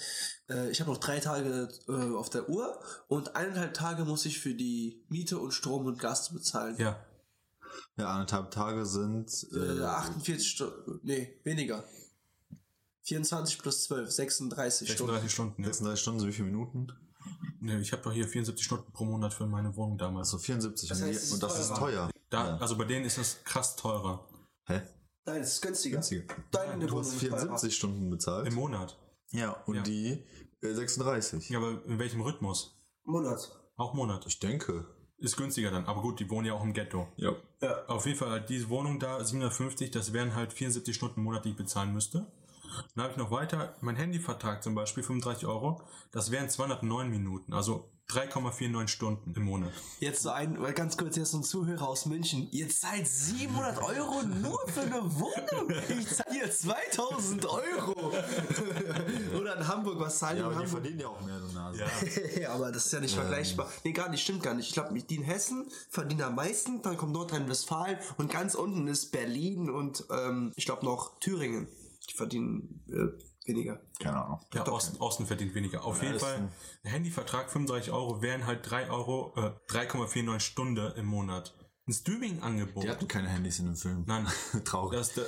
äh, 0.48 0.70
ich 0.70 0.80
habe 0.80 0.90
noch 0.90 0.98
drei 0.98 1.20
Tage 1.20 1.68
äh, 1.88 2.14
auf 2.14 2.30
der 2.30 2.48
Uhr 2.48 2.80
und 3.08 3.36
eineinhalb 3.36 3.74
Tage 3.74 4.04
muss 4.04 4.24
ich 4.24 4.40
für 4.40 4.54
die 4.54 5.04
Miete 5.08 5.38
und 5.38 5.52
Strom 5.52 5.86
und 5.86 5.98
Gas 5.98 6.32
bezahlen. 6.32 6.76
Ja, 6.78 7.04
Ja, 7.96 8.08
anderthalb 8.08 8.50
Tage 8.50 8.86
sind, 8.86 9.30
Äh, 9.52 9.80
äh, 9.80 9.82
48 9.82 10.48
Stunden, 10.48 11.00
nee, 11.02 11.38
weniger. 11.44 11.84
24 13.02 13.58
plus 13.58 13.84
12, 13.84 14.10
36, 14.10 14.88
36 14.88 15.32
Stunden. 15.32 15.62
Ja. 15.62 15.68
36 15.68 16.00
Stunden, 16.00 16.20
so 16.20 16.26
wie 16.26 16.32
viele 16.32 16.46
Minuten? 16.46 16.88
Nee, 17.60 17.78
ich 17.78 17.92
habe 17.92 18.02
doch 18.02 18.12
hier 18.12 18.26
74 18.26 18.64
Stunden 18.64 18.90
pro 18.92 19.04
Monat 19.04 19.34
für 19.34 19.46
meine 19.46 19.74
Wohnung 19.76 19.98
damals. 19.98 20.28
Also 20.28 20.38
74. 20.38 20.88
Das 20.88 21.00
und 21.00 21.06
heißt, 21.06 21.32
und 21.32 21.42
das 21.42 21.60
ist 21.60 21.76
teuer. 21.76 22.10
Da, 22.30 22.46
ja. 22.48 22.56
Also 22.56 22.76
bei 22.76 22.84
denen 22.84 23.04
ist 23.04 23.18
das 23.18 23.44
krass 23.44 23.76
teurer. 23.76 24.26
Hä? 24.66 24.82
Nein, 25.24 25.40
es 25.42 25.54
ist 25.54 25.62
günstiger. 25.62 25.96
Günstiger. 25.96 26.24
Deine 26.50 26.86
Du 26.86 26.98
hast 26.98 27.12
ist 27.14 27.20
teurer. 27.20 27.38
74 27.38 27.76
Stunden 27.76 28.10
bezahlt. 28.10 28.46
Im 28.48 28.54
Monat. 28.54 28.98
ja, 29.30 29.52
und 29.66 29.76
Ja. 29.76 29.82
die 29.82 30.24
äh, 30.62 30.72
36. 30.74 31.48
Ja, 31.50 31.58
aber 31.58 31.84
in 31.86 31.98
welchem 31.98 32.20
Rhythmus? 32.20 32.76
Monat. 33.04 33.50
Auch 33.76 33.94
Monat. 33.94 34.26
Ich 34.26 34.38
denke. 34.38 34.86
Ist 35.18 35.36
günstiger 35.36 35.70
dann. 35.70 35.86
Aber 35.86 36.02
gut, 36.02 36.18
die 36.18 36.28
wohnen 36.28 36.46
ja 36.48 36.54
auch 36.54 36.64
im 36.64 36.72
Ghetto. 36.72 37.08
Ja. 37.16 37.32
Ja. 37.60 37.86
Auf 37.86 38.06
jeden 38.06 38.18
Fall, 38.18 38.30
halt 38.30 38.48
diese 38.48 38.68
Wohnung 38.68 38.98
da, 38.98 39.22
750, 39.24 39.92
das 39.92 40.12
wären 40.12 40.34
halt 40.34 40.52
74 40.52 40.94
Stunden 40.94 41.20
im 41.20 41.24
Monat, 41.24 41.44
die 41.44 41.50
ich 41.50 41.56
bezahlen 41.56 41.92
müsste. 41.92 42.26
Dann 42.94 43.04
habe 43.04 43.12
ich 43.12 43.18
noch 43.18 43.30
weiter, 43.30 43.76
mein 43.82 43.94
Handyvertrag 43.96 44.62
zum 44.62 44.74
Beispiel, 44.74 45.02
35 45.04 45.46
Euro, 45.46 45.82
das 46.10 46.30
wären 46.30 46.48
209 46.48 47.08
Minuten, 47.10 47.52
also 47.52 47.92
3,49 48.12 48.88
Stunden 48.88 49.32
im 49.34 49.44
Monat. 49.44 49.72
Jetzt 50.00 50.22
so 50.22 50.30
ein, 50.30 50.58
ganz 50.74 50.96
kurz, 50.96 51.16
ist 51.16 51.30
so 51.30 51.38
ein 51.38 51.42
Zuhörer 51.42 51.88
aus 51.88 52.06
München. 52.06 52.48
Ihr 52.50 52.68
zahlt 52.68 53.06
700 53.08 53.78
Euro 53.82 54.22
nur 54.22 54.58
für 54.68 54.82
eine 54.82 55.02
Wohnung. 55.02 55.72
Ich 55.88 56.08
zahle 56.08 56.32
hier 56.32 56.50
2000 56.50 57.46
Euro. 57.46 58.12
Oder 59.40 59.56
in 59.56 59.68
Hamburg, 59.68 59.98
was 59.98 60.18
zahlen 60.18 60.38
Ja, 60.38 60.48
die 60.48 60.50
in 60.50 60.56
aber 60.56 60.64
die 60.64 60.70
Hamburg? 60.70 60.82
verdienen 60.82 61.00
ja 61.00 61.08
auch 61.08 61.20
mehr, 61.22 61.38
du 61.38 61.46
Nase. 61.52 61.84
Ja. 62.40 62.52
Aber 62.52 62.70
das 62.72 62.86
ist 62.86 62.92
ja 62.92 63.00
nicht 63.00 63.14
vergleichbar. 63.14 63.70
Nee, 63.84 63.92
gar 63.92 64.08
nicht, 64.08 64.22
stimmt 64.22 64.42
gar 64.42 64.54
nicht. 64.54 64.68
Ich 64.68 64.74
glaube, 64.74 64.92
die 65.00 65.14
in 65.14 65.22
Hessen 65.22 65.66
verdienen 65.90 66.22
am 66.22 66.34
meisten, 66.34 66.82
dann 66.82 66.96
kommt 66.96 67.12
Nordrhein-Westfalen 67.12 67.98
und 68.18 68.30
ganz 68.30 68.54
unten 68.54 68.86
ist 68.88 69.10
Berlin 69.12 69.70
und 69.70 70.04
ähm, 70.10 70.52
ich 70.56 70.64
glaube 70.64 70.84
noch 70.84 71.18
Thüringen. 71.20 71.68
Die 72.10 72.14
verdienen 72.14 72.82
äh, 72.88 73.22
weniger. 73.46 73.80
Keine 73.98 74.24
Ahnung. 74.24 74.40
Ja, 74.54 74.66
Osten, 74.68 74.96
Osten 74.98 75.26
verdient 75.26 75.54
weniger. 75.54 75.84
Auf 75.84 76.02
jeden 76.02 76.14
ist 76.14 76.22
Fall, 76.22 76.36
ein- 76.84 76.90
Handyvertrag 76.90 77.50
35 77.50 77.92
Euro 77.92 78.22
wären 78.22 78.46
halt 78.46 78.68
3 78.68 78.90
Euro, 78.90 79.32
äh, 79.36 79.52
3,49 79.72 80.40
Stunde 80.40 80.94
im 80.96 81.06
Monat. 81.06 81.54
Ein 81.88 81.92
Streaming-Angebot. 81.92 82.84
Die 82.84 82.90
hatten 82.90 83.08
keine 83.08 83.28
Handys 83.28 83.58
in 83.58 83.66
dem 83.66 83.76
Film. 83.76 84.04
Nein, 84.06 84.26
Traurig. 84.64 84.98
Das, 84.98 85.14
da, 85.14 85.22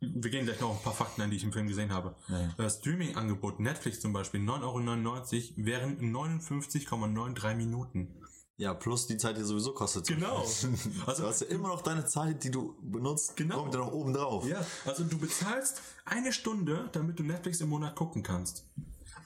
wir 0.00 0.30
gehen 0.30 0.44
gleich 0.46 0.60
noch 0.60 0.70
auf 0.70 0.78
ein 0.78 0.82
paar 0.84 0.94
Fakten 0.94 1.22
ein, 1.22 1.30
die 1.30 1.36
ich 1.36 1.44
im 1.44 1.52
Film 1.52 1.66
gesehen 1.66 1.92
habe. 1.92 2.14
Ja, 2.28 2.40
ja. 2.40 2.54
Das 2.56 2.76
Streaming-Angebot, 2.78 3.60
Netflix 3.60 4.00
zum 4.00 4.12
Beispiel, 4.12 4.40
9,99 4.40 5.56
Euro 5.56 5.66
wären 5.66 5.98
59,93 6.14 7.54
Minuten. 7.54 8.14
Ja, 8.56 8.72
plus 8.72 9.06
die 9.08 9.16
Zeit, 9.16 9.36
die 9.36 9.42
sowieso 9.42 9.72
kostet. 9.74 10.06
Genau. 10.06 10.38
Also, 10.44 10.68
Also- 11.06 11.22
du 11.22 11.28
hast 11.28 11.40
ja 11.40 11.46
immer 11.48 11.68
noch 11.68 11.82
deine 11.82 12.04
Zeit, 12.06 12.44
die 12.44 12.50
du 12.50 12.76
benutzt, 12.82 13.36
Genau. 13.36 13.60
kommt 13.62 13.74
ja 13.74 13.80
noch 13.80 13.92
oben 13.92 14.12
drauf. 14.12 14.46
Ja, 14.46 14.64
also 14.86 15.02
du 15.04 15.18
bezahlst 15.18 15.82
eine 16.04 16.32
Stunde, 16.32 16.88
damit 16.92 17.18
du 17.18 17.24
Netflix 17.24 17.60
im 17.60 17.68
Monat 17.70 17.96
gucken 17.96 18.22
kannst. 18.22 18.64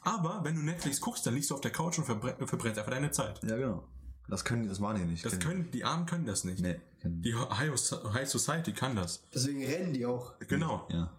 Aber 0.02 0.40
wenn 0.44 0.54
du 0.54 0.62
Netflix 0.62 1.00
guckst, 1.00 1.26
dann 1.26 1.34
liegst 1.34 1.50
du 1.50 1.54
auf 1.54 1.60
der 1.60 1.72
Couch 1.72 1.98
und 1.98 2.04
verbre 2.04 2.34
verbrennst 2.46 2.78
einfach 2.78 2.92
deine 2.92 3.10
Zeit. 3.10 3.42
Ja, 3.44 3.56
genau. 3.56 3.84
Das 4.28 4.44
können 4.44 4.62
die, 4.62 4.68
das 4.68 4.78
machen 4.78 4.98
die 4.98 5.04
nicht. 5.04 5.24
Das 5.24 5.38
können, 5.38 5.70
die 5.72 5.84
Armen 5.84 6.06
können 6.06 6.24
das 6.26 6.44
nicht. 6.44 6.60
Nee. 6.60 6.80
können- 7.02 7.20
Die 7.22 7.34
High 7.34 7.70
High 8.14 8.28
Society 8.28 8.72
kann 8.72 8.94
das. 8.96 9.22
Deswegen 9.34 9.64
rennen 9.64 9.92
die 9.92 10.06
auch. 10.06 10.38
Genau. 10.40 10.86
Ja. 10.90 11.10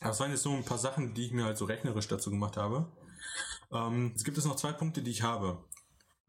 Aber 0.00 0.10
es 0.10 0.20
waren 0.20 0.30
jetzt 0.30 0.42
so 0.42 0.50
ein 0.52 0.64
paar 0.64 0.78
Sachen, 0.78 1.14
die 1.14 1.26
ich 1.26 1.32
mir 1.32 1.44
halt 1.44 1.58
so 1.58 1.64
rechnerisch 1.64 2.08
dazu 2.08 2.30
gemacht 2.30 2.56
habe. 2.56 2.86
Ähm, 3.72 4.12
es 4.16 4.24
gibt 4.24 4.36
jetzt 4.36 4.46
noch 4.46 4.56
zwei 4.56 4.72
Punkte, 4.72 5.02
die 5.02 5.10
ich 5.10 5.22
habe. 5.22 5.62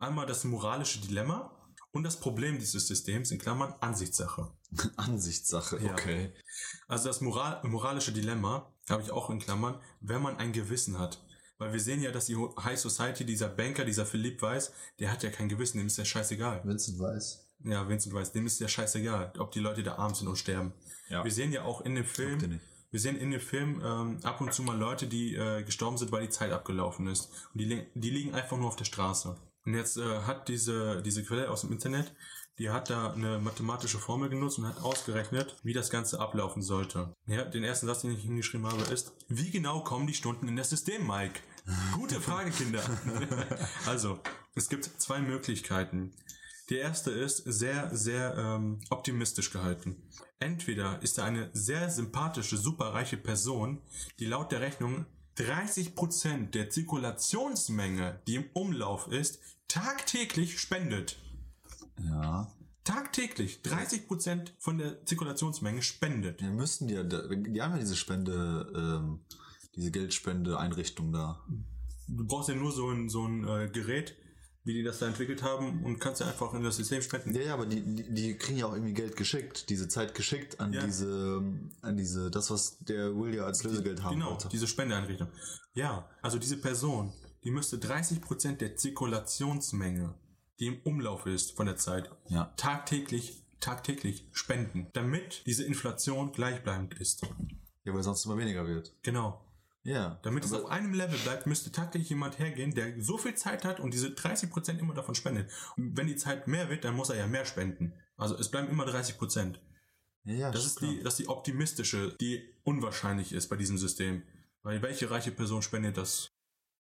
Einmal 0.02 0.26
das 0.26 0.44
moralische 0.46 1.00
Dilemma 1.00 1.56
und 1.92 2.02
das 2.04 2.20
Problem 2.20 2.58
dieses 2.58 2.88
Systems, 2.88 3.30
in 3.30 3.38
Klammern 3.38 3.76
Ansichtssache. 3.82 4.52
Ansichtssache, 4.98 5.78
Ja. 5.80 5.92
okay. 5.92 6.34
Also 6.88 7.08
das 7.10 7.22
Moral 7.22 7.62
moralische 7.68 8.12
Dilemma 8.12 8.74
habe 8.90 9.04
ich 9.04 9.12
auch 9.12 9.30
in 9.30 9.38
Klammern, 9.38 9.80
wenn 10.00 10.24
man 10.24 10.38
ein 10.38 10.54
Gewissen 10.54 10.98
hat. 10.98 11.24
Weil 11.60 11.74
wir 11.74 11.80
sehen 11.80 12.02
ja, 12.02 12.12
dass 12.12 12.26
die 12.26 12.36
High 12.36 12.80
Society, 12.80 13.26
dieser 13.26 13.48
Banker, 13.48 13.86
dieser 13.86 14.08
Philipp 14.08 14.42
Weiß, 14.42 14.74
der 14.98 15.12
hat 15.12 15.22
ja 15.22 15.30
kein 15.30 15.48
Gewissen, 15.50 15.78
dem 15.78 15.86
ist 15.86 16.00
ja 16.00 16.06
scheißegal. 16.06 16.64
Vincent 16.66 16.98
Weiß. 16.98 17.48
Ja, 17.64 17.88
Vincent 17.88 18.16
Weiß, 18.16 18.32
dem 18.32 18.48
ist 18.48 18.60
ja 18.60 18.68
scheißegal, 18.68 19.34
ob 19.38 19.52
die 19.52 19.60
Leute 19.60 19.84
da 19.84 19.98
arm 19.98 20.16
sind 20.16 20.28
und 20.28 20.38
sterben. 20.38 20.74
Ja. 21.10 21.24
Wir 21.24 21.32
sehen 21.32 21.52
ja 21.52 21.62
auch 21.62 21.82
in 21.82 21.94
dem 21.94 22.06
Film, 22.06 22.60
wir 22.90 23.00
sehen 23.00 23.18
in 23.18 23.30
dem 23.30 23.40
Film 23.40 23.80
ähm, 23.86 24.20
ab 24.24 24.42
und 24.42 24.52
zu 24.52 24.64
mal 24.64 24.76
Leute, 24.76 25.06
die 25.06 25.36
äh, 25.36 25.62
gestorben 25.62 26.00
sind, 26.00 26.12
weil 26.12 26.24
die 26.24 26.30
Zeit 26.30 26.52
abgelaufen 26.52 27.06
ist. 27.06 27.30
Und 27.54 27.60
die, 27.62 27.86
die 27.94 28.10
liegen 28.10 28.34
einfach 28.34 28.58
nur 28.58 28.68
auf 28.68 28.76
der 28.76 28.86
Straße. 28.86 29.38
Und 29.66 29.76
jetzt 29.76 29.98
äh, 29.98 30.22
hat 30.22 30.48
diese, 30.48 31.02
diese 31.02 31.24
Quelle 31.24 31.50
aus 31.50 31.62
dem 31.62 31.72
Internet, 31.72 32.14
die 32.58 32.70
hat 32.70 32.90
da 32.90 33.12
eine 33.14 33.40
mathematische 33.40 33.98
Formel 33.98 34.30
genutzt 34.30 34.60
und 34.60 34.68
hat 34.68 34.82
ausgerechnet, 34.84 35.56
wie 35.64 35.74
das 35.74 35.90
Ganze 35.90 36.20
ablaufen 36.20 36.62
sollte. 36.62 37.14
Ja, 37.26 37.44
den 37.46 37.64
ersten 37.64 37.88
Satz, 37.88 38.02
den 38.02 38.12
ich 38.12 38.24
hingeschrieben 38.24 38.68
habe, 38.68 38.84
ist, 38.94 39.14
wie 39.28 39.52
genau 39.52 39.84
kommen 39.84 40.08
die 40.08 40.14
Stunden 40.14 40.48
in 40.48 40.56
das 40.56 40.70
System, 40.70 41.08
Mike? 41.08 41.40
Gute 41.94 42.20
Frage, 42.20 42.52
Kinder. 42.52 42.84
also, 43.86 44.20
es 44.56 44.68
gibt 44.68 44.86
zwei 44.86 45.20
Möglichkeiten. 45.20 46.14
Die 46.70 46.78
erste 46.78 47.12
ist 47.12 47.38
sehr, 47.38 47.96
sehr 47.96 48.36
ähm, 48.38 48.80
optimistisch 48.90 49.52
gehalten. 49.52 50.02
Entweder 50.40 51.02
ist 51.02 51.18
da 51.18 51.26
eine 51.26 51.50
sehr 51.54 51.90
sympathische, 51.90 52.58
superreiche 52.58 53.18
Person, 53.18 53.82
die 54.20 54.26
laut 54.26 54.52
der 54.52 54.62
Rechnung 54.62 55.06
30% 55.42 56.52
der 56.52 56.70
Zirkulationsmenge, 56.70 58.22
die 58.28 58.36
im 58.36 58.46
Umlauf 58.54 59.08
ist, 59.08 59.40
tagtäglich 59.68 60.60
spendet. 60.60 61.18
Ja. 61.98 62.52
Tagtäglich 62.84 63.62
30% 63.64 64.52
von 64.58 64.80
der 64.80 65.06
Zirkulationsmenge 65.06 65.82
spendet. 65.82 66.42
Wir 66.42 66.50
müssten 66.50 66.88
die 66.88 66.96
ja, 66.96 67.04
die 67.04 67.62
haben 67.62 67.74
ja 67.74 67.78
diese 67.78 67.96
Spende, 67.96 68.72
ähm, 68.76 69.22
diese 69.76 69.92
Geldspende-Einrichtung 69.92 71.12
da. 71.12 71.46
Du 72.08 72.26
brauchst 72.26 72.50
ja 72.50 72.56
nur 72.56 72.72
so 72.72 72.90
ein, 72.90 73.08
so 73.08 73.26
ein 73.26 73.48
äh, 73.48 73.70
Gerät, 73.72 74.18
wie 74.64 74.74
die 74.74 74.84
das 74.84 75.00
da 75.00 75.08
entwickelt 75.08 75.42
haben, 75.44 75.84
und 75.84 76.00
kannst 76.00 76.22
ja 76.22 76.28
einfach 76.28 76.54
in 76.54 76.64
das 76.64 76.76
System 76.78 77.02
spenden. 77.02 77.34
Ja, 77.34 77.42
ja, 77.42 77.54
aber 77.56 77.66
die, 77.66 77.82
die, 77.82 78.14
die 78.14 78.38
kriegen 78.38 78.60
ja 78.60 78.68
auch 78.68 78.74
irgendwie 78.74 78.94
Geld 78.94 79.16
geschickt, 79.16 79.70
diese 79.70 79.88
Zeit 79.88 80.14
geschickt 80.14 80.60
an 80.60 80.72
Ja. 80.74 80.86
diese, 80.86 81.42
an 81.82 81.98
diese, 81.98 82.30
das, 82.30 82.52
was 82.52 82.78
der 82.80 83.16
Will 83.16 83.34
ja 83.36 83.46
als 83.46 83.64
Lösegeld 83.64 84.04
haben 84.04 84.16
Genau, 84.16 84.32
wollte. 84.32 84.50
diese 84.50 84.68
Spendeeinrichtung. 84.68 85.30
Ja, 85.74 86.08
also 86.22 86.38
diese 86.38 86.58
Person, 86.58 87.12
die 87.44 87.50
müsste 87.52 87.78
30% 87.78 88.58
der 88.58 88.76
Zirkulationsmenge, 88.76 90.14
die 90.60 90.68
im 90.68 90.82
Umlauf 90.84 91.26
ist 91.26 91.56
von 91.56 91.66
der 91.66 91.78
Zeit, 91.78 92.10
Ja. 92.28 92.54
tagtäglich, 92.58 93.44
tagtäglich 93.60 94.28
spenden, 94.32 94.88
damit 94.94 95.44
diese 95.46 95.64
Inflation 95.64 96.32
gleichbleibend 96.34 96.94
ist. 97.00 97.24
Ja, 97.84 97.94
weil 97.96 98.04
sonst 98.04 98.26
immer 98.26 98.38
weniger 98.38 98.68
wird. 98.68 98.94
Genau. 99.02 99.44
Ja. 99.84 100.20
Damit 100.24 100.46
es 100.46 100.54
auf 100.54 100.66
einem 100.68 100.94
Level 100.94 101.18
bleibt, 101.20 101.48
müsste 101.48 101.72
tagtäglich 101.72 102.10
jemand 102.10 102.38
hergehen, 102.38 102.74
der 102.76 103.02
so 103.02 103.18
viel 103.18 103.34
Zeit 103.36 103.66
hat 103.66 103.80
und 103.80 103.94
diese 103.94 104.10
30% 104.10 104.78
immer 104.78 104.94
davon 104.94 105.16
spendet. 105.16 105.50
Und 105.76 105.98
wenn 105.98 106.08
die 106.08 106.16
Zeit 106.16 106.48
mehr 106.48 106.70
wird, 106.70 106.84
dann 106.84 106.96
muss 106.96 107.10
er 107.10 107.18
ja 107.18 107.28
mehr 107.28 107.46
spenden. 107.46 107.94
Also 108.16 108.38
es 108.38 108.50
bleiben 108.52 108.70
immer 108.70 108.86
30%. 108.86 109.56
ja, 110.26 110.52
Das 110.52 110.66
ist 110.66 110.78
klar. 110.78 110.92
die, 110.92 111.02
das 111.02 111.14
ist 111.14 111.20
die 111.20 111.28
optimistische, 111.30 112.16
die 112.22 112.54
unwahrscheinlich 112.64 113.34
ist 113.34 113.50
bei 113.50 113.56
diesem 113.56 113.78
System. 113.78 114.24
Weil 114.62 114.82
welche 114.84 115.10
reiche 115.10 115.32
Person 115.32 115.64
spendet 115.64 115.98
das 115.98 116.30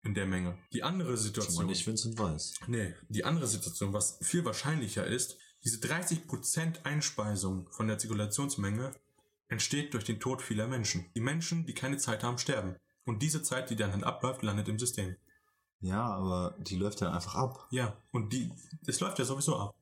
in 0.04 0.14
der 0.14 0.26
Menge? 0.26 0.56
Die 0.72 0.84
andere 0.84 1.08
Schon 1.08 1.16
mal 1.16 1.22
Situation. 1.22 1.66
nicht 1.66 1.86
Vincent 1.86 2.16
Weiß. 2.16 2.54
Nee, 2.68 2.94
die 3.08 3.24
andere 3.24 3.48
Situation, 3.48 3.92
was 3.92 4.18
viel 4.22 4.44
wahrscheinlicher 4.44 5.04
ist, 5.04 5.36
diese 5.64 5.78
30% 5.78 6.84
Einspeisung 6.84 7.68
von 7.72 7.88
der 7.88 7.98
Zirkulationsmenge 7.98 8.94
entsteht 9.48 9.94
durch 9.94 10.04
den 10.04 10.20
Tod 10.20 10.42
vieler 10.42 10.68
Menschen. 10.68 11.06
Die 11.16 11.20
Menschen, 11.20 11.66
die 11.66 11.74
keine 11.74 11.96
Zeit 11.96 12.22
haben, 12.22 12.38
sterben. 12.38 12.76
Und 13.04 13.22
diese 13.22 13.42
Zeit, 13.42 13.70
die 13.70 13.76
dann 13.76 13.92
halt 13.92 14.04
abläuft, 14.04 14.42
landet 14.42 14.68
im 14.68 14.78
System. 14.78 15.16
Ja, 15.80 16.02
aber 16.02 16.54
die 16.58 16.76
läuft 16.76 17.00
ja 17.02 17.12
einfach 17.12 17.34
ab. 17.34 17.66
Ja, 17.70 17.96
und 18.10 18.32
die, 18.32 18.50
das 18.82 19.00
läuft 19.00 19.18
ja 19.18 19.24
sowieso 19.24 19.56
ab. 19.56 19.74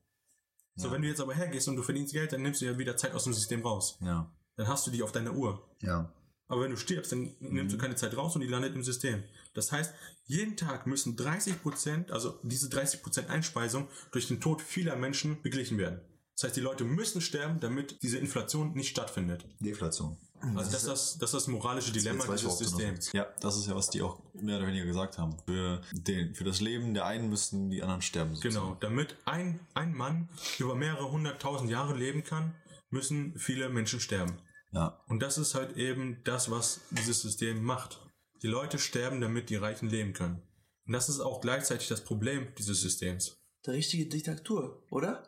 So, 0.75 0.87
Ja. 0.87 0.93
wenn 0.93 1.01
du 1.03 1.07
jetzt 1.07 1.21
aber 1.21 1.33
hergehst 1.33 1.67
und 1.67 1.75
du 1.75 1.83
verdienst 1.83 2.13
Geld, 2.13 2.33
dann 2.33 2.41
nimmst 2.41 2.61
du 2.61 2.65
ja 2.65 2.77
wieder 2.77 2.97
Zeit 2.97 3.13
aus 3.13 3.23
dem 3.23 3.33
System 3.33 3.61
raus. 3.61 3.97
Ja. 4.01 4.29
Dann 4.57 4.67
hast 4.67 4.85
du 4.85 4.91
die 4.91 5.01
auf 5.03 5.11
deiner 5.11 5.33
Uhr. 5.33 5.65
Ja. 5.81 6.11
Aber 6.47 6.61
wenn 6.63 6.71
du 6.71 6.77
stirbst, 6.77 7.11
dann 7.11 7.35
nimmst 7.39 7.73
du 7.73 7.79
keine 7.79 7.95
Zeit 7.95 8.17
raus 8.17 8.35
und 8.35 8.41
die 8.41 8.47
landet 8.47 8.75
im 8.75 8.83
System. 8.83 9.23
Das 9.53 9.71
heißt, 9.71 9.93
jeden 10.25 10.57
Tag 10.57 10.85
müssen 10.87 11.15
30%, 11.15 12.11
also 12.11 12.37
diese 12.43 12.67
30% 12.67 13.27
Einspeisung 13.27 13.87
durch 14.11 14.27
den 14.27 14.41
Tod 14.41 14.61
vieler 14.61 14.95
Menschen 14.95 15.41
beglichen 15.41 15.77
werden. 15.77 16.01
Das 16.35 16.45
heißt, 16.45 16.55
die 16.55 16.61
Leute 16.61 16.83
müssen 16.83 17.21
sterben, 17.21 17.59
damit 17.59 18.01
diese 18.01 18.17
Inflation 18.17 18.73
nicht 18.73 18.89
stattfindet. 18.89 19.45
Deflation. 19.59 20.17
Also 20.41 20.71
das 20.71 20.73
ist 20.73 20.87
das, 20.87 21.17
das, 21.17 21.29
ist 21.29 21.33
das 21.33 21.47
moralische 21.47 21.91
Dilemma 21.91 22.25
dieses. 22.25 22.57
Systems. 22.57 23.11
Ja, 23.13 23.27
das 23.39 23.55
ist 23.55 23.67
ja, 23.67 23.75
was 23.75 23.89
die 23.89 24.01
auch 24.01 24.19
mehr 24.33 24.57
oder 24.57 24.67
weniger 24.67 24.85
gesagt 24.85 25.17
haben. 25.17 25.37
Für, 25.45 25.81
den, 25.93 26.35
für 26.35 26.43
das 26.43 26.59
Leben 26.59 26.93
der 26.93 27.05
einen 27.05 27.29
müssen 27.29 27.69
die 27.69 27.81
anderen 27.81 28.01
sterben. 28.01 28.37
Genau, 28.41 28.75
damit 28.81 29.15
ein, 29.25 29.59
ein 29.73 29.93
Mann 29.93 30.27
über 30.59 30.75
mehrere 30.75 31.11
hunderttausend 31.11 31.69
Jahre 31.69 31.95
leben 31.95 32.23
kann, 32.23 32.55
müssen 32.89 33.37
viele 33.37 33.69
Menschen 33.69 33.99
sterben. 33.99 34.37
Ja. 34.73 35.01
Und 35.07 35.21
das 35.21 35.37
ist 35.37 35.55
halt 35.55 35.77
eben 35.77 36.21
das, 36.25 36.51
was 36.51 36.81
dieses 36.91 37.21
System 37.21 37.63
macht. 37.63 38.01
Die 38.41 38.47
Leute 38.47 38.79
sterben, 38.79 39.21
damit 39.21 39.49
die 39.49 39.55
Reichen 39.55 39.87
leben 39.87 40.13
können. 40.13 40.41
Und 40.85 40.93
das 40.93 41.07
ist 41.07 41.21
auch 41.21 41.39
gleichzeitig 41.39 41.87
das 41.87 42.03
Problem 42.03 42.47
dieses 42.57 42.81
Systems. 42.81 43.37
Eine 43.65 43.77
richtige 43.77 44.07
Diktatur, 44.07 44.83
oder? 44.89 45.23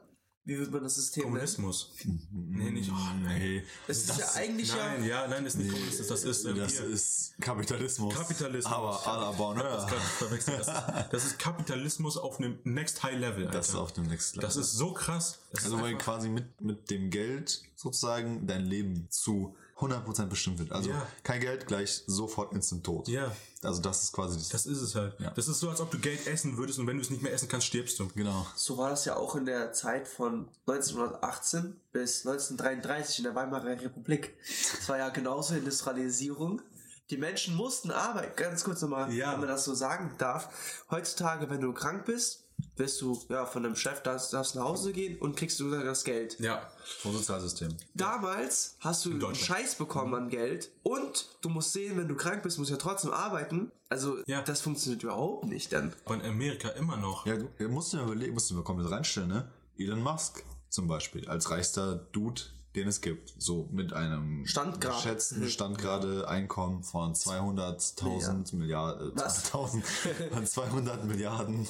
Wie 0.48 0.60
wird 0.60 0.72
man 0.72 0.84
das 0.84 0.94
System 0.96 1.24
nennen? 1.24 1.34
Kommunismus. 1.34 1.92
Nee, 2.32 2.70
nicht. 2.70 2.92
Oh, 2.92 2.96
Nee. 3.24 3.64
Das 3.88 3.98
ist 3.98 4.18
ja 4.18 4.32
eigentlich 4.36 4.72
nein, 4.76 5.02
ja. 5.04 5.24
ja, 5.24 5.28
nein, 5.28 5.44
das 5.44 5.56
ist 5.56 5.60
nicht 5.60 5.72
Kommunismus, 5.72 6.08
das 6.08 6.24
ist, 6.24 6.46
äh, 6.46 6.54
das 6.54 6.72
hier. 6.74 6.84
ist 6.86 7.34
Kapitalismus. 7.42 8.14
Kapitalismus. 8.14 8.72
Aber 8.72 9.08
à 9.08 9.18
la 9.22 9.28
das 9.30 9.38
Bonheur. 9.38 9.88
verwechselt. 10.20 10.60
Das 10.60 10.68
ist, 10.68 11.14
das 11.14 11.26
ist 11.26 11.40
Kapitalismus 11.40 12.18
auf 12.18 12.38
einem 12.40 12.60
Next 12.64 13.02
High 13.02 13.18
Level. 13.20 13.46
Alter. 13.48 13.58
Das 13.58 13.70
ist 13.70 13.76
auf 13.76 13.92
dem 13.94 14.06
Next 14.06 14.36
Level. 14.36 14.48
das 14.48 14.56
ist 14.56 14.74
so 14.74 14.94
krass. 14.94 15.40
Das 15.52 15.64
Also 15.64 15.82
weil 15.82 15.98
quasi 15.98 16.30
mit, 16.30 16.62
mit 16.62 16.92
dem 16.92 17.10
Geld 17.10 17.64
sozusagen 17.76 18.46
dein 18.46 18.66
Leben 18.66 19.08
zu 19.10 19.56
100% 19.78 20.28
bestimmt 20.28 20.58
wird. 20.60 20.72
Also 20.72 20.90
Ja. 20.92 21.06
kein 21.24 21.42
Geld 21.42 21.68
gleich 21.68 22.04
sofort 22.08 22.54
instant 22.54 22.86
tot. 22.86 23.08
ja, 23.10 23.30
Also 23.62 23.82
das 23.82 24.04
ist 24.04 24.14
quasi 24.14 24.38
das. 24.38 24.48
das 24.50 24.66
ist 24.66 24.82
es 24.82 24.96
halt. 24.96 25.20
Ja. 25.20 25.32
Das 25.32 25.48
ist 25.50 25.60
so, 25.60 25.70
als 25.70 25.82
ob 25.82 25.92
du 25.92 26.00
Geld 26.00 26.26
essen 26.28 26.56
würdest 26.58 26.80
und 26.80 26.88
wenn 26.88 26.96
du 26.96 27.02
es 27.02 27.10
nicht 27.10 27.22
mehr 27.22 27.34
essen 27.34 27.50
kannst, 27.50 27.68
stirbst 27.68 28.00
du. 28.00 28.08
genau. 28.16 28.48
So 28.56 28.78
war 28.78 28.90
das 28.90 29.04
ja 29.06 29.16
auch 29.18 29.36
in 29.36 29.46
der 29.46 29.74
Zeit 29.74 30.08
von 30.08 30.48
1918 30.66 31.76
bis 31.92 32.26
1933 32.26 33.18
in 33.20 33.24
der 33.26 33.36
Weimarer 33.36 33.66
Republik. 33.82 34.34
Das 34.78 34.88
war 34.88 34.98
ja 34.98 35.10
genauso 35.10 35.56
Industrialisierung. 35.56 36.62
Die 37.10 37.18
Menschen 37.18 37.56
mussten 37.56 37.92
arbeiten. 37.92 38.32
Ganz 38.36 38.64
kurz 38.64 38.82
nochmal, 38.82 39.12
Ja. 39.14 39.34
wenn 39.34 39.42
man 39.42 39.50
das 39.50 39.66
so 39.66 39.76
sagen 39.76 40.12
darf. 40.18 40.50
Heutzutage, 40.90 41.50
wenn 41.50 41.62
du 41.62 41.72
krank 41.74 42.06
bist, 42.06 42.45
wirst 42.78 43.02
du 43.02 43.20
ja 43.30 43.46
von 43.46 43.64
dem 43.64 43.76
Chef 43.76 44.02
darfst, 44.04 44.34
darfst 44.34 44.56
nach 44.56 44.64
Hause 44.64 44.92
gehen 44.94 45.18
und 45.20 45.36
kriegst 45.38 45.60
du 45.60 45.70
das 45.72 46.04
Geld. 46.04 46.40
Ja. 46.40 46.70
Vom 47.00 47.14
Sozialsystem. 47.14 47.70
Damals 47.94 48.78
hast 48.80 49.06
du 49.06 49.12
einen. 49.12 49.36
Scheiß 49.36 49.76
bekommen 49.76 50.14
an 50.14 50.30
Geld 50.30 50.72
und 50.84 51.30
du 51.42 51.50
musst 51.50 51.74
sehen, 51.74 51.98
wenn 51.98 52.08
du 52.08 52.16
krank 52.16 52.44
bist, 52.44 52.58
musst 52.58 52.70
du 52.70 52.76
ja 52.76 52.80
trotzdem 52.80 53.12
arbeiten. 53.12 53.72
Also 53.90 54.18
Ja. 54.28 54.42
das 54.42 54.62
funktioniert 54.62 55.04
überhaupt 55.04 55.46
nicht 55.46 55.72
dann. 55.74 55.94
Aber 56.06 56.16
in 56.16 56.22
Amerika 56.22 56.70
immer 56.70 56.98
noch. 56.98 57.26
Ja, 57.26 57.36
du 57.38 57.70
musst 57.70 57.94
dir 57.94 58.02
überlegen, 58.02 58.34
musst 58.34 58.50
du 58.52 58.56
mal 58.56 58.64
komplett 58.64 58.92
reinstellen, 58.92 59.30
ne? 59.30 59.52
Elon 59.78 60.02
Musk 60.02 60.44
zum 60.70 60.88
Beispiel, 60.88 61.28
als 61.30 61.50
reichster 61.52 61.96
Dude, 62.12 62.42
den 62.76 62.88
es 62.88 63.02
gibt. 63.02 63.34
So 63.38 63.68
mit 63.72 63.94
einem 63.94 64.46
Standgrad. 64.46 64.96
geschätzten 64.96 65.48
Standgrade 65.50 66.28
Einkommen 66.28 66.84
von 66.84 67.14
200.000 67.14 68.56
Milliarden, 68.56 69.12
äh, 69.12 69.16
Was? 69.16 69.52
200.000, 69.54 69.84
von 70.34 70.46
200 70.46 71.06
Milliarden 71.06 71.68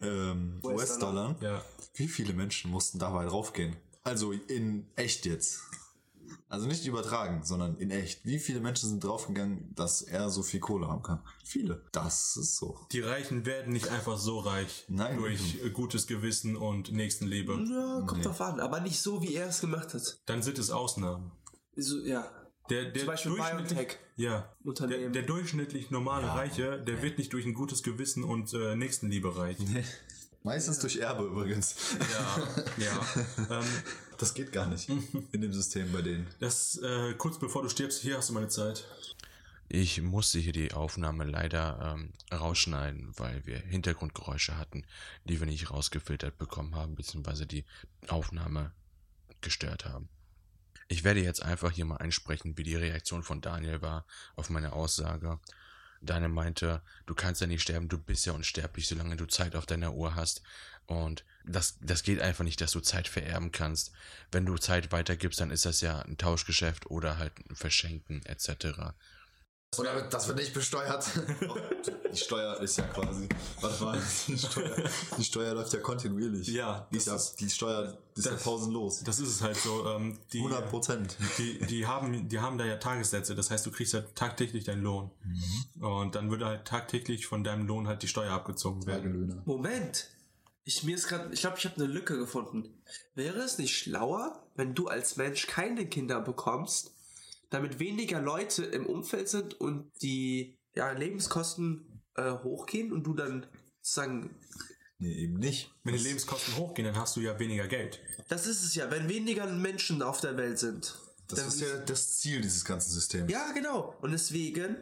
ähm, 0.00 0.60
US-Dollar. 0.62 1.30
US-Dollar. 1.30 1.36
Ja. 1.40 1.62
Wie 1.94 2.08
viele 2.08 2.32
Menschen 2.32 2.70
mussten 2.70 2.98
dabei 2.98 3.26
draufgehen? 3.26 3.76
Also 4.04 4.32
in 4.32 4.86
echt 4.96 5.26
jetzt. 5.26 5.60
Also 6.52 6.66
nicht 6.66 6.84
übertragen, 6.84 7.42
sondern 7.44 7.78
in 7.78 7.90
echt. 7.90 8.26
Wie 8.26 8.38
viele 8.38 8.60
Menschen 8.60 8.86
sind 8.86 9.02
draufgegangen, 9.02 9.74
dass 9.74 10.02
er 10.02 10.28
so 10.28 10.42
viel 10.42 10.60
Kohle 10.60 10.86
haben 10.86 11.02
kann? 11.02 11.22
Viele. 11.42 11.82
Das 11.92 12.36
ist 12.36 12.56
so. 12.56 12.78
Die 12.92 13.00
Reichen 13.00 13.46
werden 13.46 13.72
nicht 13.72 13.88
einfach 13.88 14.18
so 14.18 14.38
reich 14.38 14.84
Nein. 14.86 15.16
durch 15.16 15.64
äh, 15.64 15.70
gutes 15.70 16.06
Gewissen 16.06 16.56
und 16.56 16.92
Nächstenliebe. 16.92 17.54
Ja, 17.54 18.04
kommt 18.06 18.26
drauf 18.26 18.42
an, 18.42 18.60
aber 18.60 18.80
nicht 18.80 19.00
so, 19.00 19.22
wie 19.22 19.34
er 19.34 19.48
es 19.48 19.62
gemacht 19.62 19.94
hat. 19.94 20.20
Dann 20.26 20.42
sind 20.42 20.58
es 20.58 20.70
Ausnahmen. 20.70 21.32
So, 21.74 22.00
ja. 22.00 22.30
Der, 22.68 22.84
der 22.90 23.00
Zum 23.00 23.06
Beispiel 23.06 23.32
durchschnittlich- 23.32 23.68
BioNTech. 23.74 23.98
Ja. 24.16 24.54
Der, 24.62 25.08
der 25.08 25.22
durchschnittlich 25.22 25.90
normale 25.90 26.26
Reiche, 26.28 26.82
der 26.82 27.00
wird 27.00 27.16
nicht 27.16 27.32
durch 27.32 27.46
ein 27.46 27.54
gutes 27.54 27.82
Gewissen 27.82 28.24
und 28.24 28.52
äh, 28.52 28.76
Nächstenliebe 28.76 29.38
reich. 29.38 29.56
Meistens 30.42 30.80
durch 30.80 30.96
Erbe 30.98 31.24
übrigens. 31.24 31.76
Ja, 32.12 32.84
ja. 32.84 33.58
ähm, 33.58 33.64
Das 34.22 34.34
geht 34.34 34.52
gar 34.52 34.68
nicht 34.68 34.88
in 34.88 35.40
dem 35.40 35.52
System 35.52 35.90
bei 35.90 36.00
denen. 36.00 36.28
das, 36.38 36.76
äh, 36.76 37.12
kurz 37.14 37.40
bevor 37.40 37.64
du 37.64 37.68
stirbst, 37.68 38.02
hier 38.02 38.18
hast 38.18 38.28
du 38.28 38.34
meine 38.34 38.46
Zeit. 38.46 38.86
Ich 39.68 40.00
musste 40.00 40.38
hier 40.38 40.52
die 40.52 40.72
Aufnahme 40.74 41.24
leider 41.24 41.96
ähm, 41.96 42.12
rausschneiden, 42.32 43.10
weil 43.16 43.44
wir 43.46 43.58
Hintergrundgeräusche 43.58 44.56
hatten, 44.56 44.86
die 45.24 45.40
wir 45.40 45.48
nicht 45.48 45.72
rausgefiltert 45.72 46.38
bekommen 46.38 46.76
haben, 46.76 46.94
beziehungsweise 46.94 47.46
die 47.46 47.64
Aufnahme 48.06 48.70
gestört 49.40 49.86
haben. 49.86 50.08
Ich 50.86 51.02
werde 51.02 51.20
jetzt 51.20 51.42
einfach 51.42 51.72
hier 51.72 51.84
mal 51.84 51.96
einsprechen, 51.96 52.56
wie 52.56 52.62
die 52.62 52.76
Reaktion 52.76 53.24
von 53.24 53.40
Daniel 53.40 53.82
war 53.82 54.06
auf 54.36 54.50
meine 54.50 54.72
Aussage. 54.72 55.40
Daniel 56.02 56.30
meinte, 56.30 56.82
du 57.06 57.14
kannst 57.14 57.40
ja 57.40 57.46
nicht 57.46 57.62
sterben, 57.62 57.88
du 57.88 57.98
bist 57.98 58.26
ja 58.26 58.32
unsterblich, 58.32 58.88
solange 58.88 59.16
du 59.16 59.26
Zeit 59.26 59.56
auf 59.56 59.66
deiner 59.66 59.94
Uhr 59.94 60.14
hast. 60.14 60.42
Und 60.86 61.24
das, 61.44 61.78
das 61.80 62.02
geht 62.02 62.20
einfach 62.20 62.44
nicht, 62.44 62.60
dass 62.60 62.72
du 62.72 62.80
Zeit 62.80 63.08
vererben 63.08 63.52
kannst. 63.52 63.92
Wenn 64.30 64.44
du 64.44 64.56
Zeit 64.56 64.92
weitergibst, 64.92 65.40
dann 65.40 65.50
ist 65.50 65.64
das 65.64 65.80
ja 65.80 66.00
ein 66.00 66.18
Tauschgeschäft 66.18 66.90
oder 66.90 67.18
halt 67.18 67.32
ein 67.48 67.56
Verschenken 67.56 68.24
etc. 68.26 68.94
Oder 69.78 70.02
das 70.02 70.28
wird 70.28 70.36
nicht 70.38 70.52
besteuert. 70.52 71.08
Die 72.12 72.16
Steuer 72.18 72.60
ist 72.60 72.76
ja 72.76 72.84
quasi. 72.88 73.26
Warte 73.62 73.84
mal, 73.84 73.98
die 74.28 74.36
Steuer, 74.36 74.76
die 75.16 75.24
Steuer 75.24 75.54
läuft 75.54 75.72
ja 75.72 75.80
kontinuierlich. 75.80 76.46
Ja, 76.48 76.86
die, 76.92 76.98
ist 76.98 77.06
ja, 77.06 77.18
die 77.40 77.48
Steuer 77.48 77.96
ist 78.14 78.26
ja 78.26 78.32
das- 78.32 78.42
pausenlos. 78.42 79.02
Das 79.02 79.18
ist 79.18 79.28
es 79.30 79.40
halt 79.40 79.56
so. 79.56 79.88
Ähm, 79.88 80.18
die, 80.30 80.38
100 80.38 80.68
Prozent. 80.68 81.16
Die, 81.38 81.58
die, 81.60 81.86
haben, 81.86 82.28
die 82.28 82.38
haben 82.38 82.58
da 82.58 82.66
ja 82.66 82.76
Tagessätze, 82.76 83.34
das 83.34 83.50
heißt, 83.50 83.64
du 83.64 83.70
kriegst 83.70 83.94
ja 83.94 84.02
tagtäglich 84.14 84.64
deinen 84.64 84.82
Lohn. 84.82 85.10
Und 85.80 86.14
dann 86.16 86.30
würde 86.30 86.44
halt 86.44 86.66
tagtäglich 86.66 87.26
von 87.26 87.42
deinem 87.42 87.66
Lohn 87.66 87.88
halt 87.88 88.02
die 88.02 88.08
Steuer 88.08 88.32
abgezogen 88.32 88.84
werden. 88.86 89.04
Tagelöhner. 89.04 89.42
Moment. 89.46 90.08
Ich 90.64 90.84
mir 90.84 90.94
ist 90.94 91.08
gerade, 91.08 91.32
ich 91.32 91.40
glaube, 91.40 91.56
ich 91.58 91.64
habe 91.64 91.76
eine 91.76 91.86
Lücke 91.86 92.18
gefunden. 92.18 92.68
Wäre 93.14 93.38
es 93.40 93.56
nicht 93.56 93.74
schlauer, 93.76 94.46
wenn 94.54 94.74
du 94.74 94.88
als 94.88 95.16
Mensch 95.16 95.46
keine 95.46 95.86
Kinder 95.86 96.20
bekommst, 96.20 96.91
damit 97.52 97.78
weniger 97.78 98.20
Leute 98.20 98.64
im 98.64 98.86
Umfeld 98.86 99.28
sind 99.28 99.60
und 99.60 99.90
die 100.02 100.58
ja, 100.74 100.90
Lebenskosten 100.92 102.02
äh, 102.16 102.32
hochgehen 102.32 102.92
und 102.92 103.04
du 103.04 103.14
dann 103.14 103.46
sozusagen, 103.80 104.30
Nee, 104.98 105.14
eben 105.14 105.34
nicht. 105.34 105.68
Wenn 105.82 105.96
die 105.96 106.02
Lebenskosten 106.02 106.56
hochgehen, 106.56 106.86
dann 106.86 106.96
hast 106.96 107.16
du 107.16 107.20
ja 107.20 107.36
weniger 107.36 107.66
Geld. 107.66 108.00
das 108.28 108.46
ist 108.46 108.62
es 108.62 108.76
ja, 108.76 108.88
wenn 108.88 109.08
weniger 109.08 109.48
Menschen 109.48 110.00
auf 110.00 110.20
der 110.20 110.36
Welt 110.36 110.60
sind. 110.60 110.96
Das 111.26 111.44
ist 111.44 111.60
ja 111.60 111.76
das 111.78 112.18
Ziel 112.18 112.40
dieses 112.40 112.64
ganzen 112.64 112.92
Systems. 112.92 113.32
ja, 113.32 113.50
genau. 113.52 113.96
Und 114.00 114.12
deswegen, 114.12 114.76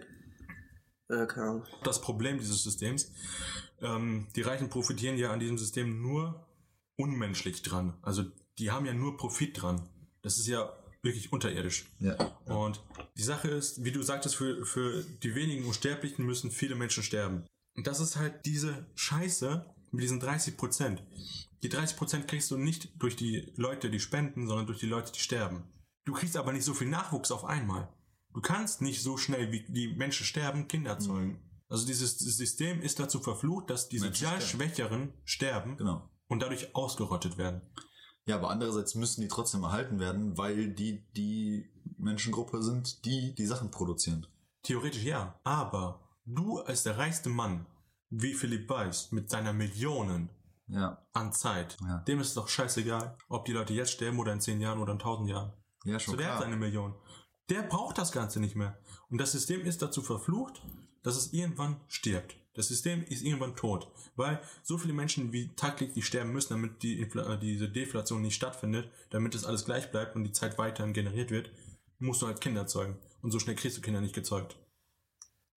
äh, 1.08 1.26
keine 1.26 1.46
Ahnung. 1.46 1.66
Das 1.84 2.02
Problem 2.02 2.38
dieses 2.38 2.62
Systems, 2.62 3.12
ähm, 3.80 4.28
die 4.36 4.42
Reichen 4.42 4.68
profitieren 4.68 5.16
ja 5.16 5.32
an 5.32 5.40
diesem 5.40 5.56
System 5.56 6.02
nur 6.02 6.46
unmenschlich 6.96 7.62
dran. 7.62 7.96
Also 8.02 8.24
die 8.58 8.70
haben 8.70 8.84
ja 8.84 8.92
nur 8.92 9.16
Profit 9.16 9.62
dran. 9.62 9.88
Das 10.20 10.36
ist 10.36 10.48
ja 10.48 10.70
wirklich 11.02 11.32
unterirdisch. 11.32 11.86
Ja. 11.98 12.14
Und 12.44 12.82
die 13.16 13.22
Sache 13.22 13.48
ist, 13.48 13.84
wie 13.84 13.92
du 13.92 14.02
sagtest, 14.02 14.36
für, 14.36 14.64
für 14.66 15.02
die 15.22 15.34
wenigen 15.34 15.64
Unsterblichen 15.64 16.24
müssen 16.26 16.50
viele 16.50 16.74
Menschen 16.74 17.02
sterben. 17.02 17.44
Und 17.76 17.86
das 17.86 18.00
ist 18.00 18.16
halt 18.16 18.44
diese 18.46 18.86
Scheiße 18.94 19.64
mit 19.92 20.02
diesen 20.02 20.20
30 20.20 20.56
Prozent. 20.56 21.02
Die 21.62 21.68
30 21.68 21.96
Prozent 21.96 22.28
kriegst 22.28 22.50
du 22.50 22.56
nicht 22.56 22.90
durch 22.98 23.16
die 23.16 23.52
Leute, 23.56 23.90
die 23.90 24.00
spenden, 24.00 24.46
sondern 24.46 24.66
durch 24.66 24.78
die 24.80 24.86
Leute, 24.86 25.12
die 25.12 25.20
sterben. 25.20 25.64
Du 26.04 26.12
kriegst 26.12 26.36
aber 26.36 26.52
nicht 26.52 26.64
so 26.64 26.74
viel 26.74 26.88
Nachwuchs 26.88 27.30
auf 27.30 27.44
einmal. 27.44 27.88
Du 28.32 28.40
kannst 28.40 28.80
nicht 28.80 29.02
so 29.02 29.16
schnell, 29.16 29.52
wie 29.52 29.64
die 29.68 29.88
Menschen 29.94 30.24
sterben, 30.24 30.68
Kinder 30.68 30.98
zeugen. 30.98 31.40
Also 31.68 31.86
dieses 31.86 32.18
System 32.18 32.80
ist 32.80 32.98
dazu 32.98 33.20
verflucht, 33.20 33.70
dass 33.70 33.88
die 33.88 33.98
Menschen 33.98 34.14
sozial 34.14 34.40
sterben. 34.40 34.50
Schwächeren 34.50 35.12
sterben 35.24 35.76
Genau. 35.76 36.08
und 36.28 36.40
dadurch 36.42 36.74
ausgerottet 36.74 37.38
werden. 37.38 37.62
Ja, 38.30 38.36
aber 38.36 38.50
andererseits 38.50 38.94
müssen 38.94 39.22
die 39.22 39.28
trotzdem 39.28 39.64
erhalten 39.64 39.98
werden, 39.98 40.38
weil 40.38 40.68
die 40.68 41.04
die 41.16 41.68
Menschengruppe 41.98 42.62
sind, 42.62 43.04
die 43.04 43.34
die 43.34 43.46
Sachen 43.46 43.70
produzieren. 43.72 44.24
Theoretisch 44.62 45.02
ja, 45.02 45.34
aber 45.42 46.00
du 46.24 46.60
als 46.60 46.84
der 46.84 46.96
reichste 46.96 47.28
Mann, 47.28 47.66
wie 48.08 48.34
Philipp 48.34 48.68
Weiß, 48.68 49.10
mit 49.12 49.30
seiner 49.30 49.52
Millionen 49.52 50.30
Ja. 50.68 51.04
an 51.12 51.32
Zeit, 51.32 51.76
Ja. 51.82 51.98
dem 51.98 52.20
ist 52.20 52.28
es 52.28 52.34
doch 52.34 52.46
scheißegal, 52.48 53.16
ob 53.28 53.44
die 53.46 53.52
Leute 53.52 53.72
jetzt 53.74 53.90
sterben 53.90 54.20
oder 54.20 54.32
in 54.32 54.40
10 54.40 54.60
Jahren 54.60 54.78
oder 54.80 54.92
in 54.92 54.98
1000 55.00 55.28
Jahren. 55.28 55.52
Ja, 55.84 55.94
So, 55.94 56.04
schon 56.12 56.16
der 56.18 56.26
hat 56.28 56.36
klar. 56.36 56.44
seine 56.44 56.56
Million. 56.56 56.94
Der 57.48 57.62
braucht 57.62 57.98
das 57.98 58.12
Ganze 58.12 58.38
nicht 58.38 58.54
mehr. 58.54 58.78
Und 59.08 59.18
das 59.18 59.32
System 59.32 59.62
ist 59.62 59.82
dazu 59.82 60.02
verflucht, 60.02 60.62
dass 61.02 61.16
es 61.16 61.32
irgendwann 61.32 61.80
stirbt. 61.88 62.36
Das 62.54 62.68
System 62.68 63.04
ist 63.04 63.22
irgendwann 63.22 63.56
tot. 63.56 63.90
Weil 64.16 64.40
so 64.62 64.76
viele 64.78 64.92
Menschen 64.92 65.32
wie 65.32 65.54
tagtäglich 65.54 66.04
sterben 66.06 66.32
müssen, 66.32 66.54
damit 66.54 66.82
die 66.82 67.00
Infl 67.00 67.20
äh, 67.20 67.38
diese 67.38 67.68
Deflation 67.68 68.22
nicht 68.22 68.34
stattfindet, 68.34 68.90
damit 69.10 69.34
es 69.34 69.44
alles 69.44 69.64
gleich 69.64 69.90
bleibt 69.90 70.16
und 70.16 70.24
die 70.24 70.32
Zeit 70.32 70.58
weiterhin 70.58 70.92
generiert 70.92 71.30
wird, 71.30 71.50
musst 71.98 72.22
du 72.22 72.26
halt 72.26 72.40
Kinder 72.40 72.66
zeugen. 72.66 72.98
Und 73.22 73.30
so 73.30 73.38
schnell 73.38 73.56
kriegst 73.56 73.76
du 73.76 73.82
Kinder 73.82 74.00
nicht 74.00 74.14
gezeugt. 74.14 74.56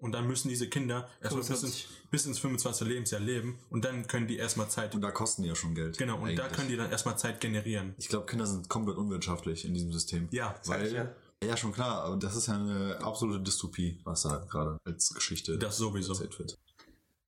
Und 0.03 0.11
dann 0.11 0.27
müssen 0.27 0.49
diese 0.49 0.67
Kinder 0.67 1.07
erstmal 1.21 1.43
bis 1.43 1.49
ins, 1.49 1.61
25. 1.61 1.87
bis 2.11 2.25
ins 2.25 2.39
25. 2.39 2.87
Lebensjahr 2.87 3.21
leben 3.21 3.57
und 3.69 3.85
dann 3.85 4.05
können 4.05 4.27
die 4.27 4.35
erstmal 4.35 4.69
Zeit. 4.69 4.93
Und 4.95 5.01
da 5.01 5.11
kosten 5.11 5.43
die 5.43 5.47
ja 5.47 5.55
schon 5.55 5.75
Geld. 5.75 5.97
Genau, 5.97 6.17
und 6.17 6.35
da 6.35 6.43
eigentlich. 6.43 6.57
können 6.57 6.67
die 6.67 6.75
dann 6.75 6.91
erstmal 6.91 7.17
Zeit 7.17 7.39
generieren. 7.39 7.95
Ich 7.97 8.09
glaube, 8.09 8.25
Kinder 8.25 8.45
sind 8.45 8.67
komplett 8.67 8.97
unwirtschaftlich 8.97 9.63
in 9.63 9.73
diesem 9.73 9.93
System. 9.93 10.27
Ja, 10.31 10.59
Weil, 10.65 10.87
ich, 10.87 10.91
ja. 10.91 11.15
ja. 11.41 11.55
schon 11.55 11.71
klar, 11.71 12.03
aber 12.03 12.17
das 12.17 12.35
ist 12.35 12.47
ja 12.47 12.55
eine 12.55 12.99
absolute 13.01 13.41
Dystopie, 13.41 14.01
was 14.03 14.23
da 14.23 14.45
gerade 14.49 14.77
als 14.83 15.13
Geschichte 15.13 15.57
Das 15.57 15.77
sowieso. 15.77 16.11
erzählt 16.11 16.37
wird. 16.37 16.57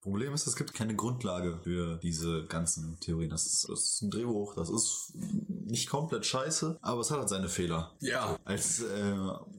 Problem 0.05 0.35
ist, 0.35 0.45
es 0.45 0.55
gibt 0.55 0.75
keine 0.75 0.95
Grundlage 0.95 1.57
für 1.63 1.97
diese 1.97 2.45
ganzen 2.45 2.99
Theorien. 2.99 3.31
Das 3.31 3.47
ist, 3.47 3.67
das 3.67 3.79
ist 3.79 4.01
ein 4.03 4.11
Drehbuch, 4.11 4.53
das 4.53 4.69
ist 4.69 5.13
nicht 5.65 5.89
komplett 5.89 6.25
scheiße, 6.25 6.77
aber 6.81 7.01
es 7.01 7.11
hat 7.11 7.19
halt 7.19 7.29
seine 7.29 7.49
Fehler. 7.49 7.91
Ja. 7.99 8.37
Als 8.45 8.81
äh, 8.81 9.15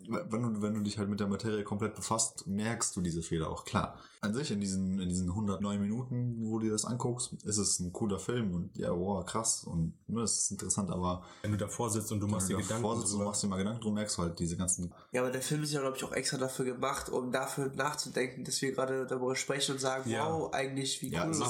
wenn 0.08 0.42
du, 0.42 0.62
wenn 0.62 0.74
du 0.74 0.80
dich 0.80 0.98
halt 0.98 1.08
mit 1.08 1.20
der 1.20 1.26
Materie 1.26 1.64
komplett 1.64 1.94
befasst, 1.94 2.46
merkst 2.46 2.94
du 2.96 3.00
diese 3.00 3.22
Fehler 3.22 3.50
auch 3.50 3.64
klar. 3.64 3.98
An 4.20 4.32
sich 4.34 4.50
in 4.50 4.60
diesen, 4.60 4.98
in 5.00 5.08
diesen 5.08 5.28
109 5.28 5.80
Minuten, 5.80 6.36
wo 6.46 6.58
du 6.58 6.66
dir 6.66 6.72
das 6.72 6.84
anguckst, 6.84 7.32
ist 7.44 7.58
es 7.58 7.80
ein 7.80 7.92
cooler 7.92 8.18
Film 8.18 8.54
und 8.54 8.76
ja, 8.76 8.90
wow, 8.90 9.24
krass 9.24 9.64
und 9.64 9.94
ne, 10.08 10.20
das 10.20 10.38
ist 10.38 10.50
interessant, 10.52 10.90
aber 10.90 11.22
Wenn 11.42 11.52
du 11.52 11.58
davor 11.58 11.90
sitzt 11.90 12.10
und 12.12 12.20
du 12.20 12.26
machst 12.26 12.48
dir 12.48 12.54
wenn 12.54 12.62
du 12.62 12.68
Gedanken 12.68 12.82
davor 12.84 13.00
sitzt 13.00 13.14
und 13.14 13.24
machst 13.24 13.42
dir 13.42 13.48
mal 13.48 13.56
Gedanken 13.58 13.80
drum, 13.80 13.94
merkst 13.94 14.16
du 14.16 14.22
halt 14.22 14.38
diese 14.38 14.56
ganzen 14.56 14.92
Ja, 15.12 15.22
aber 15.22 15.30
der 15.30 15.42
Film 15.42 15.62
ist 15.62 15.72
ja, 15.72 15.80
glaube 15.80 15.96
ich, 15.96 16.04
auch 16.04 16.12
extra 16.12 16.38
dafür 16.38 16.64
gemacht, 16.64 17.08
um 17.08 17.30
dafür 17.30 17.70
nachzudenken, 17.74 18.44
dass 18.44 18.62
wir 18.62 18.72
gerade 18.72 19.06
darüber 19.06 19.36
sprechen 19.36 19.72
und 19.72 19.80
sagen, 19.80 20.08
Ja. 20.10 20.28
wow, 20.28 20.52
eigentlich, 20.52 21.02
wie 21.02 21.10
Ja, 21.10 21.24
cool 21.24 21.32
es 21.32 21.40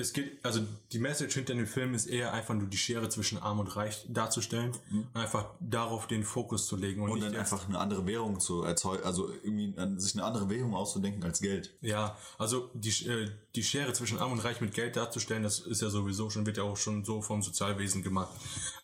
Es 0.00 0.12
geht, 0.12 0.44
also 0.44 0.60
die 0.92 0.98
Message 0.98 1.34
hinter 1.34 1.54
dem 1.54 1.66
Film 1.66 1.94
ist 1.94 2.06
eher 2.06 2.32
einfach 2.32 2.54
nur 2.54 2.66
die 2.66 2.76
Schere 2.76 3.08
zwischen 3.08 3.38
Arm 3.38 3.60
und 3.60 3.76
Reich 3.76 4.06
darzustellen, 4.08 4.72
einfach 5.14 5.46
darauf 5.60 6.06
den 6.06 6.24
Fokus 6.24 6.66
zu 6.66 6.76
legen 6.76 7.02
und, 7.02 7.10
und 7.10 7.20
dann 7.20 7.36
einfach 7.36 7.68
eine 7.68 7.78
andere 7.78 8.06
Währung 8.06 8.40
zu 8.40 8.62
erzeugen, 8.62 9.04
also 9.04 9.30
irgendwie 9.42 9.74
an, 9.78 9.98
sich 10.00 10.14
eine 10.14 10.24
andere 10.24 10.48
Währung 10.48 10.74
auszudenken 10.74 11.22
als 11.22 11.40
Geld. 11.40 11.72
Ja, 11.82 12.16
also 12.38 12.70
die, 12.74 13.06
äh, 13.06 13.30
die 13.54 13.62
Schere 13.62 13.92
zwischen 13.92 14.18
Arm 14.18 14.32
und 14.32 14.40
Reich 14.40 14.60
mit 14.60 14.74
Geld 14.74 14.96
darzustellen, 14.96 15.42
das 15.42 15.60
ist 15.60 15.82
ja 15.82 15.90
sowieso 15.90 16.30
schon, 16.30 16.46
wird 16.46 16.56
ja 16.56 16.64
auch 16.64 16.76
schon 16.76 17.04
so 17.04 17.20
vom 17.20 17.42
Sozialwesen 17.42 18.02
gemacht. 18.02 18.30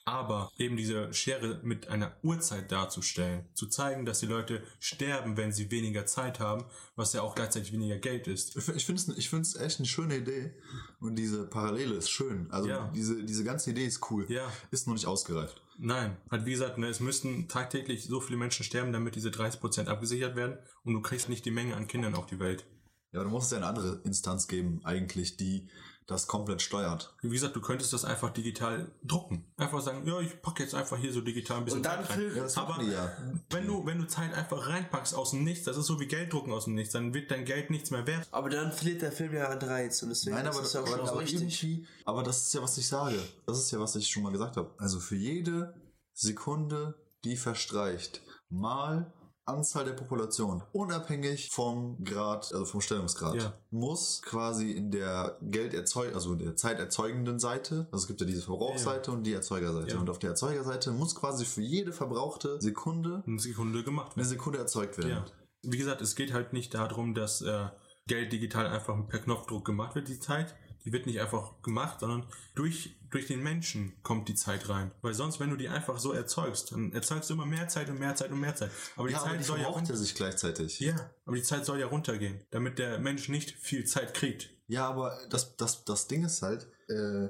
Aber 0.09 0.53
eben 0.57 0.77
diese 0.77 1.13
Schere 1.13 1.59
mit 1.65 1.89
einer 1.89 2.17
Uhrzeit 2.23 2.71
darzustellen, 2.71 3.45
zu 3.55 3.67
zeigen, 3.67 4.07
dass 4.07 4.21
die 4.21 4.27
Leute 4.27 4.63
sterben, 4.79 5.37
wenn 5.37 5.53
sie 5.53 5.69
weniger 5.73 6.07
Zeit 6.07 6.39
haben, 6.39 6.65
was 6.95 7.13
ja 7.13 7.23
auch 7.23 7.35
gleichzeitig 7.35 7.73
weniger 7.73 7.99
Geld 7.99 8.29
ist. 8.29 8.57
Ich 8.57 8.87
finde 8.87 9.03
es 9.03 9.09
ich 9.19 9.29
find's 9.29 9.57
echt 9.57 9.81
eine 9.81 9.89
schöne 9.89 10.19
Idee 10.19 10.55
und 11.01 11.17
diese 11.17 11.49
Parallele 11.49 11.97
ist 11.97 12.09
schön. 12.09 12.47
Also 12.53 12.69
Ja. 12.69 12.89
diese, 12.95 13.25
diese 13.25 13.43
ganze 13.43 13.71
Idee 13.71 13.85
ist 13.85 14.09
cool. 14.11 14.27
Ja. 14.29 14.51
Ist 14.71 14.87
noch 14.87 14.95
nicht 14.95 15.07
ausgereift. 15.07 15.61
Nein, 15.77 16.17
halt 16.31 16.47
wie 16.47 16.53
gesagt, 16.53 16.79
ne, 16.79 16.87
es 16.87 17.01
müssten 17.01 17.49
tagtäglich 17.49 18.05
so 18.05 18.21
viele 18.21 18.39
Menschen 18.39 18.63
sterben, 18.65 18.93
damit 18.93 19.17
diese 19.17 19.31
30% 19.31 19.89
abgesichert 19.89 20.37
werden 20.37 20.57
und 20.85 20.95
du 20.95 21.03
kriegst 21.03 21.29
nicht 21.29 21.45
die 21.45 21.51
Menge 21.51 21.75
an 21.75 21.89
Kindern 21.89 22.15
auf 22.15 22.27
die 22.27 22.39
Welt. 22.39 22.65
Ja, 23.13 23.21
aber 23.21 23.29
du 23.29 23.35
musst 23.35 23.51
ja 23.51 23.59
eine 23.59 23.67
andere 23.67 24.01
Instanz 24.05 24.47
geben, 24.47 24.81
eigentlich, 24.85 25.37
die 25.37 25.69
das 26.07 26.29
komplett 26.29 26.63
steuert. 26.63 27.15
Wie 27.21 27.31
gesagt, 27.31 27.57
du 27.57 27.61
könntest 27.61 27.93
das 27.93 28.05
einfach 28.05 28.31
digital 28.31 28.93
drucken. 29.03 29.45
Einfach 29.57 29.81
sagen, 29.81 30.07
ja, 30.07 30.21
ich 30.21 30.41
packe 30.41 30.63
jetzt 30.63 30.75
einfach 30.75 30.97
hier 30.97 31.13
so 31.13 31.21
digital 31.21 31.59
ein 31.59 31.65
bisschen 31.65 31.79
Und 31.79 31.87
dann 31.87 32.01
Zeit 32.05 32.11
rein. 32.11 32.19
Film- 32.19 32.37
Ja, 32.37 32.43
das 32.45 32.57
Aber 32.57 32.81
ja. 32.83 33.13
wenn 33.51 33.67
du, 33.67 33.85
wenn 33.87 33.99
du 33.99 34.07
Zeit 34.07 34.33
einfach 34.33 34.69
reinpackst 34.69 35.15
aus 35.17 35.31
dem 35.33 35.43
Nichts, 35.43 35.65
das 35.65 35.77
ist 35.77 35.87
so 35.87 35.99
wie 35.99 36.07
Geld 36.07 36.33
drucken 36.33 36.53
aus 36.53 36.65
dem 36.65 36.75
Nichts, 36.75 36.93
dann 36.93 37.13
wird 37.13 37.31
dein 37.33 37.45
Geld 37.45 37.71
nichts 37.71 37.91
mehr 37.91 38.07
wert. 38.07 38.29
Aber 38.31 38.49
dann 38.51 38.71
verliert 38.71 39.03
der 39.03 39.11
Film 39.11 39.35
ja 39.35 39.49
an 39.49 39.59
Reiz 39.59 40.01
und 40.05 40.11
deswegen 40.11 40.37
Nein, 40.37 40.47
aber, 40.47 40.63
ist 40.63 40.77
auch 40.77 40.81
aber, 40.87 40.91
schon 40.99 41.09
aber 41.09 41.21
richtig. 41.21 41.41
irgendwie, 41.63 41.87
aber 42.05 42.23
das 42.23 42.47
ist 42.47 42.55
ja, 42.55 42.63
was 42.63 42.79
ich 42.79 42.87
sage. 42.87 43.19
Das 43.47 43.59
ist 43.59 43.71
ja, 43.73 43.81
was 43.81 43.97
ich 43.97 44.09
schon 44.09 44.23
mal 44.23 44.31
gesagt 44.33 44.57
habe. 44.57 44.73
Also 44.79 45.01
für 45.01 45.17
jede 45.17 45.75
Sekunde, 46.13 46.95
die 47.25 47.37
verstreicht, 47.37 48.23
mal 48.49 49.13
Anzahl 49.47 49.85
der 49.85 49.93
Population, 49.93 50.63
unabhängig 50.73 51.51
vom 51.51 52.03
Grad, 52.05 52.53
also 52.53 52.65
vom 52.65 52.81
Stellungsgrad, 52.81 53.37
Ja. 53.37 53.53
muss 53.71 54.21
quasi 54.23 54.73
in 54.73 54.91
der 54.91 55.39
Gelderzeug, 55.41 56.15
also 56.15 56.35
der 56.35 56.57
zeiterzeugenden 56.57 57.39
Seite, 57.39 57.87
also 57.93 58.03
es 58.03 58.07
gibt 58.09 58.21
ja 58.21 58.27
diese 58.27 58.43
Verbrauchsseite 58.43 59.13
und 59.13 59.23
die 59.23 59.33
Erzeugerseite. 59.33 59.93
Ja. 59.95 60.01
Und 60.01 60.11
auf 60.11 60.19
der 60.19 60.31
Erzeugerseite 60.31 60.91
muss 60.91 61.15
quasi 61.15 61.45
für 61.45 61.63
jede 61.63 61.93
verbrauchte 61.93 62.61
Sekunde 62.61 63.23
Eine 63.27 63.39
Sekunde 63.39 63.85
gemacht 63.85 64.13
eine 64.13 64.17
werden. 64.17 64.29
Sekunde 64.29 64.59
erzeugt 64.59 64.99
werden. 64.99 65.11
Ja. 65.11 65.25
Wie 65.63 65.79
gesagt, 65.79 66.01
es 66.03 66.17
geht 66.17 66.33
halt 66.33 66.53
nicht 66.53 66.75
darum, 66.75 67.15
dass 67.15 67.41
äh, 67.43 67.69
Geld 68.07 68.33
digital 68.33 68.67
einfach 68.67 68.95
per 69.09 69.21
Knopfdruck 69.21 69.65
gemacht 69.65 69.95
wird, 69.95 70.09
die 70.09 70.21
Zeit. 70.21 70.55
Die 70.85 70.93
wird 70.93 71.07
nicht 71.07 71.21
einfach 71.21 71.61
gemacht, 71.63 71.99
sondern 72.01 72.27
durch, 72.55 72.97
durch 73.17 73.27
den 73.29 73.43
Menschen 73.43 73.95
kommt 74.03 74.29
die 74.29 74.35
Zeit 74.35 74.69
rein. 74.69 74.91
Weil 75.01 75.15
sonst, 75.15 75.41
wenn 75.41 75.49
du 75.49 75.57
die 75.57 75.71
einfach 75.71 75.99
so 75.99 76.13
erzeugst, 76.13 76.73
dann 76.73 76.93
erzeugst 76.93 77.31
du 77.31 77.35
immer 77.35 77.47
mehr 77.47 77.67
Zeit 77.67 77.89
und 77.89 77.99
mehr 77.99 78.15
Zeit 78.15 78.31
und 78.31 78.39
mehr 78.41 78.55
Zeit. 78.55 78.71
Aber 78.95 79.09
die 79.09 79.15
Ja, 79.15 79.21
Zeit 79.21 79.29
aber 79.31 79.39
die 79.39 79.45
soll 79.45 79.59
ja 79.61 79.69
runter- 79.69 79.95
er 79.95 79.97
sich 79.97 80.15
gleichzeitig. 80.15 80.81
Ja, 80.81 81.11
aber 81.25 81.37
die 81.37 81.43
Zeit 81.43 81.65
soll 81.65 81.81
ja 81.81 81.87
runtergehen, 81.87 82.41
damit 82.51 82.79
der 82.79 82.99
Mensch 82.99 83.31
nicht 83.31 83.53
viel 83.53 83.87
Zeit 83.87 84.13
kriegt. 84.13 84.51
Ja, 84.69 84.87
aber 84.89 85.19
das, 85.31 85.57
das, 85.57 85.85
das 85.85 86.09
Ding 86.09 86.25
ist 86.27 86.43
halt, 86.43 86.67
äh, 86.89 87.29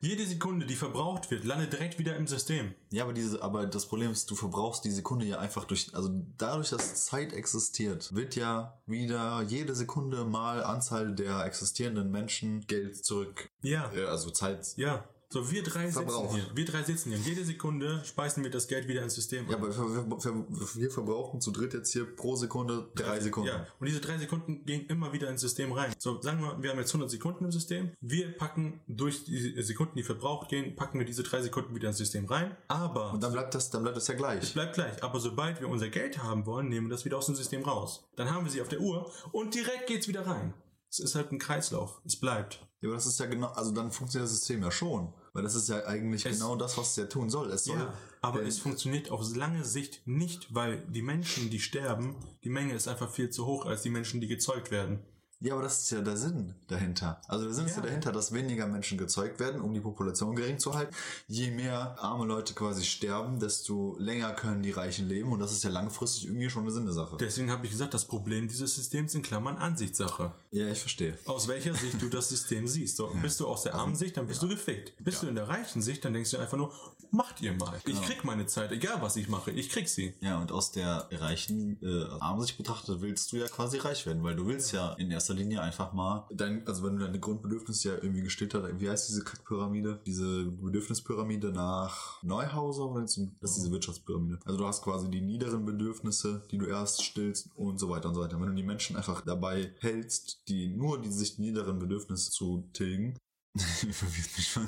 Jede 0.00 0.24
Sekunde, 0.26 0.64
die 0.66 0.76
verbraucht 0.76 1.30
wird, 1.30 1.44
landet 1.44 1.72
direkt 1.72 1.98
wieder 1.98 2.16
im 2.16 2.26
System. 2.26 2.74
Ja, 2.90 3.02
aber 3.04 3.12
diese, 3.12 3.42
aber 3.42 3.66
das 3.66 3.86
Problem 3.86 4.12
ist, 4.12 4.30
du 4.30 4.36
verbrauchst 4.36 4.84
die 4.84 4.90
Sekunde 4.92 5.24
ja 5.26 5.38
einfach 5.38 5.64
durch, 5.64 5.94
also 5.94 6.10
dadurch, 6.36 6.70
dass 6.70 7.04
Zeit 7.06 7.32
existiert, 7.32 8.14
wird 8.14 8.36
ja 8.36 8.80
wieder 8.86 9.42
jede 9.42 9.74
Sekunde 9.74 10.24
mal 10.24 10.62
Anzahl 10.62 11.14
der 11.14 11.44
existierenden 11.44 12.10
Menschen 12.10 12.66
Geld 12.66 13.04
zurück, 13.04 13.50
Ja, 13.62 13.92
äh, 13.92 14.04
also 14.04 14.30
Zeit. 14.30 14.76
ja. 14.76 15.04
So, 15.30 15.50
wir 15.50 15.62
drei 15.62 15.90
Verbrauch. 15.92 16.30
sitzen 16.32 16.46
hier. 16.46 16.56
Wir 16.56 16.64
drei 16.64 16.82
sitzen 16.82 17.10
hier. 17.10 17.18
Und 17.18 17.26
jede 17.26 17.44
Sekunde 17.44 18.02
speisen 18.04 18.42
wir 18.42 18.50
das 18.50 18.66
Geld 18.66 18.88
wieder 18.88 19.02
ins 19.02 19.14
System. 19.14 19.46
Ja, 19.50 19.58
ein. 19.58 19.62
aber 19.62 19.76
wir, 19.76 20.34
wir, 20.34 20.74
wir 20.74 20.90
verbrauchen 20.90 21.42
zu 21.42 21.50
dritt 21.50 21.74
jetzt 21.74 21.92
hier 21.92 22.06
pro 22.16 22.34
Sekunde 22.36 22.88
drei 22.94 23.20
Sekunden. 23.20 23.48
Ja, 23.50 23.66
und 23.78 23.86
diese 23.86 24.00
drei 24.00 24.16
Sekunden 24.16 24.64
gehen 24.64 24.86
immer 24.86 25.12
wieder 25.12 25.28
ins 25.28 25.42
System 25.42 25.72
rein. 25.72 25.92
So, 25.98 26.22
sagen 26.22 26.40
wir, 26.40 26.62
wir 26.62 26.70
haben 26.70 26.78
jetzt 26.78 26.90
100 26.90 27.10
Sekunden 27.10 27.44
im 27.44 27.52
System. 27.52 27.90
Wir 28.00 28.32
packen 28.32 28.80
durch 28.88 29.24
die 29.24 29.60
Sekunden, 29.62 29.96
die 29.96 30.02
verbraucht 30.02 30.48
gehen, 30.48 30.74
packen 30.76 30.98
wir 30.98 31.04
diese 31.04 31.22
drei 31.24 31.42
Sekunden 31.42 31.74
wieder 31.74 31.88
ins 31.88 31.98
System 31.98 32.24
rein. 32.24 32.56
Aber 32.68 33.12
Und 33.12 33.22
dann 33.22 33.32
bleibt 33.32 33.54
das, 33.54 33.68
dann 33.68 33.82
bleibt 33.82 33.98
das 33.98 34.08
ja 34.08 34.14
es 34.14 34.18
gleich. 34.18 34.54
bleibt 34.54 34.74
gleich. 34.76 35.02
Aber 35.02 35.20
sobald 35.20 35.60
wir 35.60 35.68
unser 35.68 35.90
Geld 35.90 36.22
haben 36.22 36.46
wollen, 36.46 36.70
nehmen 36.70 36.86
wir 36.86 36.92
das 36.92 37.04
wieder 37.04 37.18
aus 37.18 37.26
dem 37.26 37.34
System 37.34 37.62
raus. 37.64 38.08
Dann 38.16 38.30
haben 38.30 38.46
wir 38.46 38.50
sie 38.50 38.62
auf 38.62 38.68
der 38.68 38.80
Uhr 38.80 39.12
und 39.32 39.54
direkt 39.54 39.88
geht's 39.88 40.08
wieder 40.08 40.26
rein. 40.26 40.54
Es 40.90 40.98
ist 41.00 41.14
halt 41.14 41.32
ein 41.32 41.38
Kreislauf. 41.38 42.00
Es 42.04 42.18
bleibt. 42.18 42.66
Ja, 42.80 42.88
aber 42.88 42.94
das 42.94 43.06
ist 43.06 43.18
ja 43.20 43.26
genau, 43.26 43.48
also 43.48 43.72
dann 43.72 43.90
funktioniert 43.90 44.30
das 44.30 44.36
System 44.38 44.62
ja 44.62 44.70
schon. 44.70 45.12
Weil 45.32 45.42
das 45.42 45.54
ist 45.54 45.68
ja 45.68 45.84
eigentlich 45.86 46.24
Es- 46.24 46.38
genau 46.38 46.56
das, 46.56 46.76
was 46.78 46.90
es 46.90 46.96
ja 46.96 47.04
tun 47.06 47.28
soll. 47.28 47.50
Es 47.50 47.64
soll 47.64 47.78
Ja, 47.78 47.92
aber 48.22 48.42
es 48.42 48.58
funktioniert 48.58 49.10
auf 49.10 49.34
lange 49.36 49.64
Sicht 49.64 50.06
nicht, 50.06 50.54
weil 50.54 50.80
die 50.88 51.02
Menschen, 51.02 51.50
die 51.50 51.60
sterben, 51.60 52.16
die 52.44 52.50
Menge 52.50 52.74
ist 52.74 52.88
einfach 52.88 53.10
viel 53.10 53.30
zu 53.30 53.46
hoch 53.46 53.66
als 53.66 53.82
die 53.82 53.90
Menschen, 53.90 54.20
die 54.20 54.26
gezeugt 54.28 54.70
werden. 54.70 55.04
Ja, 55.40 55.54
aber 55.54 55.62
das 55.62 55.78
ist 55.82 55.90
ja 55.90 56.00
der 56.00 56.16
Sinn 56.16 56.54
dahinter. 56.66 57.20
Also 57.28 57.44
der 57.44 57.54
Sinn 57.54 57.66
ist 57.66 57.76
ja 57.76 57.82
Ja. 57.82 57.86
dahinter, 57.86 58.10
dass 58.10 58.32
weniger 58.32 58.66
Menschen 58.66 58.98
gezeugt 58.98 59.38
werden, 59.38 59.60
um 59.60 59.72
die 59.72 59.80
Population 59.80 60.34
gering 60.34 60.58
zu 60.58 60.74
halten. 60.74 60.92
Je 61.28 61.50
mehr 61.52 61.96
arme 62.02 62.24
Leute 62.26 62.54
quasi 62.54 62.84
sterben, 62.84 63.38
desto 63.38 63.96
länger 64.00 64.32
können 64.32 64.62
die 64.64 64.72
Reichen 64.72 65.06
leben 65.08 65.30
und 65.30 65.38
das 65.38 65.52
ist 65.52 65.62
ja 65.62 65.70
langfristig 65.70 66.26
irgendwie 66.26 66.50
schon 66.50 66.62
eine 66.62 66.72
Sinnesache. 66.72 67.16
Deswegen 67.18 67.50
habe 67.52 67.64
ich 67.66 67.70
gesagt, 67.70 67.94
das 67.94 68.04
Problem 68.04 68.48
dieses 68.48 68.74
Systems 68.74 69.14
in 69.14 69.22
Klammern 69.22 69.56
Ansichtssache. 69.58 70.32
Ja, 70.50 70.66
ich 70.68 70.80
verstehe. 70.80 71.16
Aus 71.26 71.46
welcher 71.46 71.74
Sicht 71.74 72.02
du 72.02 72.08
das 72.08 72.28
System 72.28 72.66
siehst. 72.66 72.96
So, 72.96 73.06
bist 73.22 73.38
du 73.38 73.46
aus 73.46 73.62
der 73.62 73.74
armen 73.74 73.94
Sicht, 73.94 74.16
dann 74.16 74.26
bist 74.26 74.42
du 74.42 74.48
gefickt. 74.48 74.92
Bist 75.04 75.22
du 75.22 75.28
in 75.28 75.36
der 75.36 75.48
reichen 75.48 75.82
Sicht, 75.82 76.04
dann 76.04 76.14
denkst 76.14 76.32
du 76.32 76.38
einfach 76.38 76.56
nur, 76.56 76.72
macht 77.12 77.40
ihr 77.42 77.52
mal. 77.54 77.80
Ich 77.86 78.02
krieg 78.02 78.24
meine 78.24 78.46
Zeit, 78.46 78.72
egal 78.72 79.00
was 79.02 79.14
ich 79.16 79.28
mache, 79.28 79.52
ich 79.52 79.70
krieg 79.70 79.88
sie. 79.88 80.14
Ja, 80.20 80.38
und 80.40 80.50
aus 80.50 80.72
der 80.72 81.08
reichen 81.12 81.80
äh, 81.82 82.04
Armsicht 82.20 82.56
betrachtet 82.58 83.00
willst 83.00 83.30
du 83.32 83.36
ja 83.36 83.46
quasi 83.46 83.78
reich 83.78 84.04
werden, 84.04 84.22
weil 84.24 84.34
du 84.34 84.46
willst 84.46 84.72
ja, 84.72 84.94
in 84.94 85.10
erster 85.12 85.27
Linie 85.34 85.60
einfach 85.62 85.92
mal 85.92 86.26
dein, 86.30 86.66
also 86.66 86.84
wenn 86.84 86.96
du 86.96 87.04
deine 87.04 87.20
Grundbedürfnisse 87.20 87.88
ja 87.88 87.94
irgendwie 87.94 88.22
gestillt 88.22 88.54
hast, 88.54 88.80
wie 88.80 88.88
heißt 88.88 89.08
diese 89.08 89.24
Kackpyramide? 89.24 90.00
Diese 90.06 90.44
Bedürfnispyramide 90.44 91.52
nach 91.52 92.22
Neuhauser 92.22 92.86
oder 92.86 93.02
das 93.02 93.16
ist 93.16 93.56
diese 93.56 93.70
Wirtschaftspyramide. 93.70 94.38
Also 94.44 94.58
du 94.58 94.66
hast 94.66 94.82
quasi 94.82 95.10
die 95.10 95.20
niederen 95.20 95.64
Bedürfnisse, 95.64 96.42
die 96.50 96.58
du 96.58 96.66
erst 96.66 97.02
stillst 97.02 97.50
und 97.54 97.78
so 97.78 97.88
weiter 97.88 98.08
und 98.08 98.14
so 98.14 98.20
weiter. 98.20 98.40
Wenn 98.40 98.48
du 98.48 98.54
die 98.54 98.62
Menschen 98.62 98.96
einfach 98.96 99.20
dabei 99.20 99.72
hältst, 99.80 100.48
die 100.48 100.68
nur 100.68 101.00
die 101.00 101.10
sich 101.10 101.38
niederen 101.38 101.78
Bedürfnisse 101.78 102.30
zu 102.30 102.68
tilgen, 102.72 103.16
ich 103.54 103.96
verwirrt 103.96 104.36
mich 104.36 104.48
schon. 104.48 104.66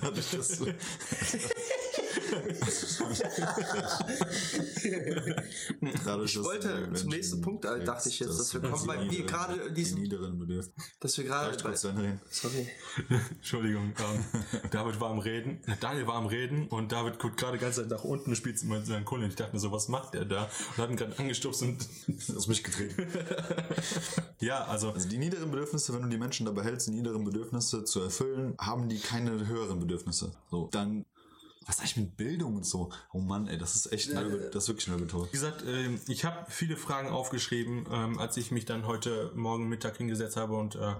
Dadurch, 0.00 0.30
dass 0.30 0.58
du, 0.58 0.66
Ich 6.24 6.42
wollte 6.42 6.92
zum 6.94 7.10
nächsten 7.10 7.40
Punkt, 7.40 7.64
äh, 7.64 7.84
dachte 7.84 8.08
ich 8.08 8.18
jetzt, 8.20 8.38
dass 8.38 8.52
wir 8.54 8.60
kommen, 8.60 8.86
weil 8.86 9.10
wir 9.10 9.24
gerade 9.24 9.68
die 9.70 9.74
diesen- 9.74 10.00
niederen 10.00 10.38
Bedürfnisse. 10.38 10.72
Dass 11.00 11.16
wir 11.18 11.24
gerade 11.24 11.56
sorry. 11.84 12.68
Entschuldigung, 13.36 13.92
ähm, 13.98 14.24
David 14.70 15.00
war 15.00 15.10
am 15.10 15.18
Reden, 15.18 15.60
Daniel 15.80 16.06
war 16.06 16.16
am 16.16 16.26
Reden 16.26 16.68
und 16.68 16.92
David 16.92 17.18
guckt 17.18 17.36
gerade 17.38 17.58
Zeit 17.70 17.88
nach 17.88 18.04
unten 18.04 18.30
und 18.30 18.36
spielt 18.36 18.62
mit 18.64 18.86
seinen 18.86 19.04
Kunden. 19.04 19.26
Ich 19.26 19.36
dachte 19.36 19.52
mir 19.52 19.60
so, 19.60 19.70
was 19.72 19.88
macht 19.88 20.14
der 20.14 20.24
da? 20.24 20.48
Und 20.76 20.78
hat 20.78 20.90
ihn 20.90 20.96
gerade 20.96 21.18
angestupst 21.18 21.62
und 21.62 21.86
Aus 22.36 22.46
mich 22.48 22.62
getreten. 22.64 23.06
ja, 24.40 24.64
also 24.64 24.90
Also 24.92 25.08
die 25.08 25.18
niederen 25.18 25.50
Bedürfnisse, 25.50 25.92
wenn 25.94 26.02
du 26.02 26.08
die 26.08 26.18
Menschen 26.18 26.46
dabei 26.46 26.62
hältst, 26.64 26.88
die 26.88 26.92
niederen 26.92 27.24
Bedürfnisse 27.24 27.84
zu 27.84 28.00
erfüllen, 28.00 28.54
haben 28.58 28.88
die 28.88 28.98
keine 28.98 29.46
höheren 29.46 29.80
Bedürfnisse. 29.80 30.32
So, 30.50 30.68
dann, 30.72 31.04
was 31.70 31.76
sag 31.76 31.84
ich 31.84 31.96
mit 31.96 32.16
Bildung 32.16 32.56
und 32.56 32.66
so? 32.66 32.90
Oh 33.12 33.20
Mann, 33.20 33.46
ey, 33.46 33.56
das 33.56 33.76
ist 33.76 33.92
echt, 33.92 34.10
Nörgel- 34.12 34.50
das 34.50 34.64
ist 34.64 34.68
wirklich 34.70 34.88
Nörgeltor. 34.88 35.28
Wie 35.28 35.30
gesagt, 35.30 35.62
ähm, 35.64 36.00
ich 36.08 36.24
habe 36.24 36.50
viele 36.50 36.76
Fragen 36.76 37.10
aufgeschrieben, 37.10 37.86
ähm, 37.92 38.18
als 38.18 38.36
ich 38.36 38.50
mich 38.50 38.64
dann 38.64 38.88
heute 38.88 39.30
Morgen 39.36 39.68
Mittag 39.68 39.96
hingesetzt 39.98 40.36
habe 40.36 40.56
und 40.56 40.74
äh, 40.74 40.94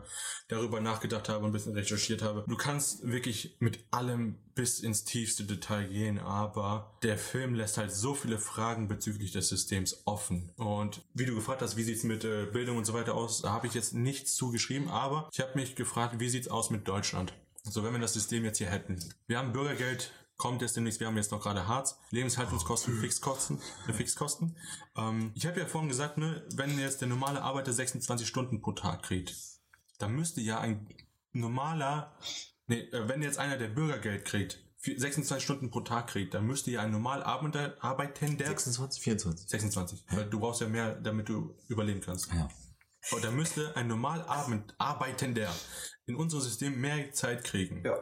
darüber 0.46 0.80
nachgedacht 0.80 1.28
habe 1.28 1.40
und 1.44 1.50
ein 1.50 1.52
bisschen 1.52 1.72
recherchiert 1.74 2.22
habe. 2.22 2.44
Du 2.46 2.56
kannst 2.56 3.04
wirklich 3.04 3.56
mit 3.58 3.80
allem 3.90 4.36
bis 4.54 4.78
ins 4.78 5.02
tiefste 5.02 5.42
Detail 5.42 5.88
gehen, 5.88 6.20
aber 6.20 6.96
der 7.02 7.18
Film 7.18 7.54
lässt 7.54 7.76
halt 7.76 7.90
so 7.92 8.14
viele 8.14 8.38
Fragen 8.38 8.86
bezüglich 8.86 9.32
des 9.32 9.48
Systems 9.48 10.02
offen. 10.04 10.52
Und 10.56 11.02
wie 11.14 11.26
du 11.26 11.34
gefragt 11.34 11.62
hast, 11.62 11.76
wie 11.76 11.82
sieht's 11.82 12.04
mit 12.04 12.22
äh, 12.24 12.46
Bildung 12.46 12.76
und 12.76 12.84
so 12.84 12.92
weiter 12.92 13.16
aus, 13.16 13.42
da 13.42 13.50
habe 13.50 13.66
ich 13.66 13.74
jetzt 13.74 13.92
nichts 13.92 14.36
zugeschrieben, 14.36 14.88
aber 14.88 15.28
ich 15.32 15.40
habe 15.40 15.58
mich 15.58 15.74
gefragt, 15.74 16.20
wie 16.20 16.28
sieht's 16.28 16.46
aus 16.46 16.70
mit 16.70 16.86
Deutschland? 16.86 17.32
So, 17.64 17.84
wenn 17.84 17.92
wir 17.92 17.98
das 18.00 18.14
System 18.14 18.44
jetzt 18.44 18.56
hier 18.56 18.68
hätten. 18.70 18.98
Wir 19.26 19.36
haben 19.38 19.52
Bürgergeld, 19.52 20.12
kommt 20.40 20.62
jetzt 20.62 20.74
demnächst, 20.74 21.00
wir 21.00 21.06
haben 21.06 21.18
jetzt 21.18 21.32
noch 21.32 21.42
gerade 21.42 21.68
Harz, 21.68 21.98
Lebenshaltungskosten, 22.12 22.98
Fixkosten, 22.98 23.60
äh, 23.86 23.92
Fixkosten. 23.92 24.56
Ähm, 24.96 25.32
ich 25.34 25.44
habe 25.46 25.60
ja 25.60 25.66
vorhin 25.66 25.90
gesagt, 25.90 26.16
ne, 26.16 26.42
wenn 26.54 26.78
jetzt 26.78 27.02
der 27.02 27.08
normale 27.08 27.42
Arbeiter 27.42 27.74
26 27.74 28.26
Stunden 28.26 28.62
pro 28.62 28.72
Tag 28.72 29.02
kriegt, 29.02 29.34
dann 29.98 30.12
müsste 30.12 30.40
ja 30.40 30.58
ein 30.58 30.88
normaler, 31.32 32.16
nee, 32.66 32.80
äh, 32.80 33.06
wenn 33.06 33.22
jetzt 33.22 33.38
einer 33.38 33.58
der 33.58 33.68
Bürgergeld 33.68 34.24
kriegt, 34.24 34.64
für 34.78 34.98
26 34.98 35.44
Stunden 35.44 35.70
pro 35.70 35.80
Tag 35.80 36.06
kriegt, 36.06 36.32
dann 36.32 36.46
müsste 36.46 36.70
ja 36.70 36.80
ein 36.80 36.90
normal 36.90 37.22
Arbeitender 37.22 38.46
26, 38.46 39.02
24. 39.02 39.46
26, 39.46 40.04
weil 40.08 40.24
du 40.24 40.40
brauchst 40.40 40.62
ja 40.62 40.68
mehr, 40.68 40.94
damit 40.94 41.28
du 41.28 41.54
überleben 41.68 42.00
kannst. 42.00 42.32
Ja. 42.32 42.48
Und 43.10 43.22
da 43.22 43.30
müsste 43.30 43.76
ein 43.76 43.88
normal 43.88 44.22
Arbeit- 44.22 44.74
Arbeitender 44.78 45.54
in 46.06 46.16
unserem 46.16 46.42
System 46.42 46.80
mehr 46.80 47.12
Zeit 47.12 47.44
kriegen. 47.44 47.84
Ja. 47.84 47.98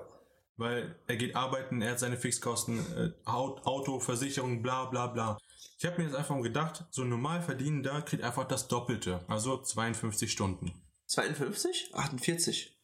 Weil 0.58 0.96
er 1.06 1.16
geht 1.16 1.36
arbeiten, 1.36 1.80
er 1.82 1.92
hat 1.92 2.00
seine 2.00 2.16
Fixkosten, 2.16 2.78
äh, 2.96 3.12
Auto, 3.24 4.00
Versicherung, 4.00 4.60
bla 4.60 4.86
bla 4.86 5.06
bla. 5.06 5.38
Ich 5.78 5.86
habe 5.86 5.98
mir 5.98 6.08
jetzt 6.08 6.16
einfach 6.16 6.40
gedacht, 6.42 6.84
so 6.90 7.02
ein 7.02 7.08
normal 7.08 7.42
verdienender 7.42 8.02
kriegt 8.02 8.24
einfach 8.24 8.46
das 8.46 8.66
Doppelte, 8.66 9.24
also 9.28 9.62
52 9.62 10.30
Stunden. 10.30 10.72
52? 11.06 11.94
48. 11.94 12.76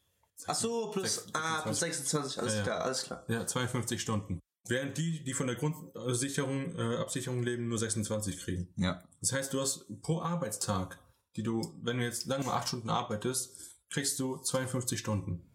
Ach 0.46 0.54
so, 0.54 0.90
plus, 0.90 1.14
26. 1.16 1.34
ah, 1.34 1.60
plus 1.62 1.80
26, 1.80 2.38
alles 2.38 2.52
Ja, 2.52 2.58
ja. 2.58 2.64
klar, 2.64 2.80
alles 2.82 3.02
klar. 3.04 3.24
Ja, 3.28 3.46
52 3.46 4.00
Stunden. 4.00 4.40
Während 4.66 4.96
die, 4.96 5.22
die 5.22 5.34
von 5.34 5.46
der 5.46 5.56
Grundsicherung, 5.56 6.78
äh, 6.78 6.96
Absicherung 6.96 7.42
leben, 7.42 7.68
nur 7.68 7.78
26 7.78 8.38
kriegen. 8.40 8.72
Ja. 8.76 9.02
Das 9.20 9.32
heißt, 9.32 9.52
du 9.52 9.60
hast 9.60 9.84
pro 10.00 10.20
Arbeitstag, 10.20 10.98
die 11.36 11.42
du, 11.42 11.60
wenn 11.82 11.98
du 11.98 12.04
jetzt 12.04 12.26
lange 12.26 12.44
mal 12.44 12.56
8 12.56 12.68
Stunden 12.68 12.90
arbeitest, 12.90 13.56
kriegst 13.90 14.18
du 14.20 14.38
52 14.38 14.98
Stunden. 14.98 15.50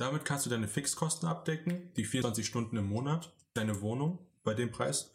Damit 0.00 0.24
kannst 0.24 0.46
du 0.46 0.50
deine 0.50 0.66
Fixkosten 0.66 1.28
abdecken, 1.28 1.92
die 1.94 2.04
24 2.04 2.46
Stunden 2.46 2.78
im 2.78 2.86
Monat, 2.86 3.34
deine 3.52 3.82
Wohnung 3.82 4.18
bei 4.44 4.54
dem 4.54 4.70
Preis. 4.70 5.12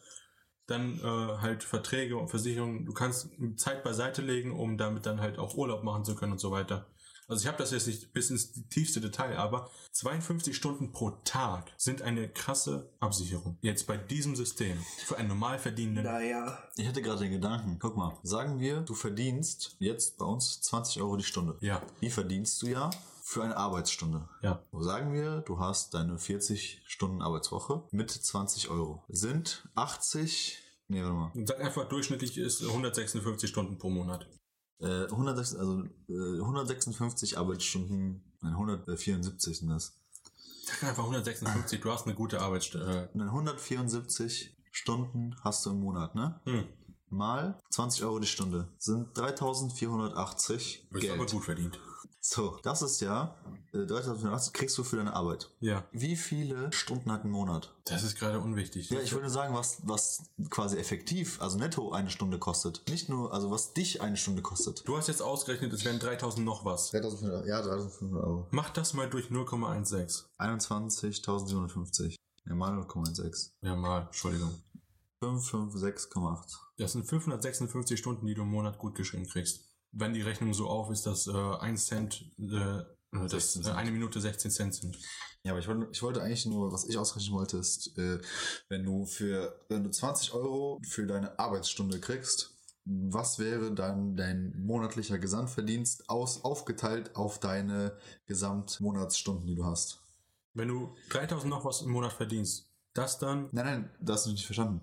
Dann 0.67 0.99
äh, 0.99 1.01
halt 1.01 1.63
Verträge 1.63 2.17
und 2.17 2.29
Versicherungen. 2.29 2.85
Du 2.85 2.93
kannst 2.93 3.29
Zeit 3.55 3.83
beiseite 3.83 4.21
legen, 4.21 4.51
um 4.51 4.77
damit 4.77 5.07
dann 5.07 5.21
halt 5.21 5.39
auch 5.39 5.55
Urlaub 5.55 5.83
machen 5.83 6.05
zu 6.05 6.15
können 6.15 6.33
und 6.33 6.39
so 6.39 6.51
weiter. 6.51 6.85
Also 7.27 7.41
ich 7.41 7.47
habe 7.47 7.57
das 7.57 7.71
jetzt 7.71 7.87
nicht 7.87 8.13
bis 8.13 8.29
ins 8.29 8.53
tiefste 8.69 9.01
Detail, 9.01 9.37
aber 9.37 9.71
52 9.93 10.55
Stunden 10.55 10.91
pro 10.91 11.09
Tag 11.23 11.71
sind 11.77 12.03
eine 12.03 12.29
krasse 12.29 12.93
Absicherung. 12.99 13.57
Jetzt 13.61 13.87
bei 13.87 13.97
diesem 13.97 14.35
System 14.35 14.77
für 15.03 15.17
einen 15.17 15.29
normal 15.29 15.57
verdienenden. 15.57 16.03
Naja, 16.03 16.59
Ich 16.75 16.87
hatte 16.87 17.01
gerade 17.01 17.21
den 17.21 17.31
Gedanken, 17.31 17.79
guck 17.79 17.97
mal, 17.97 18.19
sagen 18.21 18.59
wir, 18.59 18.81
du 18.81 18.93
verdienst 18.93 19.77
jetzt 19.79 20.17
bei 20.17 20.25
uns 20.25 20.61
20 20.61 21.01
Euro 21.01 21.17
die 21.17 21.23
Stunde. 21.23 21.57
Ja, 21.61 21.81
Wie 21.99 22.11
verdienst 22.11 22.61
du 22.61 22.67
ja 22.67 22.91
für 23.27 23.43
eine 23.43 23.57
Arbeitsstunde? 23.57 24.29
ja. 24.43 24.61
So 24.71 24.83
Sagen 24.83 25.11
wir, 25.11 25.41
du 25.41 25.59
hast 25.59 25.95
deine 25.95 26.19
40 26.19 26.83
Stunden 26.85 27.23
Arbeitswoche 27.23 27.87
mit 27.91 28.11
20 28.11 28.69
Euro. 28.69 29.03
Sind 29.09 29.67
80, 29.73 30.59
nee, 30.89 31.01
warte 31.01 31.15
mal, 31.15 31.31
Sag 31.45 31.59
einfach, 31.59 31.89
durchschnittlich 31.89 32.37
ist 32.37 32.61
156 32.63 33.49
Stunden 33.49 33.79
pro 33.79 33.89
Monat. 33.89 34.27
äh, 34.79 35.05
106, 35.05 35.55
also 35.55 35.83
äh, 36.07 36.39
156 36.39 37.37
Arbeitsstunden, 37.39 38.31
nein, 38.41 38.51
174 38.53 39.57
sind 39.57 39.69
das. 39.69 39.97
Sag 40.63 40.83
einfach 40.83 41.03
156, 41.03 41.81
du 41.81 41.91
hast 41.91 42.05
eine 42.05 42.13
gute 42.13 42.41
Arbeitsstelle. 42.41 43.09
Und 43.13 43.19
dann 43.19 43.29
174 43.29 44.55
Stunden 44.71 45.35
hast 45.41 45.65
du 45.65 45.71
im 45.71 45.79
Monat, 45.79 46.13
ne? 46.13 46.39
Äh, 46.45 46.51
hm, 46.51 46.67
Mal 47.09 47.59
20 47.69 48.03
Euro 48.03 48.19
die 48.19 48.27
Stunde 48.27 48.67
sind 48.77 49.17
3480 49.17 50.87
ist 50.91 51.09
aber 51.09 51.17
Geld. 51.17 51.31
gut 51.31 51.43
verdient. 51.45 51.79
So, 52.27 52.57
das 52.63 52.81
ist 52.81 53.01
ja 53.01 53.35
äh, 53.71 53.85
3480 53.85 54.51
kriegst 54.51 54.75
du 54.79 54.83
für 54.83 54.95
deine 54.95 55.13
Arbeit. 55.13 55.51
Ja, 55.59 55.83
Wie 55.91 56.15
viele 56.15 56.73
Stunden 56.73 57.11
hat 57.11 57.23
ein 57.23 57.29
Monat? 57.29 57.71
das 57.85 58.01
ist 58.01 58.17
gerade 58.17 58.39
unwichtig. 58.39 58.89
Ja, 58.89 58.99
ich 58.99 59.13
würde 59.13 59.29
sagen, 59.29 59.53
was, 59.53 59.77
was 59.83 60.23
quasi 60.49 60.77
effektiv, 60.77 61.39
also 61.39 61.59
netto 61.59 61.91
eine 61.91 62.09
Stunde 62.09 62.39
kostet. 62.39 62.81
Nicht 62.89 63.09
nur, 63.09 63.31
also 63.31 63.51
was 63.51 63.73
dich 63.73 64.01
eine 64.01 64.17
Stunde 64.17 64.41
kostet. 64.41 64.87
Du 64.87 64.97
hast 64.97 65.07
jetzt 65.07 65.21
ausgerechnet, 65.21 65.71
es 65.71 65.85
wären 65.85 65.99
3000 65.99 66.43
noch 66.43 66.65
was. 66.65 66.89
3500, 66.89 67.45
ja, 67.45 67.61
3500 67.61 68.23
Euro. 68.23 68.47
Mach 68.49 68.71
das 68.71 68.95
mal 68.95 69.07
durch 69.07 69.27
0,16. 69.27 70.23
21.750. 70.39 72.15
Ja, 72.47 72.55
mal 72.55 72.75
0,16. 72.75 73.51
Ja, 73.61 73.75
mal, 73.75 74.07
Entschuldigung. 74.07 74.49
556,8. 75.21 76.57
Das 76.77 76.93
sind 76.93 77.05
556 77.05 77.99
Stunden, 77.99 78.25
die 78.25 78.33
du 78.33 78.41
im 78.41 78.49
Monat 78.49 78.79
gut 78.79 78.95
geschrieben 78.95 79.27
kriegst. 79.27 79.74
Wenn 79.97 80.13
die 80.13 80.21
Rechnung 80.21 80.53
so 80.53 80.67
auf 80.67 80.91
ist, 80.91 81.05
dass 81.05 81.27
äh, 81.27 81.31
1 81.31 81.85
Cent, 81.85 82.29
äh, 82.37 82.83
das, 83.11 83.53
16 83.53 83.65
äh, 83.65 83.69
eine 83.75 83.91
Minute 83.91 84.19
16 84.19 84.51
Cent 84.51 84.75
sind. 84.75 84.97
Ja, 85.43 85.51
aber 85.51 85.59
ich 85.59 85.67
wollte, 85.67 85.87
ich 85.91 86.03
wollte 86.03 86.21
eigentlich 86.21 86.45
nur, 86.45 86.71
was 86.71 86.87
ich 86.89 86.97
ausrechnen 86.97 87.33
wollte, 87.33 87.57
ist, 87.57 87.97
äh, 87.97 88.19
wenn 88.67 88.83
du 88.83 89.05
für, 89.05 89.65
wenn 89.69 89.83
du 89.83 89.89
20 89.89 90.33
Euro 90.33 90.81
für 90.87 91.07
deine 91.07 91.39
Arbeitsstunde 91.39 91.99
kriegst, 91.99 92.51
was 92.83 93.39
wäre 93.39 93.73
dann 93.73 94.15
dein 94.15 94.53
monatlicher 94.57 95.17
Gesamtverdienst 95.17 96.09
aus, 96.09 96.43
aufgeteilt 96.43 97.15
auf 97.15 97.39
deine 97.39 97.97
Gesamtmonatsstunden, 98.27 99.47
die 99.47 99.55
du 99.55 99.65
hast? 99.65 100.01
Wenn 100.53 100.67
du 100.67 100.95
3000 101.09 101.49
noch 101.49 101.65
was 101.65 101.81
im 101.81 101.91
Monat 101.91 102.13
verdienst, 102.13 102.71
das 102.93 103.17
dann, 103.17 103.49
Nein, 103.51 103.65
nein, 103.65 103.89
das 103.99 104.17
hast 104.17 104.27
du 104.27 104.31
nicht 104.31 104.45
verstanden. 104.45 104.81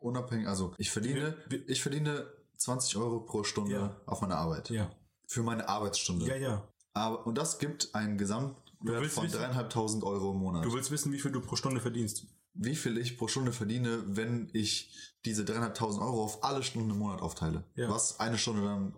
Unabhängig, 0.00 0.46
also 0.46 0.74
ich 0.78 0.90
verdiene, 0.90 1.36
ich 1.66 1.82
verdiene 1.82 2.26
20 2.58 2.96
Euro 2.96 3.20
pro 3.20 3.44
Stunde 3.44 3.72
Ja. 3.74 4.00
auf 4.06 4.20
meine 4.20 4.36
Arbeit. 4.36 4.70
ja. 4.70 4.90
Für 5.30 5.42
meine 5.42 5.68
Arbeitsstunde. 5.68 6.26
Ja, 6.26 6.36
ja. 6.36 6.68
Aber, 6.94 7.26
und 7.26 7.36
das 7.36 7.58
gibt 7.58 7.94
einen 7.94 8.16
Gesamtwert 8.16 9.06
von 9.08 9.28
dreieinhalbtausend 9.28 10.02
Euro 10.02 10.32
im 10.32 10.38
Monat. 10.38 10.64
Du 10.64 10.72
willst 10.72 10.90
wissen, 10.90 11.12
wie 11.12 11.18
viel 11.20 11.30
du 11.32 11.40
pro 11.42 11.54
Stunde 11.56 11.80
verdienst. 11.80 12.26
wie 12.54 12.74
viel 12.74 12.96
ich 12.98 13.18
pro 13.18 13.28
Stunde 13.28 13.52
verdiene, 13.52 14.02
wenn 14.06 14.48
ich 14.54 14.90
diese 15.26 15.44
dreieinhalbtausend 15.44 16.02
Euro 16.02 16.24
auf 16.24 16.42
alle 16.42 16.62
Stunden 16.62 16.90
im 16.90 16.98
Monat 16.98 17.20
aufteile. 17.20 17.62
Ja. 17.76 17.88
Was 17.90 18.18
eine 18.20 18.38
Stunde 18.38 18.62
dann 18.62 18.94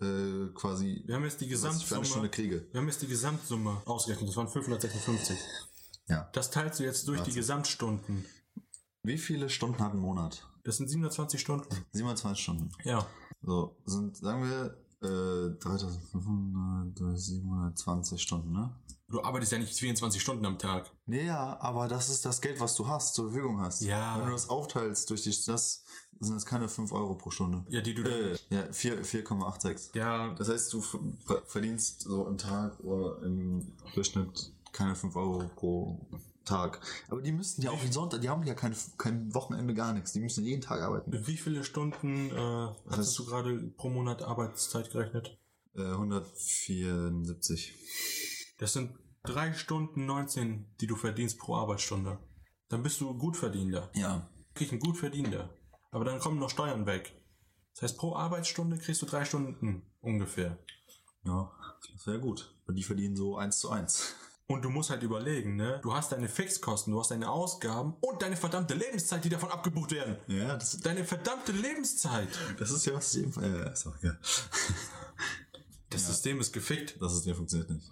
äh, 0.00 0.52
quasi 0.54 1.02
Wir 1.06 1.14
haben 1.14 1.24
jetzt 1.24 1.40
die 1.40 1.44
für 1.44 1.50
eine 1.56 1.70
Gesamtsumme, 1.74 2.04
Stunde 2.06 2.28
kriege. 2.30 2.66
wir 2.72 2.80
haben 2.80 2.88
jetzt 2.88 3.02
die 3.02 3.06
Gesamtsumme 3.06 3.82
ausgerechnet. 3.84 4.28
Das 4.30 4.36
waren 4.36 4.48
556. 4.48 5.38
Ja. 6.08 6.28
Das 6.32 6.50
teilst 6.50 6.80
du 6.80 6.84
jetzt 6.84 7.06
durch 7.06 7.18
die 7.20 7.26
Warte. 7.28 7.38
Gesamtstunden. 7.38 8.24
Wie 9.02 9.18
viele 9.18 9.50
Stunden 9.50 9.78
hat 9.80 9.92
ein 9.92 9.98
Monat? 10.00 10.48
Das 10.66 10.76
sind 10.78 10.88
720 10.88 11.40
Stunden. 11.40 11.66
27 11.92 12.42
Stunden. 12.42 12.70
Ja. 12.84 13.06
So, 13.42 13.76
sind, 13.86 14.16
sagen 14.16 14.42
wir, 14.42 14.76
äh, 15.08 15.54
3500 15.60 16.98
durch 16.98 17.20
720 17.20 18.20
Stunden, 18.20 18.52
ne? 18.52 18.74
Du 19.08 19.22
arbeitest 19.22 19.52
ja 19.52 19.58
nicht 19.58 19.72
24 19.78 20.20
Stunden 20.20 20.44
am 20.44 20.58
Tag. 20.58 20.90
Nee, 21.06 21.26
ja, 21.26 21.56
aber 21.60 21.86
das 21.86 22.08
ist 22.08 22.24
das 22.24 22.40
Geld, 22.40 22.58
was 22.58 22.74
du 22.74 22.88
hast, 22.88 23.14
zur 23.14 23.30
Verfügung 23.30 23.60
hast. 23.60 23.82
Ja. 23.82 24.18
Wenn 24.18 24.26
du 24.26 24.32
das 24.32 24.48
aufteilst 24.50 25.08
durch 25.10 25.22
die, 25.22 25.30
das 25.46 25.84
sind 26.18 26.34
jetzt 26.34 26.46
keine 26.46 26.68
5 26.68 26.90
Euro 26.90 27.14
pro 27.14 27.30
Stunde. 27.30 27.64
Ja, 27.68 27.80
die 27.80 27.94
du 27.94 28.02
Äh, 28.02 28.36
ja, 28.50 28.72
4 28.72 29.04
4,86. 29.04 29.94
Ja, 29.96 30.34
Das 30.34 30.48
heißt, 30.48 30.72
du 30.72 30.80
ver- 30.80 31.42
verdienst 31.46 32.00
so 32.02 32.26
im 32.26 32.36
Tag 32.38 32.80
oder 32.80 33.22
im 33.22 33.72
Durchschnitt 33.94 34.52
keine 34.72 34.96
5 34.96 35.14
Euro 35.14 35.48
pro 35.54 36.00
Tag. 36.46 36.80
Aber 37.08 37.20
die 37.20 37.32
müssen 37.32 37.60
ja 37.62 37.70
auch 37.70 37.80
den 37.80 37.92
Sonntag, 37.92 38.20
die 38.22 38.28
haben 38.30 38.42
ja 38.44 38.54
kein, 38.54 38.74
kein 38.96 39.34
Wochenende 39.34 39.74
gar 39.74 39.92
nichts. 39.92 40.12
Die 40.12 40.20
müssen 40.20 40.44
jeden 40.44 40.62
Tag 40.62 40.80
arbeiten. 40.80 41.12
wie 41.26 41.36
viele 41.36 41.62
Stunden 41.64 42.30
äh, 42.30 42.34
heißt- 42.34 42.96
hast 42.96 43.18
du 43.18 43.26
gerade 43.26 43.58
pro 43.76 43.90
Monat 43.90 44.22
Arbeitszeit 44.22 44.90
gerechnet? 44.90 45.38
Äh, 45.74 45.82
174. 45.82 47.74
Das 48.58 48.72
sind 48.72 48.98
3 49.24 49.52
Stunden 49.52 50.06
19, 50.06 50.66
die 50.80 50.86
du 50.86 50.96
verdienst 50.96 51.38
pro 51.38 51.56
Arbeitsstunde. 51.56 52.18
Dann 52.68 52.82
bist 52.82 53.00
du 53.00 53.16
Gutverdienender. 53.16 53.90
Ja. 53.94 54.30
Krieg 54.54 54.72
ein 54.72 54.80
Gutverdienender. 54.80 55.50
Aber 55.90 56.04
dann 56.04 56.20
kommen 56.20 56.38
noch 56.38 56.50
Steuern 56.50 56.86
weg. 56.86 57.12
Das 57.74 57.82
heißt, 57.82 57.98
pro 57.98 58.14
Arbeitsstunde 58.14 58.78
kriegst 58.78 59.02
du 59.02 59.06
3 59.06 59.24
Stunden 59.24 59.82
ungefähr. 60.00 60.58
Ja, 61.24 61.52
das 61.92 62.06
wäre 62.06 62.20
gut. 62.20 62.56
Und 62.66 62.76
die 62.76 62.82
verdienen 62.82 63.16
so 63.16 63.36
1 63.36 63.58
zu 63.58 63.70
1. 63.70 64.14
Und 64.48 64.62
du 64.62 64.70
musst 64.70 64.90
halt 64.90 65.02
überlegen, 65.02 65.56
ne? 65.56 65.80
Du 65.82 65.92
hast 65.92 66.12
deine 66.12 66.28
Fixkosten, 66.28 66.92
du 66.92 67.00
hast 67.00 67.10
deine 67.10 67.28
Ausgaben 67.28 67.94
und 68.00 68.22
deine 68.22 68.36
verdammte 68.36 68.74
Lebenszeit, 68.74 69.24
die 69.24 69.28
davon 69.28 69.50
abgebucht 69.50 69.90
werden. 69.90 70.18
Ja, 70.28 70.56
das, 70.56 70.78
Deine 70.78 71.04
verdammte 71.04 71.50
Lebenszeit. 71.50 72.28
das 72.58 72.70
ist 72.70 72.86
ja 72.86 72.94
was 72.94 73.12
ich 73.14 73.24
eben. 73.24 73.42
Äh, 73.42 73.72
ist 73.72 73.86
auch 73.86 73.96
egal. 73.98 74.18
Das 75.90 76.04
System 76.08 76.40
ist 76.40 76.52
gefickt. 76.52 77.00
Das 77.00 77.14
ist, 77.14 77.26
der 77.26 77.36
funktioniert 77.36 77.70
nicht. 77.70 77.90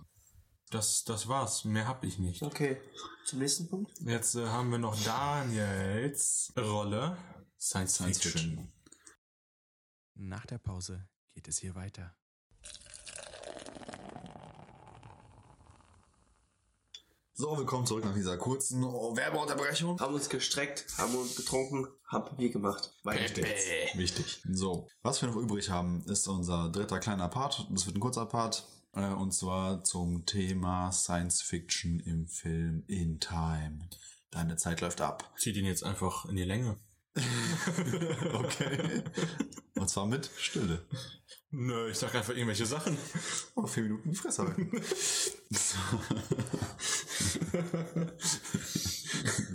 Das, 0.70 1.04
das 1.04 1.28
war's. 1.28 1.64
Mehr 1.64 1.86
hab 1.86 2.04
ich 2.04 2.18
nicht. 2.18 2.42
okay. 2.42 2.80
Zum 3.24 3.38
nächsten 3.38 3.68
Punkt. 3.68 3.92
Jetzt 4.00 4.34
äh, 4.34 4.46
haben 4.46 4.70
wir 4.70 4.78
noch 4.78 5.00
Daniels 5.04 6.52
Rolle. 6.58 7.16
Science, 7.58 7.94
Science 7.94 8.18
Fiction. 8.18 8.50
Fiction. 8.50 8.72
Nach 10.14 10.44
der 10.44 10.58
Pause 10.58 11.08
geht 11.32 11.48
es 11.48 11.58
hier 11.58 11.74
weiter. 11.76 12.14
So, 17.36 17.58
willkommen 17.58 17.84
zurück 17.84 18.04
nach 18.04 18.14
dieser 18.14 18.36
kurzen 18.36 18.84
oh, 18.84 19.16
Werbeunterbrechung. 19.16 19.98
Haben 19.98 20.14
uns 20.14 20.28
gestreckt, 20.28 20.86
haben 20.98 21.16
uns 21.16 21.34
getrunken, 21.34 21.88
haben 22.06 22.26
Papier 22.26 22.48
gemacht. 22.50 22.94
Weiter 23.02 23.42
geht's. 23.42 23.66
Wichtig. 23.94 24.40
So, 24.48 24.86
was 25.02 25.20
wir 25.20 25.28
noch 25.28 25.38
übrig 25.38 25.68
haben, 25.68 26.04
ist 26.06 26.28
unser 26.28 26.68
dritter 26.68 27.00
kleiner 27.00 27.28
Part. 27.28 27.66
Das 27.72 27.86
wird 27.86 27.96
ein 27.96 28.00
kurzer 28.00 28.26
Part. 28.26 28.68
Äh, 28.92 29.08
und 29.08 29.34
zwar 29.34 29.82
zum 29.82 30.24
Thema 30.26 30.92
Science 30.92 31.42
Fiction 31.42 31.98
im 31.98 32.28
Film 32.28 32.84
In 32.86 33.18
Time. 33.18 33.80
Deine 34.30 34.54
Zeit 34.54 34.80
läuft 34.80 35.00
ab. 35.00 35.28
Zieht 35.36 35.56
ihn 35.56 35.66
jetzt 35.66 35.82
einfach 35.82 36.26
in 36.26 36.36
die 36.36 36.44
Länge. 36.44 36.78
Okay. 38.32 39.02
und 39.76 39.88
zwar 39.88 40.06
mit 40.06 40.30
Stille. 40.36 40.84
Nö, 41.50 41.88
ich 41.90 41.98
sag 41.98 42.14
einfach 42.14 42.32
irgendwelche 42.34 42.66
Sachen. 42.66 42.98
Oh, 43.54 43.66
vier 43.66 43.84
Minuten 43.84 44.10
die 44.10 44.16
Fresse 44.16 44.42
halten. 44.42 44.70
so. 45.50 45.78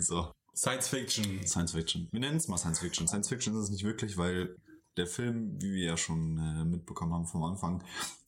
so. 0.00 0.32
Science 0.54 0.88
Fiction. 0.88 1.46
Science 1.46 1.72
Fiction. 1.72 2.08
Wir 2.10 2.20
nennen 2.20 2.38
es 2.38 2.48
mal 2.48 2.56
Science 2.56 2.80
Fiction. 2.80 3.06
Science 3.06 3.28
Fiction 3.28 3.54
ist 3.54 3.64
es 3.64 3.70
nicht 3.70 3.84
wirklich, 3.84 4.16
weil 4.16 4.56
der 4.96 5.06
Film, 5.06 5.60
wie 5.60 5.72
wir 5.72 5.84
ja 5.84 5.96
schon 5.96 6.38
äh, 6.38 6.64
mitbekommen 6.64 7.12
haben 7.12 7.26
vom 7.26 7.42
Anfang, 7.44 7.84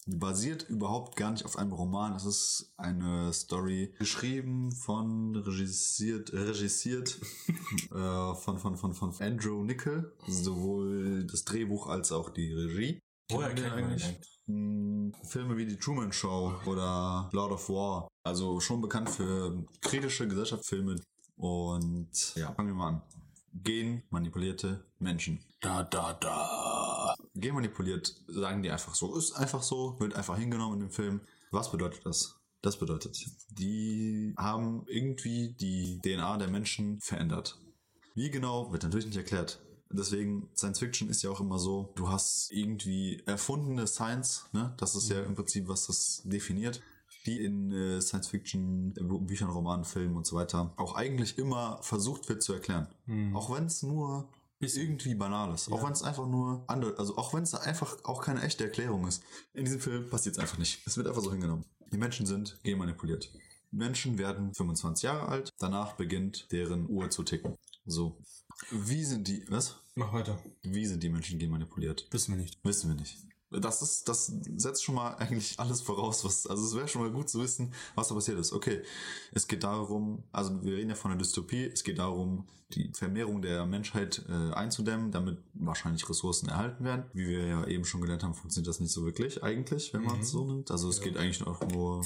basiert 0.06 0.68
überhaupt 0.68 1.16
gar 1.16 1.30
nicht 1.30 1.44
auf 1.44 1.56
einem 1.56 1.72
Roman. 1.72 2.14
Es 2.14 2.24
ist 2.24 2.72
eine 2.76 3.32
Story 3.32 3.94
geschrieben 3.98 4.72
von, 4.72 5.36
regisiert, 5.36 6.32
regissiert 6.32 7.20
äh, 7.92 8.34
von, 8.34 8.58
von, 8.58 8.76
von, 8.76 8.94
von 8.94 9.14
Andrew 9.20 9.62
Nickel. 9.64 10.12
Sowohl 10.26 11.26
das 11.26 11.44
Drehbuch 11.44 11.86
als 11.86 12.12
auch 12.12 12.30
die 12.30 12.52
Regie. 12.52 12.98
Woher 13.30 13.54
kennt 13.54 13.80
man 13.80 13.96
den? 13.96 14.16
Hm, 14.46 15.14
Filme 15.24 15.56
wie 15.56 15.66
die 15.66 15.78
Truman 15.78 16.12
Show 16.12 16.52
oder 16.66 17.30
Lord 17.32 17.52
of 17.52 17.68
War. 17.68 18.08
Also 18.24 18.60
schon 18.60 18.80
bekannt 18.80 19.08
für 19.10 19.64
kritische 19.80 20.26
Gesellschaftsfilme. 20.26 20.96
Und 21.36 22.34
ja, 22.34 22.52
fangen 22.52 22.68
wir 22.68 22.74
mal 22.74 22.88
an. 22.88 23.02
Genmanipulierte 23.54 24.84
Menschen. 24.98 25.44
Da, 25.60 25.82
da, 25.82 26.14
da. 26.14 26.91
Genmanipuliert, 27.34 28.14
sagen 28.26 28.62
die 28.62 28.70
einfach 28.70 28.94
so. 28.94 29.16
Ist 29.16 29.32
einfach 29.32 29.62
so, 29.62 29.98
wird 29.98 30.14
einfach 30.14 30.36
hingenommen 30.36 30.74
in 30.74 30.88
dem 30.88 30.90
Film. 30.90 31.20
Was 31.50 31.70
bedeutet 31.70 32.04
das? 32.04 32.36
Das 32.62 32.78
bedeutet, 32.78 33.18
die 33.50 34.34
haben 34.36 34.84
irgendwie 34.86 35.54
die 35.58 36.00
DNA 36.02 36.38
der 36.38 36.48
Menschen 36.48 37.00
verändert. 37.00 37.58
Wie 38.14 38.30
genau, 38.30 38.70
wird 38.72 38.84
natürlich 38.84 39.06
nicht 39.06 39.16
erklärt. 39.16 39.60
Deswegen, 39.90 40.48
Science 40.54 40.78
Fiction 40.78 41.08
ist 41.08 41.22
ja 41.22 41.30
auch 41.30 41.40
immer 41.40 41.58
so, 41.58 41.92
du 41.96 42.08
hast 42.08 42.50
irgendwie 42.52 43.22
erfundene 43.26 43.86
Science, 43.86 44.46
ne? 44.52 44.74
Das 44.78 44.94
ist 44.94 45.10
ja 45.10 45.22
im 45.22 45.34
Prinzip, 45.34 45.68
was 45.68 45.86
das 45.86 46.22
definiert, 46.24 46.80
die 47.26 47.44
in 47.44 47.72
äh, 47.72 48.00
Science 48.00 48.28
Fiction, 48.28 48.94
äh, 48.96 49.02
Büchern, 49.02 49.50
Romanen, 49.50 49.84
Filmen 49.84 50.16
und 50.16 50.26
so 50.26 50.36
weiter 50.36 50.72
auch 50.76 50.94
eigentlich 50.94 51.38
immer 51.38 51.78
versucht 51.82 52.28
wird 52.28 52.42
zu 52.42 52.52
erklären. 52.52 52.88
Auch 53.34 53.54
wenn 53.54 53.66
es 53.66 53.82
nur 53.82 54.28
irgendwie 54.62 55.14
banal 55.14 55.52
ist. 55.54 55.70
Auch 55.70 55.84
wenn 55.84 55.92
es 55.92 56.02
einfach 56.02 56.26
nur 56.26 56.64
andere, 56.68 56.98
also 56.98 57.16
auch 57.16 57.34
wenn 57.34 57.42
es 57.42 57.54
einfach 57.54 57.96
auch 58.04 58.22
keine 58.22 58.42
echte 58.42 58.64
Erklärung 58.64 59.06
ist. 59.06 59.22
In 59.54 59.64
diesem 59.64 59.80
Film 59.80 60.08
passiert 60.08 60.36
es 60.36 60.38
einfach 60.40 60.58
nicht. 60.58 60.86
Es 60.86 60.96
wird 60.96 61.06
einfach 61.06 61.22
so 61.22 61.32
hingenommen. 61.32 61.64
Die 61.92 61.98
Menschen 61.98 62.26
sind 62.26 62.58
genmanipuliert. 62.62 63.30
Menschen 63.70 64.18
werden 64.18 64.54
25 64.54 65.02
Jahre 65.02 65.28
alt, 65.28 65.50
danach 65.58 65.94
beginnt 65.94 66.52
deren 66.52 66.88
Uhr 66.88 67.10
zu 67.10 67.22
ticken. 67.22 67.56
So. 67.86 68.18
Wie 68.70 69.02
sind 69.04 69.28
die, 69.28 69.44
was? 69.48 69.76
Mach 69.94 70.12
weiter. 70.12 70.38
Wie 70.62 70.86
sind 70.86 71.02
die 71.02 71.08
Menschen 71.08 71.38
genmanipuliert? 71.38 72.06
Wissen 72.10 72.34
wir 72.34 72.40
nicht. 72.40 72.64
Wissen 72.64 72.90
wir 72.90 72.96
nicht. 72.96 73.18
Das 73.60 73.82
ist, 73.82 74.08
das 74.08 74.32
setzt 74.56 74.84
schon 74.84 74.94
mal 74.94 75.14
eigentlich 75.16 75.58
alles 75.58 75.80
voraus, 75.80 76.24
was, 76.24 76.46
also 76.46 76.64
es 76.64 76.74
wäre 76.74 76.88
schon 76.88 77.02
mal 77.02 77.10
gut 77.10 77.28
zu 77.28 77.40
wissen, 77.40 77.72
was 77.94 78.08
da 78.08 78.14
passiert 78.14 78.38
ist. 78.38 78.52
Okay, 78.52 78.82
es 79.32 79.46
geht 79.46 79.64
darum, 79.64 80.24
also 80.32 80.62
wir 80.62 80.76
reden 80.76 80.90
ja 80.90 80.96
von 80.96 81.10
einer 81.10 81.18
Dystopie, 81.18 81.64
es 81.66 81.84
geht 81.84 81.98
darum, 81.98 82.46
die 82.74 82.90
Vermehrung 82.94 83.42
der 83.42 83.66
Menschheit 83.66 84.24
äh, 84.28 84.54
einzudämmen, 84.54 85.10
damit 85.10 85.38
wahrscheinlich 85.54 86.08
Ressourcen 86.08 86.48
erhalten 86.48 86.84
werden. 86.84 87.04
Wie 87.12 87.26
wir 87.28 87.46
ja 87.46 87.66
eben 87.66 87.84
schon 87.84 88.00
gelernt 88.00 88.22
haben, 88.22 88.34
funktioniert 88.34 88.68
das 88.68 88.80
nicht 88.80 88.92
so 88.92 89.04
wirklich 89.04 89.42
eigentlich, 89.42 89.92
wenn 89.92 90.04
man 90.04 90.20
es 90.20 90.30
so 90.30 90.44
nimmt. 90.44 90.70
Also 90.70 90.88
es 90.88 91.00
geht 91.00 91.16
eigentlich 91.16 91.46
auch 91.46 91.60
nur 91.68 92.04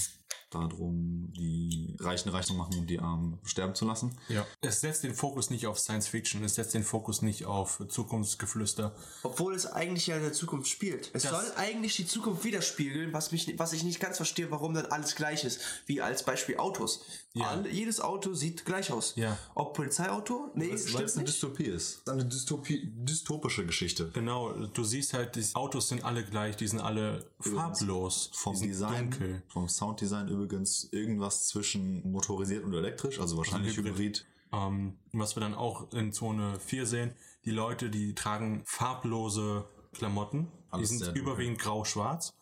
darum, 0.51 1.33
die 1.33 1.97
Reichen 2.01 2.29
reich 2.29 2.47
zu 2.47 2.55
machen 2.55 2.79
und 2.79 2.87
die 2.89 3.01
Armen 3.01 3.39
sterben 3.45 3.75
zu 3.75 3.85
lassen. 3.85 4.17
Ja. 4.29 4.47
Es 4.61 4.81
setzt 4.81 5.03
den 5.03 5.15
Fokus 5.15 5.51
nicht 5.51 5.67
auf 5.67 5.79
Science 5.79 6.07
Fiction, 6.09 6.45
es 6.45 6.55
setzt 6.55 6.75
den 6.75 6.85
Fokus 6.85 7.23
nicht 7.23 7.45
auf 7.47 7.83
Zukunftsgeflüster. 7.89 8.95
Obwohl 9.23 9.55
es 9.55 9.67
eigentlich 9.67 10.07
ja 10.07 10.17
in 10.17 10.23
der 10.23 10.33
Zukunft 10.33 10.69
spielt. 10.69 11.11
Es 11.13 11.25
Das- 11.25 11.33
soll 11.33 11.45
eigentlich 11.57 11.97
die 11.97 12.07
Zukunft 12.07 12.45
widerspiegeln, 12.45 13.13
was, 13.13 13.33
mich, 13.33 13.59
was 13.59 13.73
ich 13.73 13.83
nicht 13.83 14.01
ganz 14.01 14.17
verstehe, 14.17 14.51
warum 14.51 14.75
dann 14.75 14.87
alles 14.87 15.15
gleich 15.17 15.45
ist. 15.45 15.61
Wie 15.87 16.01
als 16.01 16.25
Beispiel 16.25 16.57
Autos. 16.59 17.03
Ja. 17.35 17.49
Alle, 17.49 17.69
jedes 17.71 18.01
Auto 18.01 18.33
sieht 18.35 18.65
gleich 18.65 18.91
aus. 18.93 19.15
Ja. 19.17 19.37
Ob 19.55 19.75
Polizeiauto? 19.75 20.51
Nee, 20.55 20.69
Weil 20.69 20.75
es 20.75 20.89
stimmt 20.89 21.03
eine 21.03 21.13
nicht. 21.23 21.29
Dystopie 21.29 21.65
ist. 21.65 22.09
Eine 22.09 22.25
Dystopie, 22.25 22.91
dystopische 22.95 23.67
Geschichte. 23.67 24.11
Genau, 24.15 24.53
du 24.53 24.85
siehst 24.85 25.13
halt, 25.13 25.37
die 25.37 25.45
Autos 25.55 25.89
sind 25.89 26.05
alle 26.05 26.25
gleich, 26.25 26.57
die 26.57 26.67
sind 26.67 26.81
alle 26.81 27.31
farblos. 27.41 28.31
Vom 28.33 28.59
Design, 28.61 29.11
Dunkel. 29.11 29.43
vom 29.49 29.69
Sounddesign 29.69 30.29
übrigens 30.37 30.89
irgendwas 30.93 31.49
zwischen 31.49 32.11
motorisiert 32.11 32.65
und 32.65 32.73
elektrisch, 32.75 33.21
also 33.21 33.37
wahrscheinlich 33.37 33.77
Hybrid. 33.77 33.95
Hybrid. 33.95 34.27
Ähm, 34.53 34.99
was 35.13 35.37
wir 35.37 35.41
dann 35.41 35.55
auch 35.55 35.93
in 35.93 36.13
Zone 36.13 36.59
4 36.61 36.87
sehen, 36.87 37.15
die 37.45 37.51
Leute, 37.51 37.91
die 37.91 38.15
tragen 38.15 38.63
farblose 38.65 39.65
Klamotten. 39.93 40.49
Alles 40.71 40.91
die 40.91 40.97
sind 40.97 41.07
dunkel. 41.09 41.23
überwiegend 41.23 41.59
grau-schwarz. 41.59 42.35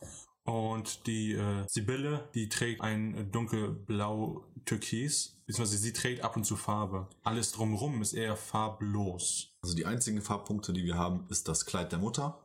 Und 0.44 1.06
die 1.06 1.32
äh, 1.32 1.64
Sibylle, 1.68 2.28
die 2.34 2.50
trägt 2.50 2.82
ein 2.82 3.30
dunkelblau-türkis, 3.32 5.38
beziehungsweise 5.46 5.78
sie 5.78 5.92
trägt 5.94 6.22
ab 6.22 6.36
und 6.36 6.44
zu 6.44 6.56
Farbe. 6.56 7.08
Alles 7.22 7.52
drumherum 7.52 8.02
ist 8.02 8.12
eher 8.12 8.36
farblos. 8.36 9.54
Also 9.62 9.74
die 9.74 9.86
einzigen 9.86 10.20
Farbpunkte, 10.20 10.74
die 10.74 10.84
wir 10.84 10.96
haben, 10.96 11.24
ist 11.30 11.48
das 11.48 11.64
Kleid 11.64 11.92
der 11.92 11.98
Mutter, 11.98 12.38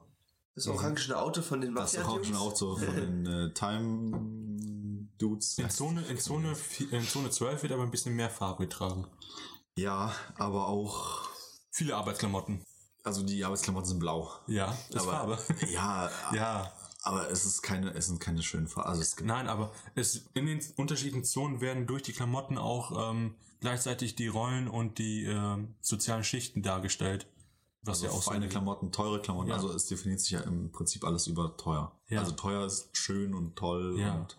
Das 0.56 0.68
orangene 0.68 1.18
Auto 1.18 1.42
von 1.42 1.60
den 1.60 1.76
das 1.76 1.98
orange 1.98 2.34
Auto 2.38 2.78
von 2.78 2.96
den 2.96 3.26
äh, 3.26 3.54
Time 3.60 4.12
Dudes. 5.20 5.58
In 5.58 5.70
Zone, 5.70 6.02
in, 6.08 6.18
Zone, 6.18 6.56
in 6.92 7.08
Zone 7.08 7.30
12 7.30 7.62
wird 7.64 7.72
aber 7.74 7.84
ein 7.84 7.92
bisschen 7.92 8.16
mehr 8.16 8.30
Farbe 8.30 8.64
getragen. 8.66 9.06
Ja, 9.76 10.14
aber 10.38 10.68
auch, 10.68 11.30
Viele 11.72 11.96
Arbeitsklamotten. 11.96 12.66
also 13.04 13.24
die 13.24 13.44
Arbeitsklamotten 13.46 13.88
sind 13.88 14.00
blau. 14.00 14.32
Ja, 14.48 14.76
ist 14.90 14.98
aber, 14.98 15.12
Farbe. 15.38 15.40
Ja, 15.70 16.10
Ja, 16.34 16.74
aber 17.04 17.30
es 17.30 17.46
ist 17.46 17.62
keine, 17.62 17.94
es 17.94 18.08
sind 18.08 18.20
keine 18.20 18.42
schönen 18.44 18.68
Farben. 18.68 18.90
Also 18.90 19.02
es 19.02 19.16
gibt 19.16 19.28
Nein, 19.28 19.48
aber 19.48 19.72
es, 19.96 20.26
in 20.34 20.46
den 20.48 20.62
unterschiedlichen 20.76 21.24
Zonen 21.24 21.62
werden 21.62 21.86
durch 21.88 22.04
die 22.04 22.12
Klamotten 22.14 22.58
auch 22.58 23.12
ähm, 23.12 23.36
gleichzeitig 23.62 24.16
die 24.16 24.28
Rollen 24.28 24.68
und 24.68 24.98
die 24.98 25.24
ähm, 25.26 25.76
sozialen 25.82 26.24
Schichten 26.24 26.62
dargestellt. 26.64 27.28
Was 27.82 28.00
also 28.00 28.06
ja 28.08 28.12
auch 28.12 28.24
so 28.24 28.32
feine 28.32 28.44
eine- 28.44 28.50
Klamotten, 28.52 28.92
teure 28.92 29.22
Klamotten. 29.22 29.50
Ja. 29.50 29.56
Also 29.56 29.72
es 29.72 29.86
definiert 29.86 30.20
sich 30.20 30.32
ja 30.32 30.42
im 30.42 30.70
Prinzip 30.74 31.06
alles 31.06 31.28
über 31.28 31.56
teuer. 31.56 31.98
Ja. 32.10 32.20
Also 32.20 32.34
teuer 32.34 32.66
ist 32.66 32.90
schön 32.92 33.34
und 33.34 33.56
toll 33.56 33.96
Ja. 33.98 34.16
und 34.16 34.36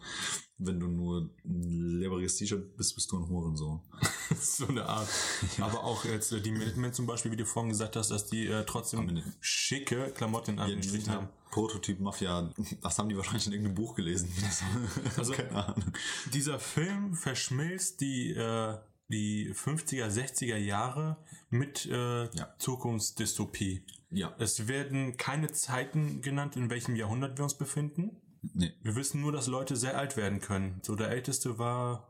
wenn 0.62 0.78
du 0.78 0.87
nur 0.89 1.31
ein 1.45 1.99
lebriges 2.01 2.37
T-Shirt 2.37 2.77
bist, 2.77 2.95
bist 2.95 3.11
du 3.11 3.19
ein 3.19 3.28
Hurensohn. 3.28 3.81
so 4.41 4.66
eine 4.69 4.85
Art. 4.87 5.09
Aber 5.61 5.82
auch 5.85 6.05
jetzt 6.05 6.32
äh, 6.32 6.41
die 6.41 6.51
Minutemen 6.53 6.93
zum 6.93 7.07
Beispiel, 7.07 7.32
wie 7.32 7.37
du 7.37 7.47
vorhin 7.47 7.70
gesagt 7.70 7.97
hast, 7.97 8.11
dass 8.11 8.27
die 8.27 8.47
äh, 8.47 8.65
trotzdem 8.66 9.23
schicke 9.41 10.12
Klamotten 10.15 10.53
in 10.53 10.57
Ja, 10.59 10.62
Anführungsstrichen 10.65 11.05
sind 11.07 11.15
haben. 11.15 11.24
halt 11.27 11.51
Prototyp 11.51 11.99
Mafia. 11.99 12.53
Das 12.82 12.99
haben 12.99 13.09
die 13.09 13.16
wahrscheinlich 13.16 13.47
in 13.47 13.53
irgendeinem 13.53 13.74
Buch 13.74 13.95
gelesen. 13.95 14.31
das- 14.41 14.62
Also- 15.19 15.32
keine 15.32 15.66
Ahnung. 15.66 15.93
Dieser 16.32 16.59
Film 16.61 17.15
verschmilzt 17.15 18.01
die, 18.01 18.31
äh, 18.32 18.77
die 19.09 19.53
50er, 19.53 20.07
60er 20.09 20.57
Jahre 20.57 21.16
mit 21.49 21.87
äh, 21.87 22.24
Ja. 22.37 22.55
Zukunftsdystopie. 22.59 23.82
Ja. 24.11 24.35
Es 24.39 24.69
werden 24.69 25.16
keine 25.16 25.51
Zeiten 25.53 26.20
genannt, 26.23 26.55
in 26.57 26.70
welchem 26.70 26.95
Jahrhundert 26.97 27.39
wir 27.39 27.45
uns 27.45 27.55
befinden. 27.55 28.16
Nee. 28.42 28.72
Wir 28.82 28.94
wissen 28.96 29.20
nur, 29.20 29.32
dass 29.32 29.46
Leute 29.46 29.76
sehr 29.76 29.98
alt 29.98 30.16
werden 30.16 30.40
können. 30.40 30.80
So 30.84 30.94
der 30.96 31.08
älteste 31.10 31.58
war, 31.58 32.08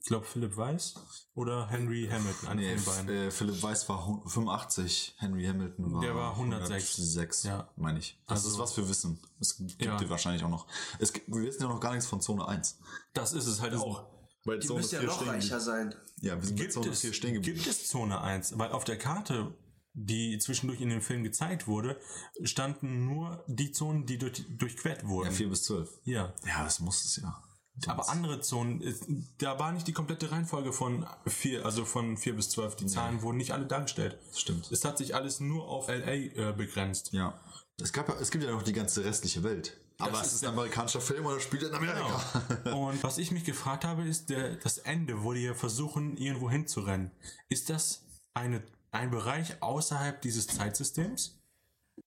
ich 0.00 0.06
glaube, 0.08 0.26
Philipp 0.26 0.56
Weiss 0.56 0.94
oder 1.34 1.68
Henry 1.68 2.08
Hamilton, 2.10 2.56
Nee, 2.56 2.76
von 2.78 3.06
den 3.06 3.06
beiden. 3.06 3.28
äh, 3.28 3.30
Philipp 3.30 3.62
Weiss 3.62 3.88
war 3.88 4.06
hu- 4.06 4.28
85, 4.28 5.14
Henry 5.18 5.44
Hamilton 5.46 5.92
war, 5.92 6.00
Der 6.02 6.14
war 6.14 6.36
106. 6.36 6.98
106, 6.98 7.42
Ja. 7.44 7.68
meine 7.76 7.98
ich. 7.98 8.20
Das 8.26 8.38
Also- 8.44 8.50
ist, 8.50 8.58
was 8.58 8.76
wir 8.76 8.88
wissen. 8.88 9.18
Es 9.40 9.56
gibt 9.56 9.82
Ja. 9.84 9.96
dir 9.96 10.08
wahrscheinlich 10.10 10.44
auch 10.44 10.50
noch. 10.50 10.66
Es 10.98 11.12
gibt, 11.12 11.28
wir 11.28 11.42
wissen 11.42 11.62
ja 11.62 11.68
noch 11.68 11.80
gar 11.80 11.92
nichts 11.92 12.06
von 12.06 12.20
Zone 12.20 12.46
1. 12.46 12.78
Das 13.14 13.32
ist 13.32 13.46
es 13.46 13.60
halt 13.60 13.74
auch. 13.74 14.04
Bei 14.44 14.58
Die 14.58 14.68
müssen 14.68 14.94
ja 14.96 15.02
noch 15.02 15.26
reicher 15.26 15.58
sein. 15.58 15.94
Ja, 16.20 16.36
wir 16.36 16.44
sind 16.46 16.56
bei 16.56 16.62
Gibt 16.64 16.74
Zone 16.74 16.90
es, 16.90 17.00
4 17.00 17.14
stehen 17.14 17.32
geblieben. 17.34 17.56
gibt 17.56 17.66
es 17.66 17.88
Zone 17.88 18.20
1? 18.20 18.58
Weil 18.58 18.72
auf 18.72 18.84
der 18.84 18.98
Karte, 18.98 19.54
die 19.94 20.38
zwischendurch 20.38 20.80
in 20.80 20.90
dem 20.90 21.00
Film 21.00 21.22
gezeigt 21.22 21.66
wurde, 21.66 21.98
standen 22.42 23.04
nur 23.06 23.44
die 23.46 23.72
Zonen, 23.72 24.06
die 24.06 24.18
durch, 24.18 24.44
durchquert 24.58 25.02
Ja, 25.02 25.08
wurden. 25.08 25.30
4 25.32 25.48
bis 25.48 25.62
12. 25.64 25.88
Ja. 26.04 26.34
Ja, 26.46 26.64
das 26.64 26.80
muss 26.80 27.04
es 27.04 27.16
ja. 27.16 27.42
Aber 27.86 28.08
andere 28.08 28.40
Zonen, 28.40 28.80
ist- 28.80 29.04
da 29.38 29.58
war 29.58 29.72
nicht 29.72 29.86
die 29.88 29.92
komplette 29.92 30.30
Reihenfolge 30.30 30.72
von 30.72 31.06
vier, 31.26 31.64
also 31.64 31.84
von 31.84 32.16
vier 32.16 32.36
bis 32.36 32.50
zwölf. 32.50 32.76
Die 32.76 32.86
Zahlen 32.86 33.22
wurden 33.22 33.36
nicht 33.36 33.52
alle 33.52 33.66
dargestellt. 33.66 34.16
Das 34.30 34.40
stimmt. 34.40 34.70
Es 34.70 34.84
hat 34.84 34.96
sich 34.98 35.14
alles 35.16 35.40
nur 35.40 35.66
auf 35.68 35.88
LA 35.88 36.12
äh, 36.12 36.54
begrenzt. 36.56 37.12
Ja. 37.12 37.40
Es, 37.80 37.92
gab, 37.92 38.08
ja- 38.08 38.16
es 38.20 38.30
gibt 38.30 38.44
ja 38.44 38.50
noch 38.52 38.62
die 38.62 38.72
ganze 38.72 39.04
restliche 39.04 39.42
Welt. 39.42 39.76
Aber 39.98 40.10
Das 40.12 40.22
es 40.22 40.26
ist 40.28 40.34
ist 40.34 40.44
ein 40.44 40.50
amerikanischer 40.54 41.00
Film 41.00 41.26
und 41.26 41.34
er 41.34 41.40
spielt 41.40 41.62
in 41.64 41.72
Amerika. 41.74 42.20
Genau. 42.64 42.88
Und 42.88 43.02
was 43.04 43.18
ich 43.18 43.30
mich 43.30 43.44
gefragt 43.44 43.84
habe, 43.84 44.02
ist 44.04 44.28
der, 44.28 44.56
das 44.56 44.78
Ende, 44.78 45.22
wo 45.22 45.32
die 45.32 45.54
versuchen, 45.54 46.16
irgendwo 46.16 46.50
hinzurennen. 46.50 47.12
Ist 47.48 47.70
das 47.70 48.02
eine, 48.34 48.62
ein 48.94 49.10
Bereich 49.10 49.62
außerhalb 49.62 50.20
dieses 50.22 50.46
Zeitsystems? 50.46 51.38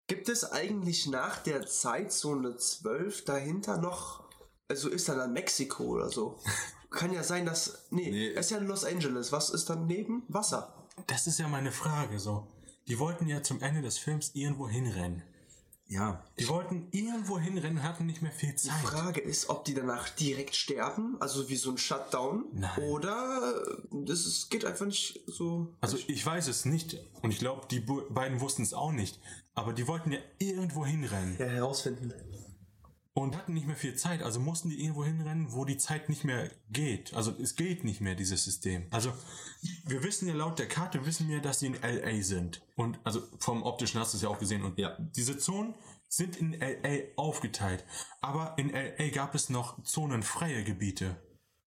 Gibt 0.08 0.30
es 0.30 0.52
eigentlich 0.52 1.08
nach 1.08 1.38
der 1.44 1.66
Zeitzone 1.66 2.58
12 2.58 3.26
dahinter 3.26 3.78
noch, 3.78 4.24
also 4.68 4.90
ist 4.90 5.08
da 5.10 5.16
dann 5.16 5.34
Mexiko 5.34 5.84
oder 5.84 6.10
so? 6.10 6.40
Kann 6.90 7.12
ja 7.14 7.24
sein, 7.24 7.46
dass, 7.46 7.86
nee, 7.90 8.10
Nee. 8.10 8.30
es 8.34 8.48
ist 8.48 8.52
ja 8.52 8.58
Los 8.60 8.86
Angeles. 8.86 9.32
Was 9.32 9.50
ist 9.50 9.70
daneben? 9.70 10.24
Wasser. 10.30 10.74
Das 11.08 11.28
ist 11.28 11.40
ja 11.40 11.48
meine 11.48 11.72
Frage 11.72 12.20
so. 12.20 12.48
Die 12.88 12.98
wollten 12.98 13.28
ja 13.28 13.44
zum 13.44 13.62
Ende 13.62 13.82
des 13.82 13.98
Films 13.98 14.32
irgendwo 14.34 14.70
hinrennen. 14.70 15.22
Ja. 15.90 16.22
Die 16.38 16.48
wollten 16.50 16.88
irgendwo 16.92 17.40
hinrennen 17.40 17.82
hatten 17.82 18.06
nicht 18.06 18.22
mehr 18.22 18.32
viel 18.32 18.50
Die 18.52 18.56
Zeit. 18.58 18.76
Frage 18.84 19.22
ist, 19.22 19.50
ob 19.50 19.64
die 19.66 19.74
danach 19.74 20.10
direkt 20.10 20.56
sterben, 20.56 21.16
also 21.22 21.48
wie 21.50 21.56
so 21.56 21.72
ein 21.72 21.78
Shutdown, 21.78 22.46
Nein. 22.54 22.78
oder 22.90 23.54
das 23.92 24.26
ist, 24.26 24.50
geht 24.50 24.66
einfach 24.66 24.86
nicht 24.86 25.22
so. 25.28 25.74
Also 25.80 25.98
ich 26.08 26.26
weiß 26.26 26.48
es 26.48 26.66
nicht 26.66 27.00
und 27.22 27.32
ich 27.32 27.40
glaube, 27.40 27.68
die 27.72 27.80
beiden 27.80 28.42
wussten 28.42 28.64
es 28.64 28.74
auch 28.74 28.92
nicht. 28.92 29.20
Aber 29.56 29.74
die 29.74 29.88
wollten 29.88 30.12
ja 30.12 30.20
irgendwo 30.40 30.86
hinrennen. 30.86 31.36
ja, 31.40 31.46
herausfinden. 31.46 32.14
Und 33.18 33.36
hatten 33.36 33.56
nicht 33.56 33.66
mehr 33.66 33.76
viel 33.76 33.96
Zeit, 33.96 34.22
also 34.22 34.40
mussten 34.40 34.70
die 34.70 34.80
irgendwo 34.80 35.04
hinrennen, 35.04 35.52
wo 35.52 35.66
die 35.66 35.78
Zeit 35.78 36.08
nicht 36.08 36.24
mehr 36.24 36.52
geht. 36.70 37.16
Also 37.16 37.32
es 37.42 37.56
geht 37.56 37.84
nicht 37.84 38.00
mehr, 38.00 38.14
dieses 38.14 38.44
System. 38.44 38.86
Also 38.92 39.12
wir 39.86 40.04
wissen 40.04 40.28
ja 40.28 40.36
laut 40.36 40.60
der 40.60 40.68
Karte, 40.68 41.04
wissen 41.08 41.28
wir, 41.28 41.42
dass 41.42 41.58
die 41.58 41.66
in 41.66 41.78
LA 41.82 42.22
sind. 42.22 42.62
Und 42.76 43.00
also 43.04 43.24
vom 43.40 43.64
optischen 43.64 44.00
hast 44.00 44.14
du 44.14 44.18
es 44.18 44.22
ja 44.22 44.30
auch 44.30 44.38
gesehen. 44.38 44.62
Und 44.62 44.78
Ja. 44.78 44.96
diese 45.16 45.36
Zonen 45.40 45.74
sind 46.08 46.36
in 46.36 46.54
LA 46.54 47.06
aufgeteilt. 47.16 47.86
Aber 48.22 48.56
in 48.60 48.70
LA 48.70 49.10
gab 49.10 49.34
es 49.34 49.50
noch 49.50 49.82
zonenfreie 49.84 50.64
Gebiete. 50.64 51.16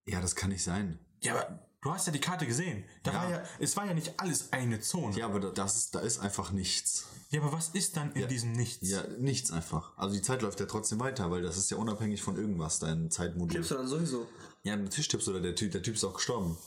Ja, 0.06 0.20
das 0.20 0.36
kann 0.36 0.50
nicht 0.50 0.62
sein. 0.62 1.00
Ja, 1.20 1.34
aber 1.34 1.68
du 1.82 1.92
hast 1.92 2.06
ja 2.06 2.12
die 2.12 2.20
Karte 2.20 2.46
gesehen. 2.46 2.84
Da 3.02 3.12
Ja. 3.12 3.22
war 3.22 3.30
ja, 3.30 3.42
es 3.58 3.76
war 3.76 3.86
ja 3.86 3.94
nicht 3.94 4.18
alles 4.20 4.52
eine 4.52 4.80
Zone. 4.80 5.16
Ja, 5.16 5.26
aber 5.26 5.40
da- 5.40 5.50
das 5.50 5.76
ist, 5.76 5.94
da 5.94 6.00
ist 6.00 6.18
einfach 6.18 6.52
nichts. 6.52 7.06
Ja, 7.30 7.40
aber 7.42 7.52
was 7.52 7.68
ist 7.70 7.96
dann 7.96 8.12
in 8.12 8.26
diesem 8.28 8.52
Nichts? 8.52 8.88
Ja, 8.88 9.06
nichts 9.18 9.50
einfach. 9.52 9.96
Also 9.96 10.14
die 10.14 10.22
Zeit 10.22 10.42
läuft 10.42 10.58
ja 10.60 10.66
trotzdem 10.66 10.98
weiter, 11.00 11.30
weil 11.30 11.42
das 11.42 11.56
ist 11.56 11.70
ja 11.70 11.76
unabhängig 11.76 12.22
von 12.22 12.36
irgendwas, 12.36 12.80
dein 12.80 13.10
Zeitmodul. 13.10 13.54
Tippst 13.54 13.70
du 13.70 13.74
dann 13.76 13.86
sowieso? 13.86 14.26
Ja, 14.64 14.76
natürlich 14.76 15.06
stirbst 15.06 15.28
du 15.28 15.30
oder 15.32 15.40
der 15.40 15.54
Typ, 15.54 15.70
der 15.72 15.82
Typ 15.82 15.94
ist 15.94 16.04
auch 16.04 16.14
gestorben. 16.14 16.58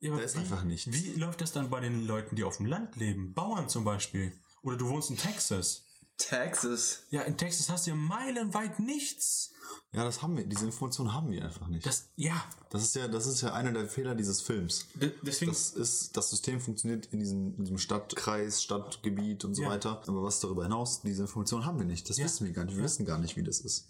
Ja, 0.00 0.10
aber 0.10 0.20
Da 0.20 0.24
ist 0.26 0.36
wie, 0.36 0.40
einfach 0.40 0.62
nichts. 0.64 0.92
Wie 0.92 1.14
läuft 1.14 1.40
das 1.40 1.52
dann 1.52 1.70
bei 1.70 1.80
den 1.80 2.06
Leuten, 2.06 2.36
die 2.36 2.44
auf 2.44 2.56
dem 2.58 2.66
Land 2.66 2.96
leben? 2.96 3.34
Bauern 3.34 3.68
zum 3.68 3.84
Beispiel. 3.84 4.32
Oder 4.62 4.76
du 4.76 4.88
wohnst 4.88 5.10
in 5.10 5.16
Texas. 5.16 5.84
Texas. 6.28 7.00
Ja, 7.10 7.22
in 7.22 7.36
Texas 7.36 7.68
hast 7.68 7.86
du 7.86 7.90
ja 7.90 7.96
meilenweit 7.96 8.78
nichts. 8.80 9.50
Ja, 9.92 10.04
das 10.04 10.22
haben 10.22 10.36
wir, 10.36 10.44
diese 10.46 10.64
Information 10.66 11.12
haben 11.12 11.30
wir 11.30 11.44
einfach 11.44 11.68
nicht. 11.68 11.86
Das, 11.86 12.08
ja. 12.16 12.42
Das 12.70 12.82
ist 12.82 12.94
ja, 12.94 13.08
das 13.08 13.26
ist 13.26 13.40
ja 13.42 13.52
einer 13.52 13.72
der 13.72 13.88
Fehler 13.88 14.14
dieses 14.14 14.40
Films. 14.40 14.86
D- 14.94 15.12
Deswegen, 15.22 15.50
Das 15.52 15.70
ist, 15.70 16.16
das 16.16 16.30
System 16.30 16.60
funktioniert 16.60 17.06
in 17.06 17.20
diesem, 17.20 17.54
in 17.56 17.64
diesem 17.64 17.78
Stadtkreis, 17.78 18.62
Stadtgebiet 18.62 19.44
und 19.44 19.54
so 19.54 19.62
Ja. 19.62 19.68
weiter. 19.70 20.02
Aber 20.06 20.22
was 20.22 20.40
darüber 20.40 20.64
hinaus, 20.64 21.02
diese 21.02 21.22
Information 21.22 21.64
haben 21.64 21.78
wir 21.78 21.86
nicht. 21.86 22.08
Das 22.08 22.16
Ja. 22.18 22.24
wissen 22.24 22.46
wir 22.46 22.52
gar 22.52 22.64
nicht. 22.64 22.76
Wir 22.76 22.84
wissen 22.84 23.04
gar 23.04 23.18
nicht, 23.18 23.36
wie 23.36 23.42
das 23.42 23.60
ist. 23.60 23.88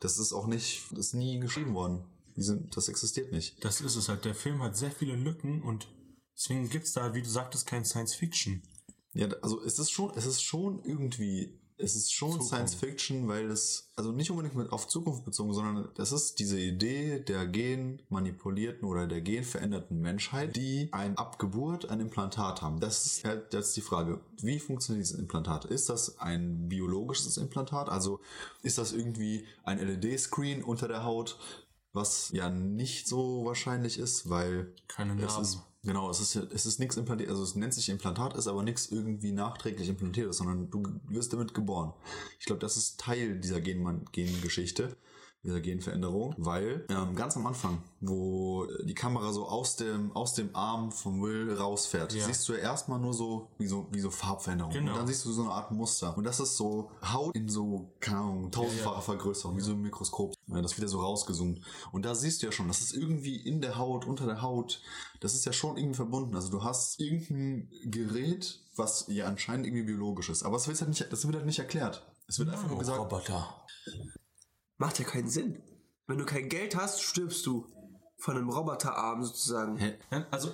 Das 0.00 0.18
ist 0.18 0.32
auch 0.32 0.46
nicht, 0.46 0.84
das 0.92 1.06
ist 1.08 1.14
nie 1.14 1.38
geschrieben 1.38 1.74
worden. 1.74 2.04
Sind, 2.34 2.74
das 2.76 2.88
existiert 2.88 3.30
nicht. 3.30 3.62
das 3.62 3.82
ist 3.82 3.94
es 3.96 4.08
halt. 4.08 4.24
Der 4.24 4.34
Film 4.34 4.62
hat 4.62 4.74
sehr 4.76 4.90
viele 4.90 5.16
Lücken 5.16 5.62
und 5.62 5.86
deswegen 6.34 6.68
gibt's 6.70 6.92
da, 6.94 7.12
wie 7.14 7.20
du 7.22 7.28
sagtest, 7.28 7.66
kein 7.66 7.84
Science 7.84 8.14
Fiction. 8.14 8.62
Ja, 9.12 9.28
also 9.42 9.62
es 9.62 9.78
ist 9.78 9.90
schon, 9.90 10.10
es 10.16 10.24
ist 10.24 10.42
schon 10.42 10.82
irgendwie, 10.84 11.60
es 11.78 11.96
ist 11.96 12.12
schon 12.12 12.32
Zukunft. 12.32 12.48
Science 12.48 12.74
Fiction, 12.74 13.28
weil 13.28 13.50
es, 13.50 13.90
also 13.96 14.12
nicht 14.12 14.30
unbedingt 14.30 14.54
mit 14.54 14.72
auf 14.72 14.88
Zukunft 14.88 15.24
bezogen, 15.24 15.52
sondern 15.52 15.88
das 15.94 16.12
ist 16.12 16.38
diese 16.38 16.58
Idee 16.58 17.20
der 17.20 17.46
genmanipulierten 17.46 18.86
oder 18.86 19.06
der 19.06 19.20
genveränderten 19.20 20.00
Menschheit, 20.00 20.56
die 20.56 20.88
ein 20.92 21.16
Abgeburt, 21.16 21.88
ein 21.88 22.00
Implantat 22.00 22.62
haben. 22.62 22.80
Das 22.80 23.06
ist 23.06 23.24
halt 23.24 23.52
jetzt 23.52 23.76
die 23.76 23.80
Frage, 23.80 24.20
wie 24.40 24.58
funktioniert 24.58 25.04
dieses 25.04 25.18
Implantat? 25.18 25.64
Ist 25.64 25.88
das 25.88 26.18
ein 26.18 26.68
biologisches 26.68 27.36
Implantat? 27.36 27.88
Also 27.88 28.20
ist 28.62 28.78
das 28.78 28.92
irgendwie 28.92 29.46
ein 29.64 29.78
LED-Screen 29.78 30.62
unter 30.62 30.88
der 30.88 31.04
Haut? 31.04 31.38
Was 31.94 32.30
ja 32.32 32.48
nicht 32.48 33.06
so 33.06 33.44
wahrscheinlich 33.44 33.98
ist, 33.98 34.30
weil 34.30 34.72
Keine 34.88 35.22
es 35.22 35.36
ist, 35.36 35.62
genau, 35.82 36.10
es 36.10 36.20
ist, 36.20 36.36
es 36.36 36.66
ist 36.66 36.78
nichts 36.78 36.96
implantiert, 36.96 37.30
also 37.30 37.42
es 37.42 37.54
nennt 37.54 37.74
sich 37.74 37.88
Implantat, 37.88 38.36
ist 38.36 38.46
aber 38.46 38.62
nichts 38.62 38.90
irgendwie 38.90 39.32
nachträglich 39.32 39.88
implantiert, 39.88 40.32
sondern 40.34 40.70
du 40.70 40.82
wirst 41.08 41.32
damit 41.32 41.54
geboren. 41.54 41.92
Ich 42.38 42.46
glaube, 42.46 42.60
das 42.60 42.76
ist 42.76 43.00
Teil 43.00 43.38
dieser 43.38 43.58
Genman- 43.60 44.04
Gengeschichte, 44.12 44.96
dieser 45.44 45.60
Genveränderung, 45.60 46.34
weil 46.38 46.86
ähm, 46.88 47.16
ganz 47.16 47.36
am 47.36 47.46
Anfang, 47.46 47.82
wo 48.00 48.66
die 48.84 48.94
Kamera 48.94 49.32
so 49.32 49.46
aus 49.48 49.74
dem, 49.74 50.12
aus 50.12 50.34
dem 50.34 50.54
Arm 50.54 50.92
von 50.92 51.20
Will 51.20 51.52
rausfährt, 51.52 52.12
Ja. 52.14 52.24
siehst 52.24 52.48
du 52.48 52.52
ja 52.52 52.60
erstmal 52.60 53.00
nur 53.00 53.12
so 53.12 53.48
wie, 53.58 53.66
so, 53.66 53.88
wie 53.90 53.98
so 53.98 54.10
Farbveränderungen. 54.10 54.76
Genau. 54.78 54.92
Und 54.92 54.98
dann 54.98 55.06
siehst 55.08 55.24
du 55.24 55.32
so 55.32 55.42
eine 55.42 55.50
Art 55.50 55.72
Muster. 55.72 56.16
Und 56.16 56.24
das 56.24 56.38
ist 56.38 56.56
so 56.56 56.90
Haut 57.02 57.34
in 57.34 57.48
so, 57.48 57.90
keine 57.98 58.18
Ahnung, 58.18 58.50
tausendfacher 58.52 59.02
Vergrößerung, 59.02 59.56
wie 59.56 59.62
so 59.62 59.72
ein 59.72 59.82
Mikroskop. 59.82 60.32
Ja, 60.46 60.62
das 60.62 60.76
wird 60.76 60.82
ja 60.82 60.88
so 60.88 61.00
rausgezoomt. 61.00 61.60
Und 61.90 62.04
da 62.04 62.14
siehst 62.14 62.42
du 62.42 62.46
ja 62.46 62.52
schon, 62.52 62.68
das 62.68 62.80
ist 62.80 62.92
irgendwie 62.94 63.36
in 63.36 63.60
der 63.60 63.76
Haut, 63.78 64.06
unter 64.06 64.26
der 64.26 64.42
Haut, 64.42 64.80
das 65.20 65.34
ist 65.34 65.44
ja 65.44 65.52
schon 65.52 65.76
irgendwie 65.76 65.96
verbunden. 65.96 66.36
Also 66.36 66.50
du 66.50 66.62
hast 66.62 67.00
irgendein 67.00 67.68
Gerät, 67.84 68.60
was 68.76 69.06
ja 69.08 69.26
anscheinend 69.26 69.66
irgendwie 69.66 69.84
biologisch 69.84 70.30
ist. 70.30 70.44
Aber 70.44 70.56
es 70.56 70.68
wird 70.68 70.78
halt 70.80 70.88
nicht, 70.88 71.12
das 71.12 71.24
wird 71.24 71.34
halt 71.34 71.46
nicht 71.46 71.58
erklärt. 71.58 72.06
Es 72.28 72.38
wird 72.38 72.48
einfach 72.48 72.68
nur 72.68 72.78
gesagt, 72.78 72.98
Roboter. 73.00 73.64
Macht 74.78 74.98
ja 74.98 75.04
keinen 75.04 75.28
Sinn. 75.28 75.62
Wenn 76.06 76.18
du 76.18 76.24
kein 76.24 76.48
Geld 76.48 76.76
hast, 76.76 77.02
stirbst 77.02 77.46
du. 77.46 77.66
Von 78.18 78.36
einem 78.36 78.50
Roboterarm 78.50 79.24
sozusagen. 79.24 79.76
hä? 79.78 79.94
Also, 80.30 80.52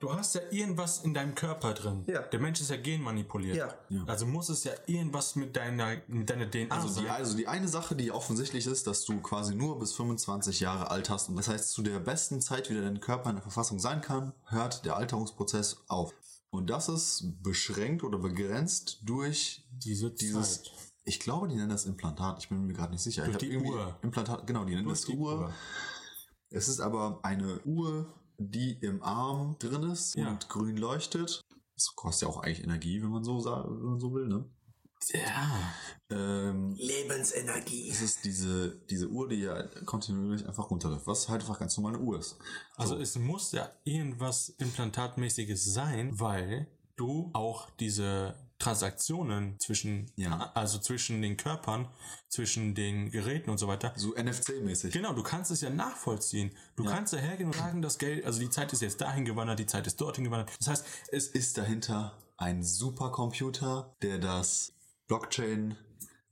du 0.00 0.12
hast 0.12 0.34
ja 0.34 0.42
irgendwas 0.50 0.98
in 1.02 1.14
deinem 1.14 1.34
Körper 1.34 1.72
drin. 1.72 2.04
Ja. 2.06 2.20
Der 2.20 2.40
Mensch 2.40 2.60
ist 2.60 2.68
ja 2.70 2.76
genmanipuliert. 2.76 3.56
Ja. 3.88 4.04
Also 4.06 4.26
muss 4.26 4.50
es 4.50 4.64
ja 4.64 4.72
irgendwas 4.86 5.34
mit 5.34 5.56
deiner, 5.56 5.96
mit 6.08 6.28
deiner 6.28 6.50
DNA 6.50 6.74
Also 6.74 6.88
die, 6.88 7.06
sein. 7.06 7.14
also 7.14 7.34
die 7.36 7.48
eine 7.48 7.68
Sache, 7.68 7.96
die 7.96 8.10
offensichtlich 8.12 8.66
ist, 8.66 8.86
dass 8.86 9.04
du 9.06 9.20
quasi 9.22 9.54
nur 9.54 9.78
bis 9.78 9.94
25 9.94 10.60
Jahre 10.60 10.90
alt 10.90 11.08
hast. 11.08 11.30
Und 11.30 11.36
das 11.36 11.48
heißt, 11.48 11.70
zu 11.72 11.82
der 11.82 12.00
besten 12.00 12.42
Zeit, 12.42 12.68
wie 12.68 12.74
dein 12.74 13.00
Körper 13.00 13.30
in 13.30 13.36
der 13.36 13.42
Verfassung 13.42 13.78
sein 13.78 14.02
kann, 14.02 14.34
hört 14.48 14.84
der 14.84 14.96
Alterungsprozess 14.96 15.84
auf. 15.88 16.12
Und 16.50 16.68
das 16.68 16.88
ist 16.90 17.42
beschränkt 17.42 18.04
oder 18.04 18.18
begrenzt 18.18 19.00
durch 19.04 19.66
Diese 19.72 20.10
dieses. 20.10 20.62
Zeit. 20.64 20.72
Ich 21.08 21.20
glaube, 21.20 21.46
die 21.48 21.54
nennen 21.54 21.70
das 21.70 21.86
Implantat. 21.86 22.38
Ich 22.42 22.48
bin 22.48 22.66
mir 22.66 22.72
gerade 22.74 22.92
nicht 22.92 23.02
sicher. 23.02 23.24
Durch 23.24 23.40
ich 23.42 23.48
die 23.48 23.56
Uhr. 23.58 23.96
Implantat, 24.02 24.46
genau, 24.46 24.64
die 24.64 24.74
nennen 24.74 24.86
Durch 24.86 25.00
das 25.00 25.06
die 25.06 25.16
Uhr. 25.16 25.38
Uhr. 25.38 25.54
Es 26.50 26.68
ist 26.68 26.80
aber 26.80 27.20
eine 27.22 27.60
Uhr, 27.64 28.12
die 28.38 28.72
im 28.80 29.02
Arm 29.02 29.56
drin 29.58 29.84
ist 29.84 30.16
Ja. 30.16 30.28
und 30.30 30.48
grün 30.48 30.76
leuchtet. 30.76 31.40
Das 31.74 31.94
kostet 31.94 32.28
ja 32.28 32.34
auch 32.34 32.42
eigentlich 32.42 32.64
Energie, 32.64 33.00
wenn 33.02 33.10
man 33.10 33.22
so, 33.22 33.44
wenn 33.44 33.82
man 33.90 34.00
so 34.00 34.12
will, 34.12 34.26
ne? 34.26 34.44
Ja. 35.12 35.72
Ähm, 36.10 36.74
Lebensenergie. 36.76 37.90
es 37.90 38.00
ist 38.00 38.24
diese, 38.24 38.76
diese 38.90 39.08
Uhr, 39.08 39.28
die 39.28 39.36
ja 39.36 39.62
kontinuierlich 39.84 40.46
einfach 40.48 40.70
runterläuft, 40.70 41.06
was 41.06 41.28
halt 41.28 41.42
einfach 41.42 41.58
ganz 41.58 41.76
normale 41.76 41.98
Uhr 41.98 42.18
ist. 42.18 42.36
Also 42.76 42.96
es 42.96 43.16
muss 43.16 43.52
ja 43.52 43.70
irgendwas 43.84 44.48
Implantatmäßiges 44.58 45.64
sein, 45.72 46.18
weil 46.18 46.66
du 46.96 47.30
auch 47.34 47.70
diese 47.78 48.34
Transaktionen 48.58 49.58
zwischen, 49.60 50.10
Ja. 50.16 50.50
also 50.54 50.78
zwischen 50.78 51.22
den 51.22 51.36
Körpern, 51.36 51.88
zwischen 52.28 52.74
den 52.74 53.10
Geräten 53.10 53.50
und 53.50 53.58
so 53.58 53.68
weiter. 53.68 53.92
So 53.96 54.14
NFC-mäßig. 54.14 54.92
Genau, 54.92 55.12
du 55.12 55.22
kannst 55.22 55.50
es 55.50 55.60
ja 55.60 55.70
nachvollziehen. 55.70 56.50
Du 56.76 56.84
Ja. 56.84 56.90
kannst 56.90 57.12
ja 57.12 57.18
hergehen 57.18 57.48
und 57.48 57.54
sagen, 57.56 57.82
das 57.82 57.98
Geld, 57.98 58.24
also 58.24 58.40
die 58.40 58.50
Zeit 58.50 58.72
ist 58.72 58.82
jetzt 58.82 59.00
dahin 59.00 59.24
gewandert, 59.24 59.58
die 59.58 59.66
Zeit 59.66 59.86
ist 59.86 60.00
dorthin 60.00 60.24
gewandert. 60.24 60.50
Das 60.58 60.68
heißt, 60.68 60.86
es 61.12 61.26
Ist 61.28 61.58
dahinter 61.58 62.16
ein 62.38 62.62
Supercomputer, 62.62 63.94
der 64.02 64.18
das 64.18 64.72
Blockchain 65.06 65.76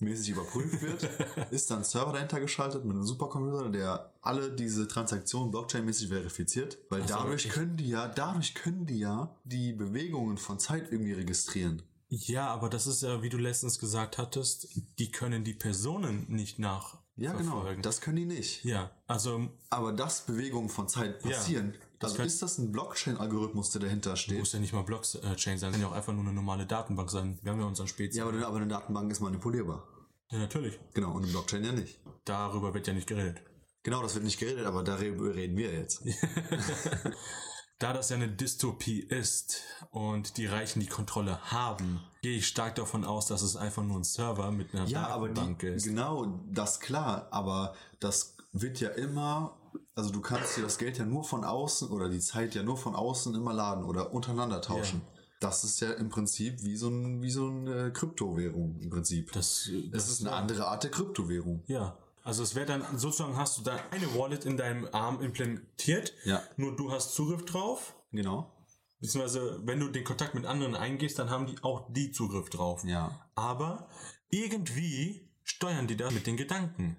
mäßig 0.00 0.30
überprüft 0.30 0.82
wird, 0.82 1.02
ist 1.50 1.70
dann 1.70 1.78
ein 1.78 1.84
Server 1.84 2.12
dahinter 2.12 2.40
geschaltet 2.40 2.84
mit 2.84 2.94
einem 2.96 3.06
Supercomputer, 3.06 3.70
der 3.70 4.12
alle 4.20 4.50
diese 4.52 4.88
Transaktionen 4.88 5.50
Blockchain-mäßig 5.52 6.08
verifiziert, 6.08 6.78
weil 6.90 7.02
Ach 7.02 7.08
so, 7.08 7.14
dadurch 7.14 7.48
können 7.48 7.76
die 7.76 7.88
ja, 7.88 8.08
dadurch 8.08 8.54
können 8.54 8.86
die 8.86 8.98
ja 8.98 9.34
die 9.44 9.72
Bewegungen 9.72 10.36
von 10.36 10.58
Zeit 10.58 10.90
irgendwie 10.90 11.12
registrieren. 11.12 11.82
Ja, 12.26 12.48
aber 12.48 12.68
das 12.68 12.86
ist 12.86 13.02
ja, 13.02 13.22
wie 13.22 13.28
du 13.28 13.36
letztens 13.38 13.78
gesagt 13.78 14.18
hattest, 14.18 14.68
die 14.98 15.10
können 15.10 15.44
die 15.44 15.54
Personen 15.54 16.26
nicht 16.28 16.58
nach. 16.58 16.98
Ja, 17.16 17.32
genau. 17.32 17.64
Das 17.80 18.00
können 18.00 18.16
die 18.16 18.24
nicht. 18.24 18.64
ja, 18.64 18.90
also 19.06 19.48
Aber 19.70 19.92
dass 19.92 20.26
Bewegungen 20.26 20.68
von 20.68 20.88
Zeit 20.88 21.22
Ja, 21.24 21.30
passieren, 21.30 21.74
das 22.00 22.12
also 22.12 22.24
ist 22.24 22.42
das 22.42 22.58
ein 22.58 22.72
Blockchain-Algorithmus, 22.72 23.70
der 23.70 23.82
dahinter 23.82 24.16
steht? 24.16 24.38
muss 24.40 24.52
ja 24.52 24.58
nicht 24.58 24.72
mal 24.72 24.82
Blockchain 24.82 25.58
sein, 25.58 25.70
kann 25.72 25.80
ja 25.80 25.86
auch 25.86 25.92
einfach 25.92 26.12
nur 26.12 26.24
eine 26.24 26.32
normale 26.32 26.66
Datenbank 26.66 27.10
sein. 27.10 27.38
Wir 27.42 27.52
haben 27.52 27.60
ja 27.60 27.66
unseren 27.66 27.86
Spezies. 27.86 28.16
Ja, 28.18 28.26
aber, 28.26 28.44
aber 28.44 28.56
eine 28.56 28.66
Datenbank 28.66 29.12
ist 29.12 29.20
manipulierbar. 29.20 29.86
ja, 30.30 30.38
natürlich. 30.38 30.78
Genau, 30.92 31.12
und 31.12 31.22
eine 31.22 31.30
Blockchain 31.32 31.64
ja 31.64 31.72
nicht. 31.72 32.00
Darüber 32.24 32.74
wird 32.74 32.86
ja 32.88 32.92
nicht 32.92 33.06
geredet. 33.06 33.40
Genau, 33.84 34.02
das 34.02 34.14
wird 34.14 34.24
nicht 34.24 34.40
geredet, 34.40 34.66
aber 34.66 34.82
darüber 34.82 35.34
reden 35.34 35.56
wir 35.56 35.72
jetzt. 35.72 36.02
Da 37.84 37.92
das 37.92 38.08
ja 38.08 38.16
eine 38.16 38.28
Dystopie 38.28 39.00
ist 39.00 39.60
und 39.90 40.38
die 40.38 40.46
Reichen 40.46 40.80
die 40.80 40.86
Kontrolle 40.86 41.38
haben, 41.50 42.00
gehe 42.22 42.38
ich 42.38 42.46
stark 42.46 42.76
davon 42.76 43.04
aus, 43.04 43.26
dass 43.26 43.42
es 43.42 43.56
einfach 43.56 43.82
nur 43.82 43.98
ein 43.98 44.04
Server 44.04 44.50
mit 44.52 44.72
einer 44.72 44.86
Ja, 44.86 45.08
aber 45.08 45.28
Datenbank 45.28 45.58
die, 45.58 45.66
ist. 45.66 45.84
genau, 45.84 46.40
das 46.50 46.80
klar, 46.80 47.28
aber 47.30 47.74
das 48.00 48.36
wird 48.54 48.80
ja 48.80 48.88
immer, 48.88 49.58
also 49.94 50.08
du 50.08 50.22
kannst 50.22 50.56
dir 50.56 50.62
das 50.62 50.78
Geld 50.78 50.96
ja 50.96 51.04
nur 51.04 51.24
von 51.24 51.44
außen 51.44 51.90
oder 51.90 52.08
die 52.08 52.20
Zeit 52.20 52.54
ja 52.54 52.62
nur 52.62 52.78
von 52.78 52.94
außen 52.94 53.34
immer 53.34 53.52
laden 53.52 53.84
oder 53.84 54.14
untereinander 54.14 54.62
tauschen. 54.62 55.02
Das 55.40 55.62
ist 55.62 55.80
ja 55.80 55.92
im 55.92 56.08
Prinzip 56.08 56.62
wie 56.62 56.78
so 56.78 56.88
ein, 56.88 57.20
wie 57.20 57.30
so 57.30 57.48
eine 57.48 57.92
Kryptowährung 57.92 58.80
im 58.80 58.88
Prinzip. 58.88 59.30
Das, 59.32 59.68
das 59.92 60.08
ist 60.08 60.22
eine 60.22 60.32
andere 60.32 60.68
Art 60.68 60.84
der 60.84 60.90
Kryptowährung. 60.90 61.62
Ja. 61.66 61.98
Also 62.24 62.42
es 62.42 62.54
wäre 62.54 62.66
dann 62.66 62.98
sozusagen 62.98 63.36
hast 63.36 63.58
du 63.58 63.62
da 63.62 63.78
eine 63.90 64.14
Wallet 64.14 64.46
in 64.46 64.56
deinem 64.56 64.88
Arm 64.92 65.20
implementiert. 65.20 66.14
Ja. 66.24 66.42
Nur 66.56 66.74
du 66.74 66.90
hast 66.90 67.14
Zugriff 67.14 67.44
drauf. 67.44 67.94
Genau. 68.12 68.50
Beziehungsweise 68.98 69.60
wenn 69.64 69.78
du 69.78 69.88
den 69.88 70.04
Kontakt 70.04 70.34
mit 70.34 70.46
anderen 70.46 70.74
eingehst, 70.74 71.18
dann 71.18 71.28
haben 71.28 71.46
die 71.46 71.62
auch 71.62 71.92
die 71.92 72.12
Zugriff 72.12 72.48
drauf. 72.48 72.82
Ja. 72.84 73.28
Aber 73.34 73.90
irgendwie 74.30 75.30
steuern 75.42 75.86
die 75.86 75.98
das 75.98 76.14
mit 76.14 76.26
den 76.26 76.38
Gedanken. 76.38 76.96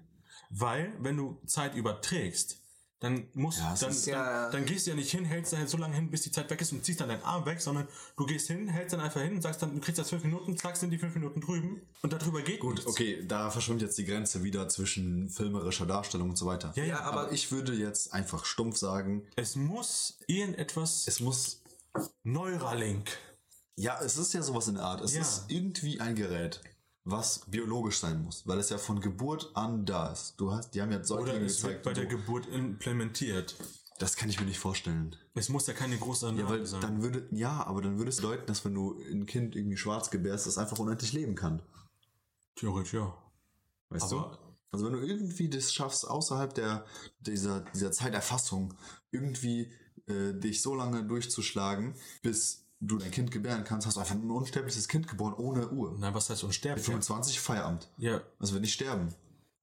Weil, 0.48 0.96
wenn 1.00 1.16
du 1.16 1.42
Zeit 1.46 1.74
überträgst, 1.74 2.62
dann 3.00 3.28
musst 3.34 3.58
Ja, 3.58 3.74
dann, 3.78 3.92
ja- 4.06 4.42
dann, 4.44 4.52
dann 4.52 4.64
gehst 4.64 4.86
du 4.86 4.90
ja 4.90 4.96
nicht 4.96 5.10
hin, 5.10 5.24
hältst 5.26 5.52
da 5.52 5.58
halt 5.58 5.68
so 5.68 5.76
lange 5.76 5.94
hin, 5.94 6.10
bis 6.10 6.22
die 6.22 6.30
Zeit 6.30 6.48
weg 6.48 6.60
ist 6.62 6.72
und 6.72 6.84
ziehst 6.84 7.00
dann 7.00 7.08
deinen 7.10 7.22
Arm 7.22 7.44
weg, 7.44 7.60
sondern 7.60 7.86
du 8.16 8.24
gehst 8.24 8.46
hin, 8.46 8.68
hältst 8.68 8.94
dann 8.94 9.00
einfach 9.00 9.20
hin 9.20 9.34
und 9.34 9.42
sagst 9.42 9.60
dann, 9.60 9.74
du 9.74 9.80
kriegst 9.80 9.98
das 9.98 10.08
fünf 10.08 10.24
Minuten, 10.24 10.56
zack, 10.56 10.76
sind 10.78 10.90
die 10.90 10.98
fünf 10.98 11.14
Minuten 11.14 11.40
drüben 11.42 11.82
und 12.02 12.12
darüber 12.12 12.40
geht 12.40 12.60
Gut, 12.60 12.76
nichts. 12.76 12.86
okay, 12.90 13.22
da 13.26 13.50
verschwimmt 13.50 13.82
jetzt 13.82 13.98
die 13.98 14.06
Grenze 14.06 14.42
wieder 14.44 14.68
zwischen 14.68 15.28
filmerischer 15.28 15.84
Darstellung 15.86 16.30
und 16.30 16.36
so 16.36 16.46
weiter. 16.46 16.72
Ja, 16.74 16.84
ja, 16.84 17.00
aber 17.00 17.22
aber- 17.24 17.32
ich 17.32 17.52
würde 17.52 17.74
jetzt 17.74 18.14
einfach 18.14 18.44
stumpf 18.46 18.78
sagen, 18.78 19.26
Es 19.36 19.56
muss 19.56 20.18
irgendetwas 20.26 21.06
es 21.06 21.20
muss 21.20 21.62
Neuralink. 22.24 23.10
Ja, 23.76 24.00
es 24.02 24.16
ist 24.16 24.32
ja 24.32 24.42
sowas 24.42 24.68
in 24.68 24.74
der 24.76 24.84
Art. 24.84 25.02
Es 25.02 25.14
Ja. 25.14 25.20
ist 25.20 25.44
irgendwie 25.48 26.00
ein 26.00 26.14
Gerät, 26.14 26.60
was 27.08 27.40
biologisch 27.46 28.00
sein 28.00 28.22
muss, 28.22 28.46
weil 28.46 28.58
es 28.58 28.68
ja 28.68 28.78
von 28.78 29.00
Geburt 29.00 29.50
an 29.54 29.86
da 29.86 30.08
ist. 30.12 30.34
Du 30.38 30.50
hast, 30.52 30.72
die 30.74 30.82
haben 30.82 30.90
ja 30.90 30.98
Oder 30.98 31.06
Säuglinge 31.06 31.46
es 31.46 31.62
wird 31.62 31.82
gezeigt. 31.82 31.82
bei 31.84 31.90
und 31.92 31.96
der. 31.96 32.06
Geburt 32.06 32.46
implementiert. 32.48 33.54
das 33.98 34.16
kann 34.16 34.28
ich 34.28 34.38
mir 34.40 34.46
nicht 34.46 34.58
vorstellen. 34.58 35.16
Es 35.34 35.48
muss 35.48 35.66
ja 35.68 35.72
keine 35.72 35.96
große 35.96 36.26
Ja, 36.26 36.32
Narbe 36.32 36.48
weil 36.50 36.66
sein. 36.66 36.80
dann 36.82 37.02
würde, 37.02 37.26
ja, 37.30 37.64
aber 37.64 37.80
dann 37.80 37.96
würde 37.96 38.10
es 38.10 38.16
bedeuten, 38.16 38.46
dass 38.46 38.64
wenn 38.64 38.74
du 38.74 38.98
ein 39.10 39.24
Kind 39.24 39.54
irgendwie 39.56 39.76
schwarz 39.76 40.10
gebärst, 40.10 40.46
das 40.46 40.58
einfach 40.58 40.78
unendlich 40.78 41.12
leben 41.12 41.34
kann. 41.36 41.62
Theoretisch, 42.56 42.94
ja. 42.94 43.16
Weißt 43.90 44.12
Aber- 44.12 44.30
du? 44.38 44.46
Also 44.72 44.86
wenn 44.86 44.92
du 44.94 45.06
irgendwie 45.06 45.48
das 45.48 45.72
schaffst, 45.72 46.06
außerhalb 46.06 46.52
der, 46.54 46.84
dieser, 47.20 47.60
dieser 47.60 47.92
Zeiterfassung, 47.92 48.74
irgendwie 49.10 49.72
äh, 50.06 50.34
dich 50.34 50.60
so 50.60 50.74
lange 50.74 51.04
durchzuschlagen, 51.04 51.94
bis 52.20 52.65
du 52.86 52.98
dein 52.98 53.10
Kind 53.10 53.30
gebären 53.30 53.64
kannst, 53.64 53.86
hast 53.86 53.96
du 53.96 54.00
einfach 54.00 54.14
ein 54.14 54.30
unsterbliches 54.30 54.86
Kind 54.88 55.08
geboren 55.08 55.34
ohne 55.34 55.68
Uhr. 55.70 55.96
Nein, 55.98 56.14
was 56.14 56.30
heißt 56.30 56.42
Mit 56.42 56.48
unsterblich? 56.48 56.84
25 56.86 57.40
Feierabend. 57.40 57.88
Ja, 57.98 58.20
Also 58.38 58.54
wenn 58.54 58.62
nicht 58.62 58.72
sterben. 58.74 59.14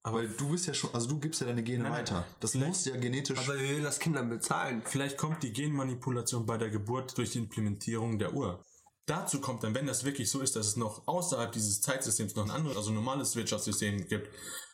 Aber- 0.02 0.18
Weil 0.18 0.28
du 0.28 0.50
bist 0.50 0.66
ja 0.66 0.74
schon, 0.74 0.92
also 0.92 1.08
du 1.08 1.18
gibst 1.18 1.40
ja 1.40 1.46
deine 1.46 1.62
Gene 1.62 1.84
Nein, 1.84 1.92
weiter. 1.92 2.26
Das 2.40 2.54
muss 2.54 2.84
ja 2.84 2.96
genetisch. 2.96 3.38
Aber 3.38 3.58
wir 3.58 3.68
will 3.68 3.82
das 3.82 3.98
Kindern 3.98 4.28
bezahlen. 4.28 4.82
vielleicht 4.84 5.16
kommt 5.16 5.42
die 5.42 5.52
Genmanipulation 5.52 6.44
bei 6.46 6.58
der 6.58 6.68
Geburt 6.70 7.16
durch 7.16 7.30
die 7.30 7.38
Implementierung 7.38 8.18
der 8.18 8.34
Uhr. 8.34 8.62
Dazu 9.06 9.40
kommt 9.40 9.62
dann, 9.64 9.74
wenn 9.74 9.86
das 9.86 10.04
wirklich 10.04 10.30
so 10.30 10.40
ist, 10.40 10.56
dass 10.56 10.66
es 10.66 10.76
noch 10.76 11.06
außerhalb 11.06 11.52
dieses 11.52 11.80
Zeitsystems 11.82 12.34
noch 12.36 12.44
ein 12.44 12.50
anderes, 12.50 12.76
also 12.76 12.90
normales 12.90 13.36
Wirtschaftssystem 13.36 14.06
gibt, 14.08 14.28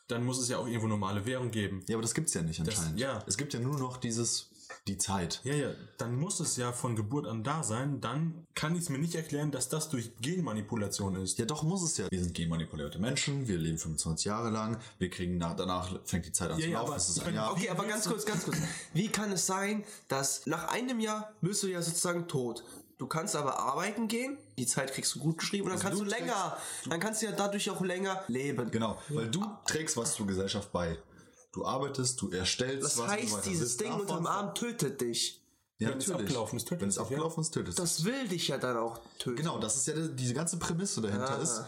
dann 0.07 0.25
muss 0.25 0.39
es 0.39 0.49
ja 0.49 0.57
auch 0.57 0.67
irgendwo 0.67 0.87
normale 0.87 1.25
Währung 1.25 1.51
geben. 1.51 1.83
ja, 1.87 1.95
aber 1.95 2.01
das 2.01 2.13
gibt's 2.13 2.33
ja 2.33 2.41
nicht 2.41 2.59
anscheinend. 2.59 2.99
ja. 2.99 3.23
Es 3.27 3.37
gibt 3.37 3.53
ja 3.53 3.59
nur 3.61 3.77
noch 3.79 3.97
dieses, 3.97 4.49
die 4.87 4.97
Zeit. 4.97 5.41
Ja, 5.43 5.53
ja, 5.53 5.69
dann 5.97 6.15
muss 6.19 6.39
es 6.39 6.57
ja 6.57 6.71
von 6.71 6.95
Geburt 6.95 7.27
an 7.27 7.43
da 7.43 7.63
sein. 7.63 8.01
Dann 8.01 8.45
kann 8.55 8.75
ich 8.75 8.81
es 8.81 8.89
mir 8.89 8.97
nicht 8.97 9.15
erklären, 9.15 9.51
dass 9.51 9.69
das 9.69 9.89
durch 9.89 10.11
Genmanipulation 10.21 11.15
ist. 11.15 11.37
Ja, 11.39 11.45
doch 11.45 11.63
muss 11.63 11.83
es 11.83 11.97
ja. 11.97 12.09
Wir 12.09 12.21
sind 12.23 12.33
genmanipulierte 12.33 12.99
Menschen, 12.99 13.47
wir 13.47 13.57
leben 13.57 13.77
25 13.77 14.25
Jahre 14.25 14.49
lang, 14.49 14.77
wir 14.97 15.09
kriegen 15.09 15.37
nach, 15.37 15.55
danach 15.55 15.99
fängt 16.05 16.25
die 16.25 16.31
Zeit 16.31 16.51
an 16.51 16.59
Ja, 16.59 16.65
zu 16.65 16.71
ja, 16.71 16.79
laufen. 16.81 17.21
aber 17.21 17.31
Jahr. 17.31 17.51
Okay, 17.51 17.69
aber 17.69 17.85
ganz 17.85 18.07
kurz, 18.07 18.25
ganz 18.25 18.43
kurz. 18.43 18.57
Wie 18.93 19.07
kann 19.07 19.31
es 19.31 19.45
sein, 19.45 19.83
dass 20.07 20.45
nach 20.47 20.69
einem 20.69 20.99
Jahr 20.99 21.33
bist 21.41 21.63
du 21.63 21.67
ja 21.67 21.81
sozusagen 21.81 22.27
tot? 22.27 22.63
Du 22.97 23.07
kannst 23.07 23.35
aber 23.35 23.57
arbeiten 23.57 24.07
gehen, 24.07 24.37
die 24.59 24.67
Zeit 24.67 24.93
kriegst 24.93 25.15
du 25.15 25.19
gut 25.19 25.39
geschrieben 25.39 25.63
und 25.63 25.69
dann 25.71 25.77
Also 25.87 25.87
kannst 25.87 26.01
du, 26.01 26.05
du 26.05 26.11
länger, 26.11 26.57
dann 26.87 26.99
kannst 26.99 27.21
du 27.23 27.25
ja 27.25 27.31
dadurch 27.31 27.67
auch 27.71 27.81
länger 27.81 28.23
leben. 28.27 28.69
Genau, 28.69 29.01
weil 29.09 29.27
du 29.27 29.43
trägst 29.65 29.97
was 29.97 30.13
zur 30.13 30.27
Gesellschaft 30.27 30.71
bei. 30.71 30.97
Du 31.51 31.65
arbeitest, 31.65 32.21
du 32.21 32.29
erstellst 32.31 32.83
Das 32.83 32.97
was. 32.97 33.05
so 33.05 33.07
heißt, 33.07 33.45
dieses 33.45 33.77
Ding 33.77 33.91
unterm 33.93 34.25
Arm 34.25 34.55
tötet 34.55 35.01
dich. 35.01 35.41
Ja, 35.79 35.89
Wenn 35.89 35.97
es 35.97 36.07
natürlich. 36.07 36.27
abgelaufen 36.29 36.57
ist, 36.57 36.65
tötet 36.67 36.81
Wenn 36.81 36.89
es 36.89 36.95
es 36.95 36.97
ja. 36.97 37.03
abgelaufen 37.03 37.41
ist, 37.41 37.51
tötet 37.51 37.69
es. 37.69 37.75
Das 37.75 38.03
will 38.05 38.27
dich 38.27 38.47
ja 38.47 38.57
dann 38.57 38.77
auch 38.77 38.99
töten. 39.17 39.37
Genau, 39.37 39.57
das 39.59 39.75
ist 39.77 39.87
ja 39.87 39.95
die- 39.95 40.15
diese 40.15 40.33
ganze 40.35 40.57
Prämisse 40.57 41.01
dahinter 41.01 41.39
Ah. 41.39 41.41
ist, 41.41 41.63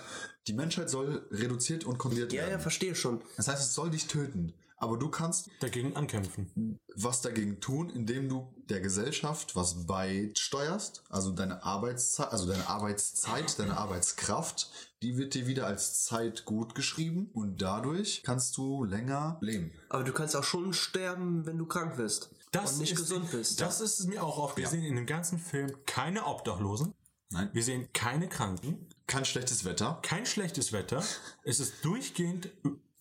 die 0.48 0.54
Menschheit 0.54 0.90
soll 0.90 1.26
reduziert 1.32 1.84
und 1.84 1.98
kontrolliert 1.98 2.32
Ja, 2.32 2.44
ja, 2.44 2.50
werden. 2.50 2.62
verstehe 2.62 2.94
schon. 2.96 3.22
Das 3.38 3.48
heißt, 3.48 3.62
es 3.62 3.74
soll 3.74 3.90
dich 3.90 4.06
töten. 4.08 4.54
Aber 4.84 4.98
du 4.98 5.08
kannst 5.08 5.50
Dagegen 5.62 5.96
ankämpfen. 5.96 6.78
was 6.94 7.22
dagegen 7.22 7.62
tun, 7.62 7.90
indem 7.90 8.28
du 8.28 8.54
der 8.68 8.82
Gesellschaft 8.82 9.56
was 9.56 9.88
beisteuerst, 9.88 11.06
also 11.10 11.32
deine 11.32 11.64
Arbeitszeit, 11.64 12.34
also 12.34 12.48
deine 12.48 12.68
Arbeitszeit, 12.68 13.58
deine 13.58 13.78
Arbeitskraft, 13.78 14.70
die 15.02 15.16
wird 15.16 15.36
dir 15.36 15.48
wieder 15.48 15.68
als 15.68 16.04
Zeit 16.04 16.44
gut 16.44 16.76
geschrieben 16.76 17.30
und 17.34 17.62
dadurch 17.62 18.24
kannst 18.26 18.58
du 18.58 18.84
länger 18.84 19.38
leben. 19.40 19.72
Aber 19.88 20.04
du 20.04 20.12
kannst 20.12 20.36
auch 20.36 20.44
schon 20.44 20.74
sterben, 20.74 21.46
wenn 21.46 21.58
du 21.58 21.66
krank 21.66 21.96
bist. 21.96 22.32
und 22.54 22.80
nicht 22.80 22.92
ist, 22.92 23.00
gesund 23.00 23.32
bist. 23.32 23.62
Das 23.62 23.80
ist 23.80 24.06
mir 24.08 24.22
auch 24.22 24.38
auf. 24.38 24.58
Wir 24.58 24.68
sehen 24.68 24.84
in 24.84 24.98
dem 24.98 25.06
ganzen 25.06 25.40
Film 25.40 25.72
keine 25.86 26.26
Obdachlosen. 26.26 26.94
Nein. 27.30 27.50
Wir 27.54 27.64
sehen 27.64 27.88
keine 27.94 28.28
Kranken. 28.28 28.90
Kein 29.08 29.24
schlechtes 29.24 29.64
Wetter. 29.64 30.00
Kein 30.02 30.26
schlechtes 30.26 30.74
Wetter. 30.74 31.02
Es 31.44 31.62
ist 31.62 31.86
durchgehend 31.86 32.50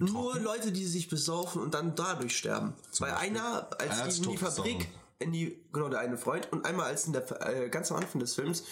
Nur 0.05 0.39
Leute, 0.41 0.73
die 0.73 0.85
sich 0.85 1.09
besaufen 1.09 1.61
und 1.63 1.75
dann 1.75 1.95
dadurch 1.95 2.37
sterben. 2.37 2.75
Bei 3.01 3.11
Beispiel. 3.11 3.29
einer, 3.39 3.69
als 3.79 4.01
Einer 4.01 4.09
die 4.13 4.23
in 4.25 4.31
die 4.31 4.37
Fabrik, 4.39 4.89
in 5.19 5.33
die, 5.33 5.65
genau, 5.73 5.89
der 5.89 6.01
eine 6.01 6.17
Freund, 6.19 6.51
und 6.53 6.67
einmal 6.67 6.87
als 6.87 7.07
in 7.07 7.13
der, 7.13 7.25
äh, 7.47 7.69
ganz 7.69 7.91
am 7.93 7.99
Anfang 7.99 8.21
des 8.21 8.35
Films, 8.35 8.65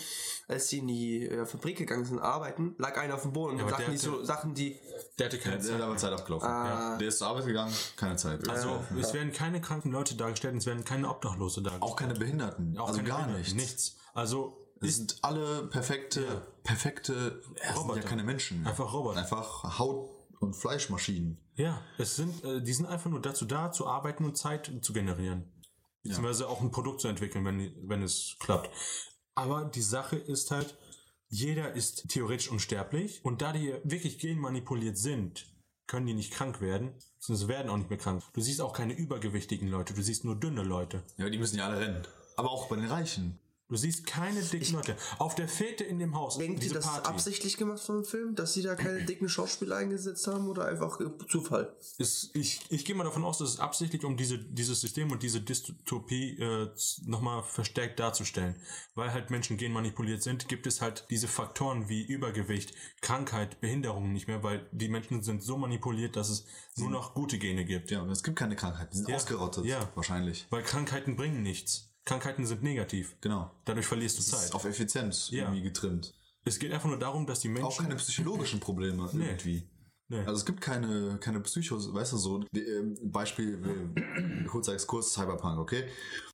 als 0.49 0.67
die 0.67 0.79
in 0.79 0.89
die 0.89 1.27
äh, 1.29 1.47
Fabrik 1.47 1.79
gegangen 1.79 2.05
sind, 2.05 2.19
arbeiten, 2.19 2.75
lag 2.79 2.99
einer 2.99 3.15
auf 3.15 3.23
dem 3.23 3.33
Boden 3.33 3.61
und 3.61 3.69
Sachen, 3.71 3.85
der 3.85 3.89
die 3.91 3.97
so, 3.97 4.25
Sachen, 4.25 4.55
die, 4.55 4.77
Der 5.19 5.27
hatte 5.27 5.39
keine 5.39 5.57
Der 5.59 5.65
Zeit. 5.65 5.75
hat 5.77 5.83
aber 5.83 5.97
Zeit 5.97 6.13
abgelaufen. 6.13 6.49
Ah. 6.49 6.97
Der 6.99 7.07
ist 7.07 7.19
zur 7.19 7.29
Arbeit 7.29 7.47
gegangen, 7.47 7.73
keine 7.97 8.17
Zeit. 8.17 8.49
Also, 8.49 8.83
es 9.01 9.13
werden 9.15 9.33
keine 9.33 9.61
kranken 9.61 9.93
Leute 9.93 10.17
dargestellt, 10.17 10.57
es 10.57 10.67
werden 10.67 10.85
keine 10.85 11.09
Obdachlose 11.09 11.63
dargestellt. 11.63 11.83
auch 11.93 11.95
keine 11.97 12.15
Behinderten. 12.15 12.77
Auch 12.79 12.89
also 12.89 12.97
keine 12.99 13.09
gar 13.11 13.19
Behinderten, 13.27 13.57
nichts. 13.57 13.71
Nichts. 13.71 13.97
Also, 14.15 14.57
Es 14.83 14.97
sind 14.97 15.19
alle 15.23 15.69
perfekte, 15.69 16.25
perfekte, 16.65 17.41
es 17.55 17.63
sind 17.69 17.77
Roboter. 17.77 18.01
ja 18.01 18.09
keine 18.09 18.25
Menschen. 18.25 18.67
Einfach 18.67 18.93
Roboter. 18.93 19.21
Einfach 19.21 19.79
Haut- 19.79 20.11
und 20.41 20.55
Fleischmaschinen. 20.55 21.39
ja, 21.55 21.81
es 21.99 22.17
sind, 22.17 22.43
äh, 22.45 22.61
die 22.61 22.73
sind 22.73 22.87
einfach 22.87 23.11
nur 23.11 23.21
dazu 23.21 23.45
da, 23.45 23.71
zu 23.71 23.87
arbeiten 23.87 24.25
und 24.25 24.37
Zeit 24.37 24.73
zu 24.83 24.93
generieren. 24.93 25.53
Beziehungsweise 26.03 26.49
auch 26.49 26.63
ein 26.63 26.71
Produkt 26.71 27.03
zu 27.03 27.09
entwickeln, 27.09 27.45
wenn, 27.45 27.75
wenn 27.87 28.03
es 28.03 28.37
klappt. 28.41 28.71
Aber 29.35 29.67
die 29.67 29.83
Sache 29.83 30.17
ist 30.17 30.51
halt, 30.51 30.77
jeder 31.29 31.75
ist 31.75 32.09
theoretisch 32.09 32.51
unsterblich 32.51 33.25
und 33.25 33.43
da 33.43 33.53
die 33.53 33.75
wirklich 33.85 34.19
genmanipuliert 34.19 34.97
sind, 34.97 35.47
können 35.87 36.07
die 36.07 36.15
nicht 36.15 36.33
krank 36.33 36.61
werden, 36.61 36.95
beziehungsweise 37.17 37.49
werden 37.49 37.69
auch 37.71 37.77
nicht 37.77 37.91
mehr 37.91 37.99
krank. 37.99 38.23
Du 38.33 38.41
siehst 38.41 38.63
auch 38.63 38.73
keine 38.73 38.95
übergewichtigen 38.95 39.69
Leute, 39.69 39.93
du 39.93 40.03
siehst 40.03 40.25
nur 40.25 40.37
dünne 40.37 40.63
Leute. 40.63 41.03
Ja, 41.19 41.29
die 41.29 41.39
müssen 41.39 41.59
ja 41.59 41.67
alle 41.67 41.81
rennen. 41.81 42.03
Aber 42.37 42.51
auch 42.51 42.69
bei 42.69 42.77
den 42.77 42.87
Reichen. 42.87 43.39
Du 43.71 43.77
siehst 43.77 44.05
keine 44.05 44.43
dicken 44.43 44.75
Leute. 44.75 44.97
Auf 45.19 45.37
der 45.37 45.47
Fete 45.49 45.85
in 45.85 46.01
dem 46.01 46.17
Haus, 46.17 46.39
denkt 46.39 46.65
ihr, 46.65 46.73
das 46.73 46.85
ist 46.85 46.91
Party, 46.91 47.09
absichtlich 47.09 47.57
gemacht 47.57 47.81
vom 47.81 48.05
Film, 48.05 48.35
dass 48.35 48.53
sie 48.53 48.63
da 48.63 48.75
keine 48.75 49.03
dicken 49.07 49.29
Schauspieler 49.29 49.77
eingesetzt 49.77 50.27
haben 50.27 50.49
oder 50.49 50.67
einfach 50.67 50.99
Zufall? 51.29 51.73
ist, 51.99 52.31
ich, 52.35 52.61
ich 52.69 52.85
gehe 52.85 52.97
mal 52.97 53.05
davon 53.05 53.25
aus, 53.25 53.39
dass 53.39 53.51
es 53.51 53.61
absichtlich 53.61 54.05
um 54.05 54.17
diese, 54.17 54.39
dieses 54.39 54.81
System 54.81 55.13
und 55.13 55.23
diese 55.23 55.41
Dystopie 55.41 56.37
äh, 56.41 56.69
nochmal 57.07 57.45
verstärkt 57.45 58.01
darzustellen. 58.01 58.57
Weil 58.97 59.13
halt 59.13 59.31
Menschen 59.31 59.57
genmanipuliert 59.57 60.25
sind, 60.25 60.49
gibt 60.49 60.67
es 60.67 60.81
halt 60.81 61.07
diese 61.11 61.29
Faktoren 61.29 61.89
wie 61.89 62.03
Übergewicht, 62.03 62.75
Krankheit, 63.03 63.61
Behinderungen 63.61 64.13
nicht 64.13 64.27
mehr, 64.27 64.43
weil 64.43 64.69
die 64.73 64.89
Menschen 64.89 65.23
sind 65.23 65.45
so 65.45 65.57
manipuliert, 65.57 66.17
dass 66.17 66.29
es 66.29 66.45
nur 66.77 66.91
noch 66.91 67.15
gute 67.15 67.39
Gene 67.39 67.65
gibt. 67.65 67.93
Ja, 67.93 68.03
und 68.03 68.11
es 68.11 68.25
gibt 68.25 68.37
keine 68.37 68.57
Krankheit. 68.57 68.93
Die 68.93 68.97
sind 68.97 69.09
Ja. 69.09 69.15
ausgerottet. 69.15 69.65
Ja. 69.65 69.89
Wahrscheinlich. 69.95 70.47
Weil 70.51 70.65
Krankheiten 70.65 71.15
bringen 71.15 71.43
nichts. 71.43 71.90
Krankheiten 72.05 72.47
sind 72.47 72.63
negativ. 72.63 73.17
Genau. 73.21 73.51
Dadurch 73.65 73.87
verlierst 73.87 74.19
du 74.19 74.23
Zeit. 74.23 74.53
auf 74.55 74.65
Effizienz 74.65 75.31
Ja. 75.31 75.45
irgendwie 75.45 75.63
getrimmt. 75.63 76.15
Es 76.45 76.59
geht 76.59 76.73
einfach 76.73 76.89
nur 76.89 76.99
darum, 76.99 77.27
dass 77.27 77.41
die 77.41 77.49
Menschen... 77.49 77.67
Auch 77.67 77.79
keine 77.79 77.97
psychologischen 77.97 78.61
Probleme 78.61 79.09
Nee. 79.13 79.27
irgendwie. 79.27 79.69
Nee. 80.09 80.21
Also 80.21 80.33
es 80.41 80.45
gibt 80.47 80.61
keine, 80.61 81.19
keine 81.21 81.39
Psychos, 81.41 81.95
weißt 81.95 82.15
du 82.15 82.17
so, 82.17 82.39
die, 82.53 82.63
ähm, 82.63 82.97
Beispiel, 83.13 83.63
äh, 83.95 84.45
kurzer 84.49 84.73
Exkurs, 84.75 85.13
Cyberpunk, 85.13 85.59
okay? 85.61 85.85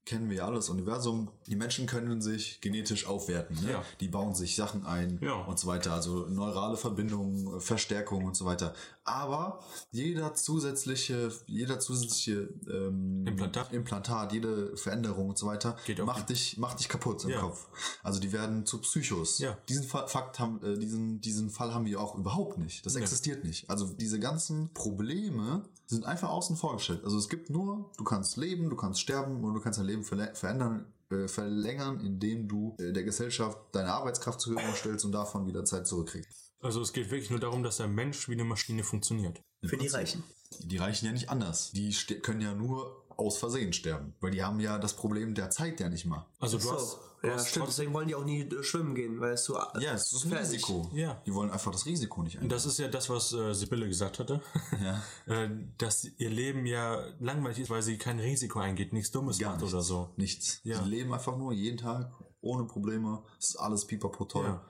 Kennen 0.07 0.31
wir 0.31 0.37
ja 0.39 0.47
alles, 0.47 0.71
Universum. 0.71 1.31
Die 1.47 1.57
Menschen 1.57 1.87
können 1.87 2.23
sich 2.23 2.59
genetisch 2.63 3.07
aufwerten, 3.07 3.63
ne? 3.63 3.73
Ja. 3.73 3.85
Die 4.01 4.09
bauen 4.09 4.35
sich 4.35 4.57
Sachen 4.57 4.87
ein 4.87 5.19
Ja. 5.21 5.35
und 5.45 5.59
so 5.59 5.67
weiter, 5.67 5.93
also 5.93 6.27
neurale 6.27 6.79
Verbindungen, 6.79 7.61
Verstärkung 7.61 8.25
und 8.25 8.35
so 8.35 8.47
weiter. 8.47 8.73
Aber 9.07 9.61
jeder 9.93 10.35
zusätzliche, 10.35 11.31
jeder 11.47 11.79
zusätzliche 11.79 12.49
ähm, 12.69 13.25
Implantat. 13.27 13.73
Implantat, 13.73 14.33
jede 14.33 14.77
Veränderung 14.77 15.29
und 15.29 15.39
so 15.39 15.47
weiter, 15.47 15.77
Geht 15.87 16.05
macht 16.05 16.29
dich, 16.29 16.59
macht 16.59 16.81
dich 16.81 16.89
kaputt 16.89 17.23
im 17.25 17.31
Ja. 17.31 17.41
Kopf. 17.41 17.69
Also 18.03 18.19
die 18.19 18.33
werden 18.33 18.67
zu 18.67 18.79
Psychos. 18.81 19.39
Ja. 19.39 19.57
Diesen 19.69 19.85
Fa- 19.85 20.09
Fakt 20.09 20.41
haben, 20.41 20.61
äh, 20.63 20.77
diesen, 20.77 21.21
diesen 21.21 21.51
Fall 21.51 21.73
haben 21.73 21.87
wir 21.87 22.01
auch 22.01 22.17
überhaupt 22.17 22.59
nicht. 22.59 22.85
Das 22.85 22.97
existiert 22.97 23.45
nicht. 23.45 23.71
Also 23.71 23.87
diese 23.87 24.19
ganzen 24.19 24.73
Probleme 24.75 25.63
sind 25.87 26.05
einfach 26.05 26.31
außen 26.31 26.57
vor 26.57 26.75
gestellt. 26.77 27.05
Also 27.05 27.17
es 27.17 27.29
gibt 27.29 27.49
nur, 27.49 27.93
du 27.97 28.03
kannst 28.05 28.37
leben, 28.37 28.69
du 28.71 28.77
kannst 28.77 29.01
sterben 29.01 29.45
und 29.45 29.55
du 29.55 29.61
kannst 29.61 29.79
dein 29.79 29.87
Leben 29.87 30.03
verändern, 30.03 30.85
äh, 31.11 31.29
verlängern, 31.29 32.01
indem 32.01 32.49
du 32.49 32.75
äh, 32.81 32.93
der 32.93 33.05
Gesellschaft 33.05 33.57
deine 33.71 33.93
Arbeitskraft 33.93 34.41
zur 34.41 34.55
Verfügung 34.55 34.75
stellst 34.77 35.05
und 35.05 35.13
davon 35.13 35.47
wieder 35.47 35.65
Zeit 35.65 35.87
zurückkriegst. 35.87 36.46
Also 36.67 36.83
es 36.83 36.93
geht 36.93 37.11
wirklich 37.11 37.31
nur 37.31 37.41
darum, 37.41 37.63
dass 37.63 37.79
der 37.79 37.89
Mensch 37.89 38.29
wie 38.29 38.33
eine 38.33 38.45
Maschine 38.45 38.83
funktioniert. 38.85 39.41
Im 39.63 39.69
Für 39.69 39.77
die 39.77 39.83
Prinzip. 39.89 39.99
Reichen. 39.99 40.25
Die 40.61 40.77
Reichen 40.77 41.07
ja 41.07 41.13
nicht 41.13 41.29
anders. 41.31 41.71
Die 41.73 41.93
können 42.23 42.41
ja 42.41 42.55
nur 42.55 43.05
aus 43.17 43.39
Versehen 43.39 43.73
sterben. 43.73 44.15
Weil 44.21 44.33
die 44.33 44.43
haben 44.43 44.61
ja 44.61 44.79
das 44.79 44.95
Problem 44.95 45.35
der 45.35 45.51
Zeit 45.51 45.81
ja 45.81 45.89
nicht 45.89 46.05
mal. 46.05 46.27
Also 46.39 46.59
Ach 46.59 46.63
du 46.63 46.67
so. 46.69 46.75
hast, 46.75 46.99
Ja, 47.23 47.33
hast 47.35 47.49
stimmt. 47.49 47.69
Deswegen 47.69 47.93
wollen 47.95 48.09
die 48.09 48.15
auch 48.15 48.25
nie 48.25 48.43
äh, 48.43 48.63
schwimmen 48.63 48.95
gehen, 48.95 49.21
weil 49.21 49.33
es 49.33 49.45
so. 49.45 49.55
Ja, 49.81 49.95
es 49.95 50.13
ist 50.13 50.27
ein. 50.27 50.33
Risiko. 50.35 50.91
Ja. 50.93 51.21
Die 51.25 51.33
wollen 51.35 51.51
einfach 51.51 51.73
das 51.73 51.87
Risiko 51.87 52.23
nicht 52.23 52.37
eingehen. 52.37 52.51
Das 52.51 52.67
ist 52.67 52.79
ja 52.79 52.89
das, 52.89 53.09
was 53.09 53.33
äh, 53.33 53.55
Sibylle 53.55 53.89
gesagt 53.89 54.19
hatte. 54.19 54.41
Ja. 54.83 55.03
äh, 55.45 55.49
dass 55.79 56.05
ihr 56.05 56.31
Leben 56.31 56.67
ja 56.67 57.03
langweilig 57.21 57.61
ist, 57.61 57.71
weil 57.71 57.83
sie 57.83 57.97
kein 57.97 58.19
Risiko 58.21 58.59
eingeht, 58.59 58.93
nichts 58.93 59.11
Dummes 59.13 59.39
Gar 59.39 59.53
macht 59.53 59.61
nichts. 59.61 59.75
oder 59.75 59.83
so. 59.83 60.11
Nichts. 60.17 60.61
Ja. 60.65 60.79
Die 60.81 60.91
leben 60.91 61.13
einfach 61.15 61.37
nur 61.37 61.53
jeden 61.53 61.79
Tag 61.79 62.13
ohne 62.43 62.65
Probleme. 62.67 63.23
Es 63.39 63.51
ist 63.51 63.57
alles 63.57 63.87
pipapo 63.87 64.25
toll. 64.27 64.45
Ja. 64.45 64.63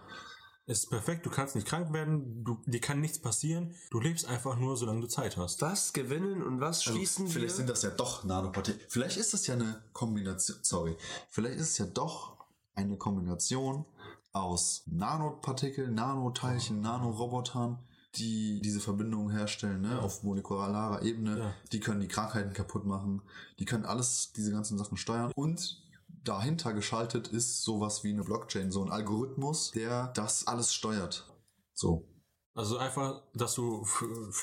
Es 0.68 0.80
ist 0.80 0.90
perfekt, 0.90 1.24
du 1.24 1.30
kannst 1.30 1.54
nicht 1.54 1.66
krank 1.66 1.92
werden, 1.92 2.42
du, 2.42 2.58
dir 2.66 2.80
kann 2.80 3.00
nichts 3.00 3.20
passieren, 3.20 3.72
du 3.90 4.00
lebst 4.00 4.26
einfach 4.26 4.56
nur, 4.58 4.76
solange 4.76 5.00
du 5.00 5.06
Zeit 5.06 5.36
hast. 5.36 5.62
Was 5.62 5.92
gewinnen 5.92 6.42
und 6.42 6.60
was 6.60 6.78
Also, 6.78 6.90
schließen 6.92 7.28
vielleicht 7.28 7.52
wir? 7.52 7.56
sind 7.58 7.68
das 7.70 7.82
ja 7.82 7.90
doch 7.90 8.24
Nanopartikel. 8.24 8.84
Vielleicht 8.88 9.16
ist 9.16 9.32
das 9.32 9.46
ja 9.46 9.54
eine 9.54 9.80
Kombination, 9.92 10.58
sorry, 10.62 10.96
vielleicht 11.30 11.56
ist 11.60 11.70
es 11.70 11.78
ja 11.78 11.86
doch 11.86 12.36
eine 12.74 12.96
Kombination 12.96 13.84
aus 14.32 14.82
Nanopartikeln, 14.86 15.94
Nanoteilchen, 15.94 16.80
Nanorobotern, 16.80 17.78
die 18.16 18.60
diese 18.60 18.80
Verbindungen 18.80 19.30
herstellen, 19.30 19.82
ne, 19.82 20.00
auf 20.00 20.22
molekularer 20.24 21.02
Ebene. 21.02 21.38
Ja. 21.38 21.54
Die 21.72 21.80
können 21.80 22.00
die 22.00 22.08
Krankheiten 22.08 22.52
kaputt 22.52 22.84
machen. 22.86 23.22
Die 23.58 23.64
können 23.66 23.84
alles, 23.84 24.32
diese 24.34 24.50
ganzen 24.52 24.78
Sachen 24.78 24.96
steuern. 24.96 25.32
Und 25.34 25.82
dahinter 26.28 26.72
geschaltet 26.72 27.28
ist 27.28 27.62
sowas 27.62 28.04
wie 28.04 28.10
eine 28.10 28.22
Blockchain, 28.24 28.70
so 28.70 28.82
ein 28.84 28.90
Algorithmus, 28.90 29.70
der 29.72 30.08
das 30.14 30.46
alles 30.46 30.72
steuert. 30.74 31.26
So. 31.74 32.08
Also 32.54 32.78
einfach, 32.78 33.22
dass 33.34 33.54
du 33.54 33.86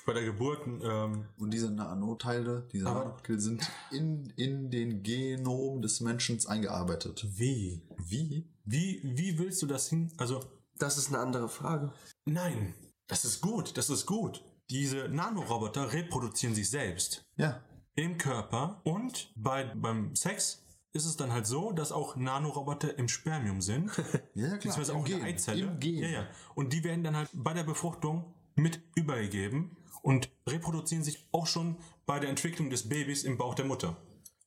bei 0.06 0.14
der 0.14 0.24
Geburt, 0.24 0.60
ähm, 0.68 1.26
Und 1.38 1.52
diese 1.52 1.72
Nanoteile, 1.72 2.68
diese 2.72 2.84
Nanopartikel 2.86 3.40
sind 3.40 3.68
in, 3.92 4.32
in 4.36 4.70
den 4.70 5.02
Genom 5.02 5.82
des 5.82 6.00
Menschen 6.00 6.40
eingearbeitet. 6.46 7.26
wie? 7.36 7.82
Wie? 7.98 8.48
Wie, 8.66 9.02
wie 9.04 9.40
willst 9.40 9.62
du 9.64 9.66
das 9.66 9.88
hin? 9.90 10.12
Also, 10.18 10.40
Das 10.78 10.98
ist 10.98 11.08
eine 11.10 11.20
andere 11.20 11.50
Frage. 11.50 11.92
nein, 12.26 12.76
das 13.08 13.26
ist 13.26 13.42
gut, 13.42 13.78
das 13.78 13.90
ist 13.90 14.06
gut. 14.06 14.44
Diese 14.70 15.10
Nanoroboter 15.10 15.92
reproduzieren 15.92 16.56
sich 16.56 16.70
selbst 16.70 17.26
Ja. 17.36 17.62
im 17.96 18.18
Körper 18.18 18.80
und 18.86 19.32
bei, 19.36 19.66
beim 19.76 20.16
Sex 20.16 20.63
ist 20.94 21.06
es 21.06 21.18
dann 21.18 21.32
halt 21.34 21.46
so, 21.48 21.72
dass 21.72 21.92
auch 21.92 22.16
Nanoroboter 22.16 22.98
im 22.98 23.08
Spermium 23.08 23.62
sind. 23.62 23.92
Ja, 24.36 24.48
klar. 24.48 24.54
beziehungsweise 24.56 24.96
auch 24.96 25.06
in 25.08 25.18
der 25.18 25.24
Eizelle. 25.26 25.62
Im 25.66 25.80
Gen. 25.80 25.96
Ja, 26.04 26.08
ja. 26.10 26.28
Und 26.56 26.74
die 26.74 26.84
werden 26.84 27.04
dann 27.04 27.16
halt 27.16 27.30
bei 27.34 27.54
der 27.54 27.64
Befruchtung 27.64 28.34
mit 28.56 28.80
übergegeben 28.96 29.78
und 30.02 30.30
reproduzieren 30.48 31.04
sich 31.04 31.28
auch 31.32 31.48
schon 31.48 31.78
bei 32.06 32.20
der 32.20 32.30
Entwicklung 32.30 32.70
des 32.70 32.90
Babys 32.90 33.24
im 33.24 33.38
Bauch 33.38 33.56
der 33.56 33.66
Mutter. 33.66 33.98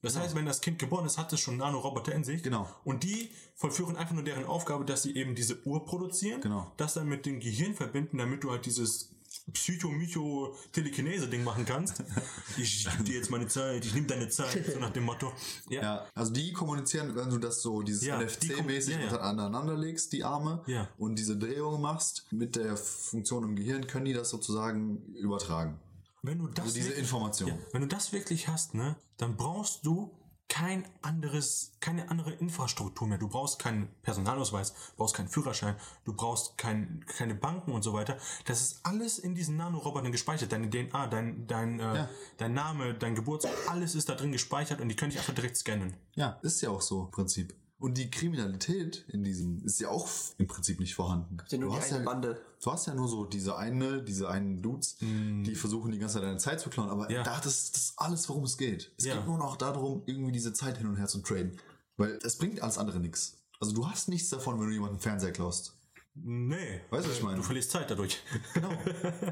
Das 0.02 0.16
heißt, 0.16 0.36
wenn 0.36 0.46
das 0.46 0.60
Kind 0.60 0.78
geboren 0.78 1.04
ist, 1.06 1.18
hat 1.18 1.32
es 1.32 1.40
schon 1.40 1.56
Nanoroboter 1.56 2.14
in 2.14 2.22
sich. 2.22 2.42
Genau. 2.42 2.68
Und 2.84 3.02
die 3.02 3.30
vollführen 3.56 3.96
einfach 3.96 4.14
nur 4.14 4.22
deren 4.22 4.44
Aufgabe, 4.44 4.84
dass 4.84 5.02
sie 5.02 5.16
eben 5.16 5.34
diese 5.34 5.66
Uhr 5.66 5.84
produzieren, 5.84 6.40
Genau. 6.42 6.70
das 6.76 6.94
dann 6.94 7.08
mit 7.08 7.26
dem 7.26 7.40
Gehirn 7.40 7.74
verbinden, 7.74 8.18
damit 8.18 8.44
du 8.44 8.50
halt 8.52 8.66
dieses 8.66 9.15
Psycho-Mycho-Telekinese-Ding 9.52 11.44
machen 11.44 11.64
kannst. 11.64 12.02
ich 12.56 12.88
gebe 12.90 13.04
dir 13.04 13.14
jetzt 13.16 13.30
meine 13.30 13.46
Zeit, 13.46 13.84
ich 13.84 13.94
nehme 13.94 14.06
deine 14.06 14.28
Zeit, 14.28 14.66
so 14.72 14.78
nach 14.78 14.90
dem 14.90 15.04
Motto. 15.04 15.32
Ja. 15.68 15.82
Ja, 15.82 16.06
also 16.14 16.32
die 16.32 16.52
kommunizieren, 16.52 17.14
wenn 17.14 17.30
du 17.30 17.38
das 17.38 17.62
so, 17.62 17.82
dieses 17.82 18.04
Ja, 18.04 18.18
die 18.18 18.24
NFC-mäßig 18.26 18.94
ja, 18.94 19.00
ja. 19.06 19.16
aneinander 19.20 19.76
legst, 19.76 20.12
die 20.12 20.24
Arme, 20.24 20.62
Ja. 20.66 20.88
und 20.98 21.16
diese 21.18 21.36
Drehungen 21.36 21.80
machst, 21.80 22.26
mit 22.30 22.56
der 22.56 22.76
Funktion 22.76 23.44
im 23.44 23.56
Gehirn, 23.56 23.86
können 23.86 24.04
die 24.06 24.12
das 24.14 24.30
sozusagen 24.30 25.02
übertragen. 25.14 25.78
Wenn 26.22 26.38
du 26.38 26.48
das 26.48 26.64
Also 26.64 26.74
diese 26.74 26.88
wirklich- 26.88 27.04
Information. 27.04 27.48
Ja, 27.50 27.56
wenn 27.72 27.82
du 27.82 27.86
das 27.88 28.12
wirklich 28.12 28.48
hast, 28.48 28.74
ne, 28.74 28.96
dann 29.16 29.36
brauchst 29.36 29.86
du 29.86 30.10
kein 30.48 30.86
anderes, 31.02 31.72
keine 31.80 32.10
andere 32.10 32.32
Infrastruktur 32.32 33.08
mehr. 33.08 33.18
Du 33.18 33.28
brauchst 33.28 33.58
keinen 33.58 33.88
Personalausweis, 34.02 34.74
brauchst 34.96 35.14
keinen 35.16 35.28
Führerschein, 35.28 35.74
du 36.04 36.12
brauchst 36.12 36.56
kein, 36.56 37.04
keine 37.06 37.34
Banken 37.34 37.72
und 37.72 37.82
so 37.82 37.92
weiter. 37.92 38.16
Das 38.44 38.60
ist 38.60 38.80
alles 38.84 39.18
in 39.18 39.34
diesen 39.34 39.56
Nanorobotern 39.56 40.12
gespeichert. 40.12 40.52
Deine 40.52 40.70
DNA, 40.70 41.06
dein, 41.08 41.46
dein, 41.46 41.80
äh, 41.80 41.94
Ja. 41.96 42.08
dein 42.38 42.54
Name, 42.54 42.94
dein 42.94 43.14
Geburtsort, 43.14 43.54
alles 43.68 43.94
ist 43.94 44.08
da 44.08 44.14
drin 44.14 44.32
gespeichert 44.32 44.80
und 44.80 44.88
die 44.88 44.96
können 44.96 45.10
dich 45.10 45.18
einfach 45.18 45.34
direkt 45.34 45.56
scannen. 45.56 45.96
Ja, 46.14 46.38
ist 46.42 46.60
ja 46.62 46.70
auch 46.70 46.80
so 46.80 47.04
im 47.04 47.10
Prinzip. 47.10 47.54
Und 47.78 47.98
die 47.98 48.10
Kriminalität 48.10 49.04
in 49.08 49.22
diesem 49.22 49.62
ist 49.64 49.78
ja 49.80 49.88
auch 49.90 50.08
im 50.38 50.46
Prinzip 50.46 50.80
nicht 50.80 50.94
vorhanden. 50.94 51.36
ja 51.48 51.58
nur 51.58 51.68
du, 51.68 51.74
die 51.76 51.80
hast 51.82 51.92
eine 51.92 52.04
ja, 52.04 52.10
Bande. 52.10 52.40
du 52.62 52.72
hast 52.72 52.86
ja 52.86 52.94
nur 52.94 53.06
so 53.06 53.26
diese 53.26 53.56
eine, 53.58 54.02
diese 54.02 54.30
einen 54.30 54.62
Dudes, 54.62 54.96
die 55.00 55.54
versuchen 55.54 55.92
die 55.92 55.98
ganze 55.98 56.14
Zeit 56.14 56.22
deine 56.24 56.38
Zeit 56.38 56.58
zu 56.60 56.70
klauen, 56.70 56.88
aber 56.88 57.06
Mm. 57.08 57.12
Ja. 57.12 57.22
da 57.22 57.34
das, 57.38 57.70
das 57.72 57.82
ist 57.82 57.92
alles, 57.98 58.26
worum 58.30 58.44
es 58.44 58.56
geht. 58.56 58.92
Es 58.96 59.04
Ja. 59.04 59.16
geht 59.16 59.26
nur 59.26 59.36
noch 59.36 59.56
darum, 59.56 60.02
irgendwie 60.06 60.32
diese 60.32 60.54
Zeit 60.54 60.78
hin 60.78 60.86
und 60.86 60.96
her 60.96 61.06
zu 61.06 61.18
traden. 61.20 61.58
Weil 61.98 62.18
es 62.22 62.36
bringt 62.38 62.62
alles 62.62 62.78
andere 62.78 62.98
nichts. 62.98 63.38
Also 63.60 63.72
du 63.74 63.86
hast 63.88 64.08
nichts 64.08 64.30
davon, 64.30 64.58
wenn 64.58 64.68
du 64.68 64.72
jemanden 64.72 64.98
Fernseher 64.98 65.32
klaust. 65.32 65.74
Nee. 66.14 66.80
Weißt 66.88 67.04
du, 67.04 67.10
was 67.10 67.18
ich 67.18 67.22
meine? 67.22 67.36
Du 67.36 67.42
verlierst 67.42 67.70
Zeit 67.70 67.90
dadurch. 67.90 68.18
Genau. 68.54 68.70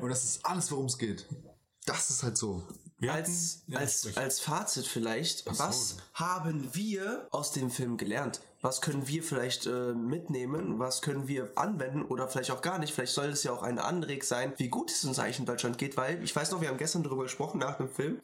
Und 0.03 0.09
das 0.11 0.23
ist 0.23 0.45
alles, 0.45 0.71
worum 0.71 0.85
es 0.87 0.99
geht. 0.99 1.27
Das 1.87 2.11
ist 2.11 2.23
halt 2.23 2.37
so. 2.37 2.63
Als, 3.13 3.63
ja, 3.67 3.79
als, 3.79 4.01
sprich. 4.01 4.17
als 4.17 4.41
Fazit 4.41 4.87
vielleicht, 4.87 5.45
so. 5.45 5.59
was 5.59 5.97
haben 6.15 6.69
wir 6.73 7.29
aus 7.31 7.53
dem 7.53 7.71
Film 7.71 7.97
gelernt? 7.97 8.41
Was 8.61 8.81
können 8.81 9.07
wir 9.07 9.23
vielleicht 9.23 9.67
äh, 9.67 9.93
mitnehmen? 9.93 10.79
Was 10.79 11.03
können 11.03 11.29
wir 11.29 11.53
anwenden 11.57 12.03
oder 12.03 12.29
vielleicht 12.29 12.51
auch 12.51 12.63
gar 12.63 12.79
nicht? 12.79 12.95
Vielleicht 12.95 13.13
soll 13.13 13.29
es 13.29 13.43
ja 13.43 13.53
auch 13.53 13.63
ein 13.63 13.79
Anreg 13.79 14.25
sein, 14.25 14.55
wie 14.57 14.69
gut 14.69 14.91
es 14.91 15.05
uns 15.05 15.19
eigentlich 15.19 15.39
in 15.39 15.47
Deutschland 15.47 15.77
geht, 15.77 15.97
weil 15.97 16.23
ich 16.25 16.35
weiß 16.35 16.51
noch, 16.51 16.61
wir 16.61 16.69
haben 16.69 16.79
gestern 16.79 17.03
darüber 17.03 17.25
gesprochen 17.25 17.59
nach 17.59 17.77
dem 17.77 17.91
Film. 17.91 18.21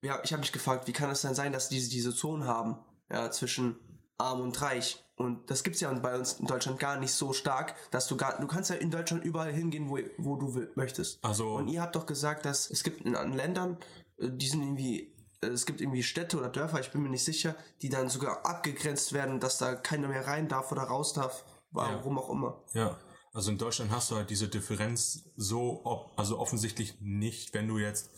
Ja, 0.00 0.20
ich 0.24 0.32
habe 0.32 0.40
mich 0.40 0.52
gefragt, 0.52 0.86
wie 0.86 0.92
kann 0.92 1.10
es 1.10 1.22
denn 1.22 1.34
sein, 1.34 1.52
dass 1.52 1.68
diese 1.68 1.90
diese 1.90 2.14
Zonen 2.14 2.46
haben, 2.46 2.78
ja, 3.10 3.30
zwischen 3.30 3.78
arm 4.16 4.40
und 4.40 4.60
reich? 4.60 5.04
Und 5.18 5.50
das 5.50 5.64
gibt's 5.64 5.80
ja 5.80 5.92
bei 5.92 6.16
uns 6.16 6.34
in 6.34 6.46
Deutschland 6.46 6.78
gar 6.78 6.98
nicht 6.98 7.12
so 7.12 7.32
stark, 7.32 7.74
dass 7.90 8.06
du 8.06 8.16
gar, 8.16 8.40
du 8.40 8.46
kannst 8.46 8.70
ja 8.70 8.76
in 8.76 8.92
Deutschland 8.92 9.24
überall 9.24 9.52
hingehen, 9.52 9.90
wo, 9.90 9.98
wo 10.16 10.36
du 10.36 10.54
will, 10.54 10.70
möchtest. 10.76 11.22
Also- 11.24 11.56
und 11.56 11.66
ihr 11.66 11.82
habt 11.82 11.96
doch 11.96 12.06
gesagt, 12.06 12.44
dass 12.44 12.70
es 12.70 12.84
gibt 12.84 13.00
in 13.02 13.16
anderen 13.16 13.36
Ländern, 13.36 13.78
äh, 14.18 14.28
die 14.30 14.46
sind 14.46 14.62
irgendwie, 14.62 15.12
äh, 15.40 15.48
es 15.48 15.66
gibt 15.66 15.80
irgendwie 15.80 16.04
Städte 16.04 16.38
oder 16.38 16.48
Dörfer, 16.48 16.78
ich 16.78 16.92
bin 16.92 17.02
mir 17.02 17.08
nicht 17.08 17.24
sicher, 17.24 17.56
die 17.82 17.88
dann 17.88 18.08
sogar 18.08 18.46
abgegrenzt 18.46 19.12
werden, 19.12 19.40
dass 19.40 19.58
da 19.58 19.74
keiner 19.74 20.06
mehr 20.06 20.24
rein 20.26 20.46
darf 20.46 20.70
oder 20.70 20.82
raus 20.82 21.14
darf, 21.14 21.44
warum 21.72 22.16
auch 22.18 22.30
immer. 22.30 22.62
Ja, 22.72 22.96
also 23.32 23.50
in 23.50 23.58
Deutschland 23.58 23.90
hast 23.90 24.12
du 24.12 24.16
halt 24.16 24.30
diese 24.30 24.46
Differenz 24.46 25.24
so, 25.34 26.12
also 26.16 26.38
offensichtlich 26.38 27.00
nicht, 27.00 27.54
wenn 27.54 27.66
du 27.66 27.78
jetzt 27.78 28.10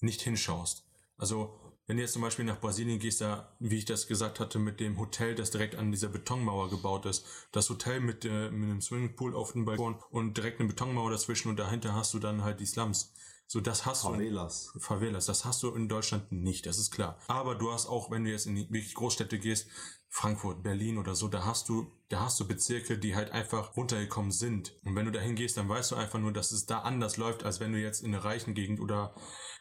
nicht 0.00 0.20
hinschaust. 0.20 0.84
Also 1.16 1.58
wenn 1.88 1.96
du 1.96 2.02
jetzt 2.02 2.12
zum 2.12 2.22
Beispiel 2.22 2.44
nach 2.44 2.60
Brasilien 2.60 2.98
gehst, 2.98 3.22
da, 3.22 3.48
wie 3.58 3.78
ich 3.78 3.86
das 3.86 4.06
gesagt 4.06 4.40
hatte, 4.40 4.58
mit 4.58 4.78
dem 4.78 4.98
Hotel, 4.98 5.34
das 5.34 5.50
direkt 5.50 5.74
an 5.74 5.90
dieser 5.90 6.08
Betonmauer 6.08 6.68
gebaut 6.68 7.06
ist, 7.06 7.24
das 7.50 7.70
Hotel 7.70 8.00
mit, 8.00 8.26
äh, 8.26 8.50
mit 8.50 8.70
einem 8.70 8.82
Swimmingpool 8.82 9.34
auf 9.34 9.52
dem 9.52 9.64
Balkon 9.64 9.96
und 10.10 10.36
direkt 10.36 10.60
eine 10.60 10.68
Betonmauer 10.68 11.10
dazwischen 11.10 11.48
und 11.48 11.58
dahinter 11.58 11.94
hast 11.94 12.12
du 12.12 12.18
dann 12.18 12.44
halt 12.44 12.60
die 12.60 12.66
Slums. 12.66 13.14
So, 13.46 13.62
das 13.62 13.86
hast 13.86 14.04
du. 14.04 14.08
Favelas. 14.08 14.74
Favelas, 14.78 15.24
das 15.24 15.46
hast 15.46 15.62
du 15.62 15.74
in 15.74 15.88
Deutschland 15.88 16.30
nicht, 16.30 16.66
das 16.66 16.78
ist 16.78 16.90
klar. 16.90 17.18
Aber 17.26 17.54
du 17.54 17.72
hast 17.72 17.86
auch, 17.86 18.10
wenn 18.10 18.24
du 18.24 18.30
jetzt 18.30 18.46
in 18.46 18.56
die 18.56 18.70
wirklich 18.70 18.94
Großstädte 18.94 19.38
gehst, 19.38 19.68
Frankfurt, 20.10 20.62
Berlin 20.62 20.98
oder 20.98 21.14
so, 21.14 21.28
da 21.28 21.46
hast 21.46 21.70
du, 21.70 21.90
da 22.10 22.20
hast 22.20 22.38
du 22.38 22.46
Bezirke, 22.46 22.98
die 22.98 23.16
halt 23.16 23.30
einfach 23.30 23.78
runtergekommen 23.78 24.30
sind. 24.30 24.78
Und 24.84 24.94
wenn 24.94 25.06
du 25.06 25.12
dahin 25.12 25.36
gehst, 25.36 25.56
dann 25.56 25.70
weißt 25.70 25.92
du 25.92 25.96
einfach 25.96 26.18
nur, 26.18 26.32
dass 26.32 26.52
es 26.52 26.66
da 26.66 26.80
anders 26.80 27.16
läuft, 27.16 27.44
als 27.44 27.60
wenn 27.60 27.72
du 27.72 27.78
jetzt 27.80 28.02
in 28.02 28.14
einer 28.14 28.24
reichen 28.24 28.52
Gegend 28.52 28.80
oder 28.80 29.14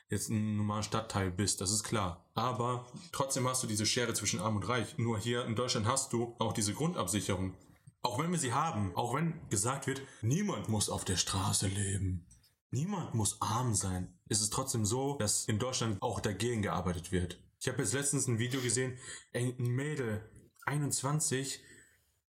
jetzt 0.09 0.29
in 0.29 0.37
einem 0.37 0.57
normalen 0.57 0.83
Stadtteil 0.83 1.31
bist, 1.31 1.61
das 1.61 1.71
ist 1.71 1.83
klar. 1.83 2.25
Aber 2.33 2.85
trotzdem 3.11 3.47
hast 3.47 3.63
du 3.63 3.67
diese 3.67 3.85
Schere 3.85 4.13
zwischen 4.13 4.39
Arm 4.39 4.55
und 4.55 4.67
Reich. 4.67 4.97
Nur 4.97 5.17
hier 5.17 5.45
in 5.45 5.55
Deutschland 5.55 5.87
hast 5.87 6.13
du 6.13 6.35
auch 6.39 6.53
diese 6.53 6.73
Grundabsicherung. 6.73 7.53
Auch 8.01 8.19
wenn 8.19 8.31
wir 8.31 8.39
sie 8.39 8.53
haben, 8.53 8.95
auch 8.95 9.15
wenn 9.15 9.33
gesagt 9.49 9.87
wird, 9.87 10.01
niemand 10.21 10.69
muss 10.69 10.89
auf 10.89 11.03
der 11.03 11.17
Straße 11.17 11.67
leben. 11.67 12.25
Niemand 12.71 13.13
muss 13.13 13.41
arm 13.41 13.73
sein. 13.73 14.13
Es 14.29 14.41
ist 14.41 14.53
trotzdem 14.53 14.85
so, 14.85 15.17
dass 15.17 15.45
in 15.45 15.59
Deutschland 15.59 16.01
auch 16.01 16.19
dagegen 16.19 16.61
gearbeitet 16.61 17.11
wird. 17.11 17.41
Ich 17.59 17.67
habe 17.67 17.79
jetzt 17.79 17.93
letztens 17.93 18.27
ein 18.27 18.39
Video 18.39 18.61
gesehen, 18.61 18.97
ein 19.33 19.55
Mädel, 19.57 20.29
21, 20.65 21.61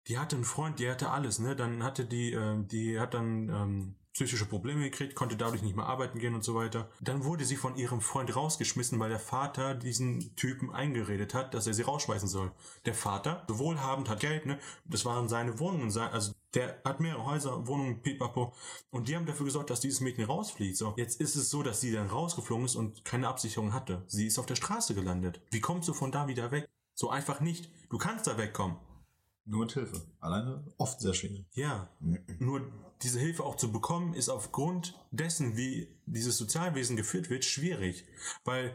die 0.06 0.18
hatte 0.18 0.36
einen 0.36 0.44
Freund, 0.44 0.78
die 0.78 0.90
hatte 0.90 1.10
alles, 1.10 1.38
ne? 1.38 1.54
Dann 1.54 1.82
hatte 1.82 2.06
die, 2.06 2.32
äh, 2.32 2.64
die 2.64 2.98
hat 2.98 3.14
dann 3.14 3.48
ähm, 3.48 3.94
psychische 4.18 4.46
Probleme 4.46 4.82
gekriegt, 4.82 5.14
konnte 5.14 5.36
dadurch 5.36 5.62
nicht 5.62 5.76
mehr 5.76 5.86
arbeiten 5.86 6.18
gehen 6.18 6.34
und 6.34 6.42
so 6.42 6.56
weiter. 6.56 6.90
Dann 7.00 7.22
wurde 7.22 7.44
sie 7.44 7.54
von 7.54 7.76
ihrem 7.76 8.00
Freund 8.00 8.34
rausgeschmissen, 8.34 8.98
weil 8.98 9.10
der 9.10 9.20
Vater 9.20 9.76
diesen 9.76 10.34
Typen 10.34 10.72
eingeredet 10.72 11.34
hat, 11.34 11.54
dass 11.54 11.68
er 11.68 11.74
sie 11.74 11.82
rausschmeißen 11.82 12.28
soll. 12.28 12.50
Der 12.84 12.94
Vater, 12.94 13.44
wohlhabend, 13.46 14.08
hat 14.08 14.18
Geld, 14.18 14.44
ne? 14.44 14.58
Das 14.86 15.04
waren 15.04 15.28
seine 15.28 15.60
Wohnungen, 15.60 15.96
also 15.96 16.32
der 16.52 16.82
hat 16.84 16.98
mehrere 16.98 17.26
Häuser, 17.26 17.68
Wohnungen, 17.68 18.02
pipapo. 18.02 18.52
Und 18.90 19.06
die 19.06 19.14
haben 19.14 19.24
dafür 19.24 19.46
gesorgt, 19.46 19.70
dass 19.70 19.78
dieses 19.78 20.00
Mädchen 20.00 20.24
rausfliegt. 20.24 20.76
So, 20.76 20.94
jetzt 20.96 21.20
ist 21.20 21.36
es 21.36 21.48
so, 21.48 21.62
dass 21.62 21.80
sie 21.80 21.92
dann 21.92 22.08
rausgeflogen 22.08 22.64
ist 22.64 22.74
und 22.74 23.04
keine 23.04 23.28
Absicherung 23.28 23.72
hatte. 23.72 24.02
Sie 24.08 24.26
ist 24.26 24.40
auf 24.40 24.46
der 24.46 24.56
Straße 24.56 24.96
gelandet. 24.96 25.40
Wie 25.52 25.60
kommst 25.60 25.88
du 25.88 25.94
von 25.94 26.10
da 26.10 26.26
wieder 26.26 26.50
weg? 26.50 26.68
So 26.94 27.08
einfach 27.08 27.40
nicht. 27.40 27.70
Du 27.88 27.98
kannst 27.98 28.26
da 28.26 28.36
wegkommen. 28.36 28.78
Nur 29.44 29.60
mit 29.60 29.72
Hilfe. 29.72 30.02
Alleine 30.18 30.64
oft 30.76 31.00
sehr 31.00 31.14
schwierig. 31.14 31.46
Ja, 31.52 31.88
nur 32.40 32.62
diese 33.02 33.18
Hilfe 33.20 33.44
auch 33.44 33.56
zu 33.56 33.72
bekommen, 33.72 34.14
ist 34.14 34.28
aufgrund 34.28 34.98
dessen, 35.10 35.56
wie 35.56 36.00
dieses 36.06 36.36
Sozialwesen 36.38 36.96
geführt 36.96 37.30
wird, 37.30 37.44
schwierig. 37.44 38.06
Weil 38.44 38.74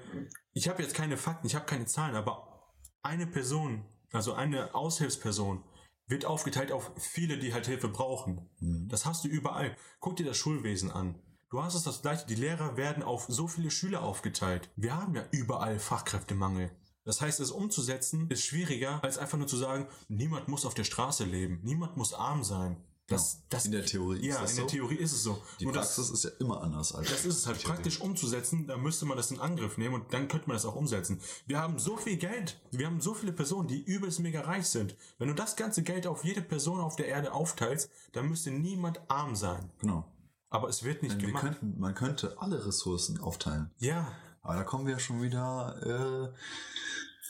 ich 0.54 0.70
habe 0.70 0.82
jetzt 0.82 0.96
keine 0.96 1.18
Fakten, 1.18 1.48
ich 1.48 1.56
habe 1.56 1.66
keine 1.66 1.86
Zahlen, 1.86 2.16
aber 2.16 2.74
eine 3.02 3.28
Person 3.28 3.86
also 4.14 4.34
eine 4.34 4.74
Aushilfsperson, 4.74 5.64
wird 6.08 6.26
aufgeteilt 6.26 6.72
auf 6.72 6.92
viele, 6.98 7.38
die 7.40 7.54
halt 7.54 7.66
Hilfe 7.66 7.88
brauchen. 7.90 8.50
Mhm. 8.60 8.88
Das 8.88 9.06
hast 9.06 9.24
du 9.24 9.28
überall. 9.28 9.76
Guck 10.00 10.16
dir 10.18 10.26
das 10.26 10.38
Schulwesen 10.38 10.92
an. 10.92 11.20
Du 11.50 11.62
hast 11.62 11.76
es 11.76 11.84
das 11.84 12.02
gleiche. 12.02 12.28
Die 12.28 12.36
Lehrer 12.36 12.78
werden 12.78 13.04
auf 13.04 13.26
so 13.28 13.48
viele 13.48 13.72
Schüler 13.72 14.04
aufgeteilt. 14.04 14.70
Wir 14.76 14.96
haben 14.96 15.16
ja 15.16 15.26
überall 15.32 15.80
Fachkräftemangel. 15.80 16.72
Das 17.06 17.22
heißt, 17.22 17.40
es 17.40 17.52
umzusetzen 17.52 18.30
ist 18.30 18.46
schwieriger, 18.46 19.04
als 19.04 19.18
einfach 19.18 19.38
nur 19.38 19.48
zu 19.48 19.58
sagen, 19.58 19.88
niemand 20.08 20.48
muss 20.48 20.66
auf 20.66 20.74
der 20.74 20.86
Straße 20.86 21.26
leben, 21.26 21.60
niemand 21.64 21.98
muss 21.98 22.14
arm 22.14 22.44
sein. 22.44 22.78
Das, 23.08 23.44
das, 23.50 23.66
In 23.66 23.74
der 23.74 23.86
Theorie 23.86 24.26
ja, 24.26 24.36
ist 24.36 24.42
das 24.44 24.52
in 24.52 24.58
der. 24.58 24.68
Theorie 24.68 24.96
ist 24.96 25.12
es 25.12 25.24
so. 25.24 25.42
Die 25.60 25.66
Nur 25.66 25.74
das, 25.74 25.96
Praxis 25.96 26.10
ist 26.10 26.24
ja 26.24 26.30
immer 26.40 26.62
anders 26.62 26.96
als. 26.96 27.10
das 27.10 27.26
ist 27.26 27.38
es 27.38 27.48
halt 27.48 27.62
praktisch 27.62 28.00
umzusetzen, 28.00 28.66
da 28.66 28.78
müsste 28.78 29.06
man 29.06 29.18
das 29.18 29.30
in 29.30 29.42
Angriff 29.42 29.78
nehmen 29.78 29.96
und 29.96 30.14
dann 30.14 30.30
könnte 30.30 30.48
man 30.48 30.56
das 30.56 30.66
auch 30.66 30.76
umsetzen. 30.76 31.20
Wir 31.46 31.60
haben 31.60 31.80
so 31.80 31.98
viel 31.98 32.16
Geld, 32.16 32.62
wir 32.72 32.86
haben 32.86 33.02
so 33.02 33.14
viele 33.14 33.34
Personen, 33.34 33.68
die 33.68 33.84
übelst 33.84 34.22
mega 34.22 34.42
reich 34.42 34.68
sind. 34.68 34.96
Wenn 35.18 35.28
du 35.28 35.34
das 35.36 35.58
ganze 35.58 35.84
Geld 35.84 36.08
auf 36.08 36.24
jede 36.24 36.42
Person 36.42 36.80
auf 36.80 36.96
der 36.96 37.08
Erde 37.08 37.34
aufteilst, 37.34 37.90
dann 38.14 38.30
müsste 38.30 38.52
niemand 38.52 39.02
arm 39.10 39.36
sein. 39.36 39.70
Genau. 39.80 40.06
Aber 40.50 40.70
es 40.70 40.84
wird 40.84 41.04
nicht 41.04 41.20
Wir 41.20 41.28
gemacht. 41.28 41.44
könnten, 41.44 41.80
man 41.80 41.96
könnte 41.96 42.40
alle 42.40 42.66
Ressourcen 42.66 43.20
aufteilen. 43.20 43.70
Ja, 43.80 44.14
Aber 44.44 44.56
da 44.56 44.64
kommen 44.64 44.88
wir 44.88 45.00
schon 45.00 45.22
wieder, 45.22 46.32
äh, 46.32 46.34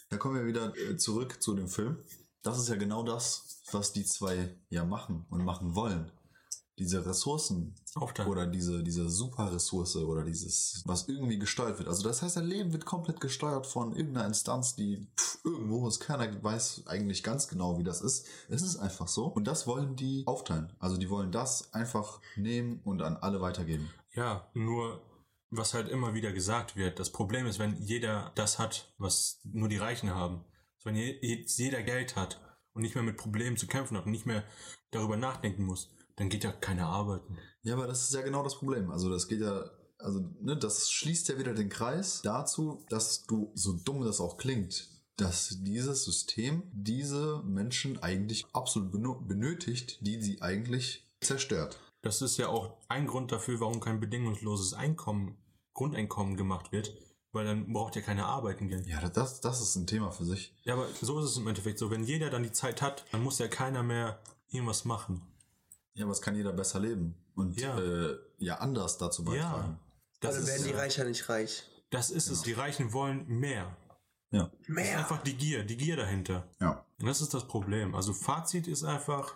da 0.09 0.17
kommen 0.17 0.35
wir 0.35 0.45
wieder 0.45 0.71
äh, 0.77 0.97
zurück 0.97 1.41
zu 1.41 1.55
dem 1.55 1.67
Film. 1.67 1.97
Das 2.43 2.59
ist 2.59 2.69
ja 2.69 2.75
genau 2.75 3.03
das, 3.03 3.61
was 3.71 3.93
die 3.93 4.05
zwei 4.05 4.55
ja 4.69 4.83
machen 4.83 5.25
und 5.29 5.43
machen 5.43 5.75
wollen. 5.75 6.11
Diese 6.79 7.05
Ressourcen 7.05 7.75
aufteilen. 7.95 8.29
oder 8.29 8.47
diese, 8.47 8.83
diese 8.83 9.07
Superressource 9.07 9.97
oder 9.97 10.23
dieses, 10.23 10.81
was 10.85 11.07
irgendwie 11.07 11.37
gesteuert 11.37 11.77
wird. 11.77 11.87
Also 11.87 12.03
das 12.03 12.21
heißt, 12.21 12.35
dein 12.35 12.47
Leben 12.47 12.73
wird 12.73 12.85
komplett 12.85 13.21
gesteuert 13.21 13.67
von 13.67 13.95
irgendeiner 13.95 14.27
Instanz, 14.27 14.75
die 14.75 15.07
pff, 15.15 15.37
irgendwo 15.45 15.87
ist. 15.87 15.99
Keiner 15.99 16.43
weiß 16.43 16.87
eigentlich 16.87 17.23
ganz 17.23 17.47
genau, 17.47 17.77
wie 17.77 17.83
das 17.83 18.01
ist. 18.01 18.25
Es 18.49 18.63
ist 18.63 18.77
einfach 18.77 19.07
so. 19.07 19.25
Und 19.27 19.45
das 19.45 19.67
wollen 19.67 19.95
die 19.95 20.23
aufteilen. 20.25 20.73
Also 20.79 20.97
die 20.97 21.09
wollen 21.09 21.31
das 21.31 21.73
einfach 21.73 22.19
nehmen 22.35 22.81
und 22.83 23.03
an 23.03 23.17
alle 23.17 23.39
weitergeben. 23.39 23.89
Ja, 24.13 24.47
nur 24.53 24.99
was 25.55 25.73
halt 25.73 25.87
immer 25.89 26.13
wieder 26.13 26.31
gesagt 26.31 26.75
wird, 26.75 26.99
das 26.99 27.11
Problem 27.11 27.45
ist, 27.45 27.59
wenn 27.59 27.79
jeder 27.79 28.31
das 28.35 28.57
hat, 28.57 28.91
was 28.97 29.39
nur 29.43 29.69
die 29.69 29.77
Reichen 29.77 30.09
haben, 30.13 30.43
wenn 30.85 30.95
je- 30.95 31.19
jetzt 31.21 31.57
jeder 31.57 31.83
Geld 31.83 32.15
hat 32.15 32.39
und 32.73 32.81
nicht 32.81 32.95
mehr 32.95 33.03
mit 33.03 33.17
Problemen 33.17 33.57
zu 33.57 33.67
kämpfen 33.67 33.97
hat 33.97 34.05
und 34.05 34.11
nicht 34.11 34.25
mehr 34.25 34.43
darüber 34.91 35.17
nachdenken 35.17 35.63
muss, 35.63 35.89
dann 36.15 36.29
geht 36.29 36.43
ja 36.43 36.51
keiner 36.51 36.87
arbeiten. 36.87 37.37
Ja, 37.63 37.73
aber 37.75 37.87
das 37.87 38.03
ist 38.03 38.13
ja 38.13 38.21
genau 38.21 38.43
das 38.43 38.55
Problem. 38.55 38.91
Also 38.91 39.09
das 39.09 39.27
geht 39.27 39.41
ja, 39.41 39.69
also 39.97 40.19
ne, 40.41 40.57
das 40.57 40.91
schließt 40.91 41.29
ja 41.29 41.39
wieder 41.39 41.53
den 41.53 41.69
Kreis 41.69 42.21
dazu, 42.23 42.85
dass 42.89 43.25
du, 43.25 43.51
so 43.55 43.73
dumm 43.73 44.03
das 44.03 44.19
auch 44.19 44.37
klingt, 44.37 44.89
dass 45.15 45.59
dieses 45.63 46.03
System 46.05 46.63
diese 46.73 47.41
Menschen 47.45 48.01
eigentlich 48.01 48.45
absolut 48.53 48.91
benötigt, 49.27 49.99
die 50.01 50.21
sie 50.21 50.41
eigentlich 50.41 51.07
zerstört. 51.21 51.79
Das 52.01 52.21
ist 52.21 52.37
ja 52.37 52.49
auch 52.49 52.77
ein 52.89 53.07
Grund 53.07 53.31
dafür, 53.31 53.59
warum 53.59 53.79
kein 53.79 53.99
bedingungsloses 53.99 54.73
Einkommen, 54.73 55.37
Grundeinkommen 55.73 56.35
gemacht 56.35 56.71
wird, 56.71 56.95
weil 57.33 57.45
dann 57.45 57.71
braucht 57.73 57.95
ja 57.97 58.01
keiner 58.01 58.25
arbeiten 58.27 58.67
gehen. 58.69 58.85
Ja, 58.87 59.01
das, 59.09 59.41
das 59.41 59.59
ist 59.61 59.75
ein 59.75 59.85
Thema 59.87 60.11
für 60.11 60.23
sich. 60.23 60.55
Ja, 60.63 60.75
aber 60.75 60.87
so 61.01 61.19
ist 61.19 61.25
es 61.31 61.37
im 61.37 61.47
Endeffekt 61.47 61.79
so. 61.79 61.91
Wenn 61.91 62.03
jeder 62.03 62.29
dann 62.29 62.43
die 62.43 62.51
Zeit 62.51 62.81
hat, 62.81 63.03
dann 63.11 63.21
muss 63.23 63.39
ja 63.39 63.47
keiner 63.49 63.83
mehr 63.83 64.21
irgendwas 64.49 64.85
machen. 64.85 65.21
Ja, 65.95 66.05
aber 66.05 66.13
es 66.13 66.21
kann 66.21 66.35
jeder 66.35 66.53
besser 66.53 66.79
leben 66.79 67.15
und 67.35 67.59
Ja. 67.59 67.77
äh, 67.77 68.15
ja 68.37 68.55
anders 68.59 68.97
dazu 68.97 69.23
beitragen. 69.23 69.79
Das 70.21 70.35
Also 70.35 70.47
ist, 70.47 70.53
werden 70.53 70.63
die 70.71 70.79
Reicher 70.79 71.03
nicht 71.03 71.27
reich. 71.27 71.63
das 71.91 72.09
ist 72.09 72.29
es. 72.29 72.41
Die 72.43 72.53
Reichen 72.53 72.93
wollen 72.93 73.27
mehr. 73.27 73.75
Ja. 74.31 74.49
Das 74.67 74.85
ist 74.87 74.95
einfach 74.95 75.21
die 75.21 75.35
Gier, 75.35 75.63
die 75.63 75.77
Gier 75.77 75.95
dahinter. 75.97 76.49
Ja. 76.59 76.85
Und 76.99 77.05
das 77.07 77.21
ist 77.21 77.33
das 77.33 77.47
Problem. 77.47 77.93
Also 77.93 78.13
Fazit 78.13 78.67
ist 78.67 78.83
einfach, 78.83 79.35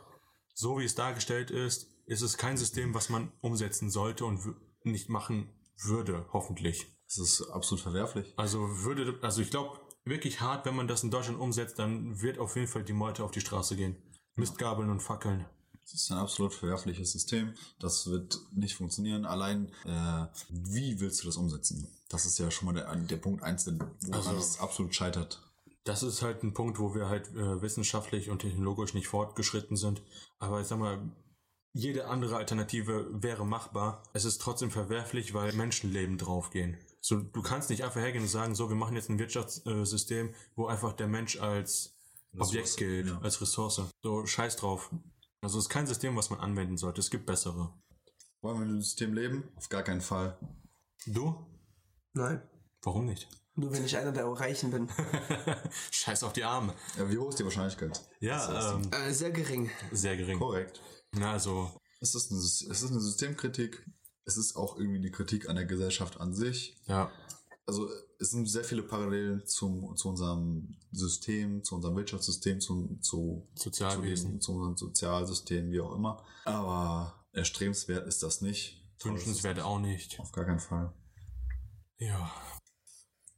so 0.56 0.80
wie 0.80 0.86
es 0.86 0.96
dargestellt 0.96 1.52
ist, 1.52 1.88
ist 2.08 2.22
es 2.22 2.38
kein 2.38 2.58
System, 2.58 2.94
was 2.96 3.10
man 3.10 3.32
umsetzen 3.42 3.92
sollte 3.92 4.26
und 4.26 4.40
nicht 4.84 5.10
machen 5.10 5.50
würde, 5.84 6.26
hoffentlich. 6.34 6.97
Das 7.08 7.18
ist 7.18 7.42
absolut 7.50 7.82
verwerflich. 7.82 8.34
Also 8.38 8.60
würde, 8.84 9.18
also 9.22 9.42
ich 9.42 9.50
glaube 9.50 9.80
wirklich 10.06 10.42
hart, 10.42 10.66
wenn 10.66 10.76
man 10.76 10.88
das 10.88 11.04
in 11.04 11.12
Deutschland 11.12 11.40
umsetzt, 11.40 11.80
dann 11.80 12.22
wird 12.22 12.38
auf 12.40 12.56
jeden 12.56 12.68
Fall 12.68 12.84
die 12.84 12.94
Meute 12.94 13.24
auf 13.24 13.32
die 13.32 13.42
Straße 13.42 13.76
gehen. 13.76 13.96
Mistgabeln 14.36 14.90
und 14.90 15.02
Fackeln. 15.02 15.46
Das 15.82 15.94
ist 15.94 16.12
ein 16.12 16.18
absolut 16.18 16.54
verwerfliches 16.54 17.14
System. 17.14 17.54
Das 17.80 18.08
wird 18.10 18.38
nicht 18.54 18.76
funktionieren. 18.76 19.26
Allein, 19.26 19.72
äh, 19.86 20.26
wie 20.50 21.00
willst 21.00 21.24
du 21.24 21.28
das 21.28 21.38
umsetzen? 21.38 21.88
Das 22.10 22.26
ist 22.26 22.38
ja 22.40 22.52
schon 22.52 22.66
mal 22.66 22.74
der, 22.74 22.94
der 22.96 23.18
Punkt 23.18 23.42
eins, 23.42 23.66
woran 23.66 23.96
Also- 24.12 24.36
es 24.36 24.60
absolut 24.60 24.94
scheitert. 24.94 25.42
Das 25.86 26.04
ist 26.04 26.22
halt 26.22 26.44
ein 26.44 26.54
Punkt, 26.54 26.80
wo 26.80 26.94
wir 26.94 27.08
halt 27.08 27.30
äh, 27.34 27.62
wissenschaftlich 27.62 28.30
und 28.30 28.40
technologisch 28.40 28.94
nicht 28.94 29.08
fortgeschritten 29.08 29.78
sind. 29.78 30.02
Aber 30.40 30.60
ich 30.60 30.68
sag 30.68 30.80
mal, 30.80 31.00
jede 31.72 32.08
andere 32.08 32.36
Alternative 32.36 33.08
wäre 33.14 33.46
machbar. 33.46 34.04
Es 34.12 34.26
ist 34.26 34.42
trotzdem 34.42 34.72
verwerflich, 34.72 35.34
weil 35.34 35.54
Menschenleben 35.54 36.18
draufgehen. 36.18 36.78
So, 37.08 37.22
du 37.22 37.42
kannst 37.42 37.70
nicht 37.70 37.86
einfach 37.86 38.02
hergehen 38.02 38.24
und 38.24 38.30
sagen, 38.30 38.54
so, 38.54 38.68
wir 38.68 38.76
machen 38.76 38.98
jetzt 38.98 39.10
ein 39.10 39.18
Wirtschaftssystem, 39.18 40.36
wo 40.58 40.66
einfach 40.68 40.92
der 40.92 41.08
Mensch 41.08 41.40
als 41.40 41.98
Objekt 42.38 42.76
gilt, 42.76 43.08
ja. 43.08 43.18
als 43.22 43.40
Ressource. 43.40 43.82
So, 44.04 44.26
scheiß 44.26 44.58
drauf. 44.58 44.94
Also 45.40 45.58
es 45.58 45.66
ist 45.68 45.70
kein 45.70 45.88
System, 45.88 46.18
was 46.18 46.30
man 46.32 46.42
anwenden 46.42 46.76
sollte. 46.76 47.00
Es 47.00 47.10
gibt 47.10 47.26
bessere. 47.26 47.74
Wollen 48.42 48.58
wir 48.58 48.66
in 48.66 48.74
dem 48.74 48.82
System 48.82 49.14
leben? 49.14 49.50
Auf 49.56 49.70
gar 49.70 49.84
keinen 49.84 50.02
Fall. 50.02 50.38
Du? 51.06 51.34
Nein. 52.12 52.42
Warum 52.82 53.06
nicht? 53.06 53.30
Nur 53.56 53.72
wenn 53.72 53.86
ich 53.86 53.96
einer 53.96 54.12
der 54.12 54.26
Reichen 54.26 54.72
bin. 54.72 54.90
Scheiß 55.92 56.24
auf 56.24 56.34
die 56.34 56.44
Arme. 56.44 56.74
Ja, 56.98 57.10
wie 57.10 57.18
hoch 57.18 57.30
ist 57.30 57.40
die 57.40 57.46
Wahrscheinlichkeit? 57.46 58.06
Ja, 58.20 58.74
ähm, 58.74 58.92
Äh, 58.92 59.14
sehr 59.14 59.32
gering. 59.32 59.72
sehr 59.94 60.18
gering. 60.18 60.40
Korrekt. 60.40 60.82
Na, 61.14 61.32
also, 61.32 61.72
Es 62.02 62.14
ist, 62.16 62.32
eine, 62.32 62.42
es 62.42 62.62
ist 62.84 62.92
eine 62.92 63.00
Systemkritik. 63.00 63.86
Es 64.28 64.36
ist 64.38 64.56
auch 64.58 64.78
irgendwie 64.78 65.00
die 65.00 65.10
Kritik 65.10 65.50
an 65.50 65.56
der 65.56 65.66
Gesellschaft 65.66 66.20
an 66.20 66.34
sich. 66.34 66.76
ja. 66.86 67.10
Also 67.66 67.90
es 68.18 68.32
sind 68.32 68.50
sehr 68.50 68.64
viele 68.64 68.82
Parallelen 68.82 69.46
zum, 69.46 69.94
zu 69.98 70.08
unserem 70.08 70.78
System, 70.94 71.66
zu 71.66 71.76
unserem 71.76 71.98
Wirtschaftssystem, 71.98 72.62
zum, 72.62 73.02
zu, 73.02 73.46
Sozialwesen. 73.56 74.40
zu, 74.40 74.54
zu 74.54 74.54
unserem 74.54 74.78
Sozialsystem, 74.78 75.70
wie 75.72 75.82
auch 75.82 75.94
immer. 75.94 76.24
Aber 76.46 77.26
erstrebenswert 77.34 78.08
ist 78.08 78.24
das 78.24 78.40
nicht. 78.40 78.88
Wünschenswert 79.04 79.60
auch 79.60 79.80
nicht. 79.80 80.18
Auf 80.22 80.32
gar 80.32 80.46
keinen 80.46 80.62
Fall. 80.62 80.94
Ja. 81.98 82.32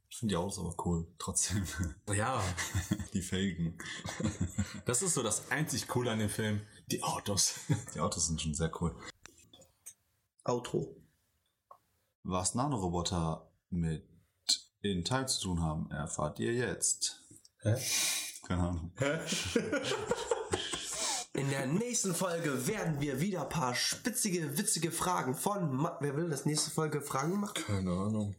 Ich 0.08 0.18
finde 0.18 0.34
die 0.34 0.36
Autos 0.36 0.60
aber 0.60 0.76
cool. 0.86 1.08
Trotzdem. 1.18 1.64
Ja, 2.14 2.40
die 3.12 3.22
Felgen. 3.22 3.78
das 4.86 5.02
ist 5.02 5.14
so 5.14 5.24
das 5.24 5.50
einzig 5.50 5.88
Coole 5.88 6.12
an 6.12 6.20
dem 6.20 6.30
Film. 6.30 6.60
Die 6.86 7.02
Autos. 7.02 7.54
Die 7.96 8.00
Autos 8.00 8.28
sind 8.28 8.40
schon 8.40 8.54
sehr 8.54 8.70
cool. 8.80 8.94
Outro. 10.44 10.96
Was 12.22 12.54
Nanoroboter 12.54 13.50
mit 13.70 14.06
In 14.82 15.04
Time 15.04 15.26
zu 15.26 15.40
tun 15.42 15.62
haben, 15.62 15.90
erfahrt 15.90 16.38
ihr 16.38 16.52
jetzt. 16.54 17.22
Hä? 17.60 17.76
Keine 18.46 18.62
Ahnung. 18.62 18.92
In 21.34 21.48
der 21.48 21.66
nächsten 21.66 22.14
Folge 22.14 22.66
werden 22.66 23.00
wir 23.00 23.20
wieder 23.20 23.42
ein 23.42 23.48
paar 23.48 23.74
spitzige, 23.74 24.58
witzige 24.58 24.90
Fragen 24.90 25.34
von. 25.34 25.74
Ma 25.74 25.96
Wer 26.00 26.16
will 26.16 26.28
das 26.28 26.44
nächste 26.44 26.70
Folge 26.70 27.00
Fragen 27.00 27.38
machen? 27.40 27.54
Keine 27.66 27.90
Ahnung. 27.92 28.34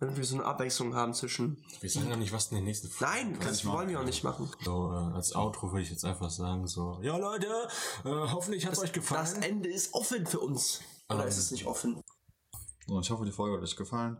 Damit 0.00 0.16
wir 0.16 0.24
so 0.24 0.36
eine 0.36 0.44
Abwechslung 0.44 0.94
haben 0.94 1.12
zwischen. 1.12 1.62
Wir 1.80 1.90
sagen 1.90 2.08
ja 2.08 2.16
nicht, 2.16 2.32
was 2.32 2.46
in 2.48 2.56
der 2.58 2.64
nächsten 2.64 2.88
Folge 2.88 3.12
Nein, 3.12 3.38
das 3.40 3.66
wollen 3.66 3.88
wir 3.88 4.00
auch 4.00 4.04
nicht 4.04 4.22
machen. 4.22 4.48
So, 4.64 4.92
äh, 4.92 5.14
als 5.14 5.34
Outro 5.34 5.72
würde 5.72 5.82
ich 5.82 5.90
jetzt 5.90 6.04
einfach 6.04 6.30
sagen, 6.30 6.68
so, 6.68 7.00
ja 7.02 7.16
Leute, 7.16 7.48
äh, 8.04 8.08
hoffentlich 8.08 8.64
hat 8.64 8.74
es 8.74 8.78
euch 8.78 8.92
Das 8.92 8.94
gefallen. 8.94 9.42
Ende 9.42 9.68
ist 9.68 9.92
offen 9.94 10.24
für 10.26 10.38
uns. 10.38 10.80
Oder 11.08 11.22
Ähm. 11.22 11.28
ist 11.28 11.38
es 11.38 11.50
nicht 11.50 11.66
offen? 11.66 12.02
So, 12.86 13.00
ich 13.00 13.10
hoffe, 13.10 13.24
die 13.24 13.32
Folge 13.32 13.56
hat 13.56 13.62
euch 13.62 13.76
gefallen. 13.76 14.16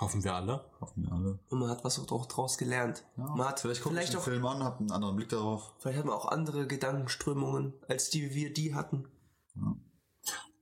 Hoffen 0.00 0.24
wir 0.24 0.34
alle. 0.34 0.64
Hoffen 0.80 1.02
wir 1.04 1.12
alle. 1.12 1.38
Und 1.50 1.58
man 1.58 1.68
hat 1.68 1.84
was 1.84 1.98
auch 1.98 2.26
draus 2.26 2.56
gelernt. 2.56 3.04
Ja, 3.18 3.24
man 3.24 3.48
hat 3.48 3.60
vielleicht 3.60 3.82
guckt 3.82 3.94
vielleicht 3.94 4.16
auch, 4.16 4.22
Film 4.22 4.46
an, 4.46 4.62
habt 4.64 4.80
einen 4.80 4.90
anderen 4.92 5.16
Blick 5.16 5.28
darauf. 5.28 5.74
vielleicht 5.78 5.98
hat 5.98 6.06
man 6.06 6.14
auch 6.14 6.26
andere 6.26 6.66
Gedankenströmungen, 6.66 7.74
als 7.88 8.08
die 8.08 8.34
wir 8.34 8.52
die 8.52 8.74
hatten. 8.74 9.06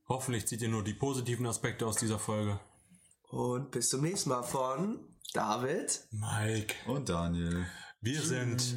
Hoffentlich 0.09 0.47
zieht 0.47 0.61
ihr 0.61 0.69
nur 0.69 0.83
die 0.83 0.93
positiven 0.93 1.45
Aspekte 1.45 1.85
aus 1.87 1.95
dieser 1.95 2.19
Folge. 2.19 2.59
Und 3.29 3.71
bis 3.71 3.89
zum 3.89 4.01
nächsten 4.01 4.29
Mal 4.29 4.43
von 4.43 4.99
David. 5.33 6.05
Mike, 6.11 6.75
Und 6.87 7.07
Daniel. 7.09 7.65
wir 8.01 8.21
sind. 8.21 8.75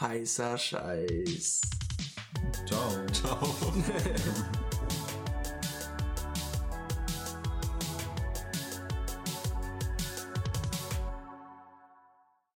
Heißer 0.00 0.56
Scheiß. 0.56 1.60
Ciao. 2.66 3.06
Ciao. 3.12 3.74